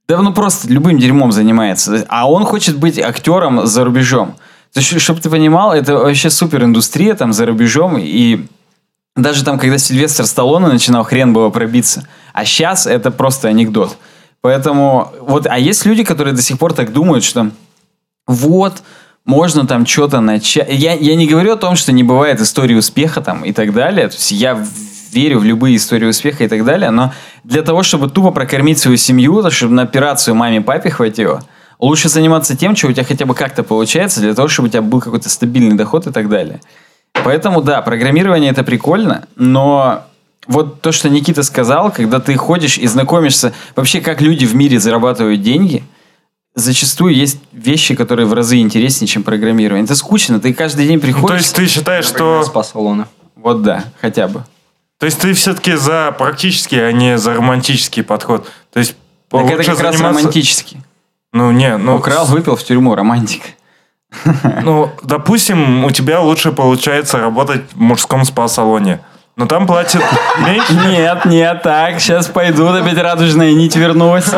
да 0.08 0.20
ну 0.20 0.32
просто 0.32 0.68
любым 0.68 0.98
дерьмом 0.98 1.32
занимается. 1.32 2.04
А 2.08 2.30
он 2.30 2.44
хочет 2.44 2.76
быть 2.76 2.98
актером 2.98 3.66
за 3.66 3.84
рубежом. 3.84 4.36
Чтобы 4.76 5.20
ты 5.20 5.30
понимал, 5.30 5.72
это 5.72 5.94
вообще 5.94 6.30
супер 6.30 6.64
индустрия 6.64 7.14
там 7.14 7.32
за 7.32 7.46
рубежом. 7.46 7.96
И 7.98 8.46
даже 9.16 9.44
там, 9.44 9.58
когда 9.58 9.78
Сильвестр 9.78 10.26
Сталлоне 10.26 10.66
начинал, 10.66 11.04
хрен 11.04 11.32
было 11.32 11.48
пробиться. 11.50 12.06
А 12.32 12.44
сейчас 12.44 12.86
это 12.86 13.10
просто 13.10 13.48
анекдот. 13.48 13.96
Поэтому 14.40 15.12
вот, 15.20 15.46
а 15.46 15.58
есть 15.58 15.86
люди, 15.86 16.04
которые 16.04 16.34
до 16.34 16.42
сих 16.42 16.58
пор 16.58 16.74
так 16.74 16.92
думают, 16.92 17.24
что 17.24 17.50
вот, 18.26 18.82
можно 19.24 19.66
там 19.66 19.86
что-то 19.86 20.20
начать. 20.20 20.68
Я, 20.70 20.92
я 20.92 21.14
не 21.16 21.26
говорю 21.26 21.52
о 21.52 21.56
том, 21.56 21.76
что 21.76 21.92
не 21.92 22.02
бывает 22.02 22.40
истории 22.40 22.74
успеха 22.74 23.22
там 23.22 23.44
и 23.44 23.52
так 23.52 23.72
далее. 23.72 24.08
То 24.08 24.16
есть 24.16 24.32
я 24.32 24.62
верю 25.14 25.38
в 25.38 25.44
любые 25.44 25.76
истории 25.76 26.06
успеха 26.06 26.44
и 26.44 26.48
так 26.48 26.64
далее, 26.64 26.90
но 26.90 27.12
для 27.44 27.62
того, 27.62 27.82
чтобы 27.82 28.10
тупо 28.10 28.30
прокормить 28.30 28.78
свою 28.78 28.96
семью, 28.96 29.42
то, 29.42 29.50
чтобы 29.50 29.74
на 29.74 29.82
операцию 29.82 30.34
маме 30.34 30.58
и 30.58 30.60
папе 30.60 30.90
хватило, 30.90 31.42
лучше 31.78 32.08
заниматься 32.08 32.56
тем, 32.56 32.76
что 32.76 32.88
у 32.88 32.92
тебя 32.92 33.04
хотя 33.04 33.26
бы 33.26 33.34
как-то 33.34 33.62
получается, 33.62 34.20
для 34.20 34.34
того, 34.34 34.48
чтобы 34.48 34.68
у 34.68 34.70
тебя 34.70 34.82
был 34.82 35.00
какой-то 35.00 35.28
стабильный 35.28 35.76
доход 35.76 36.06
и 36.06 36.12
так 36.12 36.28
далее. 36.28 36.60
Поэтому, 37.24 37.62
да, 37.62 37.80
программирование 37.80 38.50
это 38.50 38.64
прикольно, 38.64 39.26
но 39.36 40.02
вот 40.46 40.80
то, 40.80 40.92
что 40.92 41.08
Никита 41.08 41.42
сказал, 41.42 41.90
когда 41.90 42.20
ты 42.20 42.36
ходишь 42.36 42.78
и 42.78 42.86
знакомишься 42.86 43.52
вообще, 43.76 44.00
как 44.00 44.20
люди 44.20 44.44
в 44.44 44.54
мире 44.54 44.78
зарабатывают 44.78 45.40
деньги, 45.40 45.84
зачастую 46.54 47.14
есть 47.14 47.38
вещи, 47.52 47.94
которые 47.94 48.26
в 48.26 48.32
разы 48.34 48.58
интереснее, 48.58 49.08
чем 49.08 49.22
программирование. 49.22 49.84
Это 49.84 49.96
скучно, 49.96 50.40
ты 50.40 50.52
каждый 50.52 50.86
день 50.86 50.96
Ну, 50.96 51.02
приходишь... 51.02 51.28
то 51.28 51.34
есть 51.36 51.56
ты 51.56 51.66
считаешь, 51.66 52.04
что... 52.04 52.42
Спа-салона. 52.42 53.08
Вот 53.36 53.62
да, 53.62 53.84
хотя 54.00 54.28
бы. 54.28 54.44
То 55.04 55.06
есть 55.06 55.20
ты 55.20 55.34
все-таки 55.34 55.74
за 55.74 56.14
практический, 56.16 56.78
а 56.80 56.90
не 56.90 57.18
за 57.18 57.34
романтический 57.34 58.02
подход. 58.02 58.50
То 58.72 58.78
есть 58.78 58.96
Так 59.30 59.42
это 59.44 59.56
лучше 59.56 59.70
как 59.72 59.80
раз 59.80 59.96
заниматься- 59.96 60.18
романтически. 60.20 60.82
Ну, 61.34 61.50
не, 61.50 61.76
ну... 61.76 61.96
Украл, 61.96 62.24
выпил 62.24 62.56
в 62.56 62.64
тюрьму, 62.64 62.94
романтика. 62.94 63.48
Ну, 64.62 64.90
допустим, 65.02 65.84
у 65.84 65.90
тебя 65.90 66.20
лучше 66.20 66.52
получается 66.52 67.18
работать 67.18 67.60
в 67.74 67.80
мужском 67.82 68.24
спа-салоне. 68.24 69.00
Но 69.36 69.44
там 69.44 69.66
платят 69.66 70.02
меньше. 70.38 70.72
Нет, 70.72 71.26
нет, 71.26 71.62
так, 71.62 72.00
сейчас 72.00 72.28
пойду, 72.28 72.66
опять 72.68 72.96
радужная 72.96 73.52
нить 73.52 73.76
вернулась. 73.76 74.30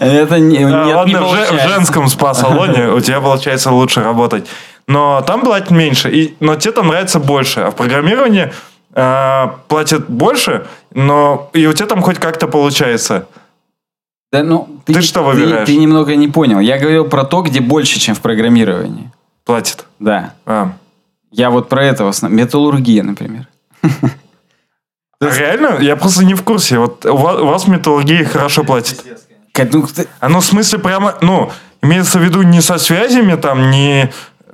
Это 0.00 0.40
не, 0.40 0.56
А, 0.56 0.84
нет, 0.84 0.86
не 0.86 0.94
Ладно, 0.94 1.22
в 1.28 1.30
же- 1.30 1.46
в 1.58 1.68
женском 1.68 2.08
спа-салоне 2.08 2.88
у 2.88 2.98
тебя 2.98 3.20
получается 3.20 3.70
лучше 3.70 4.02
работать. 4.02 4.48
Но 4.88 5.20
там 5.20 5.42
платят 5.42 5.70
меньше, 5.70 6.10
и, 6.10 6.34
но 6.40 6.56
тебе 6.56 6.72
там 6.72 6.88
нравится 6.88 7.20
больше. 7.20 7.60
А 7.60 7.70
в 7.70 7.76
программировании 7.76 8.50
э, 8.98 9.48
платят 9.68 10.08
больше, 10.10 10.66
но 10.92 11.50
и 11.52 11.66
у 11.66 11.72
тебя 11.72 11.86
там 11.86 12.02
хоть 12.02 12.18
как-то 12.18 12.48
получается. 12.48 13.26
Да, 14.32 14.42
ну, 14.42 14.68
Ты 14.84 15.00
что 15.00 15.22
выбираешь? 15.22 15.66
Ты, 15.66 15.76
немного 15.76 16.14
не 16.16 16.28
понял. 16.28 16.60
Я 16.60 16.78
говорил 16.78 17.04
про 17.06 17.24
то, 17.24 17.42
где 17.42 17.60
больше, 17.60 17.98
чем 17.98 18.14
в 18.14 18.20
программировании. 18.20 19.10
Платят. 19.44 19.86
Да. 19.98 20.34
А. 20.44 20.72
Я 21.30 21.50
вот 21.50 21.68
про 21.68 21.84
это 21.84 22.04
в 22.04 22.08
основном. 22.08 22.38
Металлургия, 22.38 23.02
например. 23.02 23.46
А 25.20 25.36
реально? 25.36 25.78
Я 25.80 25.96
просто 25.96 26.24
не 26.24 26.34
в 26.34 26.42
курсе. 26.44 26.78
Вот 26.78 27.04
у 27.04 27.16
вас, 27.16 27.40
у 27.40 27.46
вас 27.46 27.64
в 27.64 27.68
металлургии 27.68 28.22
хорошо 28.22 28.62
платят. 28.62 29.04
Как, 29.52 29.72
ну, 29.72 29.84
ты- 29.84 30.06
А 30.20 30.28
ну, 30.28 30.38
в 30.38 30.44
смысле, 30.44 30.78
прямо, 30.78 31.16
ну, 31.20 31.50
имеется 31.82 32.20
в 32.20 32.22
виду 32.22 32.42
не 32.42 32.60
со 32.60 32.78
связями, 32.78 33.34
там, 33.34 33.70
не 33.72 34.12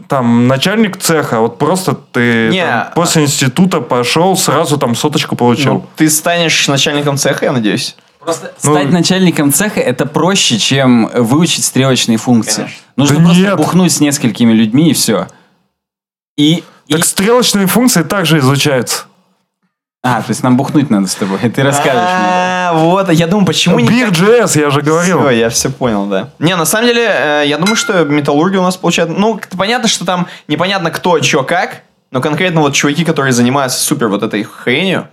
там 0.08 0.46
начальник 0.48 0.96
цеха, 0.98 1.40
вот 1.40 1.58
просто 1.58 1.94
ты 1.94 2.48
Не, 2.50 2.60
там, 2.64 2.70
а- 2.88 2.92
после 2.94 3.22
института 3.22 3.80
пошел, 3.80 4.36
сразу 4.36 4.76
там 4.78 4.94
соточку 4.94 5.36
получил. 5.36 5.74
Ну, 5.74 5.86
ты 5.96 6.08
станешь 6.10 6.68
начальником 6.68 7.16
цеха, 7.16 7.46
я 7.46 7.52
надеюсь. 7.52 7.96
Просто 8.20 8.52
Ну, 8.62 8.72
стать 8.72 8.90
начальником 8.90 9.52
цеха 9.52 9.80
это 9.80 10.06
проще, 10.06 10.58
чем 10.58 11.10
выучить 11.14 11.64
стрелочные 11.64 12.16
функции. 12.16 12.70
Нужно 12.96 13.18
Да 13.18 13.24
просто 13.24 13.42
нет. 13.42 13.56
бухнуть 13.56 13.92
с 13.92 14.00
несколькими 14.00 14.52
людьми 14.52 14.90
и 14.90 14.94
все. 14.94 15.28
И, 16.36 16.64
и- 16.86 16.92
Так 16.92 17.04
стрелочные 17.04 17.66
функции 17.66 18.02
также 18.02 18.38
изучаются. 18.38 19.04
А, 20.06 20.20
то 20.20 20.28
есть 20.28 20.42
нам 20.42 20.58
бухнуть 20.58 20.90
надо 20.90 21.06
с 21.06 21.14
тобой, 21.14 21.38
ты 21.54 21.62
расскажешь 21.62 21.94
мне. 21.94 22.28
А, 22.28 22.72
вот, 22.74 23.10
я 23.10 23.26
думаю, 23.26 23.46
почему 23.46 23.80
не 23.80 23.88
Big.js, 23.88 24.60
я 24.60 24.68
же 24.68 24.82
говорил. 24.82 25.20
Все, 25.20 25.30
я 25.30 25.48
все 25.48 25.70
понял, 25.70 26.04
да. 26.04 26.28
Не, 26.38 26.54
на 26.56 26.66
самом 26.66 26.88
деле, 26.88 27.06
э, 27.08 27.44
я 27.46 27.56
думаю, 27.56 27.74
что 27.74 28.04
металлургия 28.04 28.60
у 28.60 28.62
нас 28.62 28.76
получается... 28.76 29.14
Ну, 29.16 29.40
понятно, 29.56 29.88
что 29.88 30.04
там 30.04 30.26
непонятно 30.46 30.90
кто, 30.90 31.22
что, 31.22 31.42
как, 31.42 31.84
но 32.10 32.20
конкретно 32.20 32.60
вот 32.60 32.74
чуваки, 32.74 33.02
которые 33.02 33.32
занимаются 33.32 33.78
супер 33.80 34.08
вот 34.08 34.22
этой 34.22 34.44
хренью, 34.44 35.08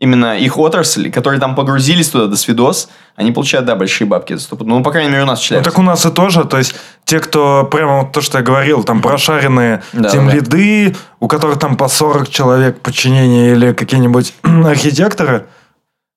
именно 0.00 0.38
их 0.38 0.58
отрасль, 0.58 1.10
которые 1.10 1.40
там 1.40 1.54
погрузились 1.54 2.08
туда 2.08 2.26
до 2.26 2.36
свидос, 2.36 2.88
они 3.16 3.32
получают, 3.32 3.66
да, 3.66 3.74
большие 3.74 4.06
бабки 4.06 4.34
за 4.34 4.40
стопу. 4.40 4.64
Ну, 4.64 4.82
по 4.82 4.92
крайней 4.92 5.10
мере, 5.10 5.22
у 5.24 5.26
нас 5.26 5.40
в 5.40 5.50
Ну, 5.50 5.62
так 5.62 5.78
у 5.78 5.82
нас 5.82 6.06
и 6.06 6.10
тоже, 6.10 6.44
то 6.44 6.58
есть 6.58 6.74
те, 7.04 7.18
кто 7.20 7.64
прямо 7.70 8.00
вот 8.00 8.12
то, 8.12 8.20
что 8.20 8.38
я 8.38 8.44
говорил, 8.44 8.84
там 8.84 9.02
прошаренные 9.02 9.82
Да, 9.92 10.08
тимлиды, 10.08 10.94
у 11.18 11.26
которых 11.26 11.58
там 11.58 11.76
по 11.76 11.88
40 11.88 12.28
человек 12.28 12.80
подчинения 12.80 13.52
или 13.52 13.72
какие-нибудь 13.72 14.34
архитекторы, 14.42 15.46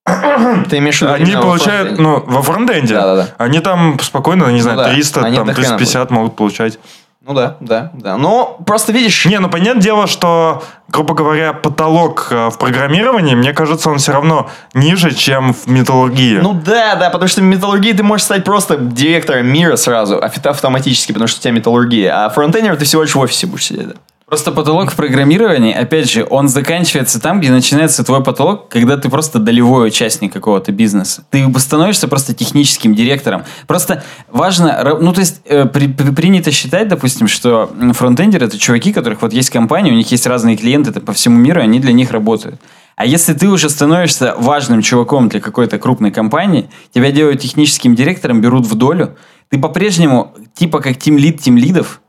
Ты 0.69 0.77
имеешь 0.79 0.97
в 0.97 1.01
виду 1.03 1.13
они 1.13 1.35
во 1.35 1.41
получают, 1.41 1.89
фронтенде? 1.89 2.01
ну, 2.01 2.23
во 2.25 2.41
фронтенде, 2.41 2.93
Да-да-да. 2.95 3.27
они 3.37 3.59
там 3.59 3.99
спокойно, 4.01 4.51
не 4.51 4.61
знаю, 4.61 4.77
Ну 4.77 4.83
да, 4.83 4.89
300, 4.91 5.21
они 5.25 5.37
там, 5.37 5.47
до 5.47 5.53
хрена 5.53 5.77
350 5.77 6.11
могут 6.11 6.35
получать. 6.35 6.79
Ну 7.23 7.35
да, 7.35 7.57
да, 7.59 7.91
да. 7.93 8.17
Но 8.17 8.57
просто 8.65 8.91
видишь... 8.91 9.25
Не, 9.25 9.39
ну 9.39 9.47
понятное 9.47 9.81
дело, 9.83 10.07
что, 10.07 10.63
грубо 10.87 11.13
говоря, 11.13 11.53
потолок 11.53 12.27
э, 12.31 12.49
в 12.49 12.57
программировании, 12.57 13.35
мне 13.35 13.53
кажется, 13.53 13.91
он 13.91 13.99
все 13.99 14.11
равно 14.13 14.49
ниже, 14.73 15.13
чем 15.13 15.53
в 15.53 15.67
металлургии. 15.67 16.39
Ну 16.41 16.53
да, 16.53 16.95
да, 16.95 17.11
потому 17.11 17.27
что 17.27 17.41
в 17.41 17.43
металлургии 17.43 17.93
ты 17.93 18.01
можешь 18.01 18.25
стать 18.25 18.43
просто 18.43 18.77
директором 18.77 19.45
мира 19.45 19.75
сразу, 19.75 20.15
авто- 20.17 20.49
автоматически, 20.49 21.11
потому 21.11 21.27
что 21.27 21.39
у 21.39 21.41
тебя 21.43 21.51
металлургия. 21.51 22.25
А 22.25 22.29
фронтендер 22.29 22.75
ты 22.75 22.85
всего 22.85 23.03
лишь 23.03 23.13
в 23.13 23.19
офисе 23.19 23.45
будешь 23.45 23.65
сидеть, 23.65 23.89
да. 23.89 23.93
Просто 24.31 24.53
потолок 24.53 24.91
в 24.91 24.95
программировании, 24.95 25.73
опять 25.73 26.09
же, 26.09 26.25
он 26.29 26.47
заканчивается 26.47 27.19
там, 27.19 27.41
где 27.41 27.51
начинается 27.51 28.01
твой 28.05 28.23
потолок, 28.23 28.69
когда 28.69 28.95
ты 28.95 29.09
просто 29.09 29.39
долевой 29.39 29.89
участник 29.89 30.31
какого-то 30.31 30.71
бизнеса. 30.71 31.25
Ты 31.31 31.45
становишься 31.59 32.07
просто 32.07 32.33
техническим 32.33 32.95
директором. 32.95 33.43
Просто 33.67 34.05
важно, 34.29 34.97
ну 35.01 35.11
то 35.11 35.19
есть 35.19 35.41
э, 35.43 35.65
при- 35.65 35.87
при- 35.87 36.11
принято 36.11 36.49
считать, 36.51 36.87
допустим, 36.87 37.27
что 37.27 37.69
фронтендеры 37.91 38.45
это 38.45 38.57
чуваки, 38.57 38.93
которых 38.93 39.21
вот 39.21 39.33
есть 39.33 39.49
компания, 39.49 39.91
у 39.91 39.95
них 39.95 40.09
есть 40.11 40.25
разные 40.25 40.55
клиенты 40.55 40.91
это 40.91 41.01
по 41.01 41.11
всему 41.11 41.37
миру, 41.37 41.59
они 41.59 41.81
для 41.81 41.91
них 41.91 42.11
работают. 42.11 42.55
А 42.95 43.05
если 43.05 43.33
ты 43.33 43.49
уже 43.49 43.69
становишься 43.69 44.35
важным 44.37 44.81
чуваком 44.81 45.27
для 45.27 45.41
какой-то 45.41 45.77
крупной 45.77 46.11
компании, 46.11 46.69
тебя 46.93 47.11
делают 47.11 47.41
техническим 47.41 47.95
директором, 47.95 48.39
берут 48.39 48.65
в 48.65 48.75
долю, 48.75 49.17
ты 49.49 49.59
по-прежнему 49.59 50.33
типа 50.53 50.79
как 50.79 50.97
тимлид 50.97 51.41
тимлидов, 51.41 52.00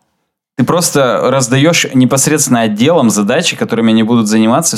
ты 0.56 0.64
просто 0.64 1.30
раздаешь 1.30 1.86
непосредственно 1.94 2.60
отделам 2.60 3.10
задачи, 3.10 3.56
которыми 3.56 3.92
они 3.92 4.02
будут 4.02 4.28
заниматься 4.28 4.76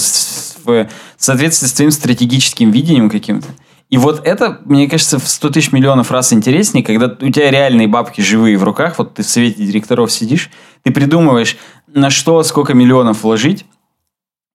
в 0.65 0.89
соответствии 1.17 1.67
с 1.67 1.73
твоим 1.73 1.91
стратегическим 1.91 2.71
видением 2.71 3.11
каким-то. 3.11 3.49
И 3.91 3.99
вот 3.99 4.27
это, 4.27 4.61
мне 4.65 4.89
кажется, 4.89 5.19
в 5.19 5.29
100 5.29 5.51
тысяч 5.51 5.73
миллионов 5.73 6.11
раз 6.11 6.33
интереснее, 6.33 6.85
когда 6.85 7.07
у 7.07 7.31
тебя 7.31 7.51
реальные 7.51 7.87
бабки 7.87 8.21
живые 8.21 8.57
в 8.57 8.65
руках, 8.65 8.99
вот 8.99 9.15
ты 9.15 9.23
в 9.23 9.27
совете 9.27 9.65
директоров 9.65 10.11
сидишь, 10.11 10.51
ты 10.83 10.91
придумываешь, 10.91 11.57
на 11.87 12.11
что, 12.11 12.43
сколько 12.43 12.75
миллионов 12.75 13.23
вложить, 13.23 13.67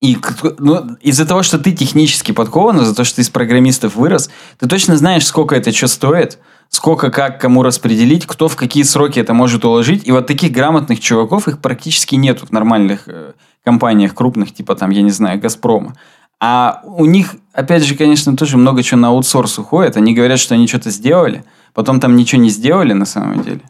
и 0.02 0.18
ну, 0.60 0.96
из-за 1.02 1.26
того, 1.26 1.44
что 1.44 1.60
ты 1.60 1.74
технически 1.74 2.32
подкован, 2.32 2.82
из-за 2.82 2.96
того, 2.96 3.06
что 3.06 3.18
ты 3.18 3.22
из 3.22 3.30
программистов 3.30 3.96
вырос, 3.96 4.30
ты 4.58 4.68
точно 4.68 4.98
знаешь, 4.98 5.26
сколько 5.26 5.56
это 5.56 5.72
что 5.74 5.88
стоит, 5.88 6.40
сколько, 6.70 7.12
как, 7.12 7.42
кому 7.42 7.64
распределить, 7.64 8.26
кто 8.26 8.48
в 8.48 8.56
какие 8.56 8.84
сроки 8.84 9.20
это 9.20 9.34
может 9.34 9.66
уложить. 9.66 10.08
И 10.08 10.12
вот 10.12 10.28
таких 10.28 10.52
грамотных 10.52 11.00
чуваков, 11.00 11.48
их 11.48 11.60
практически 11.60 12.16
нету 12.16 12.46
в 12.46 12.52
нормальных 12.52 13.04
э, 13.08 13.34
компаниях 13.64 14.14
крупных, 14.16 14.54
типа 14.54 14.76
там, 14.76 14.92
я 14.92 15.02
не 15.02 15.12
знаю, 15.12 15.40
Газпрома. 15.40 15.96
А 16.40 16.82
у 16.86 17.06
них, 17.06 17.36
опять 17.52 17.84
же, 17.84 17.96
конечно, 17.96 18.38
тоже 18.38 18.58
много 18.58 18.82
чего 18.82 19.00
на 19.00 19.10
аутсорс 19.10 19.60
уходит. 19.60 19.98
Они 19.98 20.14
говорят, 20.14 20.40
что 20.40 20.56
они 20.56 20.68
что-то 20.68 20.90
сделали, 20.90 21.44
потом 21.74 22.00
там 22.00 22.16
ничего 22.16 22.42
не 22.42 22.50
сделали 22.50 22.94
на 22.94 23.06
самом 23.06 23.42
деле. 23.44 23.62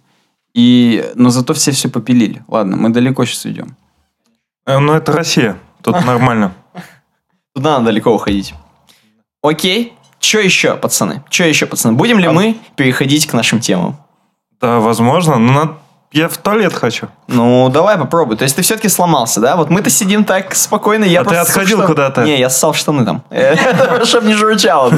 И, 0.54 1.04
но 1.16 1.30
зато 1.30 1.54
все 1.54 1.72
все 1.72 1.90
попилили. 1.90 2.44
Ладно, 2.48 2.76
мы 2.76 2.90
далеко 2.90 3.26
сейчас 3.26 3.46
идем. 3.46 3.76
Э, 4.66 4.78
Ну, 4.78 4.94
это 4.94 5.12
Россия. 5.12 5.58
Тут 5.82 6.06
нормально. 6.06 6.54
Туда 7.56 7.74
надо 7.74 7.86
далеко 7.86 8.14
уходить. 8.14 8.54
Окей. 9.42 9.94
Че 10.20 10.42
еще, 10.42 10.76
пацаны? 10.76 11.24
Че 11.30 11.48
еще, 11.50 11.66
пацаны? 11.66 11.94
Будем 11.96 12.20
ли 12.20 12.28
мы 12.28 12.58
переходить 12.76 13.28
к 13.28 13.34
нашим 13.34 13.60
темам? 13.60 13.98
Да, 14.62 14.80
возможно. 14.80 15.38
Но 15.38 15.54
надо- 15.54 15.74
я 16.12 16.28
в 16.28 16.38
туалет 16.38 16.74
хочу. 16.74 17.08
Ну, 17.28 17.70
давай 17.70 17.98
попробуй. 17.98 18.36
То 18.36 18.44
есть 18.44 18.56
ты 18.56 18.62
все-таки 18.64 18.90
сломался, 18.90 19.40
да? 19.40 19.56
Вот 19.56 19.70
мы-то 19.70 19.90
сидим 19.90 20.24
так 20.26 20.56
спокойно. 20.56 21.06
Я 21.06 21.22
А 21.22 21.24
ты 21.26 21.36
отходил 21.36 21.78
что- 21.78 21.88
куда-то? 21.88 22.24
Не, 22.24 22.40
я 22.40 22.50
ссал 22.50 22.74
в 22.74 22.78
штаны 22.78 23.06
там. 23.06 23.24
Чтобы 24.06 24.28
не 24.28 24.34
журчало. 24.34 24.92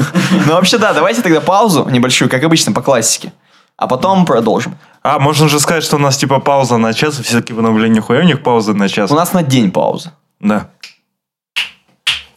Ну, 0.46 0.54
вообще, 0.54 0.78
да, 0.78 0.92
давайте 0.94 1.20
тогда 1.22 1.40
паузу 1.40 1.86
небольшую, 1.90 2.30
как 2.30 2.42
обычно, 2.42 2.72
по 2.72 2.80
классике. 2.82 3.32
А 3.76 3.86
потом 3.86 4.24
продолжим. 4.24 4.76
А, 5.02 5.18
можно 5.18 5.48
же 5.48 5.60
сказать, 5.60 5.84
что 5.84 5.96
у 5.96 5.98
нас 5.98 6.16
типа 6.16 6.40
пауза 6.40 6.78
на 6.78 6.94
час, 6.94 7.18
и 7.20 7.22
все 7.22 7.40
таки 7.40 7.52
в 7.52 7.60
нихуя 7.60 8.20
у 8.20 8.24
них 8.24 8.42
пауза 8.42 8.72
на 8.74 8.88
час. 8.88 9.10
У 9.10 9.14
нас 9.14 9.32
на 9.32 9.42
день 9.42 9.70
пауза. 9.70 10.12
Да. 10.40 10.68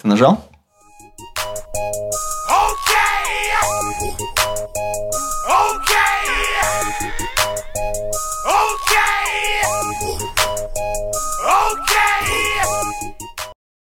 Ты 0.02 0.08
нажал? 0.08 0.44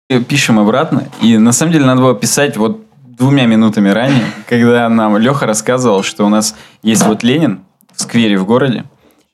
Пишем 0.10 0.60
обратно. 0.60 1.08
И 1.22 1.38
на 1.38 1.52
самом 1.52 1.72
деле 1.72 1.86
надо 1.86 2.02
было 2.02 2.16
писать 2.16 2.58
вот 2.58 2.84
двумя 3.06 3.46
минутами 3.46 3.90
ранее, 3.90 4.26
когда 4.48 4.90
нам 4.90 5.18
Леха 5.18 5.46
рассказывал, 5.46 6.04
что 6.04 6.26
у 6.26 6.30
нас 6.30 6.56
есть 6.82 7.06
вот 7.06 7.22
Ленин 7.24 7.60
в 7.94 8.02
сквере 8.02 8.38
в 8.38 8.46
городе. 8.46 8.86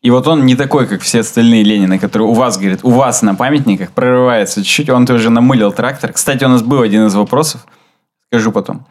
И 0.02 0.12
вот 0.12 0.28
он 0.28 0.46
не 0.46 0.56
такой, 0.56 0.86
как 0.86 1.02
все 1.02 1.22
остальные 1.22 1.64
Ленины, 1.64 1.98
которые 1.98 2.28
у 2.28 2.34
вас, 2.34 2.58
говорит, 2.58 2.82
у 2.84 2.92
вас 2.92 3.22
на 3.22 3.34
памятниках 3.34 3.92
прорывается 3.92 4.64
чуть-чуть. 4.64 4.90
Он 4.90 5.06
тоже 5.06 5.30
намылил 5.30 5.72
трактор. 5.72 6.14
Кстати, 6.14 6.44
у 6.44 6.48
нас 6.48 6.62
был 6.62 6.82
один 6.82 7.08
из 7.08 7.16
вопросов. 7.16 7.66
Скажу 8.28 8.52
потом. 8.52 8.86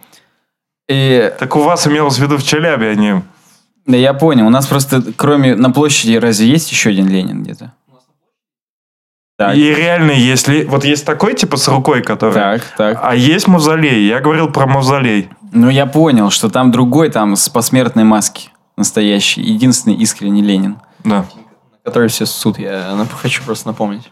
И 0.89 1.33
Так 1.39 1.55
у 1.55 1.63
вас 1.63 1.87
имелось 1.87 2.17
в 2.17 2.23
виду 2.23 2.37
в 2.37 2.43
Челябе, 2.43 2.91
а 2.91 2.95
не... 2.95 3.23
да 3.87 3.97
я 3.97 4.13
понял. 4.13 4.47
У 4.47 4.51
нас 4.51 4.67
просто, 4.67 5.03
кроме 5.17 5.55
на 5.55 5.71
площади, 5.71 6.17
разве 6.17 6.49
есть 6.49 6.71
еще 6.73 6.91
один 6.91 7.09
Ленин 7.09 7.43
где-то? 7.43 7.73
Так, 9.37 9.57
И 9.57 9.75
реально, 9.75 10.13
если... 10.13 10.65
Вот 10.65 10.85
есть 10.85 11.05
такой, 11.05 11.35
типа, 11.35 11.57
с 11.57 11.67
рукой, 11.67 12.03
который... 12.03 12.35
так, 12.35 12.63
так. 12.77 13.01
А 13.03 13.17
есть 13.17 13.49
мавзолей. 13.49 14.07
Я 14.07 14.21
говорил 14.21 14.49
про 14.51 14.67
мавзолей. 14.67 15.29
Ну, 15.53 15.69
я 15.69 15.87
понял, 15.87 16.31
что 16.31 16.49
там 16.49 16.71
другой, 16.71 17.11
там 17.11 17.35
с 17.35 17.49
посмертной 17.49 18.05
маски 18.05 18.51
настоящий. 18.77 19.43
Единственный 19.43 19.97
искренний 19.97 20.43
Ленин. 20.43 20.79
Да. 21.03 21.27
Который 21.85 22.09
все 22.09 22.27
ссут. 22.27 22.59
Я 22.59 22.97
хочу 23.21 23.43
просто 23.43 23.69
напомнить. 23.69 24.11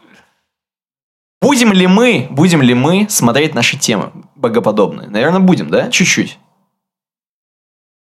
Будем 1.41 1.73
ли 1.73 1.87
мы, 1.87 2.29
будем 2.31 2.63
ли 2.63 2.75
мы 2.75 3.07
смотреть 3.09 3.55
наши 3.55 3.77
темы 3.77 4.11
богоподобные? 4.37 5.09
Наверное, 5.09 5.41
будем, 5.41 5.71
да? 5.71 5.91
Чуть-чуть. 5.91 6.39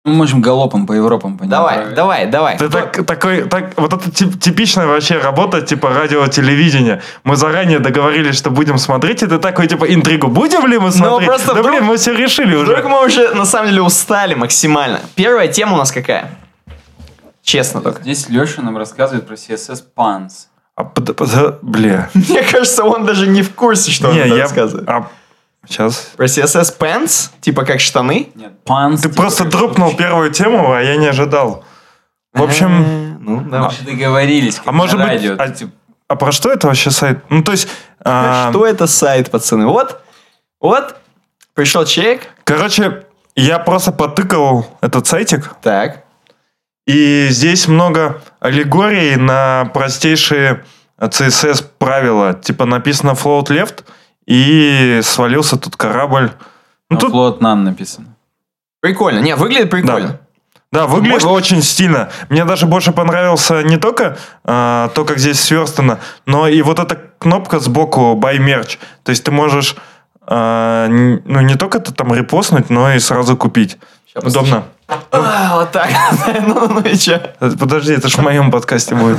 Мы 0.04 0.14
можем 0.14 0.40
галопом 0.40 0.84
по 0.88 0.94
Европам 0.94 1.38
по 1.38 1.42
ним 1.44 1.50
Давай, 1.50 1.76
править. 1.76 1.94
давай, 1.94 2.26
давай. 2.26 2.58
Ты 2.58 2.68
так, 2.68 3.06
такой, 3.06 3.44
так, 3.44 3.74
вот 3.76 3.92
это 3.92 4.10
тип- 4.10 4.36
типичная 4.40 4.88
вообще 4.88 5.18
работа, 5.18 5.62
типа 5.62 5.90
радио-телевидения. 5.90 7.00
Мы 7.22 7.36
заранее 7.36 7.78
договорились, 7.78 8.36
что 8.36 8.50
будем 8.50 8.78
смотреть, 8.78 9.22
и 9.22 9.26
ты 9.28 9.38
такой, 9.38 9.68
типа, 9.68 9.84
интригу, 9.84 10.26
будем 10.26 10.66
ли 10.66 10.76
мы 10.76 10.90
смотреть? 10.90 11.28
просто 11.28 11.54
да 11.54 11.60
вдруг- 11.60 11.68
блин, 11.76 11.84
мы 11.84 11.96
все 11.98 12.12
решили 12.16 12.56
Вдруг 12.56 12.78
уже. 12.80 12.88
мы 12.88 13.04
уже 13.06 13.32
на 13.36 13.44
самом 13.44 13.68
деле 13.68 13.82
устали 13.82 14.34
максимально. 14.34 14.98
Первая 15.14 15.46
тема 15.46 15.74
у 15.74 15.76
нас 15.76 15.92
какая? 15.92 16.32
Честно 17.44 17.80
только. 17.80 18.02
Здесь 18.02 18.28
Леша 18.28 18.60
нам 18.62 18.76
рассказывает 18.76 19.24
про 19.28 19.34
CSS 19.36 19.84
Pants. 19.96 20.32
А, 20.74 20.82
под- 20.82 21.14
под- 21.14 21.62
бля. 21.62 22.10
Мне 22.14 22.42
кажется, 22.42 22.82
он 22.82 23.06
даже 23.06 23.28
не 23.28 23.42
в 23.42 23.54
курсе, 23.54 23.92
что 23.92 24.08
он 24.08 24.14
Не, 24.14 24.26
я... 24.26 24.36
рассказывает. 24.42 24.88
А, 24.88 25.06
сейчас. 25.66 26.12
Про 26.16 26.26
CSS 26.26 26.78
Pants? 26.78 27.30
Типа 27.40 27.64
как 27.64 27.80
штаны? 27.80 28.28
Нет, 28.34 28.52
Pants. 28.64 29.02
Ты 29.02 29.08
просто 29.08 29.44
дропнул 29.44 29.94
первую 29.96 30.30
тему, 30.30 30.72
а 30.72 30.80
я 30.82 30.96
не 30.96 31.06
ожидал. 31.06 31.64
В 32.32 32.42
общем, 32.42 32.82
Э, 32.82 33.16
Ну, 33.20 33.36
Мы 33.40 33.50
давай. 33.50 33.70
же 33.70 33.84
договорились. 33.84 34.60
а 34.64 34.72
может 34.72 34.98
быть... 34.98 35.24
а, 35.38 35.48
Типа, 35.50 35.72
а 36.08 36.16
про 36.16 36.32
что 36.32 36.50
это 36.50 36.66
вообще 36.66 36.90
сайт? 36.90 37.18
Ну, 37.28 37.42
то 37.44 37.52
есть... 37.52 37.68
а, 38.04 38.50
Что 38.50 38.66
это 38.66 38.86
сайт, 38.86 39.30
пацаны? 39.30 39.66
Вот, 39.66 40.00
вот, 40.60 40.96
пришел 41.54 41.84
человек. 41.84 42.28
Короче, 42.44 43.04
я 43.36 43.58
просто 43.58 43.92
потыкал 43.92 44.66
этот 44.80 45.06
сайтик, 45.06 45.54
Так. 45.62 46.04
и 46.86 47.28
здесь 47.30 47.68
много 47.68 48.20
аллегорий 48.40 49.16
на 49.16 49.70
простейшие 49.72 50.64
CSS 50.98 51.64
правила. 51.78 52.34
Типа 52.34 52.64
написано 52.64 53.10
float 53.12 53.46
left, 53.48 53.84
и 54.32 55.00
свалился 55.02 55.56
тут 55.58 55.76
корабль. 55.76 56.30
Ну, 56.88 56.94
на 56.96 57.00
тут, 57.00 57.12
Float 57.12 57.38
None 57.40 57.56
написано. 57.56 58.06
Прикольно. 58.80 59.20
Не, 59.20 59.36
выглядит 59.36 59.70
прикольно. 59.70 60.20
да, 60.72 60.86
выглядит 60.86 61.22
Может- 61.22 61.28
очень 61.28 61.62
стильно. 61.62 62.08
Мне 62.30 62.44
даже 62.44 62.66
больше 62.66 62.92
понравился 62.92 63.62
не 63.62 63.76
только 63.76 64.16
а, 64.44 64.88
то, 64.94 65.04
как 65.04 65.18
здесь 65.18 65.38
сверстано, 65.40 65.98
но 66.26 66.48
и 66.48 66.62
вот 66.62 66.78
эта 66.78 66.98
кнопка 67.18 67.60
сбоку 67.60 68.18
buy 68.20 68.38
merch. 68.38 68.78
То 69.04 69.10
есть 69.10 69.22
ты 69.24 69.30
можешь 69.30 69.76
а, 70.26 70.86
н- 70.86 71.22
ну, 71.26 71.40
не 71.42 71.54
только 71.56 71.78
это 71.78 71.92
там 71.92 72.14
репостнуть, 72.14 72.70
но 72.70 72.90
и 72.92 72.98
сразу 73.00 73.36
купить. 73.36 73.78
Щас 74.12 74.24
Удобно. 74.24 74.64
А, 75.10 75.56
вот 75.56 75.72
так. 75.72 75.88
ну, 76.46 76.68
ну 76.68 76.80
и? 76.80 76.96
Э, 77.40 77.50
Подожди, 77.58 77.92
это 77.94 78.08
ж 78.08 78.14
в 78.16 78.22
моем 78.22 78.50
подкасте 78.50 78.94
будет. 78.94 79.18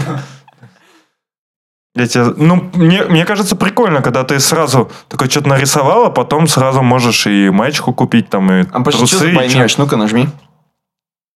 Я 1.96 2.08
тебе- 2.08 2.34
ну, 2.38 2.70
мне, 2.74 3.04
мне 3.04 3.24
кажется, 3.26 3.56
прикольно, 3.56 4.02
когда 4.02 4.24
ты 4.24 4.40
сразу 4.40 4.92
такой 5.10 5.30
что-то 5.30 5.50
нарисовал, 5.50 6.06
а 6.06 6.10
потом 6.10 6.48
сразу 6.48 6.82
можешь 6.82 7.28
и 7.28 7.50
маечку 7.52 7.94
купить, 7.94 8.30
там, 8.30 8.52
и 8.52 8.62
А 8.72 8.80
подожди, 8.80 9.06
что 9.06 9.18
трусы. 9.20 9.30
ты 9.32 9.36
поймешь? 9.36 9.78
Ну-ка, 9.78 9.96
нажми. 9.96 10.28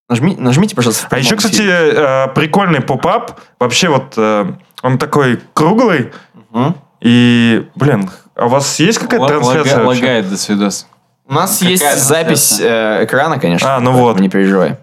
Нажми, 0.10 0.36
нажмите, 0.38 0.76
пожалуйста. 0.76 1.08
А 1.12 1.18
еще, 1.18 1.36
кстати, 1.36 1.62
э, 1.62 2.28
прикольный 2.34 2.82
pop-up. 2.82 3.40
Вообще 3.60 3.90
вот 3.90 4.14
э, 4.18 4.46
он 4.82 4.98
такой 4.98 5.42
круглый. 5.54 6.12
Мгм. 6.52 6.76
И, 7.02 7.68
блин, 7.76 8.10
а 8.36 8.46
у 8.46 8.50
вас 8.50 8.80
есть 8.80 8.98
какая-то 9.00 9.28
трансляция 9.28 9.78
лага-? 9.84 9.88
Лагает 9.88 10.30
до 10.30 10.38
свидос. 10.38 10.88
У 11.28 11.34
нас 11.34 11.56
Какая 11.58 11.70
есть 11.72 11.84
трансляция? 11.84 12.24
запись 12.24 12.60
э, 12.62 13.04
экрана, 13.04 13.38
конечно. 13.38 13.76
А, 13.76 13.80
ну 13.80 13.92
вот. 13.92 14.20
Не 14.20 14.30
переживай. 14.30 14.78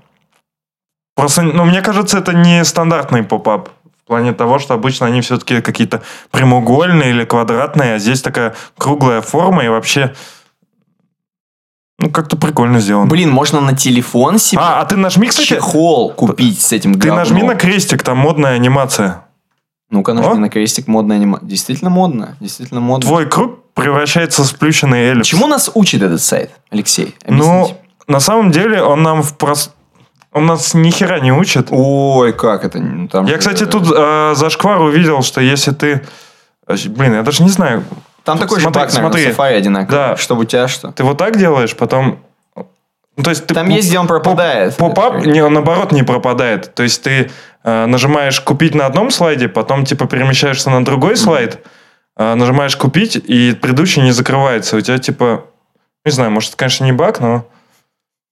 Просто, 1.16 1.42
ну, 1.42 1.64
мне 1.64 1.80
кажется, 1.80 2.18
это 2.18 2.32
не 2.34 2.62
стандартный 2.64 3.22
pop-up. 3.24 3.70
В 4.04 4.06
плане 4.06 4.34
того, 4.34 4.58
что 4.58 4.74
обычно 4.74 5.06
они 5.06 5.22
все-таки 5.22 5.62
какие-то 5.62 6.02
прямоугольные 6.30 7.08
или 7.10 7.24
квадратные, 7.24 7.94
а 7.94 7.98
здесь 7.98 8.20
такая 8.20 8.54
круглая 8.76 9.22
форма 9.22 9.64
и 9.64 9.68
вообще... 9.68 10.14
Ну, 11.98 12.10
как-то 12.10 12.36
прикольно 12.36 12.80
сделано. 12.80 13.06
Блин, 13.06 13.30
можно 13.30 13.60
на 13.60 13.74
телефон 13.74 14.38
себе 14.38 14.60
А, 14.62 14.80
а 14.80 14.84
ты 14.84 14.96
нажми, 14.96 15.28
кстати, 15.28 15.46
чехол 15.46 16.10
купить 16.12 16.60
с 16.60 16.72
этим 16.72 16.92
ты 16.94 16.98
говном. 16.98 17.18
нажми 17.18 17.42
на 17.42 17.54
крестик, 17.54 18.02
там 18.02 18.18
модная 18.18 18.54
анимация. 18.54 19.24
Ну-ка, 19.90 20.10
О. 20.10 20.14
нажми 20.14 20.38
на 20.38 20.48
крестик, 20.50 20.86
модная 20.86 21.16
анима. 21.16 21.38
Действительно 21.40 21.88
модно, 21.90 22.36
действительно 22.40 22.80
модно. 22.80 23.08
Твой 23.08 23.26
круг 23.26 23.72
превращается 23.74 24.42
в 24.42 24.46
сплющенный 24.46 25.04
эллипс. 25.04 25.28
Чему 25.28 25.46
нас 25.46 25.70
учит 25.72 26.02
этот 26.02 26.20
сайт, 26.20 26.50
Алексей? 26.68 27.14
Ну, 27.26 27.62
Объясните. 27.62 27.80
на 28.08 28.20
самом 28.20 28.50
деле, 28.50 28.82
он 28.82 29.02
нам 29.02 29.22
в 29.22 29.36
прос... 29.38 29.70
Он 30.34 30.46
нас 30.46 30.74
ни 30.74 30.90
хера 30.90 31.20
не 31.20 31.32
учит. 31.32 31.68
Ой, 31.70 32.32
как 32.32 32.64
это? 32.64 32.78
Ну, 32.80 33.06
там 33.08 33.24
Я, 33.26 33.34
же- 33.34 33.38
кстати, 33.38 33.66
тут 33.66 33.84
э, 33.96 34.32
зашквар 34.34 34.80
увидел, 34.80 35.22
что 35.22 35.40
если 35.40 35.70
ты... 35.70 36.02
э, 36.66 36.74
Блин, 36.88 37.14
я 37.14 37.22
даже 37.22 37.44
не 37.44 37.48
знаю. 37.50 37.84
Там 38.24 38.38
такой 38.38 38.58
же 38.58 38.64
смотри, 38.64 38.80
баг, 38.82 38.92
наверное, 38.92 39.10
смотри. 39.12 39.32
Safari 39.32 39.56
одинаковый. 39.58 39.96
Да. 39.96 40.16
Чтобы 40.16 40.42
у 40.42 40.44
тебя 40.44 40.66
что? 40.66 40.90
Ты 40.90 41.04
вот 41.04 41.18
так 41.18 41.38
делаешь, 41.38 41.76
потом... 41.76 42.18
Ну, 43.16 43.22
то 43.22 43.30
есть 43.30 43.46
ты 43.46 43.54
Там 43.54 43.68
есть, 43.68 43.88
где 43.88 43.98
он 44.00 44.08
пропадает. 44.08 44.76
Поп-ап, 44.76 45.24
не, 45.24 45.40
он 45.40 45.52
наоборот 45.52 45.92
не 45.92 46.02
пропадает. 46.02 46.74
То 46.74 46.82
есть 46.82 47.00
ты 47.04 47.30
э, 47.62 47.86
нажимаешь 47.86 48.40
купить 48.40 48.74
на 48.74 48.86
одном 48.86 49.12
слайде, 49.12 49.46
потом 49.46 49.84
типа 49.84 50.06
перемещаешься 50.08 50.68
на 50.68 50.84
другой 50.84 51.16
слайд, 51.16 51.64
э, 52.16 52.34
нажимаешь 52.34 52.76
купить, 52.76 53.14
и 53.14 53.52
предыдущий 53.54 54.02
не 54.02 54.10
закрывается. 54.10 54.76
У 54.76 54.80
тебя 54.80 54.98
типа... 54.98 55.44
Не 56.04 56.10
знаю, 56.10 56.32
может, 56.32 56.50
это, 56.50 56.56
конечно, 56.58 56.84
не 56.84 56.92
баг, 56.92 57.20
но... 57.20 57.46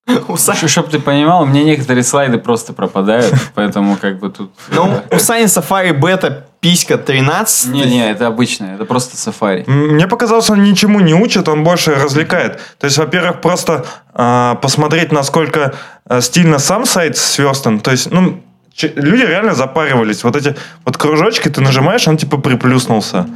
Чтобы 0.66 0.88
ты 0.88 0.98
понимал, 0.98 1.42
у 1.42 1.46
меня 1.46 1.64
некоторые 1.64 2.04
слайды 2.04 2.38
просто 2.38 2.72
пропадают, 2.72 3.34
поэтому 3.54 3.96
как 3.96 4.18
бы 4.18 4.30
тут... 4.30 4.50
Ну, 4.70 5.00
у 5.10 5.18
Сани 5.18 5.44
Safari 5.44 5.92
бета 5.92 6.46
писька 6.60 6.96
13. 6.96 7.72
Не-не, 7.72 8.10
это 8.10 8.26
обычное, 8.26 8.74
это 8.76 8.84
просто 8.84 9.16
сафари. 9.16 9.64
Мне 9.66 10.06
показалось, 10.06 10.48
он 10.50 10.62
ничему 10.62 11.00
не 11.00 11.12
учит, 11.12 11.48
он 11.48 11.64
больше 11.64 11.94
развлекает. 11.94 12.60
То 12.78 12.86
есть, 12.86 12.98
во-первых, 12.98 13.40
просто 13.40 13.84
э, 14.14 14.54
посмотреть, 14.62 15.10
насколько 15.10 15.74
э, 16.08 16.20
стильно 16.20 16.58
сам 16.58 16.84
сайт 16.84 17.16
сверстан. 17.16 17.80
То 17.80 17.90
есть, 17.90 18.12
ну, 18.12 18.40
люди 18.80 19.22
реально 19.22 19.54
запаривались. 19.54 20.22
Вот 20.22 20.36
эти 20.36 20.54
вот 20.84 20.96
кружочки 20.96 21.48
ты 21.48 21.60
нажимаешь, 21.60 22.06
он 22.06 22.16
типа 22.16 22.38
приплюснулся. 22.38 23.26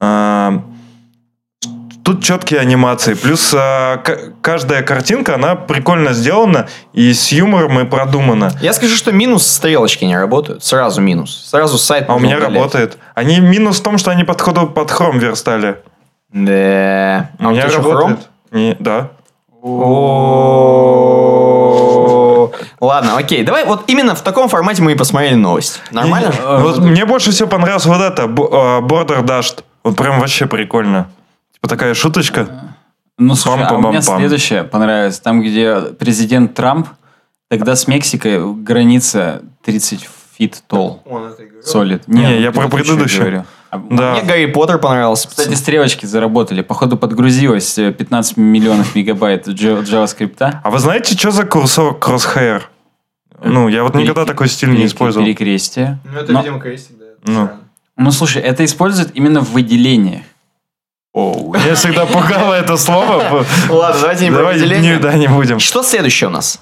Тут 0.00 0.71
четкие 2.22 2.60
анимации. 2.60 3.14
Плюс 3.14 3.52
а, 3.54 3.98
к- 3.98 4.32
каждая 4.40 4.82
картинка, 4.82 5.34
она 5.34 5.54
прикольно 5.56 6.12
сделана 6.12 6.68
и 6.92 7.12
с 7.12 7.32
юмором 7.32 7.78
и 7.80 7.84
продумана. 7.84 8.52
Я 8.60 8.72
скажу, 8.72 8.96
что 8.96 9.12
минус 9.12 9.46
стрелочки 9.46 10.04
не 10.04 10.16
работают. 10.16 10.64
Сразу 10.64 11.00
минус. 11.00 11.46
Сразу 11.50 11.76
сайт 11.78 12.06
А 12.08 12.14
у 12.14 12.18
меня 12.18 12.36
удалять. 12.38 12.54
работает. 12.54 12.98
Они 13.14 13.40
минус 13.40 13.80
в 13.80 13.82
том, 13.82 13.98
что 13.98 14.10
они 14.10 14.24
подходу 14.24 14.66
под 14.66 14.90
хром 14.90 15.18
верстали. 15.18 15.76
Да. 16.32 17.30
А 17.38 17.48
у 17.48 17.50
меня 17.50 17.66
работает. 17.68 18.20
Не, 18.52 18.76
да. 18.78 19.10
Ладно, 22.80 23.16
окей. 23.16 23.44
Давай 23.44 23.64
вот 23.64 23.84
именно 23.86 24.14
в 24.14 24.22
таком 24.22 24.48
формате 24.48 24.82
мы 24.82 24.92
и 24.92 24.94
посмотрели 24.94 25.34
новость. 25.34 25.80
Нормально? 25.90 26.32
Вот 26.42 26.78
мне 26.78 27.04
больше 27.04 27.30
всего 27.30 27.48
понравилось 27.48 27.86
вот 27.86 28.00
это, 28.00 28.24
а, 28.24 28.80
border 28.80 29.22
dashed. 29.24 29.62
Вот 29.84 29.96
прям 29.96 30.20
вообще 30.20 30.46
прикольно. 30.46 31.08
Типа 31.62 31.68
такая 31.68 31.94
шуточка. 31.94 32.74
Ну, 33.18 33.36
слушай, 33.36 33.64
а 33.64 33.74
у 33.74 33.78
меня 33.80 34.02
следующее 34.02 34.64
понравилось. 34.64 35.20
Там, 35.20 35.42
где 35.42 35.80
президент 35.96 36.54
Трамп, 36.54 36.88
тогда 37.48 37.76
с 37.76 37.86
Мексикой 37.86 38.52
граница 38.54 39.42
30 39.64 40.08
feet 40.36 40.62
tall. 40.66 41.04
Солид. 41.62 42.08
Не, 42.08 42.40
я 42.40 42.50
про 42.50 42.66
говорю. 42.66 43.44
А, 43.70 43.78
Да. 43.90 44.12
Мне 44.14 44.22
Гарри 44.22 44.46
Поттер 44.46 44.78
понравился. 44.78 45.28
Кстати, 45.28 45.54
стрелочки 45.54 46.04
заработали. 46.04 46.62
Походу, 46.62 46.98
подгрузилось 46.98 47.78
э, 47.78 47.90
15 47.92 48.36
миллионов 48.36 48.94
мегабайт 48.94 49.46
JavaScript. 49.46 50.60
А 50.62 50.70
вы 50.70 50.78
знаете, 50.78 51.16
что 51.16 51.30
за 51.30 51.44
курсор 51.44 51.96
Crosshair? 51.98 52.62
Ну, 53.42 53.68
я 53.68 53.84
вот 53.84 53.94
никогда 53.94 54.26
такой 54.26 54.48
стиль 54.48 54.70
не 54.70 54.86
использовал. 54.86 55.24
Перекрестие. 55.24 56.00
Ну, 56.04 56.18
это, 56.18 56.32
видимо, 56.32 56.60
крестик, 56.60 56.96
да. 56.98 57.04
Ну. 57.24 57.50
Ну, 57.96 58.10
слушай, 58.10 58.42
это 58.42 58.64
используют 58.64 59.12
именно 59.14 59.40
в 59.40 59.52
выделениях. 59.52 60.22
Оу. 61.14 61.54
Меня 61.54 61.74
всегда 61.74 62.06
пугало 62.06 62.54
это 62.54 62.78
слово. 62.78 63.44
Ладно, 63.68 64.00
давайте 64.00 64.24
не 64.24 64.30
выделение. 64.30 64.94
не, 64.94 64.98
да, 64.98 65.12
не 65.12 65.28
будем. 65.28 65.58
Что 65.60 65.82
следующее 65.82 66.28
у 66.28 66.30
нас? 66.30 66.58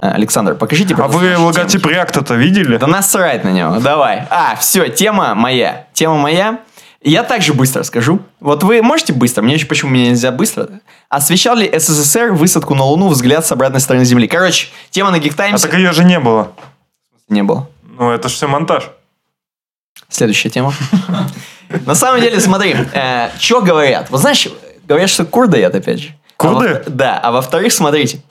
А, 0.00 0.12
Александр, 0.12 0.54
покажите, 0.54 0.94
А 0.96 1.08
вы 1.08 1.36
логотип 1.36 1.84
React-то 1.86 2.34
видели? 2.34 2.76
Да 2.76 2.86
насрать 2.86 3.44
на 3.44 3.50
него, 3.50 3.78
давай. 3.78 4.26
А, 4.30 4.56
все, 4.56 4.88
тема 4.88 5.34
моя. 5.34 5.86
Тема 5.92 6.16
моя. 6.18 6.58
Я 7.02 7.22
также 7.22 7.54
быстро 7.54 7.84
скажу. 7.84 8.20
Вот 8.40 8.64
вы 8.64 8.82
можете 8.82 9.12
быстро, 9.12 9.42
мне 9.42 9.54
еще 9.54 9.66
почему 9.66 9.92
мне 9.92 10.08
нельзя 10.10 10.32
быстро. 10.32 10.68
Освещал 11.08 11.56
ли 11.56 11.70
СССР 11.78 12.32
высадку 12.32 12.74
на 12.74 12.84
Луну 12.84 13.08
взгляд 13.08 13.46
с 13.46 13.52
обратной 13.52 13.80
стороны 13.80 14.04
Земли? 14.04 14.26
Короче, 14.26 14.68
тема 14.90 15.10
на 15.10 15.16
А 15.16 15.20
Geek 15.20 15.34
так 15.60 15.74
ее 15.74 15.92
же 15.92 16.04
не 16.04 16.18
было. 16.18 16.52
не 17.28 17.42
было. 17.42 17.68
Ну, 17.98 18.10
это 18.10 18.28
же 18.28 18.34
все 18.34 18.48
монтаж. 18.48 18.90
Следующая 20.08 20.50
тема. 20.50 20.72
На 21.86 21.94
самом 21.94 22.20
деле, 22.20 22.40
смотри, 22.40 22.74
что 23.38 23.60
говорят? 23.60 24.10
Вот 24.10 24.20
знаешь, 24.20 24.48
говорят, 24.86 25.10
что 25.10 25.24
курдает, 25.24 25.74
опять 25.74 26.00
же. 26.00 26.08
А 26.38 26.42
Курды? 26.42 26.82
Да, 26.86 27.18
а 27.18 27.30
во-вторых, 27.30 27.72
смотрите. 27.72 28.22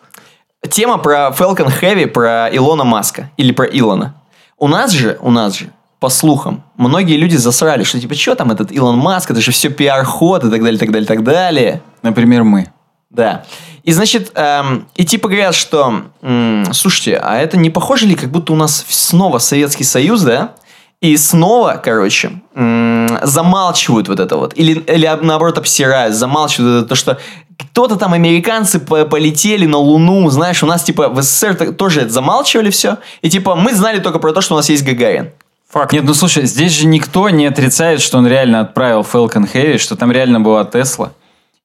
Тема 0.69 0.97
про 0.97 1.29
Falcon 1.37 1.71
Heavy, 1.81 2.07
про 2.07 2.49
Илона 2.51 2.83
Маска. 2.83 3.29
Или 3.37 3.51
про 3.51 3.65
Илона. 3.65 4.15
У 4.57 4.67
нас 4.67 4.91
же, 4.91 5.17
у 5.21 5.29
нас 5.29 5.55
же, 5.57 5.69
по 5.99 6.09
слухам, 6.09 6.63
многие 6.75 7.17
люди 7.17 7.35
засрали, 7.35 7.83
что 7.83 7.99
типа, 7.99 8.13
что 8.15 8.35
там 8.35 8.51
этот 8.51 8.71
Илон 8.71 8.97
Маск, 8.97 9.31
это 9.31 9.41
же 9.41 9.51
все 9.51 9.69
пиар-ход 9.69 10.43
и 10.43 10.49
так 10.51 10.61
далее, 10.63 10.79
так 10.79 10.91
далее, 10.91 11.07
так 11.07 11.23
далее. 11.23 11.81
Например, 12.03 12.43
мы. 12.43 12.67
Да. 13.09 13.45
И 13.83 13.91
значит, 13.93 14.31
эм, 14.35 14.87
и 14.95 15.05
типа 15.05 15.27
говорят, 15.29 15.55
что, 15.55 16.03
м, 16.21 16.65
слушайте, 16.73 17.17
а 17.17 17.37
это 17.37 17.57
не 17.57 17.69
похоже 17.69 18.05
ли, 18.05 18.15
как 18.15 18.29
будто 18.29 18.53
у 18.53 18.55
нас 18.55 18.85
снова 18.89 19.39
Советский 19.39 19.85
Союз, 19.85 20.21
да? 20.21 20.51
И 20.99 21.15
снова, 21.15 21.79
короче, 21.83 22.41
м, 22.53 23.07
замалчивают 23.23 24.07
вот 24.07 24.19
это 24.19 24.35
вот. 24.37 24.53
Или, 24.55 24.73
или 24.73 25.05
об- 25.05 25.23
наоборот 25.23 25.57
обсирают, 25.57 26.15
замалчивают 26.15 26.81
это, 26.81 26.89
то, 26.89 26.95
что 26.95 27.17
кто-то 27.57 27.95
там, 27.95 28.13
американцы 28.13 28.79
по- 28.79 29.05
полетели 29.05 29.65
на 29.65 29.77
Луну, 29.77 30.29
знаешь, 30.29 30.61
у 30.63 30.65
нас 30.67 30.83
типа 30.83 31.07
в 31.09 31.21
СССР 31.21 31.73
тоже 31.73 32.01
это 32.01 32.09
замалчивали 32.09 32.69
все. 32.71 32.97
И 33.21 33.29
типа 33.29 33.55
мы 33.55 33.73
знали 33.73 33.99
только 33.99 34.19
про 34.19 34.33
то, 34.33 34.41
что 34.41 34.53
у 34.55 34.57
нас 34.57 34.69
есть 34.69 34.83
Гагарин. 34.83 35.31
Факт. 35.69 35.91
Нет, 35.91 36.05
ну 36.05 36.13
слушай, 36.13 36.45
здесь 36.45 36.71
же 36.71 36.87
никто 36.87 37.29
не 37.29 37.45
отрицает, 37.45 38.01
что 38.01 38.17
он 38.17 38.27
реально 38.27 38.61
отправил 38.61 39.01
Falcon 39.01 39.51
Heavy, 39.51 39.77
что 39.77 39.95
там 39.95 40.11
реально 40.11 40.39
была 40.39 40.63
Тесла. 40.63 41.13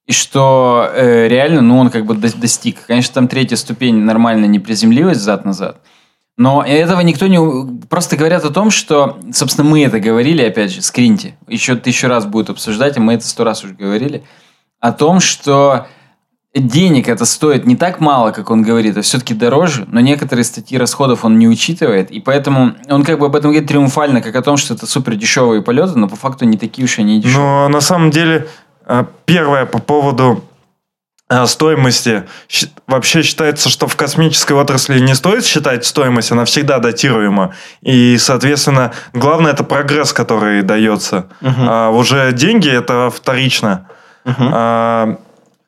И 0.06 0.12
что 0.12 0.90
э, 0.92 1.28
реально, 1.28 1.60
ну, 1.60 1.78
он 1.78 1.90
как 1.90 2.06
бы 2.06 2.14
до- 2.14 2.36
достиг. 2.36 2.86
Конечно, 2.86 3.14
там 3.14 3.28
третья 3.28 3.54
ступень 3.54 3.98
нормально 4.02 4.46
не 4.46 4.58
приземлилась 4.58 5.18
зад-назад. 5.18 5.76
Но 6.36 6.64
этого 6.64 7.00
никто 7.02 7.28
не... 7.28 7.86
Просто 7.86 8.16
говорят 8.16 8.44
о 8.44 8.50
том, 8.52 8.70
что... 8.72 9.20
Собственно, 9.32 9.68
мы 9.68 9.84
это 9.84 10.00
говорили, 10.00 10.42
опять 10.42 10.72
же, 10.72 10.82
скриньте. 10.82 11.36
Еще 11.46 11.76
тысячу 11.76 12.08
раз 12.08 12.26
будет 12.26 12.50
обсуждать, 12.50 12.96
и 12.96 13.00
мы 13.00 13.14
это 13.14 13.26
сто 13.26 13.44
раз 13.44 13.62
уже 13.62 13.74
говорили. 13.74 14.24
О 14.80 14.90
том, 14.90 15.20
что 15.20 15.86
денег 16.54 17.08
это 17.08 17.24
стоит 17.24 17.66
не 17.66 17.76
так 17.76 18.00
мало, 18.00 18.30
как 18.30 18.50
он 18.50 18.62
говорит, 18.62 18.96
а 18.98 19.02
все-таки 19.02 19.32
дороже, 19.32 19.86
но 19.88 20.00
некоторые 20.00 20.44
статьи 20.44 20.76
расходов 20.76 21.24
он 21.24 21.38
не 21.38 21.48
учитывает, 21.48 22.10
и 22.10 22.20
поэтому 22.20 22.74
он 22.88 23.04
как 23.04 23.18
бы 23.18 23.26
об 23.26 23.36
этом 23.36 23.50
говорит 23.52 23.68
триумфально, 23.68 24.20
как 24.20 24.36
о 24.36 24.42
том, 24.42 24.56
что 24.58 24.74
это 24.74 24.86
супер 24.86 25.14
дешевые 25.14 25.62
полеты, 25.62 25.98
но 25.98 26.08
по 26.08 26.16
факту 26.16 26.44
не 26.44 26.58
такие 26.58 26.84
уж 26.84 26.98
и 26.98 27.02
не 27.02 27.20
дешевые. 27.20 27.46
Но 27.46 27.68
на 27.68 27.80
самом 27.80 28.10
деле, 28.10 28.48
э, 28.86 29.04
первое 29.24 29.64
по 29.64 29.78
поводу 29.78 30.44
э, 31.30 31.46
стоимости. 31.46 32.24
Вообще 32.86 33.22
считается, 33.22 33.70
что 33.70 33.86
в 33.86 33.96
космической 33.96 34.52
отрасли 34.52 35.00
не 35.00 35.14
стоит 35.14 35.46
считать 35.46 35.86
стоимость, 35.86 36.32
она 36.32 36.44
всегда 36.44 36.80
датируема. 36.80 37.54
И, 37.80 38.18
соответственно, 38.18 38.92
главное 39.14 39.52
это 39.52 39.64
прогресс, 39.64 40.12
который 40.12 40.60
дается. 40.60 41.28
А 41.40 41.88
уже 41.88 42.30
деньги 42.32 42.68
это 42.68 43.10
вторично. 43.10 43.88
А, 44.26 45.16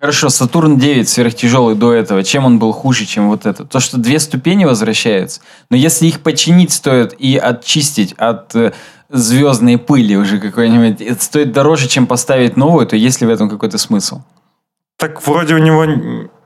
Хорошо, 0.05 0.28
Сатурн 0.28 0.76
9 0.76 1.09
сверхтяжелый 1.09 1.74
до 1.74 1.94
этого. 1.94 2.22
Чем 2.22 2.44
он 2.44 2.59
был 2.59 2.72
хуже, 2.72 3.06
чем 3.06 3.31
вот 3.31 3.47
это? 3.47 3.64
То, 3.64 3.81
что 3.81 3.97
две 3.97 4.18
ступени 4.18 4.66
возвращаются. 4.66 5.40
Но 5.70 5.78
если 5.78 6.06
их 6.06 6.20
починить 6.20 6.72
стоит 6.72 7.14
и 7.18 7.39
очистить 7.39 8.12
от 8.18 8.55
э, 8.55 8.74
звездной 9.09 9.78
пыли 9.78 10.16
уже 10.16 10.39
какой-нибудь, 10.40 11.01
это 11.01 11.24
стоит 11.24 11.52
дороже, 11.52 11.89
чем 11.89 12.06
поставить 12.06 12.59
новую, 12.59 12.86
то 12.86 12.97
есть 12.97 13.22
ли 13.22 13.26
в 13.26 13.31
этом 13.31 13.48
какой-то 13.48 13.78
смысл? 13.78 14.20
так 15.05 15.26
вроде 15.26 15.55
у 15.55 15.59
него 15.59 15.85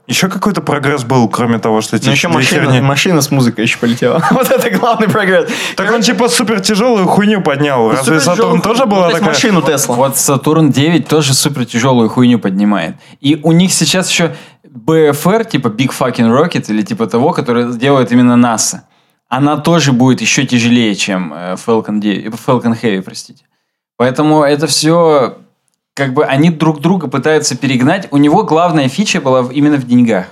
еще 0.08 0.28
какой-то 0.28 0.62
прогресс 0.62 1.04
был, 1.04 1.28
кроме 1.28 1.58
того, 1.58 1.80
что 1.82 1.96
эти 1.96 2.06
Ну, 2.06 2.12
еще 2.12 2.28
машина, 2.28 2.62
херни. 2.64 2.80
машина 2.80 3.20
с 3.20 3.30
музыкой 3.30 3.64
еще 3.64 3.78
полетела. 3.78 4.22
Вот 4.30 4.50
это 4.50 4.70
главный 4.70 5.08
прогресс. 5.08 5.48
Так 5.76 5.92
он 5.92 6.00
типа 6.00 6.28
супер 6.28 6.60
тяжелую 6.60 7.06
хуйню 7.06 7.42
поднял. 7.42 7.90
Разве 7.90 8.18
Сатурн 8.18 8.60
тоже 8.62 8.86
была 8.86 9.04
Вот 9.04 9.12
такая? 9.12 9.28
машину 9.28 9.62
Тесла. 9.62 9.96
Вот 9.96 10.16
Сатурн 10.16 10.70
9 10.70 11.06
тоже 11.06 11.34
супер 11.34 11.66
тяжелую 11.66 12.08
хуйню 12.08 12.38
поднимает. 12.38 12.96
И 13.20 13.38
у 13.42 13.52
них 13.52 13.72
сейчас 13.72 14.10
еще 14.10 14.34
BFR, 14.66 15.44
типа 15.48 15.68
Big 15.68 15.90
Fucking 15.98 16.30
Rocket, 16.30 16.64
или 16.70 16.82
типа 16.82 17.06
того, 17.06 17.32
который 17.32 17.72
делает 17.76 18.10
именно 18.10 18.36
НАСА. 18.36 18.84
Она 19.28 19.58
тоже 19.58 19.92
будет 19.92 20.22
еще 20.22 20.46
тяжелее, 20.46 20.94
чем 20.94 21.34
э, 21.34 21.56
Falcon, 21.66 22.00
9, 22.00 22.26
э, 22.26 22.28
Falcon 22.46 22.80
Heavy, 22.80 23.02
простите. 23.02 23.44
Поэтому 23.98 24.42
это 24.42 24.66
все 24.66 25.36
как 25.98 26.14
бы 26.14 26.24
они 26.24 26.50
друг 26.50 26.80
друга 26.80 27.08
пытаются 27.08 27.56
перегнать. 27.56 28.06
У 28.12 28.18
него 28.18 28.44
главная 28.44 28.88
фича 28.88 29.20
была 29.20 29.44
именно 29.52 29.76
в 29.78 29.84
деньгах. 29.84 30.26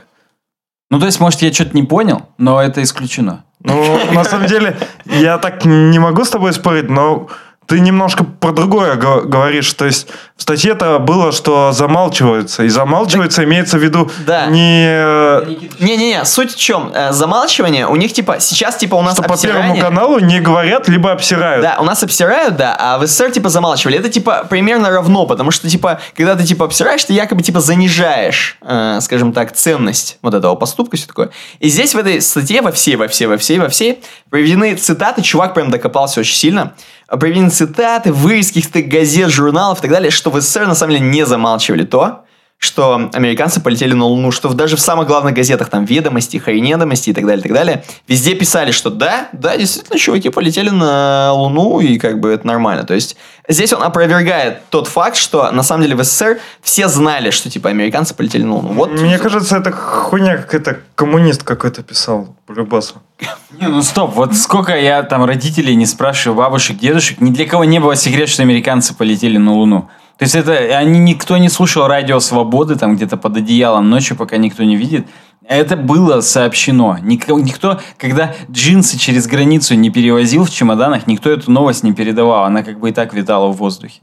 Ну, 0.90 1.00
то 1.00 1.06
есть, 1.06 1.18
может, 1.18 1.42
я 1.42 1.52
что-то 1.52 1.74
не 1.74 1.82
понял, 1.82 2.22
но 2.38 2.62
это 2.62 2.80
исключено. 2.84 3.44
Ну, 3.58 4.12
на 4.12 4.22
самом 4.22 4.46
деле, 4.46 4.78
я 5.06 5.38
так 5.38 5.64
не 5.64 5.98
могу 5.98 6.24
с 6.24 6.30
тобой 6.30 6.52
спорить, 6.52 6.88
но 6.88 7.26
ты 7.66 7.80
немножко 7.80 8.22
про 8.22 8.52
другое 8.52 8.94
го- 8.94 9.22
говоришь. 9.22 9.72
То 9.74 9.86
есть 9.86 10.06
в 10.36 10.42
статье-то 10.42 10.98
было, 10.98 11.32
что 11.32 11.72
замалчивается. 11.72 12.64
И 12.64 12.68
замалчивается 12.68 13.42
имеется 13.44 13.78
в 13.78 13.82
виду 13.82 14.10
Да. 14.26 14.46
не... 14.46 14.84
э, 14.86 15.42
Не-не-не, 15.80 16.24
суть 16.26 16.52
в 16.54 16.58
чем? 16.58 16.92
Э, 16.94 17.12
замалчивание, 17.12 17.86
у 17.86 17.96
них 17.96 18.12
типа, 18.12 18.38
сейчас 18.38 18.76
типа 18.76 18.96
у 18.96 19.02
нас 19.02 19.14
Что 19.14 19.22
по 19.22 19.32
обсирание. 19.34 19.74
Первому 19.74 19.80
каналу 19.80 20.18
не 20.18 20.40
говорят, 20.40 20.88
либо 20.88 21.10
обсирают. 21.10 21.62
Да, 21.62 21.78
у 21.80 21.84
нас 21.84 22.02
обсирают, 22.02 22.56
да, 22.56 22.76
а 22.78 22.98
в 22.98 23.06
СССР 23.06 23.30
типа 23.30 23.48
замалчивали. 23.48 23.98
Это 23.98 24.10
типа 24.10 24.46
примерно 24.48 24.90
равно, 24.90 25.26
потому 25.26 25.50
что 25.50 25.70
типа, 25.70 26.00
когда 26.14 26.34
ты 26.36 26.44
типа 26.44 26.66
обсираешь, 26.66 27.02
ты 27.02 27.14
якобы 27.14 27.42
типа 27.42 27.60
занижаешь, 27.60 28.58
э, 28.60 28.98
скажем 29.00 29.32
так, 29.32 29.52
ценность 29.54 30.18
вот 30.20 30.34
этого 30.34 30.54
поступка, 30.54 30.98
все 30.98 31.06
такое. 31.06 31.30
И 31.60 31.68
здесь 31.70 31.94
в 31.94 31.98
этой 31.98 32.20
статье 32.20 32.60
во 32.60 32.72
всей, 32.72 32.96
во 32.96 33.08
всей, 33.08 33.26
во 33.26 33.38
всей, 33.38 33.58
во 33.58 33.68
всей 33.70 34.02
приведены 34.28 34.74
цитаты, 34.74 35.22
чувак 35.22 35.54
прям 35.54 35.70
докопался 35.70 36.20
очень 36.20 36.36
сильно, 36.36 36.74
приведены 37.08 37.50
цитаты, 37.50 38.12
вырезки 38.12 38.60
газет, 38.80 39.30
журналов 39.30 39.78
и 39.78 39.82
так 39.82 39.90
далее, 39.90 40.10
что 40.10 40.25
в 40.30 40.40
СССР 40.40 40.66
на 40.66 40.74
самом 40.74 40.94
деле 40.94 41.06
не 41.06 41.24
замалчивали 41.26 41.84
то, 41.84 42.26
что 42.58 43.10
американцы 43.12 43.60
полетели 43.60 43.92
на 43.92 44.06
Луну, 44.06 44.30
что 44.30 44.52
даже 44.54 44.76
в 44.76 44.80
самых 44.80 45.06
главных 45.06 45.34
газетах, 45.34 45.68
там, 45.68 45.84
«Ведомости», 45.84 46.38
«Хайнедомости» 46.38 47.10
и 47.10 47.12
так 47.12 47.26
далее, 47.26 47.40
и 47.40 47.42
так 47.42 47.52
далее, 47.52 47.84
везде 48.08 48.34
писали, 48.34 48.70
что 48.70 48.88
да, 48.88 49.28
да, 49.32 49.56
действительно, 49.56 49.98
чуваки 49.98 50.30
полетели 50.30 50.70
на 50.70 51.32
Луну, 51.32 51.80
и 51.80 51.98
как 51.98 52.18
бы 52.18 52.30
это 52.30 52.46
нормально. 52.46 52.84
То 52.84 52.94
есть 52.94 53.16
здесь 53.46 53.74
он 53.74 53.82
опровергает 53.82 54.62
тот 54.70 54.88
факт, 54.88 55.16
что 55.16 55.50
на 55.50 55.62
самом 55.62 55.82
деле 55.82 55.96
в 55.96 56.02
СССР 56.02 56.38
все 56.62 56.88
знали, 56.88 57.30
что, 57.30 57.50
типа, 57.50 57.68
американцы 57.68 58.14
полетели 58.14 58.42
на 58.42 58.54
Луну. 58.54 58.72
Вот, 58.72 58.90
Мне 58.90 59.18
кажется, 59.18 59.58
это 59.58 59.70
хуйня 59.70 60.38
какая-то 60.38 60.80
коммунист 60.94 61.42
какой-то 61.42 61.82
писал, 61.82 62.34
Любасу. 62.48 63.02
Не, 63.60 63.68
ну 63.68 63.82
стоп, 63.82 64.14
вот 64.14 64.34
сколько 64.34 64.74
я 64.74 65.02
там 65.02 65.24
родителей 65.24 65.74
не 65.74 65.86
спрашиваю, 65.86 66.38
бабушек, 66.38 66.78
дедушек, 66.78 67.20
ни 67.20 67.30
для 67.30 67.46
кого 67.46 67.64
не 67.64 67.80
было 67.80 67.96
секрет, 67.96 68.30
что 68.30 68.42
американцы 68.42 68.94
полетели 68.94 69.36
на 69.36 69.52
Луну. 69.52 69.90
То 70.18 70.22
есть 70.22 70.34
это, 70.34 70.52
они, 70.52 70.98
никто 70.98 71.36
не 71.36 71.48
слушал 71.48 71.86
радио 71.86 72.20
Свободы 72.20 72.76
там 72.76 72.96
где-то 72.96 73.16
под 73.16 73.36
одеялом 73.36 73.90
ночью, 73.90 74.16
пока 74.16 74.38
никто 74.38 74.64
не 74.64 74.76
видит. 74.76 75.06
Это 75.46 75.76
было 75.76 76.22
сообщено. 76.22 76.98
Никто, 77.02 77.38
никто, 77.38 77.80
когда 77.98 78.34
джинсы 78.50 78.98
через 78.98 79.26
границу 79.26 79.74
не 79.74 79.90
перевозил 79.90 80.44
в 80.44 80.50
чемоданах, 80.50 81.06
никто 81.06 81.30
эту 81.30 81.50
новость 81.50 81.84
не 81.84 81.92
передавал. 81.92 82.44
Она 82.44 82.62
как 82.62 82.80
бы 82.80 82.88
и 82.88 82.92
так 82.92 83.12
витала 83.12 83.48
в 83.52 83.56
воздухе. 83.56 84.00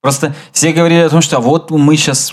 Просто 0.00 0.34
все 0.50 0.72
говорили 0.72 1.00
о 1.00 1.08
том, 1.08 1.22
что 1.22 1.36
«А 1.36 1.40
вот 1.40 1.70
мы 1.70 1.96
сейчас 1.96 2.32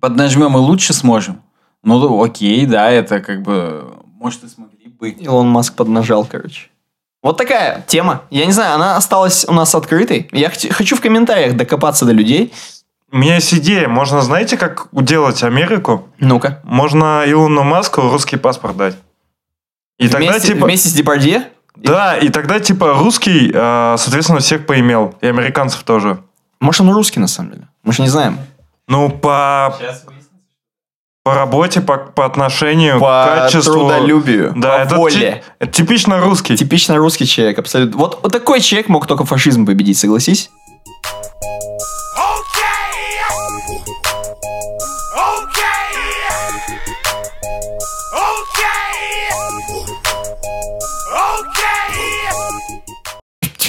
поднажмем 0.00 0.56
и 0.56 0.60
лучше 0.60 0.94
сможем. 0.94 1.42
Ну, 1.82 2.22
окей, 2.22 2.66
да, 2.66 2.90
это 2.90 3.20
как 3.20 3.42
бы, 3.42 3.94
может, 4.18 4.44
и 4.44 4.48
смогли 4.48 4.88
бы. 4.88 5.10
Илон 5.10 5.48
Маск 5.48 5.74
поднажал, 5.74 6.24
короче. 6.24 6.69
Вот 7.22 7.36
такая 7.36 7.84
тема. 7.86 8.22
Я 8.30 8.46
не 8.46 8.52
знаю, 8.52 8.74
она 8.74 8.96
осталась 8.96 9.44
у 9.46 9.52
нас 9.52 9.74
открытой. 9.74 10.28
Я 10.32 10.50
хочу 10.50 10.96
в 10.96 11.00
комментариях 11.00 11.56
докопаться 11.56 12.06
до 12.06 12.12
людей. 12.12 12.52
У 13.12 13.18
меня 13.18 13.34
есть 13.34 13.52
идея. 13.52 13.88
Можно, 13.88 14.22
знаете, 14.22 14.56
как 14.56 14.86
уделать 14.92 15.42
Америку? 15.42 16.08
Ну-ка. 16.18 16.60
Можно 16.62 17.24
Илону 17.26 17.62
Маску 17.62 18.02
русский 18.02 18.36
паспорт 18.36 18.76
дать. 18.76 18.96
И 19.98 20.08
тогда, 20.08 20.30
вместе, 20.30 20.54
типа... 20.54 20.64
вместе 20.64 20.88
с 20.88 20.92
Депардье? 20.92 21.48
Да, 21.76 22.16
и 22.16 22.28
тогда, 22.30 22.60
типа, 22.60 22.94
русский, 22.94 23.50
э, 23.52 23.96
соответственно, 23.98 24.40
всех 24.40 24.64
поимел. 24.64 25.14
И 25.20 25.26
американцев 25.26 25.82
тоже. 25.82 26.22
Может, 26.60 26.82
он 26.82 26.90
русский, 26.92 27.20
на 27.20 27.26
самом 27.26 27.52
деле. 27.52 27.68
Мы 27.82 27.92
же 27.92 28.02
не 28.02 28.08
знаем. 28.08 28.38
Ну, 28.86 29.10
по, 29.10 29.76
по 31.22 31.34
работе, 31.34 31.80
по, 31.82 31.98
по 31.98 32.24
отношению, 32.24 32.98
По 32.98 33.26
к 33.26 33.34
качеству. 33.42 33.74
трудолюбию, 33.74 34.52
Да, 34.56 34.78
по 34.78 34.82
это, 34.82 34.94
воле. 34.96 35.42
ти- 35.60 35.66
типично 35.68 36.18
русский. 36.20 36.56
Типично 36.56 36.96
русский 36.96 37.26
человек, 37.26 37.58
абсолютно. 37.58 37.98
Вот, 37.98 38.20
вот 38.22 38.32
такой 38.32 38.60
человек 38.60 38.88
мог 38.88 39.06
только 39.06 39.24
фашизм 39.26 39.66
победить, 39.66 39.98
согласись? 39.98 40.50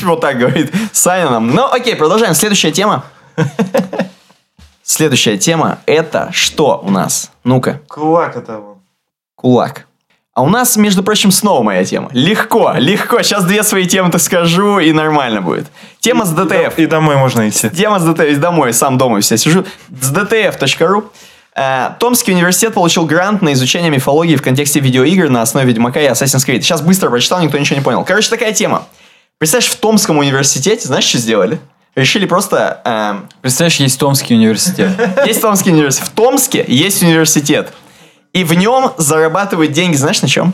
Вот 0.03 0.21
так 0.21 0.37
говорит 0.37 0.73
Саня 0.93 1.29
нам. 1.29 1.53
Ну, 1.53 1.65
окей, 1.71 1.95
продолжаем. 1.95 2.33
Следующая 2.33 2.71
тема. 2.71 3.03
Следующая 4.91 5.38
тема 5.38 5.80
это 5.85 6.30
что 6.34 6.81
у 6.84 6.91
нас? 6.91 7.31
Ну-ка, 7.45 7.80
Кулак 7.88 8.35
это 8.35 8.57
вон. 8.57 8.80
кулак. 9.35 9.88
А 10.34 10.43
у 10.43 10.49
нас, 10.49 10.76
между 10.76 11.01
прочим, 11.01 11.31
снова 11.31 11.63
моя 11.63 11.85
тема. 11.85 12.09
Легко, 12.11 12.73
легко. 12.76 13.22
Сейчас 13.22 13.45
две 13.45 13.63
свои 13.63 13.85
темы-то 13.85 14.18
скажу, 14.18 14.80
и 14.80 14.91
нормально 14.91 15.41
будет. 15.41 15.68
Тема 16.01 16.26
с 16.26 16.31
DTF. 16.31 16.77
И 16.77 16.88
домой 16.88 17.15
можно 17.15 17.47
идти. 17.47 17.69
Тема 17.69 17.99
с 17.99 18.03
DTF. 18.03 18.38
Домой, 18.39 18.73
сам 18.73 18.97
дома 18.97 19.22
все 19.22 19.38
сижу. 19.38 19.63
С 20.01 20.11
dtf.ru. 20.13 21.05
Э, 21.55 21.91
Томский 21.97 22.34
университет 22.34 22.73
получил 22.73 23.05
грант 23.05 23.41
на 23.41 23.53
изучение 23.53 23.89
мифологии 23.91 24.35
в 24.35 24.41
контексте 24.41 24.81
видеоигр 24.81 25.30
на 25.30 25.41
основе 25.41 25.68
Ведьмака 25.68 26.01
и 26.01 26.07
Assassin's 26.09 26.45
Creed. 26.45 26.61
Сейчас 26.61 26.81
быстро 26.81 27.09
прочитал, 27.09 27.41
никто 27.41 27.57
ничего 27.57 27.77
не 27.77 27.84
понял. 27.84 28.03
Короче, 28.03 28.30
такая 28.30 28.51
тема. 28.53 28.88
Представляешь, 29.38 29.72
в 29.72 29.77
Томском 29.77 30.18
университете, 30.18 30.85
знаешь, 30.85 31.05
что 31.05 31.18
сделали? 31.18 31.59
Решили 31.95 32.26
просто... 32.26 32.81
эм, 32.85 33.30
Представляешь, 33.41 33.76
есть 33.77 33.99
Томский 33.99 34.35
университет. 34.35 34.91
есть 35.26 35.41
Томский 35.41 35.72
университет. 35.72 36.07
В 36.07 36.11
Томске 36.11 36.63
есть 36.68 37.03
университет. 37.03 37.73
И 38.34 38.43
в 38.45 38.53
нем 38.53 38.91
зарабатывают 38.97 39.73
деньги, 39.73 39.95
знаешь, 39.97 40.22
на 40.22 40.30
чем? 40.30 40.53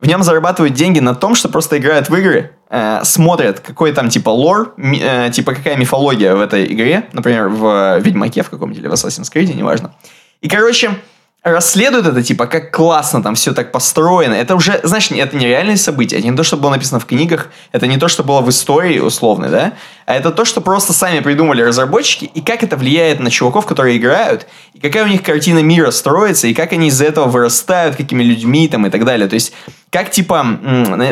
В 0.00 0.06
нем 0.06 0.22
зарабатывают 0.22 0.74
деньги 0.74 1.00
на 1.00 1.16
том, 1.16 1.34
что 1.34 1.48
просто 1.48 1.78
играют 1.78 2.08
в 2.08 2.14
игры, 2.14 2.52
э, 2.70 3.00
смотрят, 3.02 3.58
какой 3.58 3.90
там 3.92 4.08
типа 4.08 4.30
лор, 4.30 4.72
ми- 4.76 5.00
э, 5.02 5.30
типа 5.32 5.54
какая 5.54 5.76
мифология 5.76 6.36
в 6.36 6.40
этой 6.40 6.72
игре, 6.72 7.08
например, 7.12 7.48
в 7.48 7.98
Ведьмаке 7.98 8.44
в 8.44 8.50
каком-нибудь 8.50 8.80
или 8.80 8.86
в 8.88 8.92
Assassin's 8.92 9.32
Creed, 9.34 9.52
неважно. 9.52 9.92
И, 10.40 10.48
короче, 10.48 10.92
расследуют 11.44 12.06
это, 12.06 12.22
типа, 12.22 12.46
как 12.46 12.72
классно 12.74 13.22
там 13.22 13.34
все 13.34 13.52
так 13.54 13.70
построено. 13.72 14.34
Это 14.34 14.54
уже, 14.56 14.80
знаешь, 14.82 15.10
это 15.10 15.36
не 15.36 15.46
реальные 15.46 15.76
события, 15.76 16.16
это 16.18 16.26
не 16.28 16.36
то, 16.36 16.42
что 16.42 16.56
было 16.56 16.70
написано 16.70 17.00
в 17.00 17.06
книгах, 17.06 17.48
это 17.72 17.86
не 17.86 17.96
то, 17.96 18.08
что 18.08 18.24
было 18.24 18.40
в 18.40 18.50
истории 18.50 18.98
условной, 18.98 19.48
да, 19.48 19.72
а 20.06 20.14
это 20.14 20.30
то, 20.30 20.44
что 20.44 20.60
просто 20.60 20.92
сами 20.92 21.20
придумали 21.20 21.62
разработчики, 21.62 22.24
и 22.26 22.40
как 22.40 22.62
это 22.62 22.76
влияет 22.76 23.20
на 23.20 23.30
чуваков, 23.30 23.66
которые 23.66 23.96
играют, 23.98 24.46
и 24.74 24.80
какая 24.80 25.04
у 25.04 25.08
них 25.08 25.22
картина 25.22 25.60
мира 25.60 25.90
строится, 25.90 26.48
и 26.48 26.54
как 26.54 26.72
они 26.72 26.88
из-за 26.88 27.04
этого 27.06 27.26
вырастают, 27.26 27.96
какими 27.96 28.22
людьми 28.24 28.68
там 28.68 28.86
и 28.86 28.90
так 28.90 29.04
далее. 29.04 29.28
То 29.28 29.34
есть, 29.34 29.52
как 29.90 30.10
типа, 30.10 30.44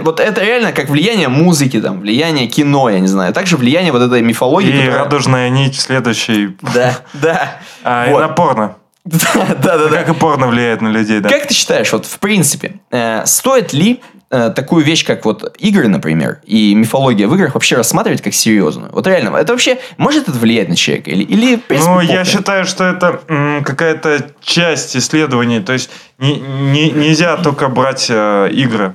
вот 0.03 0.21
это 0.21 0.43
реально 0.45 0.73
как 0.73 0.91
влияние 0.91 1.29
музыки, 1.29 1.81
там, 1.81 2.01
влияние 2.01 2.47
кино, 2.49 2.91
я 2.91 2.99
не 3.01 3.07
знаю, 3.09 3.33
также 3.33 3.57
влияние 3.57 3.93
вот 3.93 4.03
этой 4.03 4.23
мифологии. 4.23 4.69
И 4.71 4.79
которая- 4.81 5.05
радужная 5.05 5.49
нить 5.51 5.79
следующий. 5.81 6.57
Да, 6.75 6.99
да. 7.15 7.59
А, 7.85 8.07
и 8.09 8.11
Вот. 8.11 8.21
на 8.21 8.29
порно. 8.29 8.77
Да, 9.63 9.77
да, 9.79 9.89
да. 9.89 9.89
Как 9.89 10.09
и 10.09 10.15
порно 10.15 10.49
влияет 10.49 10.81
на 10.83 10.89
людей, 10.89 11.21
да. 11.21 11.29
Как 11.29 11.47
ты 11.47 11.55
считаешь, 11.55 11.93
вот 11.93 12.07
в 12.07 12.19
принципе, 12.19 12.81
э, 12.91 13.25
стоит 13.25 13.73
ли 13.73 14.01
э, 14.31 14.51
такую 14.51 14.85
вещь, 14.85 15.07
как 15.07 15.25
вот 15.25 15.57
игры, 15.59 15.87
например, 15.87 16.41
и 16.45 16.75
мифология 16.75 17.29
в 17.29 17.35
играх 17.37 17.55
вообще 17.55 17.77
рассматривать 17.77 18.21
как 18.21 18.35
серьезную? 18.35 18.91
Вот 18.93 19.07
реально, 19.07 19.37
это 19.37 19.53
вообще 19.53 19.79
может 19.97 20.29
это 20.29 20.37
влиять 20.39 20.69
на 20.69 20.75
человека? 20.75 21.11
Или, 21.11 21.23
или 21.23 21.57
в 21.57 21.63
принципе, 21.63 21.91
Ну, 21.93 22.01
я 22.01 22.25
считаю, 22.25 22.65
что 22.65 22.85
это 22.85 23.21
какая-то 23.65 24.27
часть 24.43 24.97
исследований. 24.97 25.61
То 25.61 25.73
есть 25.73 25.89
не- 26.19 26.41
не- 26.41 26.91
нельзя 26.91 27.37
только 27.37 27.69
брать 27.69 28.07
э, 28.11 28.49
игры. 28.51 28.95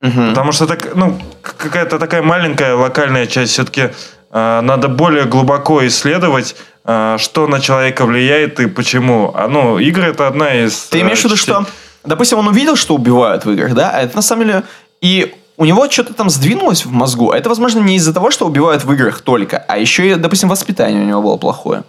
Мгм. 0.00 0.30
Потому 0.30 0.52
что 0.52 0.66
так, 0.66 0.94
ну, 0.94 1.18
какая-то 1.42 1.98
такая 1.98 2.22
маленькая 2.22 2.74
локальная 2.74 3.26
часть. 3.26 3.52
Все-таки 3.52 3.90
надо 4.32 4.88
более 4.88 5.24
глубоко 5.26 5.86
исследовать, 5.86 6.56
э, 6.58 6.73
что 6.84 7.46
на 7.46 7.60
человека 7.60 8.04
влияет 8.04 8.60
и 8.60 8.66
почему. 8.66 9.32
А, 9.34 9.48
ну, 9.48 9.78
игры 9.78 10.04
это 10.08 10.26
одна 10.28 10.54
из... 10.54 10.88
Ты 10.90 11.00
имеешь 11.00 11.20
в 11.20 11.24
виду, 11.24 11.34
э, 11.34 11.38
что, 11.38 11.66
допустим, 12.04 12.38
он 12.38 12.48
увидел, 12.48 12.76
что 12.76 12.94
убивают 12.94 13.44
в 13.46 13.50
играх, 13.50 13.74
да, 13.74 13.90
а 13.90 14.02
это 14.02 14.16
на 14.16 14.22
самом 14.22 14.46
деле... 14.46 14.62
И 15.00 15.34
у 15.56 15.64
него 15.64 15.88
что-то 15.90 16.14
там 16.14 16.28
сдвинулось 16.30 16.84
в 16.84 16.90
мозгу. 16.90 17.30
А 17.30 17.38
это, 17.38 17.48
возможно, 17.48 17.80
не 17.80 17.96
из-за 17.96 18.12
того, 18.12 18.30
что 18.30 18.46
убивают 18.46 18.84
в 18.84 18.92
играх 18.92 19.20
только, 19.20 19.58
а 19.58 19.78
еще 19.78 20.10
и, 20.10 20.14
допустим, 20.14 20.48
воспитание 20.48 21.02
у 21.02 21.06
него 21.06 21.22
было 21.22 21.36
плохое. 21.36 21.84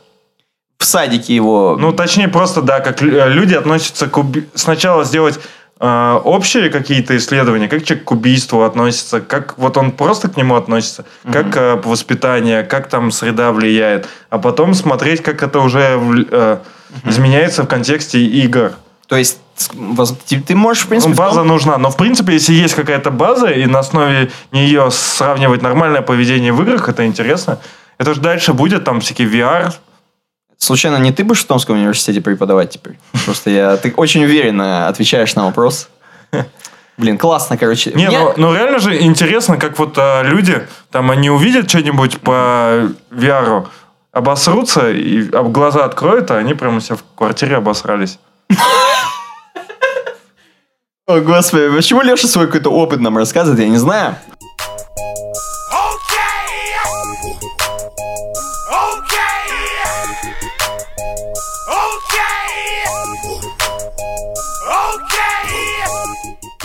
В 0.77 0.85
садике 0.85 1.33
его... 1.35 1.77
Ну, 1.79 1.91
точнее, 1.91 2.27
просто, 2.27 2.61
да, 2.61 2.79
как 2.79 3.01
лю- 3.01 3.27
люди 3.29 3.53
относятся 3.53 4.07
к 4.07 4.17
уби- 4.17 4.47
Сначала 4.53 5.03
сделать 5.03 5.39
э, 5.79 6.19
общие 6.23 6.69
какие-то 6.69 7.15
исследования, 7.17 7.67
как 7.67 7.83
человек 7.83 8.05
к 8.05 8.11
убийству 8.11 8.63
относится, 8.63 9.21
как 9.21 9.57
вот 9.57 9.77
он 9.77 9.91
просто 9.91 10.29
к 10.29 10.37
нему 10.37 10.55
относится, 10.55 11.05
как 11.31 11.55
э, 11.57 11.75
воспитание, 11.83 12.63
как 12.63 12.89
там 12.89 13.11
среда 13.11 13.51
влияет, 13.51 14.07
а 14.29 14.37
потом 14.37 14.73
смотреть, 14.73 15.21
как 15.21 15.43
это 15.43 15.59
уже 15.59 15.95
вл- 15.97 16.27
э, 16.31 16.57
изменяется 17.05 17.63
в 17.63 17.67
контексте 17.67 18.19
игр. 18.19 18.73
То 19.07 19.17
есть 19.17 19.39
ты, 20.47 20.55
можешь, 20.55 20.83
в 20.83 20.87
принципе... 20.87 21.13
В 21.13 21.17
том- 21.17 21.25
база 21.25 21.43
нужна, 21.43 21.77
но 21.77 21.89
в 21.89 21.97
принципе, 21.97 22.33
если 22.33 22.53
есть 22.53 22.73
какая-то 22.75 23.11
база, 23.11 23.47
и 23.47 23.65
на 23.65 23.79
основе 23.79 24.31
нее 24.51 24.89
сравнивать 24.91 25.61
нормальное 25.61 26.01
поведение 26.01 26.51
в 26.51 26.61
играх, 26.61 26.89
это 26.89 27.05
интересно. 27.05 27.59
Это 27.97 28.13
же 28.13 28.21
дальше 28.21 28.53
будет 28.53 28.83
там 28.83 28.99
всякий 28.99 29.25
VR, 29.25 29.73
Случайно 30.57 30.97
не 30.97 31.11
ты 31.11 31.23
будешь 31.23 31.43
в 31.43 31.47
Томском 31.47 31.75
университете 31.77 32.21
преподавать 32.21 32.71
теперь? 32.71 32.97
Просто 33.25 33.49
я... 33.49 33.77
Ты 33.77 33.93
очень 33.95 34.23
уверенно 34.23 34.87
отвечаешь 34.87 35.35
на 35.35 35.45
вопрос. 35.45 35.89
Блин, 36.97 37.17
классно, 37.17 37.57
короче. 37.57 37.91
Не, 37.91 38.07
Мне- 38.07 38.19
ну, 38.19 38.33
ну 38.37 38.53
реально 38.53 38.79
же 38.79 39.01
интересно, 39.01 39.57
как 39.57 39.77
вот 39.77 39.97
а, 39.97 40.23
люди, 40.23 40.65
там, 40.91 41.11
они 41.11 41.29
увидят 41.29 41.69
что-нибудь 41.69 42.21
по 42.21 42.89
VR, 43.11 43.67
обосрутся, 44.13 44.89
и 44.91 45.29
об 45.31 45.51
глаза 45.51 45.83
откроют, 45.83 46.31
а 46.31 46.37
они 46.37 46.53
прямо 46.53 46.79
себе 46.79 46.95
в 46.95 47.03
квартире 47.15 47.57
обосрались. 47.57 48.17
О, 51.07 51.19
господи, 51.19 51.69
почему 51.75 52.01
Леша 52.01 52.27
свой 52.27 52.47
какой-то 52.47 52.71
опыт 52.71 52.99
нам 52.99 53.17
рассказывает, 53.17 53.61
я 53.61 53.69
не 53.69 53.77
знаю. 53.77 54.15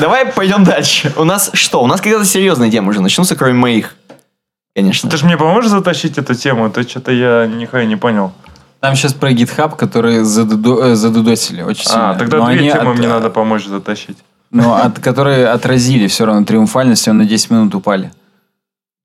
Давай 0.00 0.26
пойдем 0.26 0.64
дальше. 0.64 1.12
У 1.16 1.24
нас 1.24 1.50
что? 1.52 1.82
У 1.82 1.86
нас 1.86 2.00
когда-то 2.00 2.24
серьезные 2.24 2.70
темы 2.70 2.90
уже 2.90 3.00
начнутся, 3.00 3.36
кроме 3.36 3.54
моих. 3.54 3.94
Конечно. 4.74 5.10
Ты 5.10 5.16
же 5.16 5.26
мне 5.26 5.36
поможешь 5.36 5.70
затащить 5.70 6.16
эту 6.18 6.34
тему? 6.34 6.64
А 6.66 6.70
То 6.70 6.82
что-то 6.82 7.12
я 7.12 7.46
нихуя 7.46 7.84
не 7.84 7.96
понял. 7.96 8.32
Там 8.80 8.96
сейчас 8.96 9.12
про 9.12 9.30
GitHub, 9.30 9.76
который 9.76 10.20
задудо- 10.22 10.82
э, 10.92 10.94
задудосили 10.94 11.62
очень 11.62 11.84
сильно. 11.84 12.10
А, 12.10 12.14
тогда 12.14 12.38
Но 12.38 12.46
две 12.50 12.70
темы 12.72 12.92
от- 12.92 12.98
мне 12.98 13.08
надо 13.08 13.28
помочь 13.30 13.66
затащить. 13.66 14.16
Ну, 14.50 14.72
от, 14.72 14.98
которые 14.98 15.48
отразили 15.48 16.06
все 16.06 16.24
равно 16.24 16.44
триумфальность, 16.44 17.06
он 17.06 17.18
на 17.18 17.24
10 17.24 17.50
минут 17.50 17.74
упали. 17.74 18.10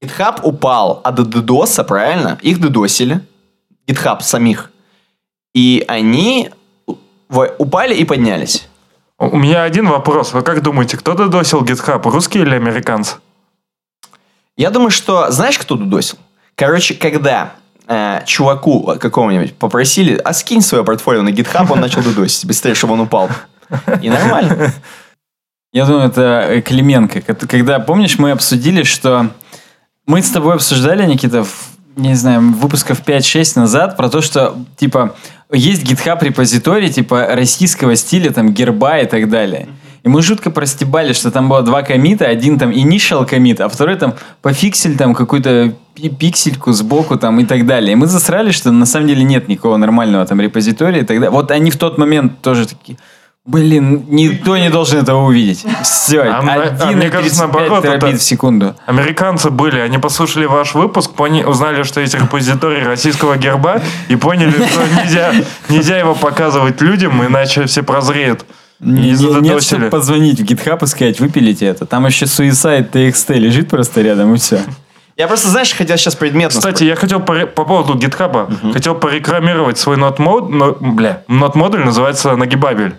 GitHub 0.03 0.39
упал 0.43 1.01
от 1.03 1.19
DDoS, 1.19 1.83
правильно? 1.83 2.37
Их 2.41 2.59
дедосили. 2.61 3.19
GitHub 3.87 4.21
самих. 4.21 4.71
И 5.53 5.83
они 5.87 6.51
упали 7.57 7.95
и 7.95 8.05
поднялись. 8.05 8.67
У 9.31 9.37
меня 9.37 9.63
один 9.63 9.87
вопрос. 9.87 10.33
Вы 10.33 10.43
как 10.43 10.61
думаете, 10.61 10.97
кто 10.97 11.13
додосил 11.13 11.63
GitHub, 11.63 12.01
русские 12.09 12.43
или 12.43 12.55
американцы? 12.55 13.15
Я 14.55 14.69
думаю, 14.69 14.91
что... 14.91 15.31
Знаешь, 15.31 15.57
кто 15.57 15.75
дудосил? 15.75 16.17
Короче, 16.55 16.93
когда 16.93 17.53
э, 17.87 18.21
чуваку 18.25 18.95
какого-нибудь 18.99 19.55
попросили, 19.55 20.15
а 20.23 20.31
скинь 20.33 20.61
свое 20.61 20.83
портфолио 20.83 21.23
на 21.23 21.29
GitHub, 21.29 21.71
он 21.71 21.79
начал 21.79 22.03
дудосить 22.03 22.45
быстрее, 22.45 22.75
чтобы 22.75 22.93
он 22.93 23.01
упал. 23.01 23.29
И 24.01 24.09
нормально. 24.09 24.73
Я 25.73 25.85
думаю, 25.85 26.07
это 26.07 26.45
э, 26.47 26.61
Клименко. 26.61 27.21
Когда, 27.21 27.79
помнишь, 27.79 28.19
мы 28.19 28.31
обсудили, 28.31 28.83
что... 28.83 29.31
Мы 30.05 30.21
с 30.21 30.29
тобой 30.29 30.53
обсуждали, 30.53 31.03
Никита, 31.05 31.43
в, 31.43 31.71
не 31.95 32.13
знаю, 32.13 32.51
выпусков 32.51 33.01
5-6 33.01 33.59
назад 33.59 33.97
про 33.97 34.07
то, 34.07 34.21
что, 34.21 34.55
типа, 34.77 35.15
есть 35.55 35.83
GitHub 35.83 36.23
репозиторий, 36.23 36.89
типа, 36.89 37.27
российского 37.31 37.95
стиля, 37.95 38.31
там, 38.31 38.53
герба 38.53 38.99
и 38.99 39.05
так 39.05 39.29
далее. 39.29 39.67
И 40.05 40.07
мы 40.07 40.21
жутко 40.21 40.51
простебали, 40.51 41.13
что 41.13 41.31
там 41.31 41.49
было 41.49 41.63
два 41.63 41.81
комита, 41.81 42.25
один 42.25 42.59
там 42.59 42.69
initial 42.69 43.25
комит, 43.27 43.59
а 43.59 43.67
второй 43.67 43.95
там 43.95 44.13
пофиксель 44.43 44.95
там 44.97 45.15
какую-то 45.15 45.73
пи- 45.95 46.09
пиксельку 46.09 46.73
сбоку 46.73 47.17
там 47.17 47.39
и 47.39 47.45
так 47.45 47.65
далее. 47.65 47.93
И 47.93 47.95
мы 47.95 48.05
засрали, 48.05 48.51
что 48.51 48.71
на 48.71 48.85
самом 48.85 49.07
деле 49.07 49.23
нет 49.23 49.47
никакого 49.47 49.77
нормального 49.77 50.23
там 50.27 50.39
репозитория 50.39 51.01
и 51.01 51.05
так 51.05 51.17
далее. 51.17 51.31
Вот 51.31 51.49
они 51.49 51.71
в 51.71 51.77
тот 51.77 51.97
момент 51.97 52.39
тоже 52.41 52.67
такие, 52.67 52.99
блин, 53.45 54.05
никто 54.09 54.57
не 54.57 54.69
должен 54.69 54.99
этого 54.99 55.23
увидеть. 55.25 55.65
Все, 55.83 56.21
А 56.21 56.39
м- 56.39 56.49
а 56.49 56.91
мне 56.91 57.09
кажется, 57.09 57.43
1,35 57.43 57.53
наоборот, 57.53 57.83
терабит 57.83 58.03
это- 58.03 58.17
в 58.17 58.23
секунду. 58.23 58.75
Американцы 58.85 59.49
были, 59.49 59.79
они 59.79 59.97
послушали 59.97 60.45
ваш 60.45 60.73
выпуск, 60.73 61.11
пони- 61.13 61.43
узнали, 61.43 61.83
что 61.83 62.01
есть 62.01 62.13
репозиторий 62.15 62.83
российского 62.83 63.37
герба 63.37 63.81
и 64.09 64.15
поняли, 64.15 64.51
что 64.51 64.81
нельзя, 65.03 65.31
нельзя 65.69 65.97
его 65.97 66.15
показывать 66.15 66.81
людям, 66.81 67.23
иначе 67.25 67.65
все 67.65 67.83
прозреют. 67.83 68.45
Не- 68.79 69.11
Нет, 69.11 69.63
чтобы 69.63 69.89
позвонить 69.89 70.39
в 70.41 70.43
GitHub 70.43 70.83
и 70.83 70.87
сказать, 70.87 71.19
выпилите 71.19 71.65
это. 71.65 71.85
Там 71.85 72.05
еще 72.05 72.25
Suicide 72.25 72.91
TXT 72.91 73.35
лежит 73.35 73.69
просто 73.69 74.01
рядом 74.01 74.33
и 74.33 74.37
все. 74.37 74.59
Я 75.17 75.27
просто, 75.27 75.47
знаешь, 75.47 75.73
хотел 75.73 75.95
сейчас 75.95 76.13
предметно... 76.15 76.59
Кстати, 76.59 76.83
я 76.83 76.97
хотел 76.97 77.19
поре- 77.21 77.45
по 77.47 77.63
поводу 77.63 77.95
гитхаба, 77.97 78.49
хотел 78.73 78.95
порекламировать 78.95 79.77
свой 79.77 79.95
нот 79.95 80.19
мод, 80.19 80.49
но- 80.49 80.75
бля, 80.77 81.21
нот 81.29 81.55
модуль 81.55 81.85
называется 81.85 82.35
Нагибабель. 82.35 82.95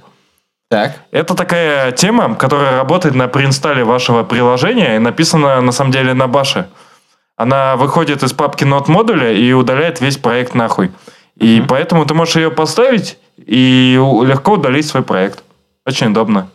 Так. 0.69 0.97
Это 1.13 1.35
такая 1.35 1.93
тема, 1.93 2.35
которая 2.35 2.77
работает 2.79 3.15
на 3.15 3.29
преинсталле 3.29 3.85
вашего 3.85 4.25
приложения 4.25 4.97
и 4.97 4.99
написана 4.99 5.61
на 5.61 5.73
самом 5.73 5.93
деле 5.93 6.13
на 6.13 6.27
баше. 6.27 6.69
Она 7.37 7.77
выходит 7.77 8.23
из 8.23 8.33
папки 8.33 8.65
нот 8.65 8.89
модуля 8.89 9.31
и 9.33 9.53
удаляет 9.53 10.01
весь 10.01 10.17
проект 10.17 10.55
нахуй. 10.55 10.91
И 11.37 11.63
поэтому 11.69 12.05
ты 12.07 12.15
можешь 12.15 12.37
ее 12.37 12.51
поставить 12.51 13.19
и 13.37 13.95
легко 14.25 14.53
удалить 14.55 14.87
свой 14.89 15.03
проект. 15.03 15.45
Очень 15.85 16.09
удобно. 16.09 16.49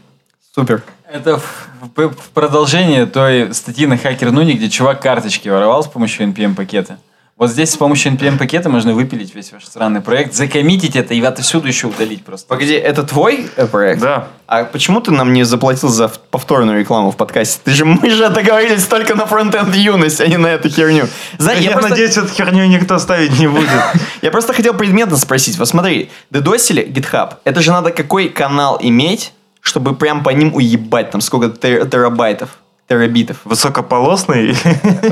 Супер. 0.54 0.82
Это 1.10 1.38
в, 1.38 1.68
в- 1.96 2.10
в 2.10 2.30
продолжение 2.34 3.06
той 3.06 3.54
статьи 3.54 3.86
на 3.86 3.94
Hacker 3.94 4.32
Нуни, 4.32 4.54
где 4.54 4.70
чувак 4.70 5.02
карточки 5.02 5.48
воровал 5.50 5.84
с 5.84 5.88
помощью 5.88 6.26
NPM-пакета. 6.28 6.98
Вот 7.38 7.50
здесь 7.50 7.72
с 7.72 7.78
помощью 7.78 8.12
NPM-пакета 8.12 8.70
можно 8.70 8.94
выпилить 8.94 9.34
весь 9.34 9.52
ваш 9.52 9.66
странный 9.66 10.02
проект, 10.02 10.36
закоммитить 10.36 10.96
это 10.96 11.16
и 11.16 11.22
отовсюду 11.22 11.68
еще 11.68 11.88
удалить 11.88 12.24
просто. 12.24 12.48
Погоди, 12.48 12.74
это 12.76 13.02
твой 13.02 13.50
э, 13.56 13.66
проект? 13.66 14.00
Да. 14.00 14.28
А 14.46 14.64
почему 14.64 15.02
ты 15.02 15.12
нам 15.12 15.34
не 15.34 15.44
заплатил 15.44 15.90
за 15.90 16.08
повторную 16.08 16.80
рекламу 16.80 17.10
в 17.10 17.18
подкасте? 17.18 17.60
Ты 17.64 17.72
же, 17.72 17.86
мы 17.86 18.10
же 18.12 18.30
договорились 18.30 18.86
только 18.86 19.16
на 19.16 19.26
фронтенд 19.26 19.74
юность, 19.76 20.22
а 20.22 20.28
не 20.28 20.38
на 20.38 20.48
эту 20.48 20.70
херню. 20.70 21.08
Знаешь, 21.40 21.62
Я, 21.62 21.70
я, 21.70 21.72
просто, 21.72 21.90
надеюсь, 21.90 22.16
эту 22.16 22.28
херню 22.28 22.66
никто 22.68 23.00
ставить 23.00 23.40
не 23.40 23.48
будет. 23.48 23.70
я 24.22 24.30
просто 24.30 24.54
хотел 24.54 24.76
предметно 24.76 25.18
спросить. 25.18 25.58
Вот 25.58 25.68
смотри, 25.68 26.12
дедосили 26.30 26.86
GitHub. 26.86 27.38
Это 27.44 27.62
же 27.62 27.72
надо 27.72 27.92
какой 27.92 28.30
канал 28.30 28.78
иметь, 28.82 29.34
чтобы 29.62 29.96
прям 29.96 30.24
по 30.24 30.30
ним 30.30 30.54
уебать 30.54 31.10
там 31.12 31.22
сколько 31.22 31.48
тер- 31.48 31.90
терабайтов, 31.90 32.50
терабитов. 32.92 33.38
Высокополосный. 33.46 34.56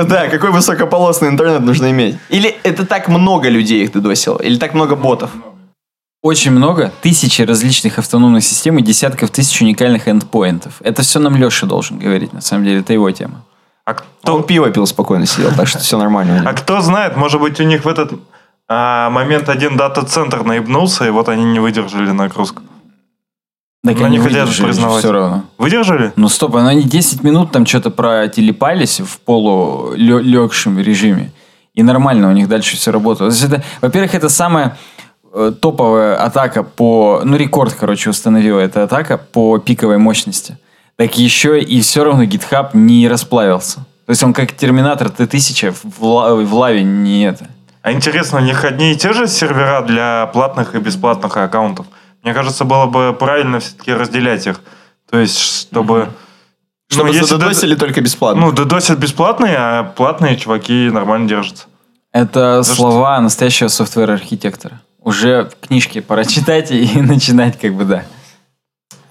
Да, 0.10 0.28
какой 0.28 0.52
высокополосный 0.52 1.30
интернет 1.30 1.62
нужно 1.62 1.92
иметь? 1.92 2.18
Или 2.30 2.58
это 2.64 2.86
так 2.86 3.08
много 3.08 3.50
людей 3.50 3.84
их 3.84 3.94
дедосило? 3.94 4.38
Или 4.38 4.58
так 4.58 4.74
много 4.74 4.96
ботов? 4.96 5.30
Очень 6.22 6.52
много, 6.52 6.92
тысячи 7.02 7.42
различных 7.44 7.98
автономных 7.98 8.44
систем 8.44 8.78
и 8.78 8.82
десятков 8.82 9.30
тысяч 9.30 9.62
уникальных 9.62 10.10
эндпоинтов. 10.10 10.74
Это 10.82 11.02
все 11.02 11.20
нам 11.20 11.38
Леша 11.38 11.66
должен 11.66 11.98
говорить, 11.98 12.34
на 12.34 12.42
самом 12.42 12.66
деле, 12.66 12.80
это 12.82 12.92
его 12.92 13.10
тема. 13.12 13.46
А 13.86 13.94
То 13.94 14.36
он 14.36 14.40
кто, 14.40 14.48
пиво 14.48 14.70
пил 14.70 14.86
спокойно 14.86 15.26
сидел, 15.26 15.52
так 15.56 15.68
что 15.68 15.80
все 15.80 15.98
нормально. 15.98 16.44
а 16.46 16.54
кто 16.54 16.82
знает, 16.82 17.16
может 17.16 17.40
быть, 17.40 17.60
у 17.62 17.64
них 17.64 17.86
в 17.86 17.88
этот 17.88 18.12
а, 18.68 19.10
момент 19.10 19.48
один 19.48 19.78
дата-центр 19.78 20.44
наебнулся, 20.44 21.06
и 21.06 21.10
вот 21.10 21.30
они 21.30 21.46
не 21.46 21.60
выдержали 21.60 22.12
нагрузку. 22.12 22.62
Так 23.82 23.98
Но 24.00 24.06
они 24.08 24.18
не 24.18 24.24
хотят 24.24 24.42
выдержали 24.42 24.66
признавать. 24.68 25.00
все 25.00 25.12
равно. 25.12 25.44
Выдержали? 25.58 26.12
Ну 26.18 26.28
стоп, 26.28 26.54
ну 26.54 26.68
они 26.68 26.84
10 26.84 27.24
минут 27.24 27.52
там 27.52 27.66
что-то 27.66 27.90
протелепались 27.92 29.00
в 29.00 29.20
полулегшем 29.22 30.80
режиме. 30.80 31.32
И 31.76 31.84
нормально 31.84 32.28
у 32.30 32.32
них 32.34 32.48
дальше 32.50 32.76
все 32.76 32.92
работало. 32.92 33.30
Это, 33.30 33.64
во-первых, 33.82 34.14
это 34.16 34.28
самая 34.28 34.78
э, 35.34 35.54
топовая 35.62 36.18
атака 36.18 36.64
по... 36.64 37.22
Ну, 37.24 37.38
рекорд, 37.38 37.74
короче, 37.74 38.10
установила 38.10 38.60
эта 38.60 38.84
атака 38.84 39.18
по 39.18 39.60
пиковой 39.60 39.98
мощности. 39.98 40.58
Так 40.98 41.18
еще 41.18 41.62
и 41.62 41.80
все 41.80 42.04
равно 42.04 42.24
GitHub 42.24 42.72
не 42.74 43.08
расплавился. 43.08 43.76
То 44.06 44.12
есть 44.12 44.24
он 44.24 44.34
как 44.34 44.52
Терминатор 44.54 45.10
Т-1000 45.10 45.74
в, 45.98 46.04
ла- 46.04 46.36
в 46.36 46.54
лаве 46.54 46.84
не 46.84 47.24
это. 47.24 47.48
А 47.82 47.94
интересно, 47.94 48.40
у 48.40 48.42
них 48.42 48.66
одни 48.66 48.92
и 48.92 48.96
те 48.98 49.14
же 49.14 49.26
сервера 49.28 49.82
для 49.84 50.26
платных 50.34 50.76
и 50.76 50.80
бесплатных 50.80 51.38
аккаунтов? 51.38 51.86
Мне 52.24 52.34
кажется, 52.34 52.66
было 52.66 52.86
бы 52.86 53.16
правильно 53.18 53.60
все-таки 53.60 53.94
разделять 53.94 54.46
их. 54.48 54.62
То 55.10 55.18
есть, 55.20 55.40
чтобы... 55.40 56.10
Чтобы 56.92 57.10
ну, 57.10 57.14
если 57.14 57.28
задодосили 57.28 57.76
только 57.76 58.02
бесплатно. 58.02 58.48
Ну, 58.48 58.52
додосят 58.52 58.98
бесплатные, 58.98 59.56
а 59.58 59.84
платные 59.84 60.38
чуваки 60.38 60.90
нормально 60.90 61.28
держатся. 61.28 61.66
Это 62.12 62.64
За 62.64 62.76
слова 62.76 63.22
настоящего 63.22 63.68
софтвер-архитектора. 63.68 64.82
Уже 65.00 65.52
книжки 65.62 66.02
пора 66.02 66.26
читать 66.26 66.72
и 66.72 67.02
начинать 67.02 67.60
как 67.60 67.76
бы, 67.76 67.86
да. 67.86 68.04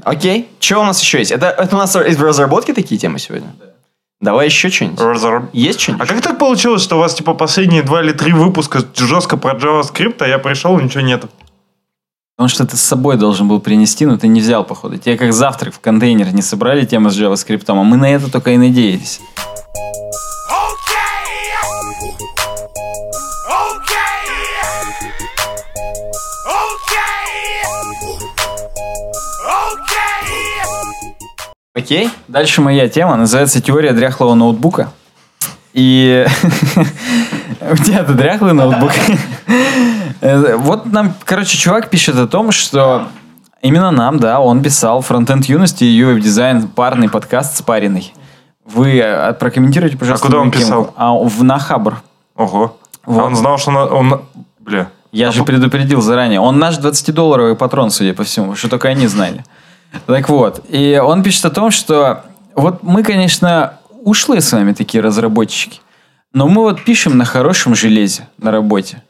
Окей. 0.02 0.48
Что 0.59 0.80
у 0.80 0.85
нас 0.85 1.01
еще 1.01 1.18
есть? 1.18 1.30
Это, 1.30 1.47
это 1.47 1.76
у 1.76 1.78
нас 1.78 1.94
в 1.94 2.22
разработке 2.22 2.74
такие 2.74 2.98
темы 3.01 3.18
сегодня? 3.18 3.48
Давай 4.20 4.47
еще 4.47 4.68
что-нибудь. 4.68 4.98
Разор- 5.01 5.48
Есть 5.52 5.78
А 5.78 5.82
что-нибудь? 5.82 6.09
как 6.09 6.20
так 6.22 6.39
получилось, 6.39 6.82
что 6.82 6.97
у 6.97 6.98
вас 6.98 7.14
типа 7.14 7.35
последние 7.35 7.82
два 7.82 8.02
или 8.02 8.12
три 8.12 8.32
выпуска 8.32 8.82
жестко 8.97 9.36
про 9.36 9.55
JavaScript, 9.55 10.16
а 10.20 10.26
я 10.26 10.39
пришел, 10.39 10.76
и 10.78 10.82
ничего 10.82 11.02
нету? 11.02 11.28
Потому 12.39 12.51
что 12.51 12.65
ты 12.65 12.77
с 12.77 12.82
собой 12.82 13.16
должен 13.16 13.48
был 13.48 13.59
принести, 13.59 14.06
но 14.06 14.16
ты 14.16 14.28
не 14.28 14.40
взял, 14.40 14.62
походу. 14.62 14.97
Тебе 14.97 15.16
как 15.16 15.32
завтрак 15.32 15.74
в 15.74 15.81
контейнер 15.81 16.32
не 16.32 16.40
собрали 16.40 16.86
тему 16.86 17.10
с 17.10 17.19
JavaScript, 17.19 17.65
а 17.66 17.74
мы 17.74 17.97
на 17.97 18.09
это 18.09 18.31
только 18.31 18.52
и 18.52 18.56
надеялись. 18.56 19.20
Окей. 31.74 32.09
Дальше 32.28 32.60
моя 32.60 32.89
тема 32.89 33.16
называется 33.16 33.60
«Теория 33.60 33.93
дряхлого 33.93 34.35
ноутбука». 34.35 34.93
И 35.73 36.24
У 37.73 37.77
тебя-то 37.77 38.12
дряхлый 38.15 38.53
ноутбук. 38.55 38.90
Э, 40.20 40.57
Вот 40.57 40.86
нам, 40.86 41.15
короче, 41.24 41.57
чувак 41.57 41.90
пишет 41.90 42.16
о 42.16 42.27
том, 42.27 42.51
что 42.53 43.09
именно 43.62 43.90
нам, 43.90 44.19
да, 44.19 44.40
он 44.40 44.62
писал 44.62 45.01
фронтенд 45.01 45.45
юности 45.47 45.85
и 45.85 46.01
UI 46.03 46.20
дизайн 46.20 46.69
парный 46.69 47.09
подкаст 47.09 47.57
спаренный. 47.57 48.12
Вы 48.66 48.99
э, 48.99 49.32
прокомментируйте, 49.35 49.97
пожалуйста. 49.97 50.27
А 50.27 50.31
куда 50.31 50.40
он 50.40 50.51
писал? 50.51 50.93
А 50.97 51.12
в, 51.15 51.43
на 51.45 51.59
Хабр. 51.59 52.03
Ого. 52.36 52.77
Вот. 53.07 53.20
А 53.23 53.24
он 53.27 53.36
знал, 53.36 53.59
что 53.59 53.70
он... 53.70 54.12
он- 54.12 54.23
Бля. 54.61 54.89
Я 55.12 55.31
же 55.31 55.43
предупредил 55.45 56.03
заранее. 56.03 56.39
Он 56.40 56.59
наш 56.59 56.77
20-долларовый 56.78 57.55
патрон, 57.57 57.90
судя 57.90 58.12
по 58.12 58.24
всему, 58.24 58.55
что 58.55 58.69
только 58.69 58.89
они 58.89 59.07
знали. 59.07 59.43
Так 60.05 60.28
вот, 60.28 60.61
и 60.69 61.01
он 61.03 61.23
пишет 61.23 61.47
о 61.47 61.51
том, 61.51 61.70
что 61.70 62.24
вот 62.55 62.82
мы, 62.82 63.03
конечно, 63.03 63.74
ушлые 64.05 64.43
с 64.43 64.53
вами 64.53 64.74
такие 64.74 65.03
разработчики, 65.03 65.81
но 66.32 66.48
мы 66.48 66.62
вот 66.62 66.82
пишем 66.84 67.16
на 67.16 67.24
хорошем 67.24 67.74
железе 67.74 68.28
на 68.38 68.50
работе. 68.50 69.02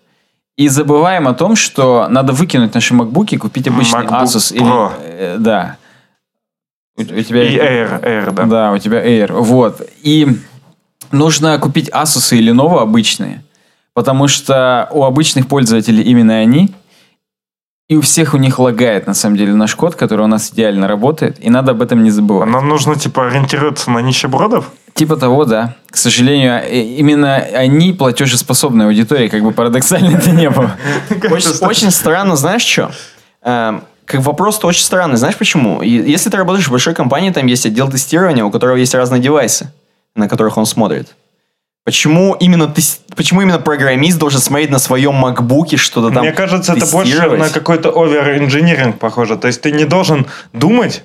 И 0.57 0.69
забываем 0.69 1.29
о 1.29 1.35
том, 1.35 1.55
что 1.55 2.09
надо 2.09 2.33
выкинуть 2.33 2.75
наши 2.75 2.93
макбуки, 2.93 3.37
купить 3.37 3.69
обычный 3.69 4.01
MacBook 4.01 4.25
Asus 4.25 4.53
или... 4.53 4.65
Pro. 4.65 4.93
э, 5.01 5.37
да. 5.39 5.77
У, 6.97 7.03
у 7.03 7.05
тебя... 7.05 7.45
И 7.45 7.57
Air, 7.57 8.03
Air, 8.03 8.33
да. 8.33 8.45
Да, 8.45 8.73
у 8.73 8.79
тебя 8.79 9.05
Air. 9.05 9.33
Вот. 9.33 9.89
И 10.03 10.27
нужно 11.13 11.59
купить 11.59 11.89
Asus 11.91 12.37
и 12.37 12.45
Lenovo 12.45 12.81
обычные, 12.81 13.45
потому 13.95 14.27
что 14.27 14.89
у 14.91 15.05
обычных 15.05 15.47
пользователей 15.47 16.03
именно 16.03 16.39
они, 16.39 16.75
и 17.89 17.97
у 17.97 18.03
всех 18.03 18.35
у 18.35 18.37
них 18.37 18.59
лагает, 18.59 19.07
на 19.07 19.15
самом 19.15 19.37
деле, 19.37 19.55
наш 19.55 19.75
код, 19.75 19.95
который 19.95 20.23
у 20.23 20.29
нас 20.29 20.51
идеально 20.51 20.89
работает, 20.89 21.43
и 21.43 21.49
надо 21.49 21.71
об 21.73 21.81
этом 21.81 22.03
не 22.03 22.11
забывать. 22.11 22.51
Нам 22.51 22.69
нужно, 22.69 22.97
типа, 22.97 23.29
ориентироваться 23.29 23.91
на 23.91 24.01
нищебродов? 24.01 24.71
Типа 24.99 25.17
того, 25.17 25.45
да. 25.45 25.77
К 25.91 25.97
сожалению, 25.97 26.55
э, 26.55 26.81
именно 26.81 27.37
они 27.37 27.93
платежеспособная 27.93 28.87
аудитория, 28.87 29.29
как 29.29 29.45
бы 29.45 29.53
парадоксально 29.53 30.17
это 30.17 30.33
не 30.33 30.51
было. 30.51 30.73
Очень, 31.61 31.93
странно, 31.93 32.35
знаешь 32.35 32.63
что? 32.63 32.91
Эм, 33.43 33.85
как 34.05 34.23
вопрос-то 34.23 34.67
очень 34.67 34.83
странный. 34.83 35.17
Знаешь 35.17 35.37
почему? 35.37 35.83
Если 35.83 36.31
ты 36.31 36.37
работаешь 36.37 36.67
в 36.67 36.73
большой 36.73 36.95
компании, 36.95 37.31
там 37.31 37.47
есть 37.47 37.65
отдел 37.65 37.89
тестирования, 37.89 38.45
у 38.45 38.51
которого 38.51 38.75
есть 38.75 38.93
разные 38.93 39.21
девайсы, 39.21 39.71
на 40.17 40.29
которых 40.29 40.57
он 40.57 40.67
смотрит. 40.67 41.15
Почему 41.85 42.35
именно, 42.35 42.67
тес- 42.67 43.01
почему 43.15 43.43
именно 43.43 43.61
программист 43.61 44.19
должен 44.19 44.41
смотреть 44.41 44.71
на 44.71 44.81
своем 44.81 45.15
макбуке 45.15 45.77
что-то 45.77 46.13
там 46.13 46.25
Мне 46.25 46.33
кажется, 46.33 46.73
это 46.73 46.87
больше 46.87 47.31
на 47.31 47.51
какой-то 47.51 47.91
овер-инжиниринг 47.91 48.99
похоже. 48.99 49.37
То 49.37 49.47
есть 49.47 49.61
ты 49.61 49.71
не 49.71 49.85
должен 49.85 50.27
думать 50.53 51.05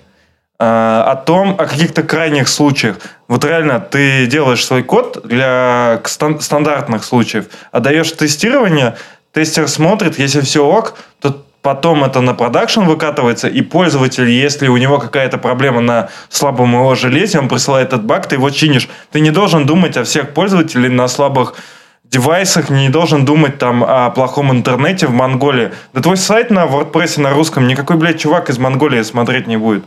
о 0.59 1.15
том, 1.25 1.55
о 1.59 1.65
каких-то 1.65 2.03
крайних 2.03 2.47
случаях. 2.47 2.97
Вот 3.27 3.43
реально, 3.43 3.79
ты 3.79 4.27
делаешь 4.27 4.65
свой 4.65 4.83
код 4.83 5.21
для 5.25 6.01
стандартных 6.05 7.03
случаев, 7.03 7.45
отдаешь 7.71 8.11
в 8.11 8.17
тестирование, 8.17 8.95
тестер 9.33 9.67
смотрит, 9.67 10.19
если 10.19 10.41
все 10.41 10.65
ок, 10.65 10.95
то 11.19 11.43
потом 11.63 12.03
это 12.03 12.21
на 12.21 12.33
продакшн 12.33 12.81
выкатывается, 12.81 13.47
и 13.47 13.61
пользователь, 13.61 14.29
если 14.29 14.67
у 14.67 14.77
него 14.77 14.99
какая-то 14.99 15.37
проблема 15.37 15.81
на 15.81 16.09
слабом 16.29 16.73
его 16.73 16.93
железе, 16.93 17.39
он 17.39 17.47
присылает 17.47 17.87
этот 17.87 18.03
баг, 18.03 18.27
ты 18.27 18.35
его 18.35 18.49
чинишь. 18.49 18.89
Ты 19.11 19.21
не 19.21 19.31
должен 19.31 19.65
думать 19.65 19.97
о 19.97 20.03
всех 20.03 20.33
пользователей 20.33 20.89
на 20.89 21.07
слабых 21.07 21.55
девайсах, 22.03 22.69
не 22.69 22.89
должен 22.89 23.25
думать 23.25 23.57
там 23.57 23.83
о 23.83 24.11
плохом 24.11 24.51
интернете 24.51 25.07
в 25.07 25.13
Монголии. 25.13 25.71
Да 25.93 26.01
твой 26.01 26.17
сайт 26.17 26.51
на 26.51 26.65
WordPress 26.65 27.19
на 27.19 27.31
русском 27.31 27.65
никакой, 27.65 27.95
блядь, 27.95 28.19
чувак 28.19 28.49
из 28.49 28.59
Монголии 28.59 29.01
смотреть 29.01 29.47
не 29.47 29.57
будет. 29.57 29.83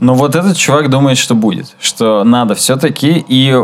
Но 0.00 0.14
вот 0.14 0.34
этот 0.34 0.56
чувак 0.56 0.90
думает, 0.90 1.18
что 1.18 1.34
будет, 1.34 1.74
что 1.80 2.24
надо 2.24 2.54
все-таки. 2.54 3.24
И 3.28 3.54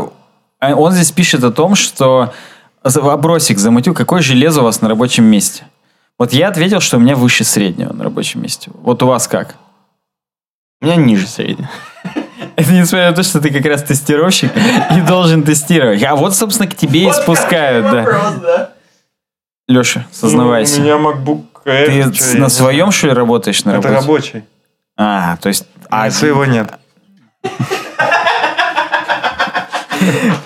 а, 0.59 0.75
он 0.75 0.91
здесь 0.91 1.11
пишет 1.11 1.43
о 1.43 1.51
том, 1.51 1.75
что 1.75 2.33
вопросик 2.83 3.59
замутил, 3.59 3.93
какое 3.93 4.21
железо 4.21 4.61
у 4.61 4.63
вас 4.63 4.81
на 4.81 4.89
рабочем 4.89 5.25
месте. 5.25 5.65
Вот 6.17 6.33
я 6.33 6.47
ответил, 6.47 6.79
что 6.79 6.97
у 6.97 6.99
меня 6.99 7.15
выше 7.15 7.43
среднего 7.43 7.93
на 7.93 8.03
рабочем 8.03 8.41
месте. 8.41 8.71
Вот 8.73 9.03
у 9.03 9.07
вас 9.07 9.27
как? 9.27 9.55
У 10.81 10.85
меня 10.85 10.95
ниже 10.95 11.27
среднего. 11.27 11.69
Это 12.55 12.71
несмотря 12.71 13.09
на 13.09 13.15
то, 13.15 13.23
что 13.23 13.41
ты 13.41 13.49
как 13.49 13.65
раз 13.65 13.83
тестировщик 13.83 14.51
и 14.95 15.01
должен 15.01 15.43
тестировать. 15.43 16.03
А 16.03 16.15
вот, 16.15 16.35
собственно, 16.35 16.69
к 16.69 16.75
тебе 16.75 17.09
и 17.09 17.11
спускают, 17.11 17.91
да. 17.91 18.69
Леша, 19.67 20.05
сознавайся. 20.11 20.79
Ну, 20.79 20.81
у 20.81 20.99
меня 20.99 21.09
MacBook 21.09 21.43
Air. 21.65 22.11
Ты 22.11 22.37
на 22.37 22.49
своем, 22.49 22.91
что 22.91 23.07
ли, 23.07 23.13
работаешь 23.13 23.65
на 23.65 23.71
знаю. 23.71 23.79
Это 23.79 23.89
работе? 23.89 24.07
рабочий. 24.07 24.43
А, 24.97 25.37
то 25.37 25.49
есть... 25.49 25.65
А 25.89 26.05
А, 26.05 26.11
своего 26.11 26.45
нет. 26.45 26.69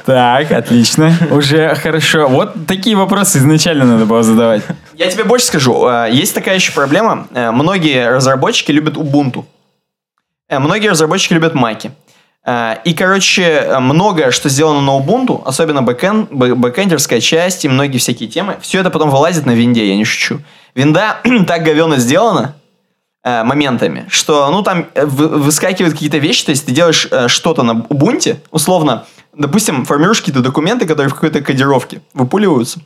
так, 0.06 0.52
отлично. 0.52 1.14
Уже 1.32 1.76
хорошо. 1.76 2.28
Вот 2.28 2.54
такие 2.68 2.96
вопросы 2.96 3.38
изначально 3.40 3.86
надо 3.86 4.06
было 4.06 4.24
задавать. 4.24 4.64
Я 4.96 5.10
тебе 5.10 5.24
больше 5.24 5.46
скажу. 5.48 5.88
э, 5.88 6.10
Есть 6.12 6.34
такая 6.36 6.56
еще 6.56 6.72
проблема. 6.72 7.28
Э, 7.34 7.52
Многие 7.52 8.10
разработчики 8.10 8.72
любят 8.72 8.96
Ubuntu. 8.98 9.46
Э, 10.50 10.60
Многие 10.60 10.88
разработчики 10.90 11.34
любят 11.34 11.54
Маки. 11.54 11.92
И, 12.86 12.96
короче, 12.98 13.78
многое, 13.80 14.32
что 14.32 14.50
сделано 14.50 14.82
на 14.82 14.92
Ubuntu, 14.98 15.44
особенно 15.46 15.84
бэкэн, 15.84 16.30
бэ- 16.32 16.56
бэкэндерская 16.56 17.20
часть 17.20 17.66
и 17.66 17.70
многие 17.70 17.98
всякие 18.00 18.30
темы, 18.30 18.56
все 18.62 18.80
это 18.80 18.90
потом 18.90 19.10
вылазит 19.12 19.46
на 19.46 19.52
винде, 19.52 19.86
я 19.88 19.96
не 19.96 20.06
шучу. 20.06 20.40
Винда 20.74 21.18
так 21.48 21.64
говенно 21.64 21.98
сделана, 21.98 22.56
э, 23.24 23.44
моментами, 23.44 24.06
что, 24.10 24.50
ну, 24.52 24.62
там 24.62 24.88
э, 24.94 25.06
вы- 25.06 25.28
выскакивают 25.28 25.94
какие-то 25.94 26.18
вещи, 26.18 26.46
то 26.46 26.52
есть 26.52 26.66
ты 26.66 26.72
делаешь 26.72 27.08
э, 27.12 27.28
что-то 27.28 27.64
на 27.64 27.72
Ubuntu, 27.72 28.38
условно, 28.52 29.06
допустим, 29.34 29.86
формируешь 29.86 30.20
какие-то 30.20 30.42
документы, 30.42 30.86
которые 30.86 31.10
в 31.10 31.16
какой-то 31.16 31.42
кодировке 31.42 32.02
выпуливаются, 32.14 32.80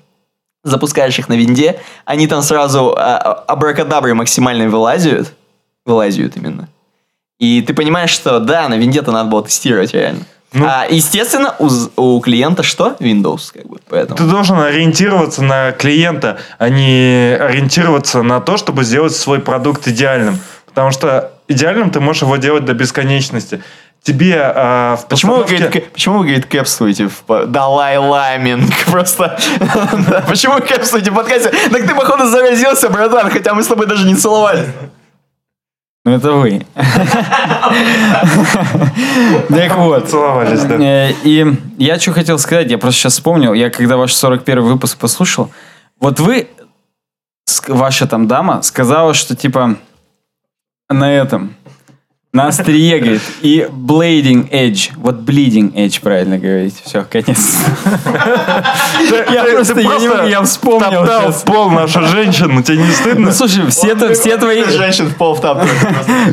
запускаешь 0.63 1.19
их 1.19 1.29
на 1.29 1.33
винде, 1.33 1.79
они 2.05 2.27
там 2.27 2.41
сразу 2.41 2.95
а, 2.97 3.17
а, 3.17 3.33
абракадаброй 3.47 4.13
максимально 4.13 4.69
вылазят, 4.69 5.33
вылазят 5.85 6.37
именно. 6.37 6.69
И 7.39 7.61
ты 7.61 7.73
понимаешь, 7.73 8.11
что 8.11 8.39
да, 8.39 8.69
на 8.69 8.75
винде-то 8.75 9.11
надо 9.11 9.29
было 9.29 9.43
тестировать 9.43 9.93
реально. 9.93 10.25
Ну. 10.53 10.65
а, 10.65 10.85
естественно, 10.87 11.55
у, 11.59 11.69
у 11.97 12.19
клиента 12.21 12.63
что? 12.63 12.95
Windows, 12.99 13.51
как 13.51 13.65
бы, 13.67 13.72
поэтому. 13.93 14.17
Ты 14.17 14.23
должен 14.25 14.59
ориентироваться 14.59 15.43
на 15.43 15.71
клиента, 15.71 16.37
а 16.59 16.69
не 16.69 17.37
ориентироваться 17.39 18.21
на 18.23 18.39
то, 18.41 18.57
чтобы 18.57 18.83
сделать 18.83 19.15
свой 19.15 19.39
продукт 19.39 19.87
идеальным. 19.87 20.39
Потому 20.67 20.91
что 20.91 21.31
идеальным 21.47 21.91
ты 21.91 21.99
можешь 21.99 22.23
его 22.23 22.35
делать 22.37 22.65
до 22.65 22.73
бесконечности. 22.73 23.61
Тебе 24.01 24.35
а, 24.37 24.97
в 24.97 25.07
Почему 25.07 25.35
вы, 25.35 25.43
постановке- 25.43 25.57
говорит, 25.69 25.85
к- 25.85 25.91
почему 25.93 26.17
вы, 26.17 26.23
говорит, 26.25 26.45
кэпствуете 26.47 27.07
в 27.07 27.45
Далай 27.47 27.97
Ламинг? 27.97 28.73
Просто... 28.91 29.39
Почему 30.27 30.55
вы 30.55 30.61
кэпствуете 30.61 31.11
в 31.11 31.13
подкасте? 31.15 31.51
Так 31.71 31.87
ты, 31.87 31.95
походу, 31.95 32.25
заразился, 32.25 32.89
братан, 32.89 33.29
хотя 33.29 33.53
мы 33.53 33.63
с 33.63 33.67
тобой 33.67 33.85
даже 33.87 34.05
не 34.05 34.15
целовались. 34.15 34.65
Ну, 36.05 36.11
это 36.11 36.33
вы. 36.33 36.65
Так 39.49 39.77
вот. 39.77 40.09
Целовались, 40.09 40.63
да. 40.63 40.75
Э, 40.75 41.13
И 41.23 41.45
я 41.77 41.97
что 41.97 42.11
хотел 42.11 42.37
сказать, 42.39 42.69
я 42.69 42.77
просто 42.77 42.99
сейчас 42.99 43.13
вспомнил, 43.13 43.53
я 43.53 43.69
когда 43.69 43.95
ваш 43.95 44.13
41 44.13 44.61
выпуск 44.63 44.97
послушал, 44.97 45.49
вот 45.99 46.19
вы, 46.19 46.49
ваша 47.69 48.05
там 48.05 48.27
дама, 48.27 48.61
сказала, 48.63 49.13
что 49.13 49.35
типа 49.35 49.77
на 50.89 51.11
этом, 51.13 51.55
на 52.33 52.47
острие, 52.47 52.97
говорит, 52.97 53.21
и 53.43 53.67
bleeding 53.71 54.49
edge, 54.49 54.89
вот 54.95 55.17
bleeding 55.17 55.71
edge 55.73 56.01
правильно 56.01 56.39
говорить, 56.39 56.73
все, 56.83 57.03
конец. 57.03 57.59
Я 59.31 59.43
просто, 59.43 59.79
я 59.79 59.99
не 59.99 60.07
могу, 60.07 60.27
я 60.27 60.41
вспомнил 60.41 60.89
топтал 60.89 61.21
сейчас. 61.21 61.41
в 61.41 61.45
пол 61.45 61.69
нашу 61.69 62.01
женщину, 62.07 62.63
тебе 62.63 62.77
не 62.77 62.89
стыдно? 62.89 63.27
Ну 63.27 63.31
слушай, 63.31 63.67
все, 63.69 63.95
твои... 63.95 64.63
Женщин 64.63 65.09
в 65.09 65.15
пол. 65.15 65.37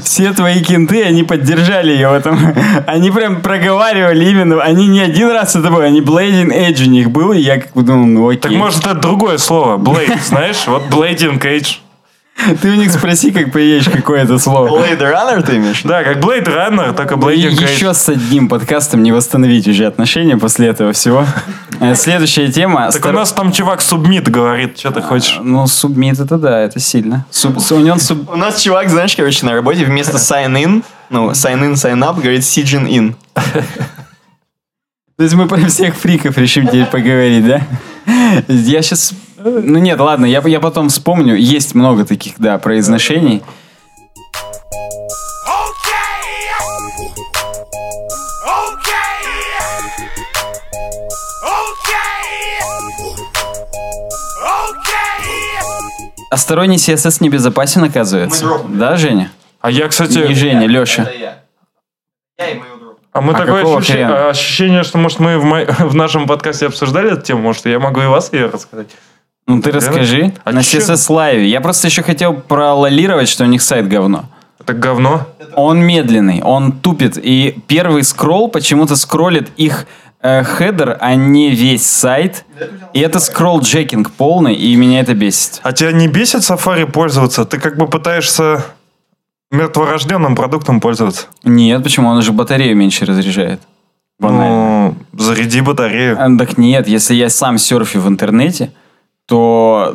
Все 0.03 0.33
твои 0.33 0.63
кенты, 0.65 1.03
они 1.03 1.23
поддержали 1.23 1.93
ее 1.93 2.09
в 2.09 2.15
этом. 2.15 2.55
Они 2.87 3.11
прям 3.11 3.43
проговаривали 3.43 4.25
именно. 4.25 4.63
Они 4.63 4.87
не 4.87 5.01
один 5.01 5.31
раз 5.31 5.55
это 5.55 5.71
было, 5.71 5.85
они 5.85 6.01
Blading 6.01 6.49
Edge 6.49 6.87
у 6.87 6.89
них 6.89 7.11
был, 7.11 7.33
и 7.33 7.41
я 7.41 7.61
как 7.61 7.75
бы 7.75 7.83
думал, 7.83 8.07
ну 8.07 8.29
окей. 8.29 8.41
Так 8.41 8.53
может 8.53 8.87
это 8.87 8.95
другое 8.95 9.37
слово, 9.37 9.77
Blade, 9.77 10.19
знаешь? 10.25 10.67
Вот 10.67 10.85
Blading 10.89 11.39
Cage. 11.39 11.77
Ты 12.61 12.71
у 12.71 12.75
них 12.75 12.91
спроси, 12.91 13.31
как 13.31 13.53
поедешь, 13.53 13.89
какое 13.89 14.25
это 14.25 14.39
слово. 14.39 14.69
Blade 14.69 14.99
Runner 15.01 15.43
ты 15.43 15.57
имеешь? 15.57 15.83
Да, 15.83 16.03
как 16.05 16.19
Blade 16.19 16.47
Runner, 16.47 16.95
только 16.95 17.15
Cage. 17.15 17.71
еще 17.73 17.93
с 17.95 18.09
одним 18.09 18.49
подкастом 18.49 19.03
не 19.03 19.13
восстановить 19.13 19.69
уже 19.69 19.87
отношения 19.87 20.37
после 20.37 20.69
этого 20.69 20.93
всего. 20.93 21.25
Э, 21.81 21.95
Следующая 21.95 22.49
тема. 22.49 22.91
Так 22.91 23.05
у 23.07 23.13
нас 23.13 23.33
там 23.33 23.53
чувак 23.53 23.81
субмит 23.81 24.29
говорит, 24.29 24.79
что 24.79 24.91
ты 24.91 25.03
хочешь. 25.03 25.39
Ну, 25.43 25.67
субмит 25.67 26.19
это 26.19 26.39
да, 26.39 26.61
это 26.61 26.81
сильно. 26.81 27.27
У 27.45 27.77
него 27.79 27.97
суб- 27.97 28.33
У 28.33 28.37
нас 28.37 28.61
чувак, 28.61 28.89
знаешь, 28.91 29.15
короче, 29.17 29.47
на 29.47 29.53
работе 29.53 29.85
вместо 29.85 30.17
sign 30.17 30.53
in, 30.55 30.85
ну, 31.11 31.31
sign 31.31 31.61
in, 31.61 31.73
sign 31.75 31.99
up, 32.03 32.21
говорит 32.21 32.43
sign 32.43 32.87
in. 32.89 33.15
То 35.17 35.25
есть 35.25 35.35
мы 35.35 35.47
про 35.47 35.59
всех 35.69 35.95
фриков 35.97 36.39
решим 36.39 36.67
теперь 36.67 36.87
поговорить, 36.87 37.47
да? 37.47 37.61
Я 38.49 38.81
сейчас... 38.83 39.13
Ну 39.43 39.79
нет, 39.79 39.99
ладно, 39.99 40.27
я, 40.27 40.41
я 40.47 40.61
потом 40.61 40.89
вспомню. 40.89 41.35
Есть 41.35 41.75
много 41.75 42.05
таких, 42.05 42.35
да, 42.39 42.59
произношений. 42.59 43.43
А 56.31 56.37
сторонний 56.37 56.77
CSS 56.77 57.17
небезопасен, 57.21 57.83
оказывается. 57.83 58.61
Да, 58.69 58.97
Женя? 58.97 59.33
А 59.61 59.71
я, 59.71 59.89
кстати... 59.89 60.19
Не 60.19 60.35
Женя, 60.35 60.67
Леша. 60.69 61.03
Это 61.03 61.13
я. 61.19 61.39
Я 62.39 62.51
и 62.51 62.55
мою 62.59 62.77
друг. 62.77 62.99
А 63.13 63.21
мы 63.21 63.33
А 63.35 63.39
такое 63.39 63.77
ощущение, 63.77 64.07
ощущение, 64.07 64.83
что, 64.85 64.99
может, 64.99 65.19
мы 65.19 65.39
в, 65.39 65.45
мо- 65.45 65.65
в 65.81 65.95
нашем 65.97 66.29
подкасте 66.29 66.67
обсуждали 66.67 67.13
эту 67.13 67.23
тему, 67.23 67.43
может, 67.43 67.67
я 67.67 67.81
могу 67.81 68.01
и 68.01 68.07
вас 68.07 68.33
ее 68.33 68.47
рассказать. 68.47 68.87
Ну 69.57 69.63
ты 69.63 69.71
расскажи. 69.73 70.33
А 70.45 70.53
на 70.53 70.63
чё? 70.63 70.79
Live. 70.79 71.45
Я 71.45 71.61
просто 71.61 71.89
еще 71.89 72.03
хотел 72.03 72.35
прололировать, 72.35 73.29
что 73.29 73.45
у 73.45 73.47
них 73.47 73.63
сайт 73.63 73.89
говно. 73.89 74.25
Это 74.59 74.75
говно. 74.75 75.27
Он 75.55 75.81
медленный, 75.81 76.43
он 76.43 76.73
тупит. 76.73 77.19
И 77.21 77.59
первый 77.67 78.05
скролл 78.05 78.49
почему-то 78.49 78.95
скроллит 78.95 79.49
их 79.57 79.87
э, 80.23 80.45
хедер, 80.45 80.97
а 81.01 81.15
не 81.15 81.51
весь 81.51 81.87
сайт. 81.87 82.45
И 82.93 83.01
это 83.01 83.19
скролл-джекинг 83.19 84.11
полный, 84.17 84.55
и 84.55 84.77
меня 84.77 85.01
это 85.01 85.15
бесит. 85.15 85.61
А 85.63 85.73
тебя 85.73 85.93
не 85.93 86.09
бесит 86.09 86.43
Safari 86.43 86.87
пользоваться? 86.91 87.45
Ты 87.45 87.59
как 87.59 87.77
бы 87.77 87.87
пытаешься 87.87 88.65
мертворожденным 89.51 90.37
продуктом 90.37 90.81
пользоваться. 90.81 91.27
Нет, 91.43 91.83
почему? 91.83 92.09
Он 92.09 92.23
же 92.23 92.33
батарею 92.33 92.77
меньше 92.77 93.05
разряжает. 93.05 93.61
Банально. 94.19 94.95
Ну, 95.13 95.19
заряди 95.19 95.61
батарею. 95.63 96.17
А, 96.21 96.29
Так 96.39 96.59
нет, 96.59 96.87
если 96.87 97.15
я 97.15 97.31
сам 97.31 97.59
серфю 97.59 98.01
в 98.01 98.09
интернете, 98.09 98.71
то 99.31 99.95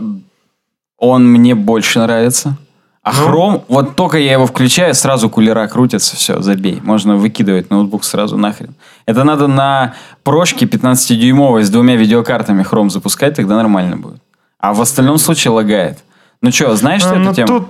он 0.98 1.28
мне 1.28 1.56
больше 1.56 2.00
нравится. 2.00 2.56
А 3.04 3.12
Ну. 3.12 3.28
Chrome, 3.28 3.64
вот 3.68 3.96
только 3.98 4.18
я 4.18 4.32
его 4.32 4.46
включаю, 4.46 4.96
сразу 4.96 5.30
кулера 5.30 5.68
крутятся, 5.68 6.16
все, 6.16 6.42
забей. 6.42 6.80
Можно 6.82 7.18
выкидывать 7.18 7.70
ноутбук 7.70 8.06
сразу 8.06 8.38
нахрен. 8.38 8.74
Это 9.06 9.26
надо 9.26 9.48
на 9.48 9.94
прошке 10.24 10.66
15-дюймовой 10.66 11.64
с 11.64 11.70
двумя 11.70 11.98
видеокартами 11.98 12.64
Chrome 12.64 12.90
запускать, 12.90 13.36
тогда 13.36 13.58
нормально 13.58 13.98
будет. 13.98 14.22
А 14.58 14.74
в 14.74 14.80
остальном 14.80 15.18
случае 15.18 15.52
лагает. 15.52 16.00
Ну 16.42 16.52
что, 16.52 16.74
знаешь, 16.78 17.02
что 17.02 17.12
А, 17.12 17.16
эту 17.16 17.24
ну, 17.24 17.34
тему? 17.34 17.48
тут, 17.48 17.68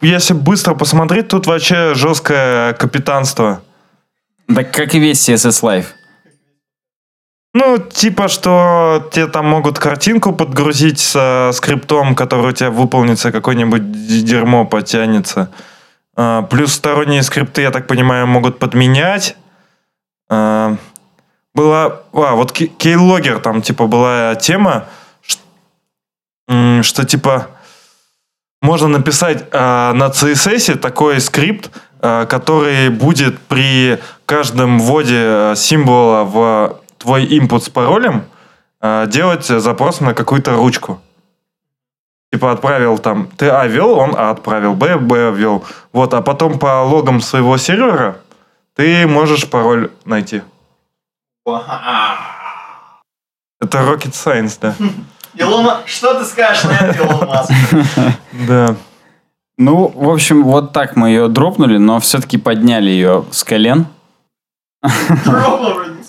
если 0.00 0.34
быстро 0.34 0.74
посмотреть, 0.74 1.28
тут 1.28 1.46
вообще 1.46 1.94
жесткое 1.94 2.72
капитанство. 2.74 3.60
Так 4.52 4.72
как 4.72 4.94
и 4.96 4.98
весь 4.98 5.28
CSS 5.28 5.62
Live. 5.62 5.86
Ну, 7.54 7.78
типа, 7.78 8.28
что 8.28 9.08
тебе 9.10 9.26
там 9.26 9.46
могут 9.46 9.78
картинку 9.78 10.32
подгрузить 10.32 11.00
со 11.00 11.50
скриптом, 11.54 12.14
который 12.14 12.50
у 12.50 12.52
тебя 12.52 12.70
выполнится, 12.70 13.32
какое-нибудь 13.32 14.24
дерьмо 14.24 14.66
потянется. 14.66 15.50
А, 16.14 16.42
плюс 16.42 16.74
сторонние 16.74 17.22
скрипты, 17.22 17.62
я 17.62 17.70
так 17.70 17.86
понимаю, 17.86 18.26
могут 18.26 18.58
подменять. 18.58 19.36
А, 20.28 20.76
была... 21.54 22.02
А, 22.12 22.34
вот 22.34 22.52
Кей- 22.52 22.72
Keylogger, 22.78 23.40
там, 23.40 23.62
типа, 23.62 23.86
была 23.86 24.34
тема, 24.34 24.84
м, 26.48 26.82
что, 26.82 27.04
типа, 27.06 27.48
можно 28.60 28.88
написать 28.88 29.44
а, 29.52 29.94
на 29.94 30.08
CSS 30.08 30.76
такой 30.76 31.20
скрипт, 31.20 31.70
а, 32.00 32.26
который 32.26 32.90
будет 32.90 33.40
при 33.40 33.98
каждом 34.26 34.78
вводе 34.78 35.54
символа 35.56 36.24
в 36.24 36.80
твой 36.98 37.24
input 37.26 37.60
с 37.60 37.68
паролем 37.68 38.24
а, 38.80 39.06
делать 39.06 39.46
запрос 39.46 40.00
на 40.00 40.14
какую-то 40.14 40.54
ручку. 40.54 41.00
Типа 42.32 42.52
отправил 42.52 42.98
там, 42.98 43.28
ты 43.36 43.48
А 43.48 43.66
ввел, 43.66 43.98
он 43.98 44.14
А 44.16 44.30
отправил, 44.30 44.74
Б, 44.74 44.98
Б 44.98 45.32
ввел. 45.32 45.64
Вот, 45.92 46.12
а 46.14 46.20
потом 46.20 46.58
по 46.58 46.82
логам 46.82 47.20
своего 47.20 47.56
сервера 47.56 48.18
ты 48.76 49.06
можешь 49.06 49.48
пароль 49.48 49.90
найти. 50.04 50.42
Это 53.60 53.78
rocket 53.78 54.12
science, 54.12 54.58
да. 54.60 54.74
Илон 55.34 55.78
Что 55.86 56.18
ты 56.18 56.24
скажешь 56.24 56.64
на 56.64 56.72
это, 56.72 57.02
Илон 57.02 57.28
Маск? 57.28 57.50
Да. 58.46 58.76
Ну, 59.56 59.88
в 59.88 60.08
общем, 60.08 60.44
вот 60.44 60.72
так 60.72 60.94
мы 60.94 61.08
ее 61.08 61.28
дропнули, 61.28 61.78
но 61.78 61.98
все-таки 61.98 62.38
подняли 62.38 62.90
ее 62.90 63.24
с 63.32 63.42
колен. 63.42 63.86
Дропнул 65.24 65.74
вроде 65.74 65.90
не 65.90 66.04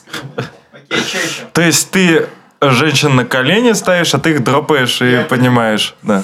То 1.54 1.62
есть 1.62 1.92
ты 1.92 2.28
женщин 2.62 3.16
на 3.16 3.26
колени 3.26 3.74
ставишь, 3.74 4.14
а 4.14 4.20
ты 4.20 4.32
их 4.32 4.44
дропаешь 4.44 5.02
и 5.02 5.26
понимаешь. 5.30 5.96
Да. 6.02 6.24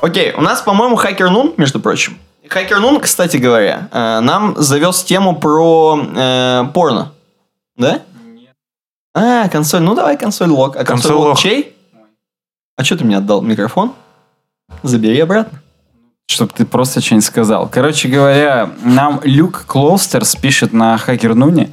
Окей, 0.00 0.32
у 0.36 0.40
нас, 0.40 0.60
по-моему, 0.62 0.96
Хакер 0.96 1.30
Нун, 1.30 1.54
между 1.56 1.80
прочим. 1.80 2.18
Хакер 2.48 2.78
Нун, 2.80 3.00
кстати 3.00 3.36
говоря, 3.36 3.88
э, 3.92 4.20
нам 4.20 4.54
завез 4.56 5.02
тему 5.02 5.36
про 5.36 6.00
э, 6.16 6.64
порно. 6.72 7.12
Да? 7.76 8.00
Нет. 8.24 8.54
А, 9.14 9.48
консоль. 9.48 9.82
Ну 9.82 9.94
давай 9.94 10.16
консоль 10.16 10.48
лог. 10.48 10.76
А 10.76 10.84
консоль, 10.84 11.10
Консоль 11.10 11.28
лог. 11.28 11.38
чей? 11.38 11.76
А 12.78 12.84
что 12.84 12.96
ты 12.96 13.04
мне 13.04 13.16
отдал 13.16 13.42
микрофон? 13.42 13.92
Забери 14.82 15.18
обратно. 15.20 15.60
Чтобы 16.30 16.52
ты 16.54 16.64
просто 16.64 17.00
что-нибудь 17.00 17.24
сказал. 17.26 17.68
Короче 17.68 18.08
говоря, 18.08 18.70
нам 18.84 19.20
Люк 19.24 19.64
Клоустерс 19.66 20.36
пишет 20.36 20.72
на 20.72 20.96
Хакер 20.96 21.34
Нуне, 21.34 21.72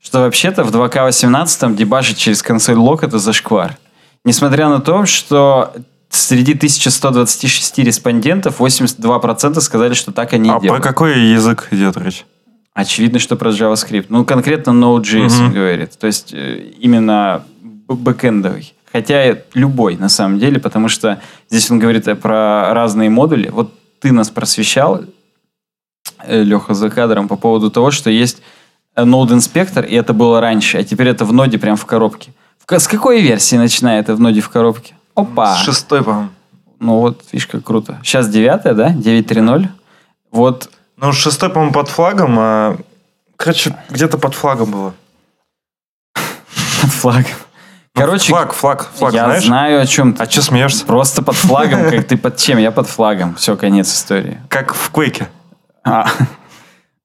что 0.00 0.20
вообще-то 0.20 0.64
в 0.64 0.70
2К18 0.74 1.74
дебажить 1.76 2.16
через 2.16 2.42
консоль 2.42 2.76
лог 2.76 3.02
это 3.04 3.18
зашквар. 3.18 3.76
Несмотря 4.24 4.68
на 4.70 4.80
то, 4.80 5.04
что 5.06 5.74
среди 6.08 6.54
1126 6.54 7.78
респондентов 7.80 8.60
82% 8.60 9.60
сказали, 9.60 9.92
что 9.94 10.12
так 10.12 10.32
они 10.32 10.48
и 10.48 10.52
А 10.52 10.54
про 10.54 10.62
делают. 10.62 10.82
какой 10.84 11.18
язык 11.18 11.68
идет 11.72 11.96
речь? 11.98 12.24
Очевидно, 12.74 13.18
что 13.18 13.36
про 13.36 13.50
JavaScript. 13.50 14.06
Ну, 14.08 14.24
конкретно 14.24 14.70
Node.js 14.70 15.26
он 15.38 15.44
Мгм. 15.46 15.52
говорит. 15.54 15.98
То 15.98 16.06
есть, 16.06 16.32
э, 16.32 16.72
именно 16.78 17.42
бэкэндовый. 17.88 18.72
Хотя 18.96 19.36
любой, 19.52 19.96
на 19.98 20.08
самом 20.08 20.38
деле, 20.38 20.58
потому 20.58 20.88
что 20.88 21.20
здесь 21.50 21.70
он 21.70 21.78
говорит 21.78 22.08
э, 22.08 22.14
про 22.14 22.72
разные 22.72 23.10
модули. 23.10 23.50
Вот 23.50 23.74
ты 24.00 24.10
нас 24.10 24.30
просвещал, 24.30 25.02
Леха, 26.26 26.72
за 26.72 26.88
кадром 26.88 27.28
по 27.28 27.36
поводу 27.36 27.70
того, 27.70 27.90
что 27.90 28.08
есть 28.08 28.40
э, 28.94 29.04
Node 29.04 29.32
Inspector, 29.32 29.86
и 29.86 29.94
это 29.94 30.14
было 30.14 30.40
раньше, 30.40 30.78
а 30.78 30.82
теперь 30.82 31.08
это 31.08 31.26
в 31.26 31.32
ноде 31.34 31.58
прям 31.58 31.76
в 31.76 31.84
коробке. 31.84 32.32
С 32.66 32.88
какой 32.88 33.20
версии 33.20 33.56
начинает 33.56 34.04
это 34.04 34.14
в 34.14 34.20
ноде 34.20 34.40
в 34.40 34.48
коробке? 34.48 34.94
Опа! 35.14 35.56
С 35.56 35.64
шестой, 35.64 36.02
по-моему. 36.02 36.30
Ну 36.80 37.00
вот, 37.00 37.22
видишь, 37.32 37.46
как 37.46 37.64
круто. 37.64 38.00
Сейчас 38.02 38.30
девятая, 38.30 38.72
да? 38.72 38.94
9.3.0. 38.94 39.68
Вот 40.30 40.70
Ну, 40.96 41.12
шестой, 41.12 41.50
по-моему, 41.50 41.74
под 41.74 41.88
флагом, 41.88 42.36
а... 42.38 42.78
Короче, 43.36 43.76
где-то 43.90 44.16
под 44.16 44.34
флагом 44.34 44.70
было. 44.70 44.94
под 46.14 46.90
флагом. 46.90 47.45
Ну, 47.96 48.02
Короче, 48.02 48.30
Флаг, 48.30 48.52
флаг, 48.52 48.88
флаг, 48.94 49.14
я 49.14 49.24
знаешь? 49.24 49.44
знаю, 49.46 49.80
о 49.80 49.86
чем 49.86 50.12
ты. 50.12 50.22
А 50.22 50.30
что 50.30 50.42
смеешься? 50.42 50.84
Просто 50.84 51.22
под 51.22 51.34
флагом, 51.34 51.80
как 51.90 52.06
ты 52.06 52.18
под 52.18 52.36
чем? 52.36 52.58
Я 52.58 52.70
под 52.70 52.88
флагом. 52.88 53.34
Все, 53.36 53.56
конец 53.56 53.88
истории. 53.92 54.38
Как 54.50 54.74
в 54.74 54.90
Квейке. 54.90 55.28
А, 55.82 56.06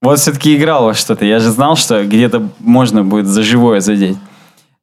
вот 0.02 0.20
все-таки 0.20 0.54
играл 0.58 0.84
во 0.84 0.94
что-то. 0.94 1.24
Я 1.24 1.40
же 1.40 1.50
знал, 1.50 1.78
что 1.78 2.04
где-то 2.04 2.50
можно 2.60 3.04
будет 3.06 3.28
за 3.28 3.42
живое 3.42 3.80
задеть. 3.80 4.18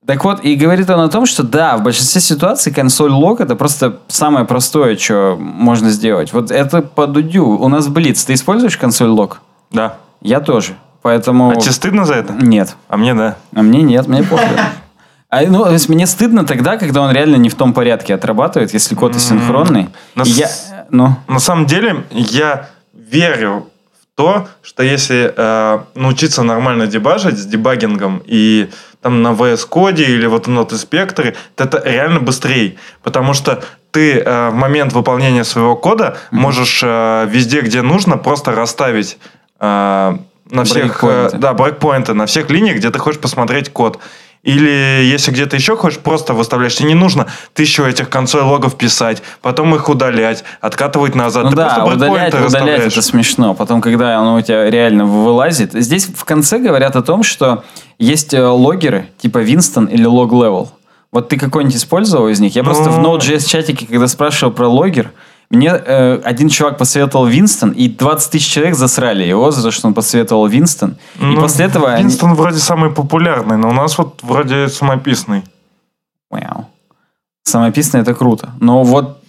Так 0.06 0.24
вот, 0.24 0.43
и 0.43 0.55
говорит 0.55 0.89
он 0.89 1.01
о 1.01 1.09
том, 1.09 1.26
что 1.26 1.43
да, 1.43 1.76
в 1.76 1.82
большинстве 1.82 2.22
ситуаций 2.22 2.72
консоль 2.72 3.10
лог 3.10 3.43
это 3.43 3.55
просто 3.55 3.98
самое 4.09 4.47
простое, 4.47 4.97
что 4.97 5.36
можно 5.39 5.90
сделать. 5.90 6.32
Вот 6.32 6.51
это 6.51 6.80
по 6.80 7.06
дудю. 7.06 7.44
У 7.44 7.68
нас 7.68 7.86
Блиц. 7.89 8.24
Ты 8.24 8.32
используешь 8.32 8.78
консоль 8.78 9.09
лог? 9.09 9.43
Да. 9.70 9.97
Я 10.22 10.40
тоже. 10.40 10.76
Поэтому... 11.02 11.51
А 11.51 11.56
тебе 11.56 11.72
стыдно 11.72 12.06
за 12.06 12.14
это? 12.14 12.32
Нет. 12.32 12.76
А 12.89 12.97
мне 12.97 13.12
да. 13.12 13.36
А 13.55 13.60
мне 13.60 13.82
нет, 13.82 14.06
мне 14.06 14.22
похуй. 14.22 14.47
А, 15.31 15.43
ну, 15.43 15.65
то 15.65 15.73
есть 15.73 15.89
мне 15.89 16.07
стыдно 16.07 16.47
тогда, 16.47 16.79
когда 16.79 17.03
он 17.03 17.13
реально 17.13 17.37
не 17.37 17.51
в 17.51 17.55
том 17.55 17.75
порядке 17.75 18.15
отрабатывает, 18.15 18.73
если 18.73 18.95
код 18.95 19.15
асинхронный. 19.15 19.91
но 20.15 20.25
И 20.25 20.31
я, 20.31 20.49
ну, 20.91 21.17
На 21.29 21.39
самом 21.39 21.67
деле, 21.67 22.05
я 22.11 22.71
верю 22.95 23.69
в 23.93 24.17
то, 24.17 24.49
что 24.63 24.83
если 24.83 25.33
э, 25.37 25.79
научиться 25.95 26.43
нормально 26.43 26.87
дебажить 26.87 27.39
с 27.39 27.45
дебагингом 27.45 28.23
и 28.25 28.71
там 29.03 29.23
на 29.23 29.29
VS 29.29 29.69
Code 29.69 30.03
или 30.03 30.27
вот 30.27 30.47
в 30.47 30.51
Node 30.51 30.71
Inspector, 30.71 31.37
то 31.55 31.65
это 31.65 31.83
реально 31.85 32.21
быстрее. 32.21 32.77
Потому 33.03 33.35
что 33.35 33.63
ты 33.91 34.19
э, 34.19 34.49
в 34.49 34.55
момент 34.55 34.95
выполнения 34.95 35.45
своего 35.45 35.77
кода 35.77 36.17
можешь 36.31 36.81
э, 36.83 37.27
везде, 37.29 37.61
где 37.61 37.83
нужно, 37.83 38.17
просто 38.17 38.53
расставить 38.53 39.19
э, 39.61 40.19
на 40.51 40.65
всех, 40.65 41.05
э, 41.05 41.07
Брейкпоинты. 41.07 41.39
да, 41.39 41.53
брейкпоинты 41.53 42.15
на 42.15 42.27
всех 42.27 42.51
линиях, 42.51 42.77
где 42.77 42.91
ты 42.91 42.99
хочешь 42.99 43.21
посмотреть 43.21 43.71
код. 43.73 43.99
Или 44.43 45.05
если 45.05 45.31
где-то 45.31 45.56
еще 45.56 45.77
хочешь, 45.77 45.98
просто 45.98 46.32
выставляешь. 46.32 46.77
Тебе 46.77 46.89
не 46.89 46.94
нужно 46.94 47.27
тысячу 47.55 47.85
этих 47.85 48.09
консоль 48.09 48.43
логов 48.43 48.77
писать, 48.77 49.23
потом 49.43 49.74
их 49.74 49.89
удалять, 49.89 50.44
откатывать 50.60 51.15
назад. 51.15 51.44
ну 51.44 51.51
ты 51.51 51.56
да, 51.56 51.85
удалять, 51.85 52.35
удалять 52.35 52.93
это 52.93 53.02
смешно. 53.02 53.55
Потом, 53.55 53.81
когда 53.81 54.19
оно 54.19 54.36
у 54.36 54.40
тебя 54.40 54.70
реально 54.70 55.05
вылазит. 55.05 55.73
Здесь 55.73 56.06
в 56.06 56.24
конце 56.24 56.59
говорят 56.59 56.94
о 56.97 57.02
том, 57.02 57.23
что 57.23 57.65
есть 57.98 58.32
э, 58.32 58.47
логеры, 58.47 59.09
типа 59.19 59.43
Winston 59.43 59.90
или 59.90 60.06
Log 60.06 60.31
Level. 60.31 60.69
Вот 61.10 61.31
ты 61.31 61.39
какой-нибудь 61.39 61.77
использовал 61.77 62.28
из 62.28 62.39
них? 62.39 62.55
Я 62.55 62.62
просто 62.62 62.90
в 62.90 62.98
Ну. 62.98 63.16
Node.js 63.16 63.48
чатике, 63.48 63.86
когда 63.86 64.06
спрашивал 64.09 64.52
про 64.52 64.69
логер, 64.69 65.10
Мне 65.51 65.69
э, 65.70 66.20
один 66.25 66.51
чувак 66.51 66.77
посоветовал 66.77 67.25
Winston, 67.27 67.70
и 67.70 67.89
20 67.89 68.31
тысяч 68.33 68.53
человек 68.53 68.75
засрали 68.75 69.25
его 69.25 69.51
за 69.51 69.62
то, 69.62 69.70
что 69.70 69.89
он 69.89 69.95
посоветовал 69.95 70.47
Winston. 70.47 70.97
И 71.19 71.25
Ну, 71.25 71.41
после 71.41 71.65
этого... 71.65 71.91
они- 71.91 72.03
Winston 72.03 72.35
вроде 72.35 72.59
самый 72.59 72.91
популярный, 72.91 73.57
но 73.57 73.70
у 73.70 73.73
нас 73.73 73.97
вот 73.97 74.20
вроде 74.23 74.69
самописный. 74.69 75.43
Вау. 76.31 76.66
Самописный 77.45 78.01
это 78.03 78.15
круто. 78.15 78.51
Но 78.61 78.83
вот 78.83 79.23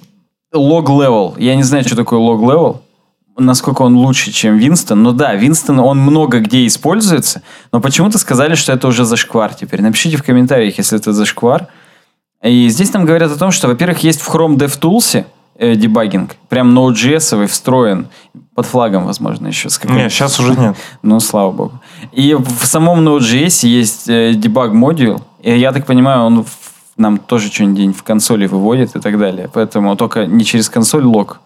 log 0.53 0.89
level. 0.89 1.35
Я 1.37 1.55
не 1.55 1.63
знаю, 1.63 1.85
что 1.85 1.95
такое 1.95 2.19
log 2.19 2.41
level. 2.41 2.81
Насколько 3.37 3.83
он 3.83 3.95
лучше, 3.95 4.31
чем 4.33 4.57
Winston. 4.57 5.01
Но 5.01 5.13
да, 5.13 5.33
Winston, 5.35 5.79
он 5.79 5.99
много 5.99 6.39
где 6.41 6.67
используется. 6.67 7.41
Но 7.71 7.79
почему-то 7.79 8.17
сказали, 8.17 8.55
что 8.55 8.73
это 8.73 8.89
уже 8.89 9.05
зашквар 9.05 9.53
теперь. 9.53 9.81
Напишите 9.81 10.17
в 10.17 10.23
комментариях, 10.23 10.77
если 10.77 10.99
это 10.99 11.13
зашквар. 11.13 11.67
И 12.43 12.67
здесь 12.67 12.91
нам 12.91 13.05
говорят 13.05 13.31
о 13.31 13.37
том, 13.37 13.51
что, 13.51 13.69
во-первых, 13.69 14.03
есть 14.03 14.19
в 14.19 14.27
Chrome 14.29 14.57
DevTools 14.57 15.23
э, 15.59 15.75
дебагинг. 15.75 16.35
Прям 16.49 16.75
Node.js 16.77 17.45
встроен. 17.47 18.07
Под 18.55 18.65
флагом, 18.65 19.05
возможно, 19.05 19.47
еще. 19.47 19.69
С 19.69 19.77
какой-то- 19.77 20.03
Не, 20.03 20.09
сейчас 20.09 20.39
уже 20.39 20.53
нет. 20.55 20.75
ну, 21.03 21.19
слава 21.19 21.51
богу. 21.51 21.71
И 22.11 22.33
в 22.35 22.65
самом 22.65 23.07
Node.js 23.07 23.67
есть 23.67 24.09
э, 24.09 24.33
дебаг 24.33 24.73
модуль. 24.73 25.17
И 25.43 25.51
я 25.57 25.71
так 25.71 25.85
понимаю, 25.85 26.23
он 26.23 26.43
в- 26.43 26.57
нам 26.97 27.17
тоже 27.17 27.49
что-нибудь 27.51 27.95
в 27.95 28.03
консоли 28.03 28.47
выводит 28.47 28.95
и 28.95 28.99
так 28.99 29.17
далее. 29.17 29.49
Поэтому 29.53 29.95
только 29.95 30.25
не 30.25 30.43
через 30.43 30.69
консоль 30.69 31.03
лог. 31.05 31.39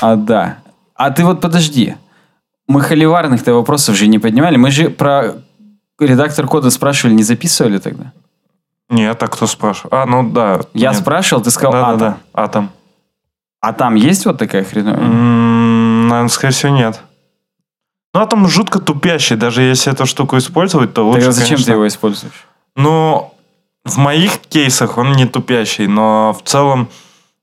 А 0.00 0.16
да. 0.16 0.58
А 1.00 1.10
ты 1.10 1.24
вот 1.24 1.40
подожди. 1.40 1.94
Мы 2.68 2.82
холиварных-то 2.82 3.54
вопросов 3.54 3.96
же 3.96 4.06
не 4.06 4.18
поднимали. 4.18 4.56
Мы 4.58 4.70
же 4.70 4.90
про 4.90 5.36
редактор 5.98 6.46
кода 6.46 6.68
спрашивали, 6.70 7.14
не 7.14 7.22
записывали 7.22 7.78
тогда? 7.78 8.12
Нет, 8.90 9.22
а 9.22 9.26
кто 9.28 9.46
спрашивал? 9.46 9.88
А, 9.94 10.04
ну 10.04 10.28
да. 10.30 10.60
Я 10.74 10.90
нет. 10.90 10.98
спрашивал, 11.00 11.42
ты 11.42 11.50
сказал 11.50 11.72
Да, 11.72 11.80
да, 11.80 11.86
атом. 11.86 11.98
да. 12.34 12.42
Атом. 12.42 12.70
А 13.62 13.72
там 13.72 13.94
есть 13.94 14.26
вот 14.26 14.36
такая 14.36 14.62
хреновая? 14.62 15.00
М, 15.00 16.08
Наверное, 16.08 16.28
скорее 16.28 16.52
всего, 16.52 16.72
нет. 16.76 17.00
Ну, 18.12 18.20
атом 18.20 18.46
жутко 18.46 18.78
тупящий. 18.78 19.36
Даже 19.36 19.62
если 19.62 19.90
эту 19.94 20.04
штуку 20.04 20.36
использовать, 20.36 20.92
то 20.92 21.02
лучше, 21.06 21.20
Тогда 21.20 21.32
зачем 21.32 21.48
конечно- 21.56 21.64
ты 21.66 21.72
его 21.72 21.88
используешь? 21.88 22.46
Ну, 22.76 23.32
в 23.86 23.96
моих 23.96 24.36
кейсах 24.38 24.98
он 24.98 25.12
не 25.12 25.24
тупящий, 25.24 25.86
но 25.86 26.34
в 26.38 26.42
целом, 26.46 26.90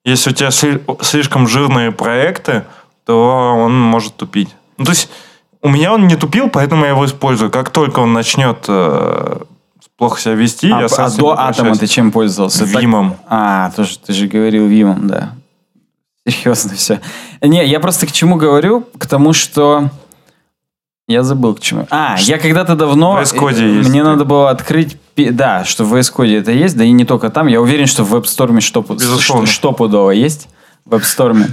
если 0.06 0.30
у 0.30 0.34
тебя 0.34 0.50
сли- 0.52 0.84
слишком 1.02 1.48
жирные 1.48 1.92
проекты, 1.92 2.66
то 3.08 3.56
он 3.58 3.80
может 3.80 4.18
тупить. 4.18 4.54
Ну, 4.78 4.84
то 4.84 4.92
есть, 4.92 5.10
у 5.62 5.70
меня 5.70 5.94
он 5.94 6.08
не 6.08 6.18
тупил, 6.18 6.50
поэтому 6.50 6.84
я 6.84 6.92
его 6.92 7.06
использую. 7.06 7.50
Как 7.50 7.70
только 7.70 8.02
он 8.02 8.12
начнет 8.12 8.66
э, 8.68 9.38
плохо 9.98 10.20
себя 10.20 10.34
вести, 10.34 10.70
А, 10.70 10.80
я 10.80 10.86
а 10.86 10.90
сразу 10.90 11.16
с 11.16 11.18
до 11.18 11.40
атома 11.40 11.76
ты 11.76 11.88
чем 11.88 12.12
пользовался? 12.12 12.66
Так- 12.72 12.82
Вимом. 12.82 13.16
А, 13.28 13.72
тоже 13.72 13.98
ты 13.98 14.12
же 14.12 14.28
говорил 14.28 14.68
Вимом, 14.68 15.08
да. 15.08 15.34
Серьезно 16.28 16.76
все. 16.76 17.00
Не, 17.42 17.66
я 17.66 17.80
просто 17.80 18.06
к 18.08 18.12
чему 18.12 18.36
говорю? 18.36 18.86
К 18.98 19.08
тому, 19.08 19.32
что... 19.32 19.90
Я 21.08 21.24
забыл 21.24 21.56
к 21.56 21.62
чему. 21.62 21.88
А, 21.90 22.18
я 22.20 22.38
когда-то 22.38 22.76
давно... 22.76 23.14
В 23.14 23.20
VS 23.20 23.40
Code 23.40 23.62
э, 23.62 23.78
есть. 23.78 23.90
Мне 23.90 24.04
надо 24.04 24.26
было 24.26 24.50
открыть... 24.50 24.98
Да, 25.16 25.64
что 25.64 25.86
в 25.86 25.96
VS 25.96 26.14
Code 26.14 26.38
это 26.40 26.52
есть, 26.52 26.76
да 26.76 26.84
и 26.84 26.92
не 26.92 27.06
только 27.06 27.30
там. 27.30 27.48
Я 27.48 27.62
уверен, 27.62 27.88
что 27.88 28.04
в 28.04 28.14
WebStorm 28.14 28.60
что, 28.60 28.86
что, 29.18 29.46
штопудово 29.46 30.12
есть. 30.12 30.50
В 30.84 30.94
WebStorm. 30.94 31.46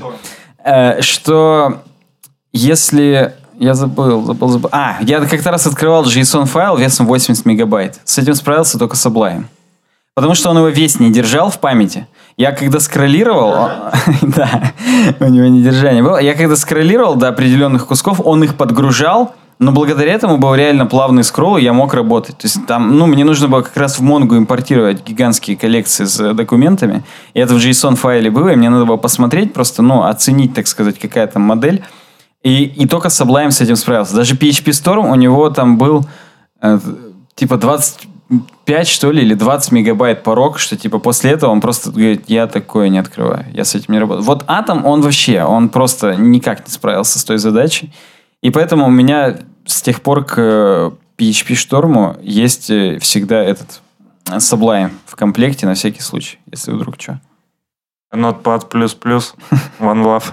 Э, 0.64 1.00
Что 1.02 1.82
если... 2.52 3.34
Я 3.56 3.74
забыл, 3.74 4.24
забыл, 4.24 4.48
забыл. 4.48 4.68
А, 4.72 4.96
я 5.02 5.20
как-то 5.20 5.52
раз 5.52 5.66
открывал 5.66 6.04
JSON-файл 6.04 6.76
весом 6.76 7.06
80 7.06 7.46
мегабайт. 7.46 8.00
С 8.04 8.18
этим 8.18 8.34
справился 8.34 8.80
только 8.80 8.96
Sublime. 8.96 9.44
Потому 10.14 10.34
что 10.34 10.50
он 10.50 10.58
его 10.58 10.68
весь 10.68 10.98
не 10.98 11.12
держал 11.12 11.50
в 11.50 11.60
памяти. 11.60 12.08
Я 12.36 12.50
когда 12.50 12.80
скроллировал, 12.80 13.70
да, 14.22 14.72
у 15.20 15.24
него 15.26 15.46
недержание 15.46 16.02
было. 16.02 16.18
Я 16.18 16.34
когда 16.34 16.56
скроллировал 16.56 17.14
до 17.14 17.28
определенных 17.28 17.86
кусков, 17.86 18.20
он 18.24 18.42
их 18.42 18.56
подгружал, 18.56 19.34
но 19.64 19.72
благодаря 19.72 20.12
этому 20.12 20.36
был 20.36 20.54
реально 20.54 20.84
плавный 20.84 21.24
скролл, 21.24 21.56
и 21.56 21.62
я 21.62 21.72
мог 21.72 21.94
работать. 21.94 22.36
То 22.36 22.46
есть 22.46 22.66
там, 22.66 22.98
ну, 22.98 23.06
мне 23.06 23.24
нужно 23.24 23.48
было 23.48 23.62
как 23.62 23.76
раз 23.78 23.98
в 23.98 24.02
Mongo 24.02 24.36
импортировать 24.36 25.02
гигантские 25.02 25.56
коллекции 25.56 26.04
с 26.04 26.20
э, 26.20 26.34
документами, 26.34 27.02
и 27.32 27.40
это 27.40 27.54
в 27.54 27.56
JSON-файле 27.56 28.30
было, 28.30 28.50
и 28.50 28.56
мне 28.56 28.68
надо 28.68 28.84
было 28.84 28.98
посмотреть, 28.98 29.54
просто, 29.54 29.80
ну, 29.82 30.02
оценить, 30.02 30.52
так 30.52 30.66
сказать, 30.66 30.98
какая 30.98 31.26
там 31.28 31.42
модель. 31.42 31.82
И, 32.42 32.64
и 32.64 32.86
только 32.86 33.08
Sublime 33.08 33.52
с 33.52 33.62
этим 33.62 33.76
справился. 33.76 34.14
Даже 34.14 34.34
PHP 34.34 34.66
Storm 34.66 35.10
у 35.10 35.14
него 35.14 35.48
там 35.48 35.78
был 35.78 36.04
э, 36.60 36.78
типа 37.34 37.56
25, 37.56 38.86
что 38.86 39.12
ли, 39.12 39.22
или 39.22 39.32
20 39.32 39.72
мегабайт 39.72 40.22
порог, 40.22 40.58
что 40.58 40.76
типа 40.76 40.98
после 40.98 41.30
этого 41.30 41.50
он 41.50 41.62
просто 41.62 41.90
говорит, 41.90 42.24
я 42.26 42.46
такое 42.48 42.90
не 42.90 42.98
открываю, 42.98 43.46
я 43.54 43.64
с 43.64 43.74
этим 43.74 43.94
не 43.94 43.98
работаю. 43.98 44.26
Вот 44.26 44.42
Atom, 44.42 44.82
он 44.84 45.00
вообще, 45.00 45.42
он 45.42 45.70
просто 45.70 46.16
никак 46.16 46.66
не 46.66 46.70
справился 46.70 47.18
с 47.18 47.24
той 47.24 47.38
задачей. 47.38 47.94
И 48.42 48.50
поэтому 48.50 48.86
у 48.86 48.90
меня 48.90 49.38
с 49.66 49.82
тех 49.82 50.02
пор 50.02 50.24
к 50.24 50.34
э, 50.38 50.90
PHP 51.18 51.54
Storm 51.54 52.18
есть 52.22 52.70
э, 52.70 52.98
всегда 52.98 53.42
этот 53.42 53.80
э, 54.30 54.36
Sublime 54.36 54.90
в 55.06 55.16
комплекте 55.16 55.66
на 55.66 55.74
всякий 55.74 56.00
случай, 56.02 56.38
если 56.50 56.72
вдруг 56.72 57.00
что. 57.00 57.20
Notepad++, 58.12 58.60
One 58.70 60.02
Love. 60.04 60.24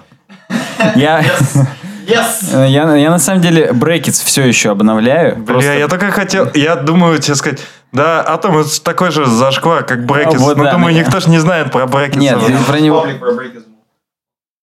Я, 0.95 1.23
Yes! 2.05 2.53
э, 2.53 2.69
я, 2.69 2.95
я 2.95 3.09
на 3.09 3.19
самом 3.19 3.41
деле 3.41 3.69
Brackets 3.71 4.23
все 4.23 4.43
еще 4.45 4.71
обновляю. 4.71 5.35
Бля, 5.37 5.45
просто- 5.45 5.77
я 5.77 5.87
только 5.87 6.11
хотел... 6.11 6.49
Я 6.53 6.75
думаю 6.75 7.19
тебе 7.19 7.35
сказать... 7.35 7.61
Да, 7.91 8.21
Атом 8.25 8.57
это 8.57 8.69
ж 8.69 8.79
такой 8.79 9.11
же 9.11 9.25
зашквар, 9.25 9.83
как 9.83 10.05
Брекетс. 10.05 10.37
вот 10.39 10.55
ну, 10.57 10.63
да, 10.63 10.71
думаю, 10.71 10.93
меня- 10.93 11.03
никто 11.03 11.19
же 11.19 11.29
не 11.29 11.39
знает 11.39 11.71
про 11.71 11.87
Брекетс. 11.87 12.17
Нет, 12.17 12.39
про 12.65 12.79
него... 12.79 13.05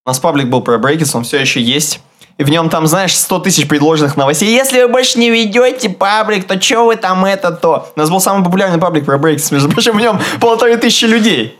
У 0.07 0.09
нас 0.09 0.19
паблик 0.19 0.49
был 0.49 0.63
про 0.63 0.77
Breakits, 0.79 1.11
он 1.15 1.25
все 1.25 1.39
еще 1.39 1.61
есть. 1.61 2.01
И 2.39 2.45
в 2.45 2.51
нем 2.51 2.71
там, 2.71 2.87
знаешь, 2.87 3.17
100 3.17 3.41
тысяч 3.41 3.69
предложенных 3.69 4.17
новостей. 4.17 4.49
Если 4.55 4.81
вы 4.83 4.89
больше 4.89 5.19
не 5.19 5.29
ведете 5.29 5.91
паблик, 5.91 6.47
то 6.47 6.61
что 6.61 6.87
вы 6.87 6.95
там 6.95 7.25
это, 7.25 7.51
то... 7.51 7.93
У 7.97 7.99
нас 7.99 8.11
был 8.11 8.21
самый 8.21 8.45
популярный 8.45 8.79
паблик 8.79 9.05
про 9.05 9.17
Breakits, 9.19 9.53
между 9.53 9.69
прочим, 9.69 9.97
в 9.97 10.01
нем 10.01 10.21
полторы 10.41 10.77
тысячи 10.77 11.05
людей. 11.05 11.59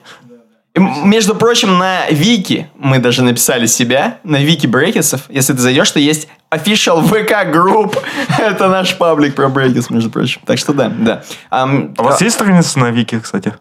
И, 0.75 0.81
между 0.81 1.35
прочим, 1.35 1.79
на 1.79 2.09
Вики 2.11 2.71
мы 2.77 3.01
даже 3.01 3.23
написали 3.23 3.67
себя, 3.67 4.19
на 4.23 4.37
Вики 4.37 4.69
Брекетсов. 4.69 5.23
Если 5.29 5.53
ты 5.53 5.59
зайдешь, 5.59 5.91
то 5.91 5.99
есть 5.99 6.29
official 6.53 7.03
VK 7.03 7.53
Group. 7.53 7.99
Это 8.39 8.69
наш 8.69 8.97
паблик 8.97 9.35
про 9.35 9.49
Breakits, 9.49 9.87
между 9.91 10.11
прочим. 10.11 10.41
Так 10.45 10.59
что 10.59 10.73
да, 10.73 10.89
да. 10.89 11.25
Ам, 11.51 11.95
А 11.99 12.03
у 12.03 12.05
вас 12.05 12.21
есть 12.21 12.37
страница 12.37 12.79
на 12.79 12.93
Вики, 12.93 13.19
кстати? 13.19 13.55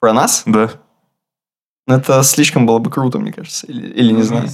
Про 0.00 0.12
нас? 0.12 0.42
Да. 0.44 0.70
Это 1.86 2.22
слишком 2.22 2.66
было 2.66 2.78
бы 2.78 2.90
круто, 2.90 3.18
мне 3.18 3.32
кажется. 3.32 3.66
Или, 3.66 3.86
или 3.88 4.12
не 4.12 4.22
знаю. 4.22 4.48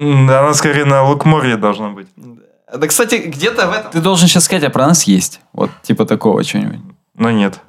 Да, 0.00 0.40
Она 0.40 0.54
скорее 0.54 0.86
на 0.86 1.04
Лукморье 1.04 1.58
должна 1.58 1.90
быть. 1.90 2.08
Да, 2.16 2.86
кстати, 2.86 3.16
где-то 3.16 3.66
в 3.66 3.72
этом... 3.72 3.92
Ты 3.92 4.00
должен 4.00 4.28
сейчас 4.28 4.44
сказать, 4.44 4.64
а 4.64 4.70
про 4.70 4.86
нас 4.86 5.02
есть. 5.04 5.40
Вот 5.52 5.70
типа 5.82 6.06
такого 6.06 6.42
чего-нибудь. 6.42 6.80
Но 7.14 7.30
нет. 7.30 7.60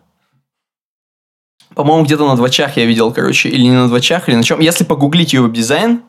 По-моему, 1.76 2.06
где-то 2.06 2.26
на 2.28 2.38
двачах 2.38 2.78
я 2.78 2.86
видел, 2.86 3.12
короче, 3.12 3.50
или 3.50 3.64
не 3.64 3.72
на 3.72 3.88
двачах, 3.90 4.30
или 4.30 4.36
на 4.36 4.44
чем. 4.44 4.62
Если 4.62 4.86
погуглить 4.86 5.34
веб-дизайн, 5.34 6.04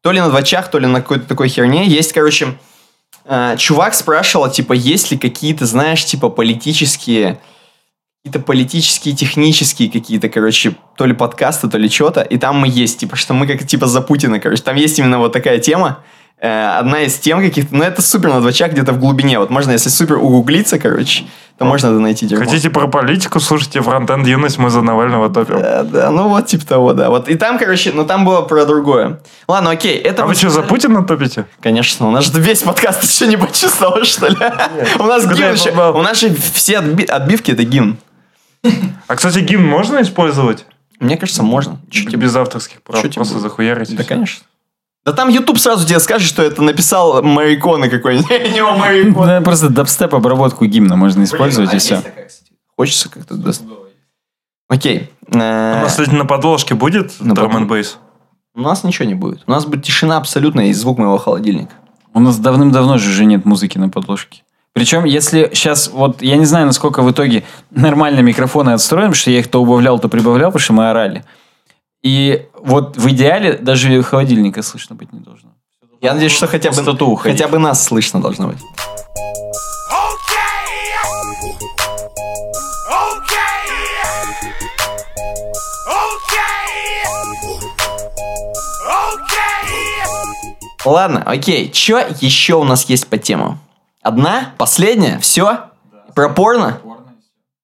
то 0.00 0.12
ли 0.12 0.20
на 0.20 0.28
двачах, 0.28 0.70
то 0.70 0.78
ли 0.78 0.86
на 0.86 1.00
какой-то 1.00 1.26
такой 1.26 1.48
херне, 1.48 1.86
есть, 1.86 2.12
короче, 2.12 2.56
э, 3.24 3.56
чувак 3.56 3.94
спрашивал, 3.94 4.50
типа, 4.50 4.74
есть 4.74 5.10
ли 5.10 5.18
какие-то, 5.18 5.66
знаешь, 5.66 6.04
типа, 6.04 6.28
политические, 6.28 7.40
какие-то 8.24 8.46
политические, 8.46 9.14
технические 9.14 9.90
какие-то, 9.90 10.30
короче, 10.30 10.74
то 10.96 11.04
ли 11.04 11.12
подкасты, 11.12 11.68
то 11.68 11.76
ли 11.76 11.90
что-то, 11.90 12.22
и 12.22 12.38
там 12.38 12.56
мы 12.56 12.68
есть, 12.68 13.00
типа, 13.00 13.16
что 13.16 13.34
мы 13.34 13.46
как, 13.46 13.66
типа, 13.66 13.86
за 13.86 14.00
Путина, 14.00 14.40
короче, 14.40 14.62
там 14.62 14.76
есть 14.76 14.98
именно 14.98 15.18
вот 15.18 15.34
такая 15.34 15.58
тема, 15.58 15.98
Э, 16.44 16.78
одна 16.78 17.00
из 17.00 17.14
тем 17.14 17.40
каких-то, 17.40 17.74
но 17.74 17.84
это 17.84 18.02
супер 18.02 18.28
на 18.28 18.40
двачах 18.40 18.72
где-то 18.72 18.92
в 18.92 18.98
глубине, 18.98 19.38
вот 19.38 19.48
можно, 19.48 19.70
если 19.70 19.88
супер 19.88 20.16
угуглиться, 20.16 20.78
короче, 20.78 21.24
то 21.56 21.64
можно 21.64 21.86
это 21.86 22.00
найти 22.00 22.26
дерьмо. 22.26 22.44
Хотите 22.44 22.68
про 22.68 22.86
политику, 22.86 23.40
слушайте 23.40 23.80
фронтенд 23.80 24.26
юность, 24.26 24.58
мы 24.58 24.68
за 24.68 24.82
Навального 24.82 25.32
топим. 25.32 25.60
Да, 25.60 25.84
да, 25.84 26.10
ну 26.10 26.28
вот 26.28 26.46
типа 26.46 26.66
того, 26.66 26.92
да. 26.92 27.08
Вот 27.08 27.28
и 27.28 27.36
там, 27.36 27.58
короче, 27.58 27.92
ну 27.94 28.04
там 28.04 28.26
было 28.26 28.42
про 28.42 28.66
другое. 28.66 29.20
Ладно, 29.48 29.70
окей, 29.70 29.96
это... 29.96 30.24
А 30.24 30.26
вы 30.26 30.34
что, 30.34 30.50
за 30.50 30.62
Путина 30.62 31.02
топите? 31.02 31.46
Конечно, 31.60 32.08
у 32.08 32.10
нас 32.10 32.26
же 32.26 32.38
весь 32.38 32.62
подкаст 32.62 33.02
еще 33.10 33.26
не 33.26 33.38
почувствовал, 33.38 34.04
что 34.04 34.26
ли? 34.26 34.36
У 34.98 35.04
нас 35.04 35.26
гимн 35.26 35.52
еще... 35.52 35.70
У 35.70 36.02
нас 36.02 36.20
же 36.20 36.34
все 36.52 36.74
отби- 36.74 37.06
отбивки 37.06 37.52
это 37.52 37.64
гимн. 37.64 37.96
А, 39.06 39.16
кстати, 39.16 39.40
гимн 39.40 39.66
можно 39.66 40.00
использовать? 40.02 40.64
Мне 40.98 41.16
кажется, 41.16 41.42
можно. 41.42 41.78
Тебе- 41.90 42.16
Без 42.16 42.34
авторских 42.34 42.82
прав, 42.82 43.02
тебе 43.02 43.12
просто 43.12 43.38
захуярить. 43.38 43.94
Да, 43.94 44.04
конечно. 44.04 44.44
Да 45.04 45.12
там 45.12 45.28
YouTube 45.28 45.58
сразу 45.58 45.86
тебе 45.86 46.00
скажет, 46.00 46.26
что 46.26 46.42
это 46.42 46.62
написал 46.62 47.22
Мариконы 47.22 47.90
какой-нибудь. 47.90 48.30
Не 48.54 48.62
он 48.62 48.78
Марикон. 48.78 49.26
Да, 49.26 49.40
просто 49.42 49.68
дабстеп 49.68 50.14
обработку 50.14 50.64
гимна 50.64 50.96
можно 50.96 51.24
использовать 51.24 51.74
и 51.74 51.78
все. 51.78 52.02
Хочется 52.76 53.10
как-то... 53.10 53.36
Окей. 54.68 55.10
У 55.28 55.36
нас, 55.36 55.92
кстати, 55.92 56.10
на 56.10 56.24
подложке 56.24 56.74
будет 56.74 57.20
На 57.20 57.32
Drum 57.32 57.50
and 57.50 57.52
подложке. 57.68 57.74
Bass? 57.74 57.96
У 58.54 58.60
нас 58.60 58.82
ничего 58.84 59.04
не 59.06 59.14
будет. 59.14 59.42
У 59.46 59.50
нас 59.50 59.66
будет 59.66 59.84
тишина 59.84 60.16
абсолютная 60.16 60.66
и 60.68 60.72
звук 60.72 60.96
моего 60.98 61.18
холодильника. 61.18 61.74
У 62.14 62.20
нас 62.20 62.38
давным-давно 62.38 62.96
же 62.98 63.10
уже 63.10 63.24
нет 63.26 63.44
музыки 63.44 63.76
на 63.76 63.88
подложке. 63.90 64.43
Причем, 64.74 65.04
если 65.04 65.50
сейчас, 65.54 65.88
вот 65.88 66.20
я 66.20 66.36
не 66.36 66.44
знаю, 66.44 66.66
насколько 66.66 67.02
в 67.02 67.10
итоге 67.10 67.44
нормально 67.70 68.20
микрофоны 68.20 68.76
потому 68.76 69.14
что 69.14 69.30
я 69.30 69.38
их 69.38 69.48
то 69.48 69.62
убавлял, 69.62 70.00
то 70.00 70.08
прибавлял, 70.08 70.50
потому 70.50 70.60
что 70.60 70.72
мы 70.72 70.90
орали. 70.90 71.24
И 72.02 72.46
вот 72.58 72.96
в 72.96 73.08
идеале 73.10 73.52
даже 73.52 74.02
холодильника 74.02 74.62
слышно 74.62 74.96
быть 74.96 75.12
не 75.12 75.20
должно. 75.20 75.50
Я 76.00 76.12
надеюсь, 76.12 76.32
что 76.32 76.48
хотя 76.48 76.70
бы, 76.70 77.16
хотя 77.16 77.48
бы 77.48 77.58
нас 77.58 77.84
слышно 77.84 78.20
должно 78.20 78.48
быть. 78.48 78.58
Ладно, 90.84 91.22
окей. 91.24 91.72
Что 91.72 92.06
еще 92.20 92.56
у 92.56 92.64
нас 92.64 92.84
есть 92.90 93.06
по 93.06 93.16
тему? 93.16 93.58
Одна? 94.04 94.52
Последняя? 94.58 95.18
Все? 95.18 95.60
Про 96.14 96.28
порно? 96.28 96.78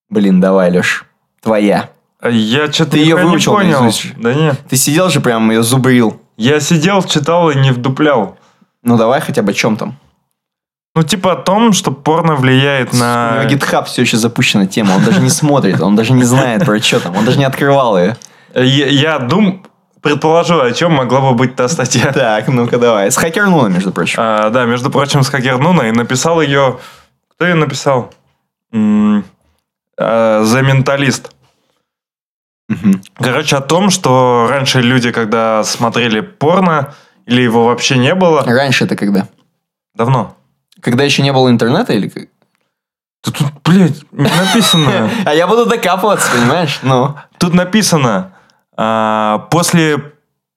Блин, 0.08 0.40
давай, 0.40 0.70
Леш. 0.70 1.04
Твоя. 1.42 1.90
Я 2.24 2.72
что-то 2.72 2.92
Ты 2.92 2.98
её 2.98 3.18
не 3.18 3.24
выучил 3.24 3.52
понял. 3.52 3.82
наизусть? 3.82 4.18
Да 4.18 4.32
нет. 4.32 4.58
Ты 4.68 4.76
сидел 4.76 5.10
же 5.10 5.20
прям 5.20 5.50
ее 5.50 5.62
зубрил. 5.62 6.18
Я 6.38 6.58
сидел, 6.60 7.02
читал 7.02 7.50
и 7.50 7.56
не 7.56 7.72
вдуплял. 7.72 8.38
Ну 8.82 8.96
давай 8.96 9.20
хотя 9.20 9.42
бы 9.42 9.50
о 9.50 9.54
чем 9.54 9.76
там. 9.76 9.98
Ну, 10.94 11.02
типа 11.02 11.32
о 11.32 11.36
том, 11.36 11.74
что 11.74 11.92
порно 11.92 12.34
влияет 12.34 12.94
У 12.94 12.96
на... 12.96 13.44
него 13.44 13.54
GitHub 13.54 13.84
все 13.84 14.02
еще 14.02 14.16
запущена 14.16 14.66
тема, 14.66 14.94
он 14.94 15.04
даже 15.04 15.20
не 15.20 15.30
смотрит, 15.30 15.80
он 15.82 15.94
даже 15.94 16.14
не 16.14 16.24
знает 16.24 16.64
про 16.64 16.80
что 16.80 17.00
там, 17.00 17.16
он 17.16 17.24
даже 17.26 17.38
не 17.38 17.44
открывал 17.44 17.98
ее. 17.98 18.16
Я, 18.54 18.86
я 18.86 19.18
дум... 19.18 19.62
предположу, 20.02 20.60
о 20.60 20.72
чем 20.72 20.92
могла 20.92 21.20
бы 21.20 21.34
быть 21.34 21.56
та 21.56 21.68
статья. 21.68 22.12
Так, 22.12 22.48
ну-ка 22.48 22.78
давай. 22.78 23.10
С 23.10 23.16
хакернула, 23.16 23.68
между 23.68 23.92
прочим. 23.92 24.18
А, 24.20 24.50
да, 24.50 24.64
между 24.64 24.90
прочим, 24.90 25.22
с 25.22 25.28
Хакернуна. 25.28 25.82
И 25.82 25.92
написал 25.92 26.40
ее... 26.40 26.78
Кто 27.34 27.46
ее 27.46 27.54
написал? 27.54 28.12
М, 28.72 29.24
а, 29.98 30.42
The 30.42 30.62
Mentalist. 30.62 31.30
Мгм. 32.68 33.02
Короче, 33.16 33.56
о 33.56 33.60
том, 33.60 33.90
что 33.90 34.46
раньше 34.48 34.80
люди, 34.80 35.10
когда 35.10 35.64
смотрели 35.64 36.20
порно, 36.20 36.94
или 37.26 37.42
его 37.42 37.64
вообще 37.66 37.98
не 37.98 38.14
было, 38.14 38.44
Раньше 38.44 38.84
это 38.84 38.96
когда? 38.96 39.26
давно. 39.94 40.36
Когда 40.80 41.04
еще 41.04 41.22
не 41.22 41.32
было 41.32 41.50
интернета 41.50 41.92
или 41.92 42.08
как? 42.08 42.24
Да 43.24 43.32
тут, 43.32 43.48
блядь, 43.64 44.00
не 44.12 44.22
написано. 44.30 45.10
А 45.26 45.34
я 45.34 45.46
буду 45.46 45.66
докапываться, 45.66 46.30
понимаешь? 46.32 46.78
Ну. 46.82 47.16
Тут 47.38 47.54
написано, 47.54 48.32
а, 48.82 49.46
после 49.50 49.96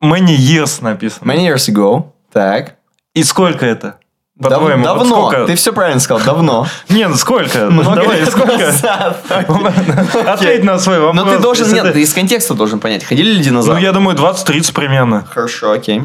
many 0.02 0.36
years 0.38 0.82
написано. 0.82 1.30
Many 1.30 1.54
years 1.54 1.68
ago. 1.70 2.06
Так. 2.32 2.76
И 3.14 3.24
сколько 3.24 3.66
это? 3.66 3.98
Дав- 4.36 4.82
давно. 4.82 5.06
сколько? 5.30 5.46
Ты 5.46 5.56
все 5.56 5.74
правильно 5.74 6.00
сказал, 6.00 6.26
давно. 6.26 6.68
Не, 6.90 7.08
ну 7.08 7.16
сколько? 7.16 7.66
Ну, 7.66 7.82
Много 7.84 7.96
давай, 8.02 8.20
лет 8.22 8.30
сколько? 8.32 8.58
назад. 8.58 9.24
Ответь 10.28 10.64
на 10.64 10.80
свой 10.80 11.00
вопрос. 11.00 11.24
Но 11.26 11.32
ты 11.32 11.40
должен, 11.40 11.72
нет, 11.72 11.92
ты 11.94 12.02
из 12.02 12.14
контекста 12.14 12.54
должен 12.54 12.80
понять. 12.80 13.04
Ходили 13.04 13.32
ли 13.32 13.38
Ну, 13.40 13.44
динозавры? 13.44 13.82
я 13.82 13.92
думаю, 13.92 14.18
20-30 14.18 14.74
примерно. 14.74 15.26
Хорошо, 15.30 15.72
окей. 15.74 16.02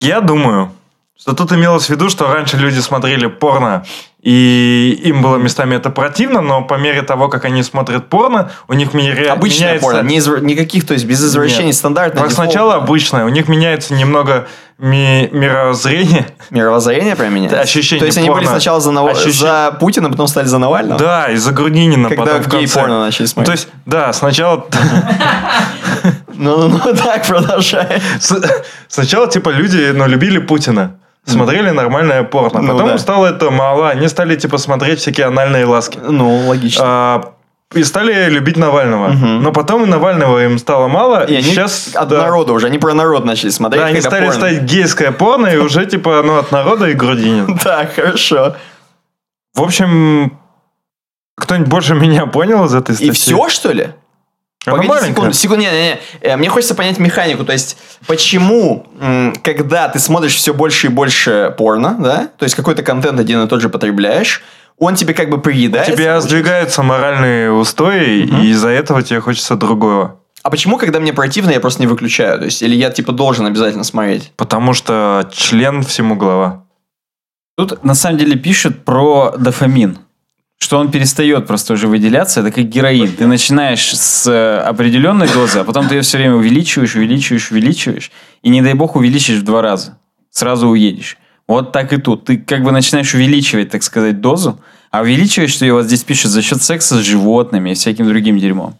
Я 0.00 0.20
думаю, 0.20 0.72
что 1.18 1.32
тут 1.34 1.52
имелось 1.52 1.86
в 1.86 1.90
виду, 1.90 2.10
что 2.10 2.26
раньше 2.32 2.56
люди 2.58 2.80
смотрели 2.80 3.26
порно, 3.26 3.86
и 4.28 5.00
им 5.04 5.22
было 5.22 5.36
местами 5.36 5.76
это 5.76 5.88
противно, 5.88 6.40
но 6.40 6.62
по 6.62 6.74
мере 6.74 7.02
того, 7.02 7.28
как 7.28 7.44
они 7.44 7.62
смотрят 7.62 8.08
порно, 8.08 8.50
у 8.66 8.72
них 8.72 8.92
мире- 8.92 9.28
Обычное 9.30 9.66
меняется... 9.68 9.86
порно, 9.86 10.00
не 10.08 10.18
извр- 10.18 10.40
никаких, 10.40 10.84
то 10.84 10.94
есть 10.94 11.06
без 11.06 11.24
извращений, 11.24 11.66
Нет. 11.66 11.76
стандартное. 11.76 12.24
Как 12.24 12.32
сначала 12.32 12.74
обычное, 12.74 13.24
у 13.24 13.28
них 13.28 13.46
меняется 13.46 13.94
немного 13.94 14.48
ми- 14.78 15.28
мировоззрение. 15.30 16.26
Мировоззрение 16.50 17.14
прям 17.14 17.34
меняется. 17.34 17.60
Ощущение 17.60 18.00
То 18.00 18.06
есть 18.06 18.18
они 18.18 18.26
были 18.28 18.38
порно. 18.46 18.50
сначала 18.50 18.80
за, 18.80 18.90
Нав- 18.90 19.08
Ощущение- 19.12 19.32
за 19.70 19.76
Путина, 19.78 20.10
потом 20.10 20.26
стали 20.26 20.46
за 20.46 20.58
Навального? 20.58 20.98
Да, 20.98 21.30
из-за 21.30 21.52
Грудинина 21.52 22.08
Когда 22.08 22.24
потом 22.24 22.40
в 22.40 22.48
конце. 22.48 22.58
гей-порно 22.58 23.00
начали 23.02 23.22
Ну, 23.22 23.28
смотреть. 23.28 23.46
То 23.46 23.52
есть, 23.52 23.68
да, 23.86 24.12
сначала... 24.12 24.66
Ну, 26.38 26.68
ну, 26.68 26.80
ну, 26.84 26.94
так, 26.94 27.24
продолжай. 27.26 28.02
Сначала, 28.88 29.26
типа, 29.28 29.50
люди, 29.50 29.92
ну, 29.94 30.06
любили 30.06 30.38
Путина. 30.38 30.96
Смотрели 31.26 31.70
нормальное 31.70 32.22
порно. 32.22 32.62
Ну, 32.62 32.72
Потом 32.72 32.88
да. 32.88 32.98
стало 32.98 33.26
это 33.26 33.50
мало. 33.50 33.90
Они 33.90 34.08
стали, 34.08 34.36
типа, 34.36 34.58
смотреть 34.58 35.00
всякие 35.00 35.26
анальные 35.26 35.66
ласки. 35.66 35.98
Ну, 36.02 36.46
логично. 36.46 36.82
А, 36.84 37.32
и 37.74 37.82
стали 37.82 38.30
любить 38.30 38.56
Навального. 38.56 39.08
Мгм. 39.08 39.42
Но 39.42 39.52
потом 39.52 39.82
и 39.82 39.86
Навального 39.86 40.44
им 40.44 40.56
стало 40.58 40.86
мало. 40.86 41.24
И 41.24 41.32
И, 41.32 41.36
они 41.36 41.42
сейчас... 41.44 41.90
от 41.94 42.08
да, 42.08 42.18
народа 42.22 42.52
уже, 42.52 42.68
они 42.68 42.78
про 42.78 42.94
народ 42.94 43.24
начали 43.24 43.50
смотреть. 43.50 43.82
Да, 43.82 43.88
они 43.88 44.00
стали 44.00 44.26
порно. 44.26 44.40
ставить 44.40 44.62
гейское 44.62 45.10
порно, 45.10 45.48
и 45.48 45.56
уже, 45.56 45.84
типа, 45.86 46.22
ну, 46.24 46.38
от 46.38 46.52
народа 46.52 46.86
и 46.88 46.94
Грудинин. 46.94 47.58
Так, 47.62 47.94
хорошо. 47.94 48.54
В 49.54 49.62
общем, 49.62 50.38
кто-нибудь 51.36 51.68
больше 51.68 51.94
меня 51.94 52.26
понял 52.26 52.64
из 52.66 52.74
этой 52.74 52.94
статьи? 52.94 53.08
И 53.08 53.10
все, 53.10 53.48
что 53.48 53.72
ли? 53.72 53.88
Она 54.66 54.76
Погоди 54.76 54.88
маленькая. 54.88 55.10
секунду, 55.14 55.32
секунду, 55.32 55.62
не, 55.62 55.70
не, 55.70 55.82
не. 55.88 55.98
Э, 56.20 56.36
Мне 56.36 56.48
хочется 56.48 56.74
понять 56.74 56.98
механику, 56.98 57.44
то 57.44 57.52
есть 57.52 57.78
почему, 58.06 58.86
когда 59.42 59.88
ты 59.88 59.98
смотришь 60.00 60.34
все 60.34 60.52
больше 60.52 60.88
и 60.88 60.90
больше 60.90 61.54
порно, 61.56 61.96
да, 61.98 62.28
то 62.36 62.44
есть 62.44 62.56
какой-то 62.56 62.82
контент 62.82 63.20
один 63.20 63.42
и 63.42 63.48
тот 63.48 63.60
же 63.60 63.68
потребляешь, 63.68 64.42
он 64.78 64.94
тебе 64.94 65.14
как 65.14 65.30
бы 65.30 65.40
приедается. 65.40 65.92
Тебе 65.92 66.04
получается. 66.04 66.28
сдвигаются 66.28 66.82
моральные 66.82 67.52
устои, 67.52 68.20
и 68.20 68.48
из-за 68.50 68.68
этого 68.68 69.02
тебе 69.02 69.20
хочется 69.20 69.54
другого. 69.54 70.20
А 70.42 70.50
почему, 70.50 70.78
когда 70.78 71.00
мне 71.00 71.12
противно, 71.12 71.50
я 71.50 71.60
просто 71.60 71.80
не 71.80 71.86
выключаю? 71.86 72.38
То 72.38 72.44
есть, 72.44 72.62
или 72.62 72.74
я 72.74 72.90
типа 72.90 73.12
должен 73.12 73.46
обязательно 73.46 73.84
смотреть? 73.84 74.32
Потому 74.36 74.74
что 74.74 75.28
член 75.32 75.82
всему 75.82 76.14
глава. 76.14 76.64
Тут 77.56 77.82
на 77.84 77.94
самом 77.94 78.18
деле 78.18 78.36
пишут 78.36 78.84
про 78.84 79.34
дофамин. 79.38 79.98
Что 80.58 80.78
он 80.78 80.90
перестает 80.90 81.46
просто 81.46 81.74
уже 81.74 81.86
выделяться, 81.86 82.40
это 82.40 82.50
как 82.50 82.64
героин. 82.64 83.12
Ты 83.12 83.26
начинаешь 83.26 83.94
с 83.94 84.26
э, 84.26 84.58
определенной 84.60 85.28
дозы, 85.28 85.58
а 85.58 85.64
потом 85.64 85.86
ты 85.86 85.96
ее 85.96 86.00
все 86.00 86.16
время 86.18 86.34
увеличиваешь, 86.34 86.94
увеличиваешь, 86.96 87.50
увеличиваешь. 87.50 88.10
И 88.42 88.48
не 88.48 88.62
дай 88.62 88.72
бог 88.74 88.96
увеличишь 88.96 89.38
в 89.38 89.42
два 89.42 89.60
раза. 89.60 89.98
Сразу 90.30 90.68
уедешь. 90.68 91.18
Вот 91.46 91.72
так 91.72 91.92
и 91.92 91.98
тут. 91.98 92.24
Ты 92.24 92.38
как 92.38 92.62
бы 92.62 92.72
начинаешь 92.72 93.14
увеличивать, 93.14 93.70
так 93.70 93.82
сказать, 93.82 94.20
дозу, 94.20 94.58
а 94.90 95.02
увеличиваешь 95.02 95.56
ты 95.56 95.66
ее, 95.66 95.74
вот 95.74 95.84
здесь 95.84 96.04
пишут, 96.04 96.30
за 96.30 96.42
счет 96.42 96.62
секса 96.62 96.96
с 96.96 97.02
животными 97.02 97.70
и 97.70 97.74
всяким 97.74 98.08
другим 98.08 98.38
дерьмом. 98.38 98.78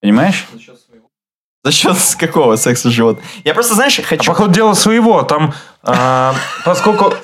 Понимаешь? 0.00 0.46
За 1.64 1.72
счет 1.72 1.96
какого 2.18 2.56
секса 2.56 2.90
живот? 2.90 3.20
Я 3.44 3.54
просто, 3.54 3.74
знаешь, 3.74 3.98
А 3.98 4.02
хочу... 4.02 4.24
по 4.24 4.34
ходу 4.34 4.52
дела 4.52 4.74
своего, 4.74 5.22
там, 5.22 5.54
а, 5.88 6.34
поскольку... 6.64 7.14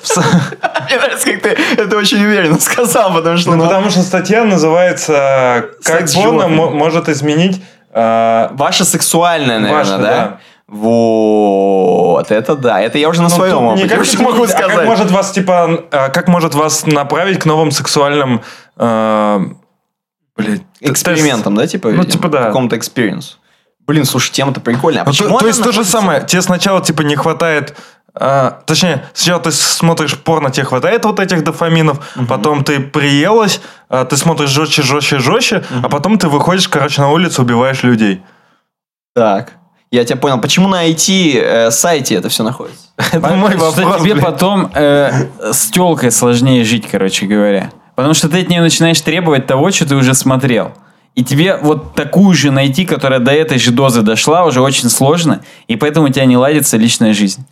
Мне 0.85 0.97
нравится, 0.97 1.31
как 1.31 1.41
ты 1.41 1.49
это 1.77 1.97
очень 1.97 2.23
уверенно 2.23 2.59
сказал, 2.59 3.13
потому 3.13 3.37
что... 3.37 3.51
Ну, 3.51 3.57
ну, 3.57 3.63
потому 3.65 3.89
что 3.91 4.01
статья 4.01 4.43
называется 4.43 5.69
«Как 5.83 6.11
мо- 6.15 6.71
может 6.71 7.07
изменить...» 7.09 7.61
а, 7.93 8.49
Ваше 8.53 8.83
сексуальное, 8.83 9.59
наверное, 9.59 9.77
Ваше, 9.77 9.97
да? 9.97 9.99
да. 10.01 10.39
Вот, 10.67 12.31
это 12.31 12.55
да. 12.55 12.81
Это 12.81 12.97
я 12.97 13.09
уже 13.09 13.21
на 13.21 13.29
ну, 13.29 13.35
своем 13.35 13.63
опыте 13.63 13.87
как 13.87 14.01
уже 14.01 14.17
могу 14.17 14.43
а 14.43 14.47
сказать. 14.47 14.75
как 14.75 14.85
может 14.85 15.11
вас, 15.11 15.31
типа, 15.31 15.85
а, 15.91 16.09
как 16.09 16.27
может 16.27 16.55
вас 16.55 16.87
направить 16.87 17.39
к 17.39 17.45
новым 17.45 17.69
сексуальным... 17.69 18.41
а, 18.77 19.41
блядь, 20.35 20.63
Экспериментом, 20.79 21.55
да, 21.55 21.67
типа? 21.67 21.89
Ну, 21.89 22.03
типа, 22.03 22.29
да. 22.29 22.45
Какому-то 22.45 22.77
experience 22.77 23.27
у. 23.27 23.37
Блин, 23.87 24.05
слушай, 24.05 24.31
тема-то 24.31 24.59
прикольная. 24.59 25.03
А 25.03 25.05
Ну, 25.05 25.11
почему 25.11 25.29
то, 25.29 25.39
то 25.41 25.47
есть 25.47 25.63
то 25.63 25.71
же 25.71 25.85
самое. 25.85 26.25
Тебе 26.25 26.41
сначала 26.41 26.81
типа 26.81 27.01
не 27.01 27.15
хватает. 27.15 27.75
А, 28.17 28.61
точнее, 28.65 29.05
сначала 29.13 29.41
ты 29.41 29.51
смотришь 29.51 30.17
порно, 30.17 30.49
тебе 30.49 30.65
хватает 30.65 31.03
вот 31.03 31.19
этих 31.19 31.43
дофаминов, 31.43 31.99
потом 32.29 32.63
ты 32.63 32.79
приелась, 32.79 33.59
а, 33.89 34.05
ты 34.05 34.15
смотришь 34.15 34.49
жестче, 34.49 34.83
жестче, 34.83 35.19
жестче, 35.19 35.63
а 35.83 35.89
потом 35.89 36.17
ты 36.17 36.29
выходишь, 36.29 36.69
короче, 36.69 37.01
на 37.01 37.11
улицу, 37.11 37.41
убиваешь 37.41 37.83
людей. 37.83 38.21
Так, 39.13 39.53
я 39.91 40.05
тебя 40.05 40.17
понял. 40.17 40.39
Почему 40.39 40.67
на 40.67 40.89
IT-сайте 40.89 42.15
это 42.15 42.29
все 42.29 42.43
находится? 42.43 42.87
Это 43.11 43.35
мой 43.35 43.51
Что 43.51 43.71
вопрос. 43.71 44.01
тебе 44.01 44.15
потом 44.15 44.71
э, 44.73 45.27
с 45.51 45.67
телкой 45.67 46.11
сложнее 46.11 46.63
жить, 46.63 46.87
короче 46.89 47.25
говоря. 47.25 47.71
Потому 47.95 48.13
что 48.13 48.29
ты 48.29 48.41
от 48.41 48.49
нее 48.49 48.61
начинаешь 48.61 48.99
требовать 49.01 49.47
того, 49.47 49.71
что 49.71 49.87
ты 49.87 49.95
уже 49.95 50.13
смотрел. 50.13 50.73
И 51.15 51.23
тебе 51.23 51.57
вот 51.61 51.95
такую 51.95 52.33
же 52.33 52.51
найти, 52.51 52.85
которая 52.85 53.19
до 53.19 53.31
этой 53.31 53.57
же 53.57 53.71
дозы 53.71 54.01
дошла, 54.01 54.45
уже 54.45 54.61
очень 54.61 54.89
сложно. 54.89 55.41
И 55.67 55.77
поэтому 55.77 56.07
у 56.07 56.09
тебя 56.09 56.25
не 56.25 56.35
ладится 56.35 56.75
личная 56.75 57.13
жизнь. 57.13 57.45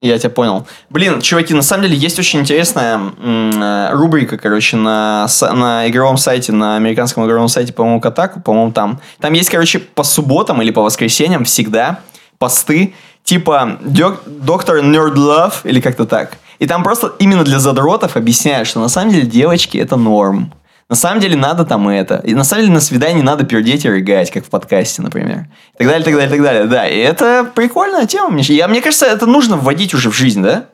Я 0.00 0.16
тебя 0.16 0.30
понял. 0.30 0.64
Блин, 0.90 1.20
чуваки, 1.20 1.54
на 1.54 1.62
самом 1.62 1.82
деле 1.84 1.96
есть 1.96 2.18
очень 2.20 2.38
интересная 2.38 2.94
м, 2.94 3.50
э, 3.60 3.90
рубрика, 3.94 4.38
короче, 4.38 4.76
на, 4.76 5.26
на 5.52 5.88
игровом 5.88 6.16
сайте, 6.18 6.52
на 6.52 6.76
американском 6.76 7.26
игровом 7.26 7.48
сайте, 7.48 7.72
по-моему, 7.72 8.00
Катаку, 8.00 8.40
по-моему, 8.40 8.70
там. 8.70 9.00
Там 9.20 9.32
есть, 9.32 9.50
короче, 9.50 9.80
по 9.80 10.04
субботам 10.04 10.62
или 10.62 10.70
по 10.70 10.82
воскресеньям 10.82 11.44
всегда 11.44 11.98
посты 12.38 12.94
типа 13.24 13.78
«Док- 13.80 14.22
доктор 14.26 14.76
Nerd 14.84 15.14
Love 15.14 15.54
или 15.64 15.80
как-то 15.80 16.06
так. 16.06 16.38
И 16.60 16.66
там 16.66 16.84
просто 16.84 17.12
именно 17.18 17.42
для 17.44 17.58
задротов 17.58 18.16
объясняют, 18.16 18.68
что 18.68 18.78
на 18.78 18.88
самом 18.88 19.10
деле 19.10 19.26
девочки 19.26 19.78
это 19.78 19.96
норм. 19.96 20.52
На 20.88 20.96
самом 20.96 21.20
деле 21.20 21.36
надо 21.36 21.64
там 21.64 21.86
это. 21.88 22.22
И 22.24 22.34
на 22.34 22.44
самом 22.44 22.62
деле 22.62 22.74
на 22.74 22.80
свидании 22.80 23.22
надо 23.22 23.44
пердеть 23.44 23.84
и 23.84 23.90
рыгать, 23.90 24.30
как 24.30 24.46
в 24.46 24.48
подкасте, 24.48 25.02
например. 25.02 25.48
И 25.74 25.78
так 25.78 25.88
далее, 25.88 26.04
так 26.04 26.14
далее, 26.14 26.30
так 26.30 26.42
далее. 26.42 26.64
Да, 26.64 26.88
и 26.88 26.98
это 26.98 27.50
прикольная 27.54 28.06
тема. 28.06 28.40
Я, 28.40 28.68
мне 28.68 28.80
кажется, 28.80 29.04
это 29.04 29.26
нужно 29.26 29.56
вводить 29.58 29.92
уже 29.92 30.10
в 30.10 30.14
жизнь, 30.14 30.42
да? 30.42 30.66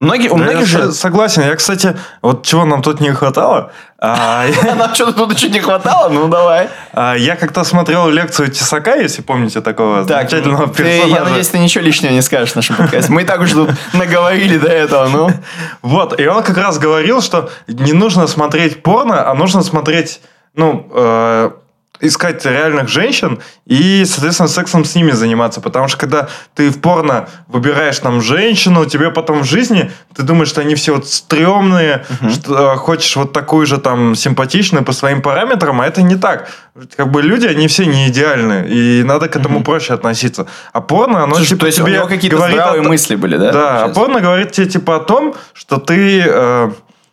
Многие, 0.00 0.28
у 0.30 0.38
Да, 0.38 0.44
многих 0.44 0.66
же... 0.66 0.90
с- 0.92 0.98
согласен. 0.98 1.42
Я, 1.42 1.54
кстати, 1.56 1.94
вот 2.22 2.42
чего 2.46 2.64
нам 2.64 2.80
тут 2.80 3.00
не 3.00 3.12
хватало, 3.12 3.70
а, 3.98 4.46
Нам 4.78 4.94
что-то 4.94 5.12
тут 5.12 5.36
чуть 5.36 5.52
не 5.52 5.60
хватало, 5.60 6.08
ну 6.08 6.26
давай. 6.28 6.68
а, 6.94 7.14
я 7.14 7.36
как-то 7.36 7.64
смотрел 7.64 8.08
лекцию 8.08 8.50
Тесака, 8.50 8.94
если 8.94 9.20
помните 9.20 9.60
такого 9.60 10.06
Так, 10.06 10.30
замечательного 10.30 10.68
ты, 10.68 10.82
персонажа. 10.84 11.14
я 11.16 11.24
надеюсь, 11.24 11.48
ты 11.48 11.58
ничего 11.58 11.84
лишнего 11.84 12.12
не 12.12 12.22
скажешь 12.22 12.52
в 12.52 12.56
нашем 12.56 12.76
подкасте. 12.76 13.12
Мы 13.12 13.22
и 13.22 13.24
так 13.26 13.40
уже 13.40 13.54
тут 13.54 13.70
наговорили 13.92 14.56
до 14.56 14.68
этого, 14.68 15.06
ну. 15.08 15.30
Вот, 15.82 16.18
и 16.18 16.26
он 16.26 16.42
как 16.44 16.56
раз 16.56 16.78
говорил, 16.78 17.20
что 17.20 17.50
не 17.66 17.92
нужно 17.92 18.26
смотреть 18.26 18.82
порно, 18.82 19.28
а 19.30 19.34
нужно 19.34 19.62
смотреть, 19.62 20.22
ну, 20.54 20.90
э, 20.94 21.50
искать 22.00 22.44
реальных 22.44 22.88
женщин 22.88 23.40
и, 23.66 24.04
соответственно, 24.06 24.48
сексом 24.48 24.84
с 24.84 24.94
ними 24.94 25.12
заниматься. 25.12 25.60
Потому 25.60 25.88
что 25.88 25.98
когда 25.98 26.28
ты 26.54 26.70
в 26.70 26.80
порно 26.80 27.28
выбираешь 27.48 27.98
там 27.98 28.20
женщину, 28.20 28.86
тебе 28.86 29.10
потом 29.10 29.40
в 29.40 29.44
жизни, 29.44 29.90
ты 30.14 30.22
думаешь, 30.22 30.48
что 30.48 30.60
они 30.60 30.74
все 30.74 30.94
вот 30.94 31.06
стрёмные, 31.08 32.04
что 32.30 32.74
э, 32.74 32.76
хочешь 32.76 33.14
вот 33.16 33.32
такую 33.32 33.66
же 33.66 33.78
там 33.78 34.14
симпатичную 34.14 34.84
по 34.84 34.92
своим 34.92 35.22
параметрам, 35.22 35.80
а 35.80 35.86
это 35.86 36.02
не 36.02 36.16
так. 36.16 36.50
Как 36.96 37.10
бы 37.10 37.22
люди, 37.22 37.46
они 37.46 37.68
все 37.68 37.84
не 37.84 38.08
идеальны, 38.08 38.66
и 38.68 39.02
надо 39.04 39.28
к 39.28 39.36
этому 39.36 39.62
проще 39.62 39.94
относиться. 39.94 40.46
А 40.72 40.80
порно, 40.80 41.22
оно 41.22 41.34
Слушай, 41.34 41.50
типа 41.50 41.60
то 41.60 41.66
есть 41.66 41.80
у 41.80 41.84
тебе 41.84 41.94
него 41.94 42.06
какие-то 42.06 42.36
говорит 42.36 42.58
о 42.58 42.62
здравые 42.62 42.82
т- 42.82 42.88
мысли 42.88 43.14
были, 43.16 43.36
да? 43.36 43.52
да, 43.52 43.84
а 43.84 43.88
порно 43.88 44.20
говорит 44.20 44.52
тебе 44.52 44.66
типа 44.66 44.96
о 44.96 45.00
том, 45.00 45.34
что 45.52 45.76
ты 45.76 46.24
э, 46.26 46.70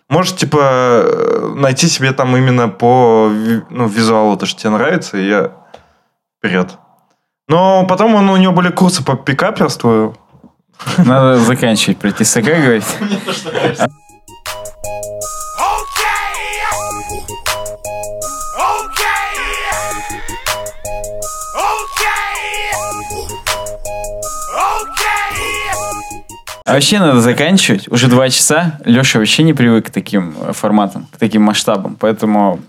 можешь 0.10 0.36
типа 0.36 0.60
э, 0.62 1.54
найти 1.56 1.88
себе 1.88 2.12
там 2.14 2.36
именно 2.36 2.70
по 2.70 3.30
ну, 3.70 3.88
визуалу, 3.88 4.38
то, 4.38 4.46
что 4.46 4.62
тебе 4.62 4.72
нравится, 4.72 5.18
и 5.18 5.28
я 5.28 5.52
вперед. 6.38 6.72
Но 7.48 7.86
потом 7.88 8.16
он, 8.16 8.30
у 8.30 8.38
него 8.38 8.54
были 8.54 8.70
курсы 8.70 9.04
по 9.04 9.16
пикаперству. 9.16 10.16
Надо 10.98 11.40
заканчивать 11.40 11.98
про 11.98 12.12
Тесака 12.12 12.54
говорить. 12.56 12.86
А 26.68 26.74
вообще 26.74 27.00
надо 27.00 27.22
заканчивать. 27.22 27.88
Уже 27.88 28.08
два 28.08 28.30
часа. 28.30 28.78
Леша 28.84 29.20
вообще 29.20 29.44
не 29.44 29.54
привык 29.54 29.88
к 29.88 29.90
таким 29.90 30.36
э, 30.42 30.52
форматам, 30.52 31.08
к 31.14 31.18
таким 31.18 31.44
масштабам. 31.44 31.96
Поэтому 31.98 32.60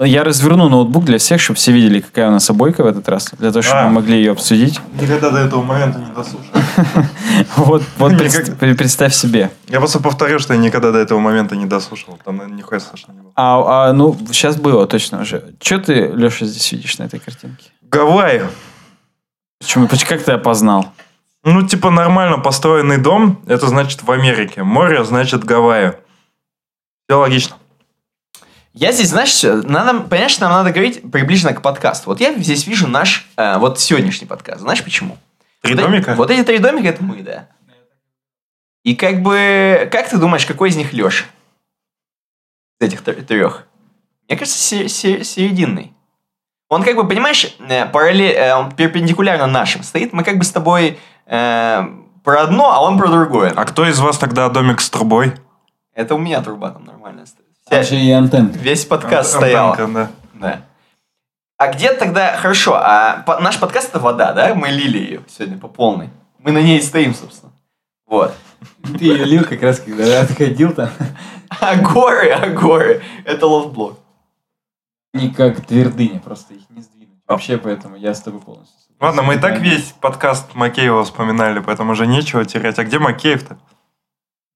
я 0.00 0.24
разверну 0.24 0.68
ноутбук 0.68 1.04
для 1.04 1.18
всех, 1.18 1.40
чтобы 1.40 1.56
все 1.56 1.70
видели, 1.70 2.00
какая 2.00 2.28
у 2.28 2.32
нас 2.32 2.50
обойка 2.50 2.82
в 2.82 2.86
этот 2.86 3.08
раз. 3.08 3.30
Для 3.38 3.52
того, 3.52 3.62
чтобы 3.62 3.80
А. 3.80 3.84
мы 3.86 3.92
могли 3.92 4.16
ее 4.16 4.32
обсудить. 4.32 4.80
Никогда 5.00 5.30
до 5.30 5.38
этого 5.38 5.62
момента 5.62 5.98
не 6.00 6.12
дослушал. 6.12 6.50
Вот, 7.56 7.82
вот 7.98 8.16
представь 8.18 9.14
себе. 9.14 9.50
Я 9.68 9.78
просто 9.78 10.00
повторю, 10.00 10.38
что 10.38 10.54
я 10.54 10.58
никогда 10.58 10.90
до 10.90 10.98
этого 10.98 11.18
момента 11.20 11.54
не 11.54 11.66
дослушал. 11.66 12.18
Там, 12.24 12.56
нихуя 12.56 12.80
слышно 12.80 13.12
не 13.12 13.20
было. 13.20 13.32
А, 13.36 13.88
а, 13.88 13.92
ну, 13.92 14.16
сейчас 14.32 14.56
было 14.56 14.86
точно 14.86 15.20
уже. 15.20 15.44
Че 15.60 15.78
ты, 15.78 15.94
Леша, 16.14 16.46
здесь 16.46 16.72
видишь 16.72 16.98
на 16.98 17.04
этой 17.04 17.20
картинке? 17.20 17.64
Гавайи. 17.82 18.42
Почему? 19.60 19.86
поч- 19.86 20.04
Как 20.06 20.22
ты 20.22 20.32
опознал? 20.32 20.92
Ну, 21.48 21.64
типа, 21.64 21.90
нормально 21.90 22.38
построенный 22.38 22.98
дом, 22.98 23.40
это 23.46 23.68
значит 23.68 24.02
в 24.02 24.10
Америке. 24.10 24.64
Море 24.64 25.04
значит 25.04 25.44
Гавайи. 25.44 25.92
Все 27.08 27.16
логично. 27.20 27.56
Я 28.72 28.90
здесь, 28.90 29.10
знаешь, 29.10 29.40
надо, 29.44 30.00
понимаешь, 30.00 30.32
что 30.32 30.42
нам 30.48 30.54
надо 30.54 30.72
говорить 30.72 31.08
приближенно 31.08 31.54
к 31.54 31.62
подкасту. 31.62 32.10
Вот 32.10 32.20
я 32.20 32.34
здесь 32.34 32.66
вижу 32.66 32.88
наш, 32.88 33.28
э, 33.36 33.58
вот 33.58 33.78
сегодняшний 33.78 34.26
подкаст. 34.26 34.60
Знаешь 34.62 34.82
почему? 34.82 35.18
Три 35.62 35.74
вот, 35.74 35.80
эти- 35.80 35.86
домика? 35.88 36.14
Вот 36.16 36.30
эти 36.32 36.42
три 36.42 36.58
домика, 36.58 36.88
это 36.88 37.04
мы, 37.04 37.22
да. 37.22 37.48
И 38.82 38.96
как 38.96 39.22
бы, 39.22 39.88
как 39.92 40.10
ты 40.10 40.18
думаешь, 40.18 40.46
какой 40.46 40.70
из 40.70 40.76
них 40.76 40.92
Леша? 40.92 41.26
Из 42.80 42.88
этих 42.88 43.02
тр- 43.02 43.22
трех? 43.22 43.68
Мне 44.28 44.36
кажется, 44.36 44.58
се- 44.58 44.88
се- 44.88 45.22
серединный. 45.22 45.92
Он 46.68 46.82
как 46.82 46.96
бы, 46.96 47.06
понимаешь, 47.06 47.56
э, 47.60 47.86
параллель, 47.86 48.32
э, 48.34 48.52
он 48.56 48.72
перпендикулярно 48.72 49.46
нашим 49.46 49.84
стоит. 49.84 50.12
Мы 50.12 50.24
как 50.24 50.38
бы 50.38 50.42
с 50.44 50.50
тобой 50.50 50.98
э, 51.26 51.82
про 52.24 52.42
одно, 52.42 52.72
а 52.72 52.80
он 52.82 52.98
про 52.98 53.08
другое. 53.08 53.52
А 53.54 53.64
кто 53.64 53.86
из 53.86 53.98
вас 53.98 54.18
тогда 54.18 54.48
домик 54.48 54.80
с 54.80 54.90
трубой? 54.90 55.34
Это 55.94 56.14
у 56.14 56.18
меня 56.18 56.40
труба 56.42 56.70
там 56.70 56.84
нормально 56.84 57.26
стоит. 57.26 57.46
Там 57.68 57.82
Вся- 57.82 57.94
же 57.96 58.00
и 58.00 58.10
антенна. 58.10 58.48
Весь 58.50 58.84
подкаст 58.84 59.34
Ан- 59.34 59.40
стоял. 59.40 59.70
антенка, 59.72 59.92
да. 59.92 60.10
Да. 60.34 60.60
А 61.58 61.72
где 61.72 61.92
тогда, 61.92 62.36
хорошо, 62.36 62.74
а 62.76 63.22
по- 63.26 63.38
наш 63.40 63.58
подкаст 63.58 63.88
это 63.90 63.98
вода, 64.00 64.32
да? 64.32 64.54
Мы 64.54 64.68
лили 64.68 64.98
ее 64.98 65.24
сегодня 65.28 65.58
по 65.58 65.68
полной. 65.68 66.10
Мы 66.38 66.52
на 66.52 66.60
ней 66.60 66.82
стоим, 66.82 67.14
собственно. 67.14 67.52
Вот. 68.06 68.34
Ты 68.82 69.04
ее 69.04 69.24
лил 69.24 69.44
как 69.44 69.62
раз, 69.62 69.80
когда 69.80 70.20
отходил 70.20 70.72
там. 70.74 70.90
А 71.60 71.76
горы, 71.76 72.30
а 72.30 72.48
горы, 72.50 73.02
это 73.24 73.46
LoftBlog. 73.46 73.98
Не 75.14 75.30
как 75.30 75.64
твердыня, 75.64 76.20
просто 76.20 76.54
их 76.54 76.62
не 76.70 76.82
сдвинуть. 76.82 77.18
Вообще, 77.26 77.56
поэтому 77.56 77.96
я 77.96 78.12
с 78.14 78.20
тобой 78.20 78.40
полностью. 78.40 78.85
Ладно, 78.98 79.22
мы 79.22 79.34
и 79.34 79.38
так 79.38 79.60
весь 79.60 79.94
подкаст 80.00 80.54
Макеева 80.54 81.04
вспоминали, 81.04 81.60
поэтому 81.60 81.92
уже 81.92 82.06
нечего 82.06 82.44
терять. 82.46 82.78
А 82.78 82.84
где 82.84 82.98
Макеев-то? 82.98 83.58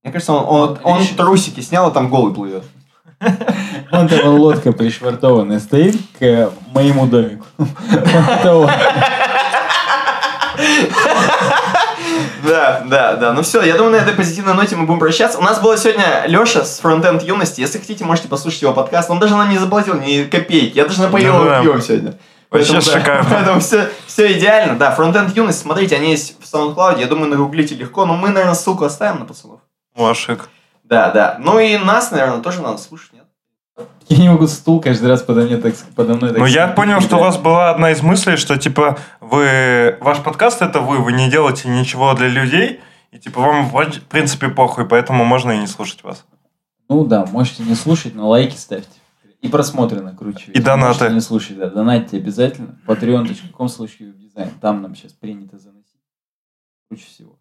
Мне 0.02 0.12
кажется, 0.12 0.32
он, 0.32 0.70
он, 0.70 0.78
он 0.82 1.06
трусики 1.08 1.60
снял, 1.60 1.88
а 1.88 1.90
там 1.90 2.08
голый 2.08 2.32
плывет. 2.32 2.64
Вон 3.92 4.08
там 4.08 4.38
лодка 4.38 4.72
пришвартованная 4.72 5.60
стоит 5.60 5.96
к 6.18 6.52
моему 6.72 7.06
домику. 7.06 7.46
Да, 12.42 12.82
да, 12.86 13.16
да. 13.16 13.32
Ну 13.32 13.42
все, 13.42 13.62
я 13.62 13.76
думаю, 13.76 13.92
на 13.92 13.96
этой 13.96 14.14
позитивной 14.14 14.54
ноте 14.54 14.74
мы 14.74 14.86
будем 14.86 14.98
прощаться. 14.98 15.38
У 15.38 15.42
нас 15.42 15.60
было 15.60 15.76
сегодня 15.76 16.24
Леша 16.26 16.64
с 16.64 16.80
Frontend 16.82 17.24
Юности. 17.24 17.60
Если 17.60 17.78
хотите, 17.78 18.04
можете 18.04 18.28
послушать 18.28 18.62
его 18.62 18.72
подкаст. 18.72 19.10
Он 19.10 19.18
даже 19.18 19.36
нам 19.36 19.48
не 19.50 19.58
заплатил 19.58 19.94
ни 20.00 20.24
копейки. 20.24 20.76
Я 20.76 20.86
даже 20.86 21.00
напоил 21.02 21.34
его 21.34 21.44
Да-да. 21.44 21.62
пивом 21.62 21.80
сегодня. 21.80 22.14
Вообще 22.51 22.72
Поэтому, 22.72 22.94
да, 22.94 23.01
шикарно. 23.01 23.31
Поэтому 23.31 23.60
все, 23.60 23.90
все 24.06 24.39
идеально. 24.39 24.77
Да, 24.77 24.94
Frontend 24.97 25.32
Юность, 25.35 25.60
смотрите, 25.60 25.97
они 25.97 26.10
есть 26.10 26.36
в 26.40 26.52
SoundCloud. 26.52 27.01
Я 27.01 27.06
думаю, 27.06 27.31
нагуглите 27.31 27.77
легко. 27.77 28.06
Но 28.06 28.16
мы, 28.16 28.31
наверное, 28.31 28.55
ссылку 28.55 28.85
оставим 28.85 29.20
на 29.20 29.24
пацанов. 29.24 29.60
Вашик. 29.94 30.48
Да, 30.82 31.10
да. 31.10 31.36
Ну 31.39 31.60
и 31.60 31.78
нас, 31.78 32.10
наверное, 32.10 32.40
тоже 32.40 32.60
надо 32.60 32.78
слушать, 32.78 33.12
нет? 33.12 33.24
Я 34.09 34.18
не 34.18 34.28
могу 34.28 34.48
стул 34.48 34.81
каждый 34.81 35.09
раз 35.09 35.22
подо, 35.22 35.43
мне 35.43 35.56
так, 35.56 35.74
подо 35.94 36.14
мной 36.14 36.31
так 36.31 36.39
Ну, 36.40 36.47
я 36.47 36.66
понял, 36.66 37.01
что 37.01 37.16
у 37.16 37.20
вас 37.20 37.36
была 37.39 37.70
одна 37.70 37.93
из 37.93 38.02
мыслей, 38.02 38.36
что, 38.36 38.56
типа, 38.59 38.98
вы... 39.20 39.97
Ваш 40.01 40.18
подкаст— 40.18 40.60
это 40.62 40.81
вы, 40.81 40.98
вы 40.98 41.12
не 41.12 41.31
делаете 41.31 41.68
ничего 41.68 42.12
для 42.14 42.27
людей, 42.28 42.81
и, 43.12 43.18
типа, 43.18 43.40
вам, 43.40 43.70
в 43.70 44.01
принципе, 44.09 44.48
похуй, 44.48 44.86
поэтому 44.86 45.24
можно 45.24 45.52
и 45.52 45.59
не 45.59 45.68
слушать 45.68 46.02
вас. 46.02 46.24
Ну 46.89 47.05
да, 47.05 47.24
можете 47.27 47.62
не 47.62 47.77
слушать, 47.77 48.16
но 48.16 48.28
лайки 48.28 48.56
ставьте. 48.56 48.99
И 49.40 49.48
просмотры 49.48 50.00
накручивайте. 50.00 50.52
И 50.52 50.62
донаты. 50.62 51.08
Не 51.10 51.20
слушать, 51.20 51.56
да. 51.56 51.70
Донатьте 51.70 52.18
обязательно. 52.18 52.78
Patreon.com 52.86 53.68
slash 53.68 54.09
uWebDesign. 54.09 54.51
Там 54.60 54.82
нам 54.82 54.94
сейчас 54.94 55.12
принято 55.12 55.58
заносить. 55.58 56.00
Круче 56.88 57.06
всего. 57.06 57.38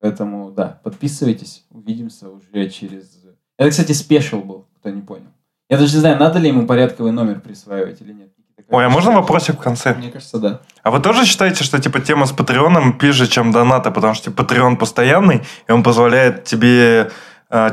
Поэтому, 0.00 0.50
да, 0.50 0.80
подписывайтесь. 0.82 1.64
Увидимся 1.70 2.28
уже 2.28 2.68
через... 2.70 3.18
Это, 3.56 3.70
кстати, 3.70 3.92
special 3.92 4.40
был, 4.40 4.68
кто 4.78 4.90
не 4.90 5.02
понял. 5.02 5.30
Я 5.68 5.78
даже 5.78 5.94
не 5.94 6.00
знаю, 6.00 6.18
надо 6.18 6.38
ли 6.38 6.48
ему 6.48 6.66
порядковый 6.66 7.12
номер 7.12 7.40
присваивать 7.40 8.00
или 8.02 8.12
нет. 8.12 8.32
Ой, 8.68 8.86
а 8.86 8.88
можно 8.88 9.12
вопросик 9.12 9.56
в 9.56 9.62
конце? 9.62 9.94
Мне 9.94 10.10
кажется, 10.10 10.38
да. 10.38 10.60
А 10.82 10.90
вы 10.90 11.00
тоже 11.00 11.24
считаете, 11.26 11.62
что, 11.62 11.80
типа, 11.80 12.00
тема 12.00 12.26
с 12.26 12.32
Патреоном 12.32 12.98
пизже, 12.98 13.26
чем 13.26 13.52
донаты? 13.52 13.90
Потому 13.90 14.14
что, 14.14 14.30
типа, 14.30 14.42
Патреон 14.44 14.76
постоянный, 14.76 15.42
и 15.68 15.72
он 15.72 15.82
позволяет 15.82 16.44
тебе 16.44 17.10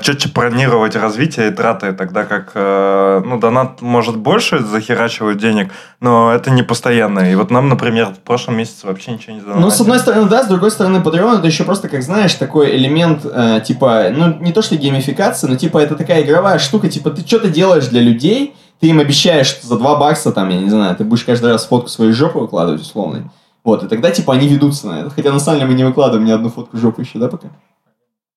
четче 0.02 0.28
планировать 0.28 0.98
развитие 0.98 1.48
и 1.48 1.52
траты, 1.52 1.94
тогда 1.94 2.26
как, 2.26 2.52
э, 2.54 3.22
ну, 3.26 3.40
донат 3.40 3.82
может 3.82 4.18
больше 4.18 4.60
захерачивать 4.60 5.38
денег, 5.38 5.72
но 6.02 6.34
это 6.34 6.52
не 6.52 6.64
постоянно. 6.64 7.32
И 7.32 7.36
вот 7.36 7.50
нам, 7.50 7.70
например, 7.70 8.08
в 8.08 8.20
прошлом 8.20 8.58
месяце 8.58 8.88
вообще 8.88 9.14
ничего 9.14 9.36
не 9.36 9.40
донатили. 9.40 9.64
Ну, 9.64 9.72
с 9.72 9.80
одной 9.80 10.00
стороны, 10.00 10.28
да, 10.28 10.44
с 10.44 10.48
другой 10.48 10.72
стороны, 10.72 10.98
Patreon 10.98 11.38
это 11.38 11.48
еще 11.48 11.64
просто, 11.64 11.88
как 11.88 12.04
знаешь, 12.04 12.34
такой 12.34 12.76
элемент, 12.76 13.22
э, 13.24 13.62
типа, 13.66 14.08
ну, 14.14 14.38
не 14.42 14.52
то 14.52 14.62
что 14.62 14.76
геймификация, 14.76 15.50
но, 15.50 15.56
типа, 15.56 15.78
это 15.78 15.96
такая 15.96 16.24
игровая 16.24 16.60
штука, 16.60 16.90
типа, 16.90 17.12
ты 17.12 17.26
что-то 17.26 17.48
делаешь 17.48 17.88
для 17.88 18.02
людей, 18.02 18.56
ты 18.82 18.88
им 18.88 19.00
обещаешь, 19.00 19.48
что 19.48 19.66
за 19.66 19.78
2 19.78 19.96
бакса, 19.96 20.34
там, 20.34 20.50
я 20.50 20.60
не 20.60 20.70
знаю, 20.70 20.94
ты 20.98 21.06
будешь 21.06 21.24
каждый 21.24 21.54
раз 21.54 21.66
фотку 21.66 21.88
своей 21.88 22.12
жопы 22.12 22.40
выкладывать, 22.40 22.82
условно. 22.82 23.32
Вот, 23.64 23.84
и 23.84 23.88
тогда, 23.88 24.12
типа, 24.12 24.34
они 24.34 24.50
ведутся 24.50 24.88
на 24.88 25.00
это. 25.02 25.10
Хотя, 25.10 25.32
на 25.32 25.40
самом 25.40 25.60
деле, 25.60 25.72
мы 25.72 25.78
не 25.78 25.84
выкладываем 25.86 26.26
ни 26.26 26.32
одну 26.32 26.50
фотку 26.50 26.76
жопы 26.78 27.04
еще, 27.04 27.18
да, 27.20 27.30
пока? 27.30 27.50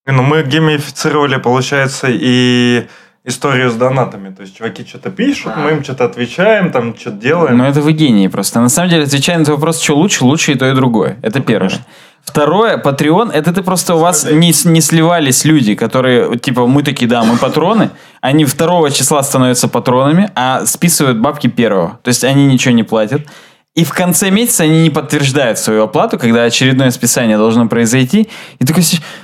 Ну, 0.06 0.22
мы 0.22 0.42
геймифицировали, 0.42 1.36
получается, 1.36 2.08
и 2.10 2.86
историю 3.24 3.70
с 3.70 3.74
донатами. 3.74 4.34
То 4.34 4.42
есть, 4.42 4.56
чуваки 4.56 4.84
что-то 4.84 5.10
пишут, 5.10 5.56
мы 5.56 5.70
им 5.70 5.84
что-то 5.84 6.04
отвечаем, 6.04 6.72
там, 6.72 6.96
что-то 6.96 7.18
делаем. 7.18 7.56
Но 7.56 7.68
это 7.68 7.80
вы 7.80 7.92
гении 7.92 8.26
просто. 8.28 8.60
На 8.60 8.68
самом 8.68 8.90
деле, 8.90 9.04
отвечая 9.04 9.38
на 9.38 9.42
этот 9.42 9.54
вопрос, 9.54 9.80
что 9.80 9.94
лучше, 9.94 10.24
лучше 10.24 10.52
и 10.52 10.54
то, 10.56 10.68
и 10.68 10.74
другое. 10.74 11.18
Это 11.22 11.40
первое. 11.40 11.70
Второе, 12.24 12.78
Patreon, 12.78 13.32
это 13.32 13.52
ты 13.52 13.62
просто 13.62 13.94
у 13.94 13.98
вас 13.98 14.24
не, 14.24 14.52
не 14.64 14.80
сливались 14.80 15.44
люди, 15.44 15.74
которые, 15.74 16.38
типа, 16.38 16.66
мы 16.66 16.82
такие, 16.82 17.08
да, 17.08 17.24
мы 17.24 17.36
патроны, 17.36 17.90
они 18.20 18.44
второго 18.44 18.90
числа 18.90 19.22
становятся 19.22 19.68
патронами, 19.68 20.30
а 20.34 20.64
списывают 20.66 21.18
бабки 21.18 21.48
первого. 21.48 21.98
То 22.02 22.08
есть 22.08 22.24
они 22.24 22.46
ничего 22.46 22.74
не 22.74 22.84
платят. 22.84 23.22
И 23.74 23.84
в 23.84 23.94
конце 23.94 24.28
месяца 24.28 24.64
они 24.64 24.82
не 24.82 24.90
подтверждают 24.90 25.58
свою 25.58 25.84
оплату, 25.84 26.18
когда 26.18 26.42
очередное 26.42 26.90
списание 26.90 27.38
должно 27.38 27.68
произойти. 27.68 28.28
И 28.58 28.66
такой 28.66 28.82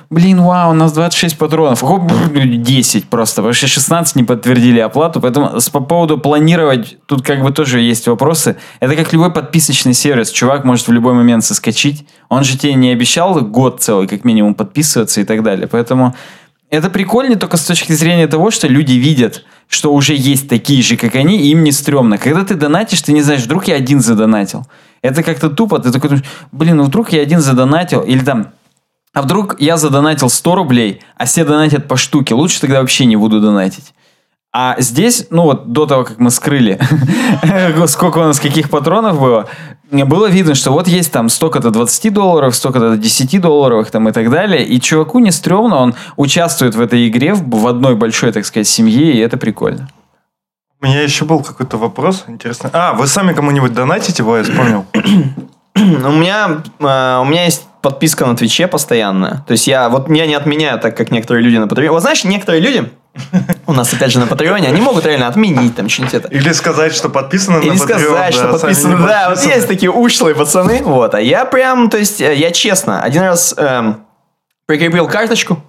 блин, 0.09 0.41
вау, 0.41 0.71
у 0.71 0.73
нас 0.73 0.93
26 0.93 1.37
патронов. 1.37 1.83
Хоп, 1.83 2.05
бррр, 2.05 2.47
10 2.47 3.11
просто, 3.11 3.53
что 3.53 3.67
16 3.69 4.17
не 4.17 4.25
подтвердили 4.25 4.79
оплату. 4.81 5.21
Поэтому 5.21 5.51
по 5.71 5.81
поводу 5.81 6.17
планировать, 6.17 6.97
тут 7.05 7.23
как 7.23 7.43
бы 7.43 7.51
тоже 7.51 7.81
есть 7.81 8.09
вопросы. 8.09 8.57
Это 8.81 8.97
как 8.97 9.13
любой 9.13 9.31
подписочный 9.31 9.93
сервис. 9.93 10.31
Чувак 10.31 10.65
может 10.65 10.89
в 10.89 10.93
любой 10.93 11.13
момент 11.13 11.45
соскочить. 11.45 12.07
Он 12.31 12.43
же 12.43 12.57
тебе 12.57 12.73
не 12.73 12.91
обещал 12.91 13.39
год 13.43 13.83
целый, 13.83 14.09
как 14.09 14.25
минимум, 14.25 14.55
подписываться 14.55 15.21
и 15.21 15.25
так 15.25 15.43
далее. 15.43 15.67
Поэтому 15.67 16.15
это 16.71 16.91
прикольно 16.91 17.37
только 17.37 17.57
с 17.57 17.65
точки 17.65 17.93
зрения 17.93 18.27
того, 18.27 18.51
что 18.51 18.69
люди 18.69 18.93
видят, 18.93 19.45
что 19.69 19.93
уже 19.93 20.15
есть 20.15 20.49
такие 20.49 20.83
же, 20.83 20.97
как 20.97 21.15
они, 21.15 21.39
и 21.39 21.51
им 21.51 21.65
не 21.65 21.73
стрёмно. 21.73 22.19
Когда 22.19 22.45
ты 22.45 22.55
донатишь, 22.55 23.03
ты 23.03 23.13
не 23.13 23.23
знаешь, 23.23 23.43
вдруг 23.43 23.69
я 23.69 23.77
один 23.77 24.01
задонатил. 24.01 24.67
Это 25.01 25.23
как-то 25.23 25.49
тупо, 25.49 25.79
ты 25.79 25.91
такой 25.91 26.11
думаешь, 26.11 26.27
блин, 26.53 26.77
ну 26.77 26.85
вдруг 26.85 27.13
я 27.13 27.23
один 27.23 27.41
задонатил, 27.41 28.03
или 28.03 28.21
там, 28.25 28.49
а 29.15 29.23
вдруг 29.23 29.61
я 29.61 29.77
задонатил 29.77 30.29
100 30.29 30.55
рублей, 30.55 31.01
а 31.17 31.25
все 31.25 31.45
донатят 31.45 31.89
по 31.89 31.97
штуке, 31.97 32.35
лучше 32.35 32.61
тогда 32.61 32.81
вообще 32.81 33.07
не 33.07 33.17
буду 33.17 33.41
донатить. 33.41 33.95
А 34.61 34.75
здесь, 34.79 35.29
ну 35.31 35.45
вот 35.45 35.71
до 35.71 35.87
того, 35.87 36.03
как 36.03 36.19
мы 36.19 36.33
скрыли, 36.33 36.81
сколько 37.87 38.19
у 38.19 38.23
нас 38.23 38.41
каких 38.41 38.71
патронов 38.71 39.21
было, 39.21 39.49
было 39.93 40.27
видно, 40.27 40.57
что 40.57 40.73
вот 40.73 40.89
есть 40.89 41.13
там 41.13 41.29
столько-то 41.29 41.71
20 41.71 42.13
долларов, 42.13 42.57
столько-то 42.57 42.97
10 42.97 43.41
долларовых 43.41 43.93
там 43.93 44.09
и 44.09 44.13
так 44.13 44.33
далее. 44.33 44.65
И 44.65 44.81
чуваку 44.81 45.21
не 45.21 45.31
стрёмно, 45.31 45.77
он 45.77 45.95
участвует 46.17 46.75
в 46.75 46.81
этой 46.81 47.07
игре 47.07 47.35
в, 47.35 47.49
в 47.49 47.69
одной 47.69 47.95
большой, 47.95 48.33
так 48.33 48.45
сказать, 48.45 48.67
семье, 48.67 49.13
и 49.13 49.19
это 49.19 49.37
прикольно. 49.37 49.89
У 50.83 50.87
меня 50.87 51.03
еще 51.03 51.25
был 51.25 51.45
какой-то 51.45 51.77
вопрос 51.77 52.25
интересный. 52.27 52.71
А, 52.73 52.95
вы 52.95 53.07
сами 53.07 53.35
кому-нибудь 53.35 53.73
донатите? 53.75 54.25
Во, 54.25 54.39
я 54.39 54.43
вспомнил. 54.43 54.87
У 55.77 56.11
меня, 56.11 56.63
э, 56.81 57.19
у 57.21 57.25
меня 57.25 57.45
есть 57.45 57.63
подписка 57.89 58.27
на 58.27 58.37
Твиче 58.37 58.67
постоянная. 58.67 59.45
То 59.47 59.53
есть 59.53 59.67
я 59.67 59.89
вот 59.89 60.11
я 60.11 60.27
не 60.27 60.35
отменяю, 60.35 60.79
так 60.79 60.95
как 60.95 61.11
некоторые 61.11 61.43
люди 61.43 61.57
на 61.57 61.69
Патреоне. 61.69 61.93
Вот 61.93 62.03
знаешь, 62.03 62.23
некоторые 62.23 62.61
люди, 62.61 62.93
у 63.67 63.73
нас 63.73 63.95
опять 63.95 64.13
же 64.13 64.19
на 64.19 64.27
Патреоне, 64.27 64.69
они 64.69 64.83
могут 64.83 65.07
реально 65.07 65.27
отменить 65.27 65.75
там 65.75 65.89
что-нибудь 65.89 66.15
это. 66.15 66.29
Или 66.29 66.53
сказать, 66.53 66.95
что 66.95 67.09
подписаны 67.09 67.61
Или 67.61 67.71
на 67.71 67.73
Patreon, 67.73 67.79
сказать, 67.79 68.35
что 68.35 68.53
да, 68.53 68.59
сами 68.59 68.61
подписаны. 68.61 69.07
Да, 69.07 69.31
вот 69.31 69.43
есть 69.43 69.67
такие 69.67 69.91
ушлые 69.91 70.35
пацаны. 70.35 70.83
Вот, 70.83 71.15
а 71.15 71.21
я 71.21 71.47
прям, 71.47 71.89
то 71.89 71.97
есть, 71.97 72.21
э, 72.21 72.35
я 72.35 72.51
честно, 72.51 73.01
один 73.03 73.23
раз 73.23 73.55
эм, 73.57 74.05
прикрепил 74.67 75.09
карточку, 75.09 75.63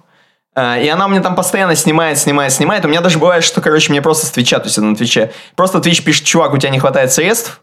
э, 0.54 0.84
и 0.84 0.88
она 0.88 1.06
у 1.06 1.08
меня 1.08 1.22
там 1.22 1.34
постоянно 1.34 1.74
снимает, 1.74 2.18
снимает, 2.18 2.52
снимает. 2.52 2.84
У 2.84 2.88
меня 2.88 3.00
даже 3.00 3.18
бывает, 3.18 3.44
что, 3.44 3.62
короче, 3.62 3.92
мне 3.92 4.02
просто 4.02 4.26
с 4.26 4.30
Твича, 4.30 4.58
то 4.58 4.66
есть 4.66 4.76
на 4.76 4.94
Твиче, 4.94 5.32
просто 5.56 5.80
Твич 5.80 6.04
пишет, 6.04 6.26
чувак, 6.26 6.52
у 6.52 6.58
тебя 6.58 6.70
не 6.70 6.80
хватает 6.80 7.12
средств, 7.12 7.62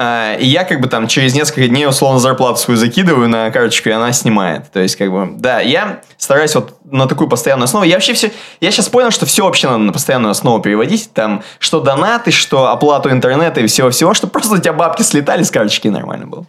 и 0.00 0.46
я 0.46 0.64
как 0.64 0.80
бы 0.80 0.88
там 0.88 1.08
через 1.08 1.34
несколько 1.34 1.66
дней 1.66 1.86
условно 1.86 2.20
зарплату 2.20 2.58
свою 2.58 2.78
закидываю 2.78 3.28
на 3.28 3.50
карточку, 3.50 3.88
и 3.88 3.92
она 3.92 4.12
снимает. 4.12 4.70
То 4.70 4.78
есть, 4.78 4.94
как 4.94 5.10
бы, 5.10 5.28
да, 5.38 5.60
я 5.60 6.02
стараюсь 6.16 6.54
вот 6.54 6.78
на 6.84 7.06
такую 7.06 7.28
постоянную 7.28 7.64
основу. 7.64 7.84
Я 7.84 7.96
вообще 7.96 8.12
все, 8.12 8.30
я 8.60 8.70
сейчас 8.70 8.88
понял, 8.88 9.10
что 9.10 9.26
все 9.26 9.44
вообще 9.44 9.66
надо 9.66 9.80
на 9.80 9.92
постоянную 9.92 10.30
основу 10.30 10.60
переводить. 10.60 11.12
Там, 11.12 11.42
что 11.58 11.80
донаты, 11.80 12.30
что 12.30 12.70
оплату 12.70 13.10
интернета 13.10 13.60
и 13.60 13.66
всего-всего, 13.66 14.14
чтобы 14.14 14.32
просто 14.32 14.54
у 14.54 14.58
тебя 14.58 14.72
бабки 14.72 15.02
слетали 15.02 15.42
с 15.42 15.50
карточки 15.50 15.88
и 15.88 15.90
нормально 15.90 16.26
было. 16.26 16.46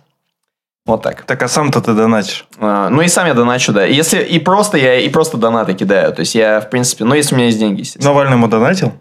Вот 0.85 1.01
так. 1.01 1.23
Так, 1.23 1.41
а 1.43 1.47
сам-то 1.47 1.81
ты 1.81 1.93
донатишь? 1.93 2.47
А, 2.57 2.89
ну 2.89 3.01
и 3.01 3.07
сам 3.07 3.27
я 3.27 3.33
доначу, 3.33 3.73
да. 3.73 3.85
И 3.85 3.93
Если 3.93 4.23
и 4.23 4.39
просто 4.39 4.77
я 4.77 4.99
и 4.99 5.09
просто 5.09 5.37
донаты 5.37 5.73
кидаю. 5.73 6.13
То 6.13 6.21
есть 6.21 6.35
я, 6.35 6.61
в 6.61 6.69
принципе, 6.69 7.03
ну 7.03 7.13
если 7.13 7.35
у 7.35 7.37
меня 7.37 7.47
есть 7.47 7.59
деньги, 7.59 7.81
естественно. 7.81 8.11
Навальному 8.11 8.47
донатил? 8.47 8.93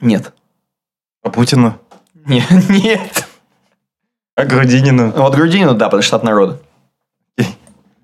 Нет. 0.00 0.32
А 1.24 1.30
Путину? 1.30 1.78
Нет. 2.26 2.44
Нет. 2.68 3.28
А 4.36 4.44
Грудинину? 4.44 5.12
Вот 5.16 5.34
Грудинину, 5.34 5.74
да, 5.74 5.86
потому 5.86 6.02
что 6.02 6.16
от 6.16 6.24
народа. 6.24 6.58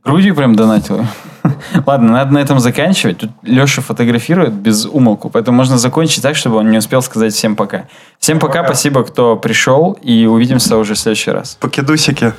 Грудью 0.03 0.35
прям 0.35 0.57
донатил. 0.57 1.07
Ладно, 1.87 2.13
надо 2.13 2.33
на 2.33 2.39
этом 2.39 2.59
заканчивать. 2.59 3.19
Тут 3.19 3.31
Леша 3.43 3.83
фотографирует 3.83 4.55
без 4.55 4.87
умолку, 4.87 5.29
поэтому 5.29 5.57
можно 5.59 5.77
закончить 5.77 6.23
так, 6.23 6.37
чтобы 6.37 6.57
он 6.57 6.71
не 6.71 6.79
успел 6.79 7.03
сказать 7.03 7.35
всем 7.35 7.55
пока. 7.55 7.85
Всем 8.19 8.39
пока, 8.39 8.63
Пока. 8.63 8.69
спасибо, 8.69 9.05
кто 9.05 9.37
пришел, 9.37 9.99
и 10.01 10.25
увидимся 10.25 10.79
уже 10.79 10.95
в 10.95 10.99
следующий 10.99 11.33
раз. 11.33 11.59
Покедусики. 11.61 12.33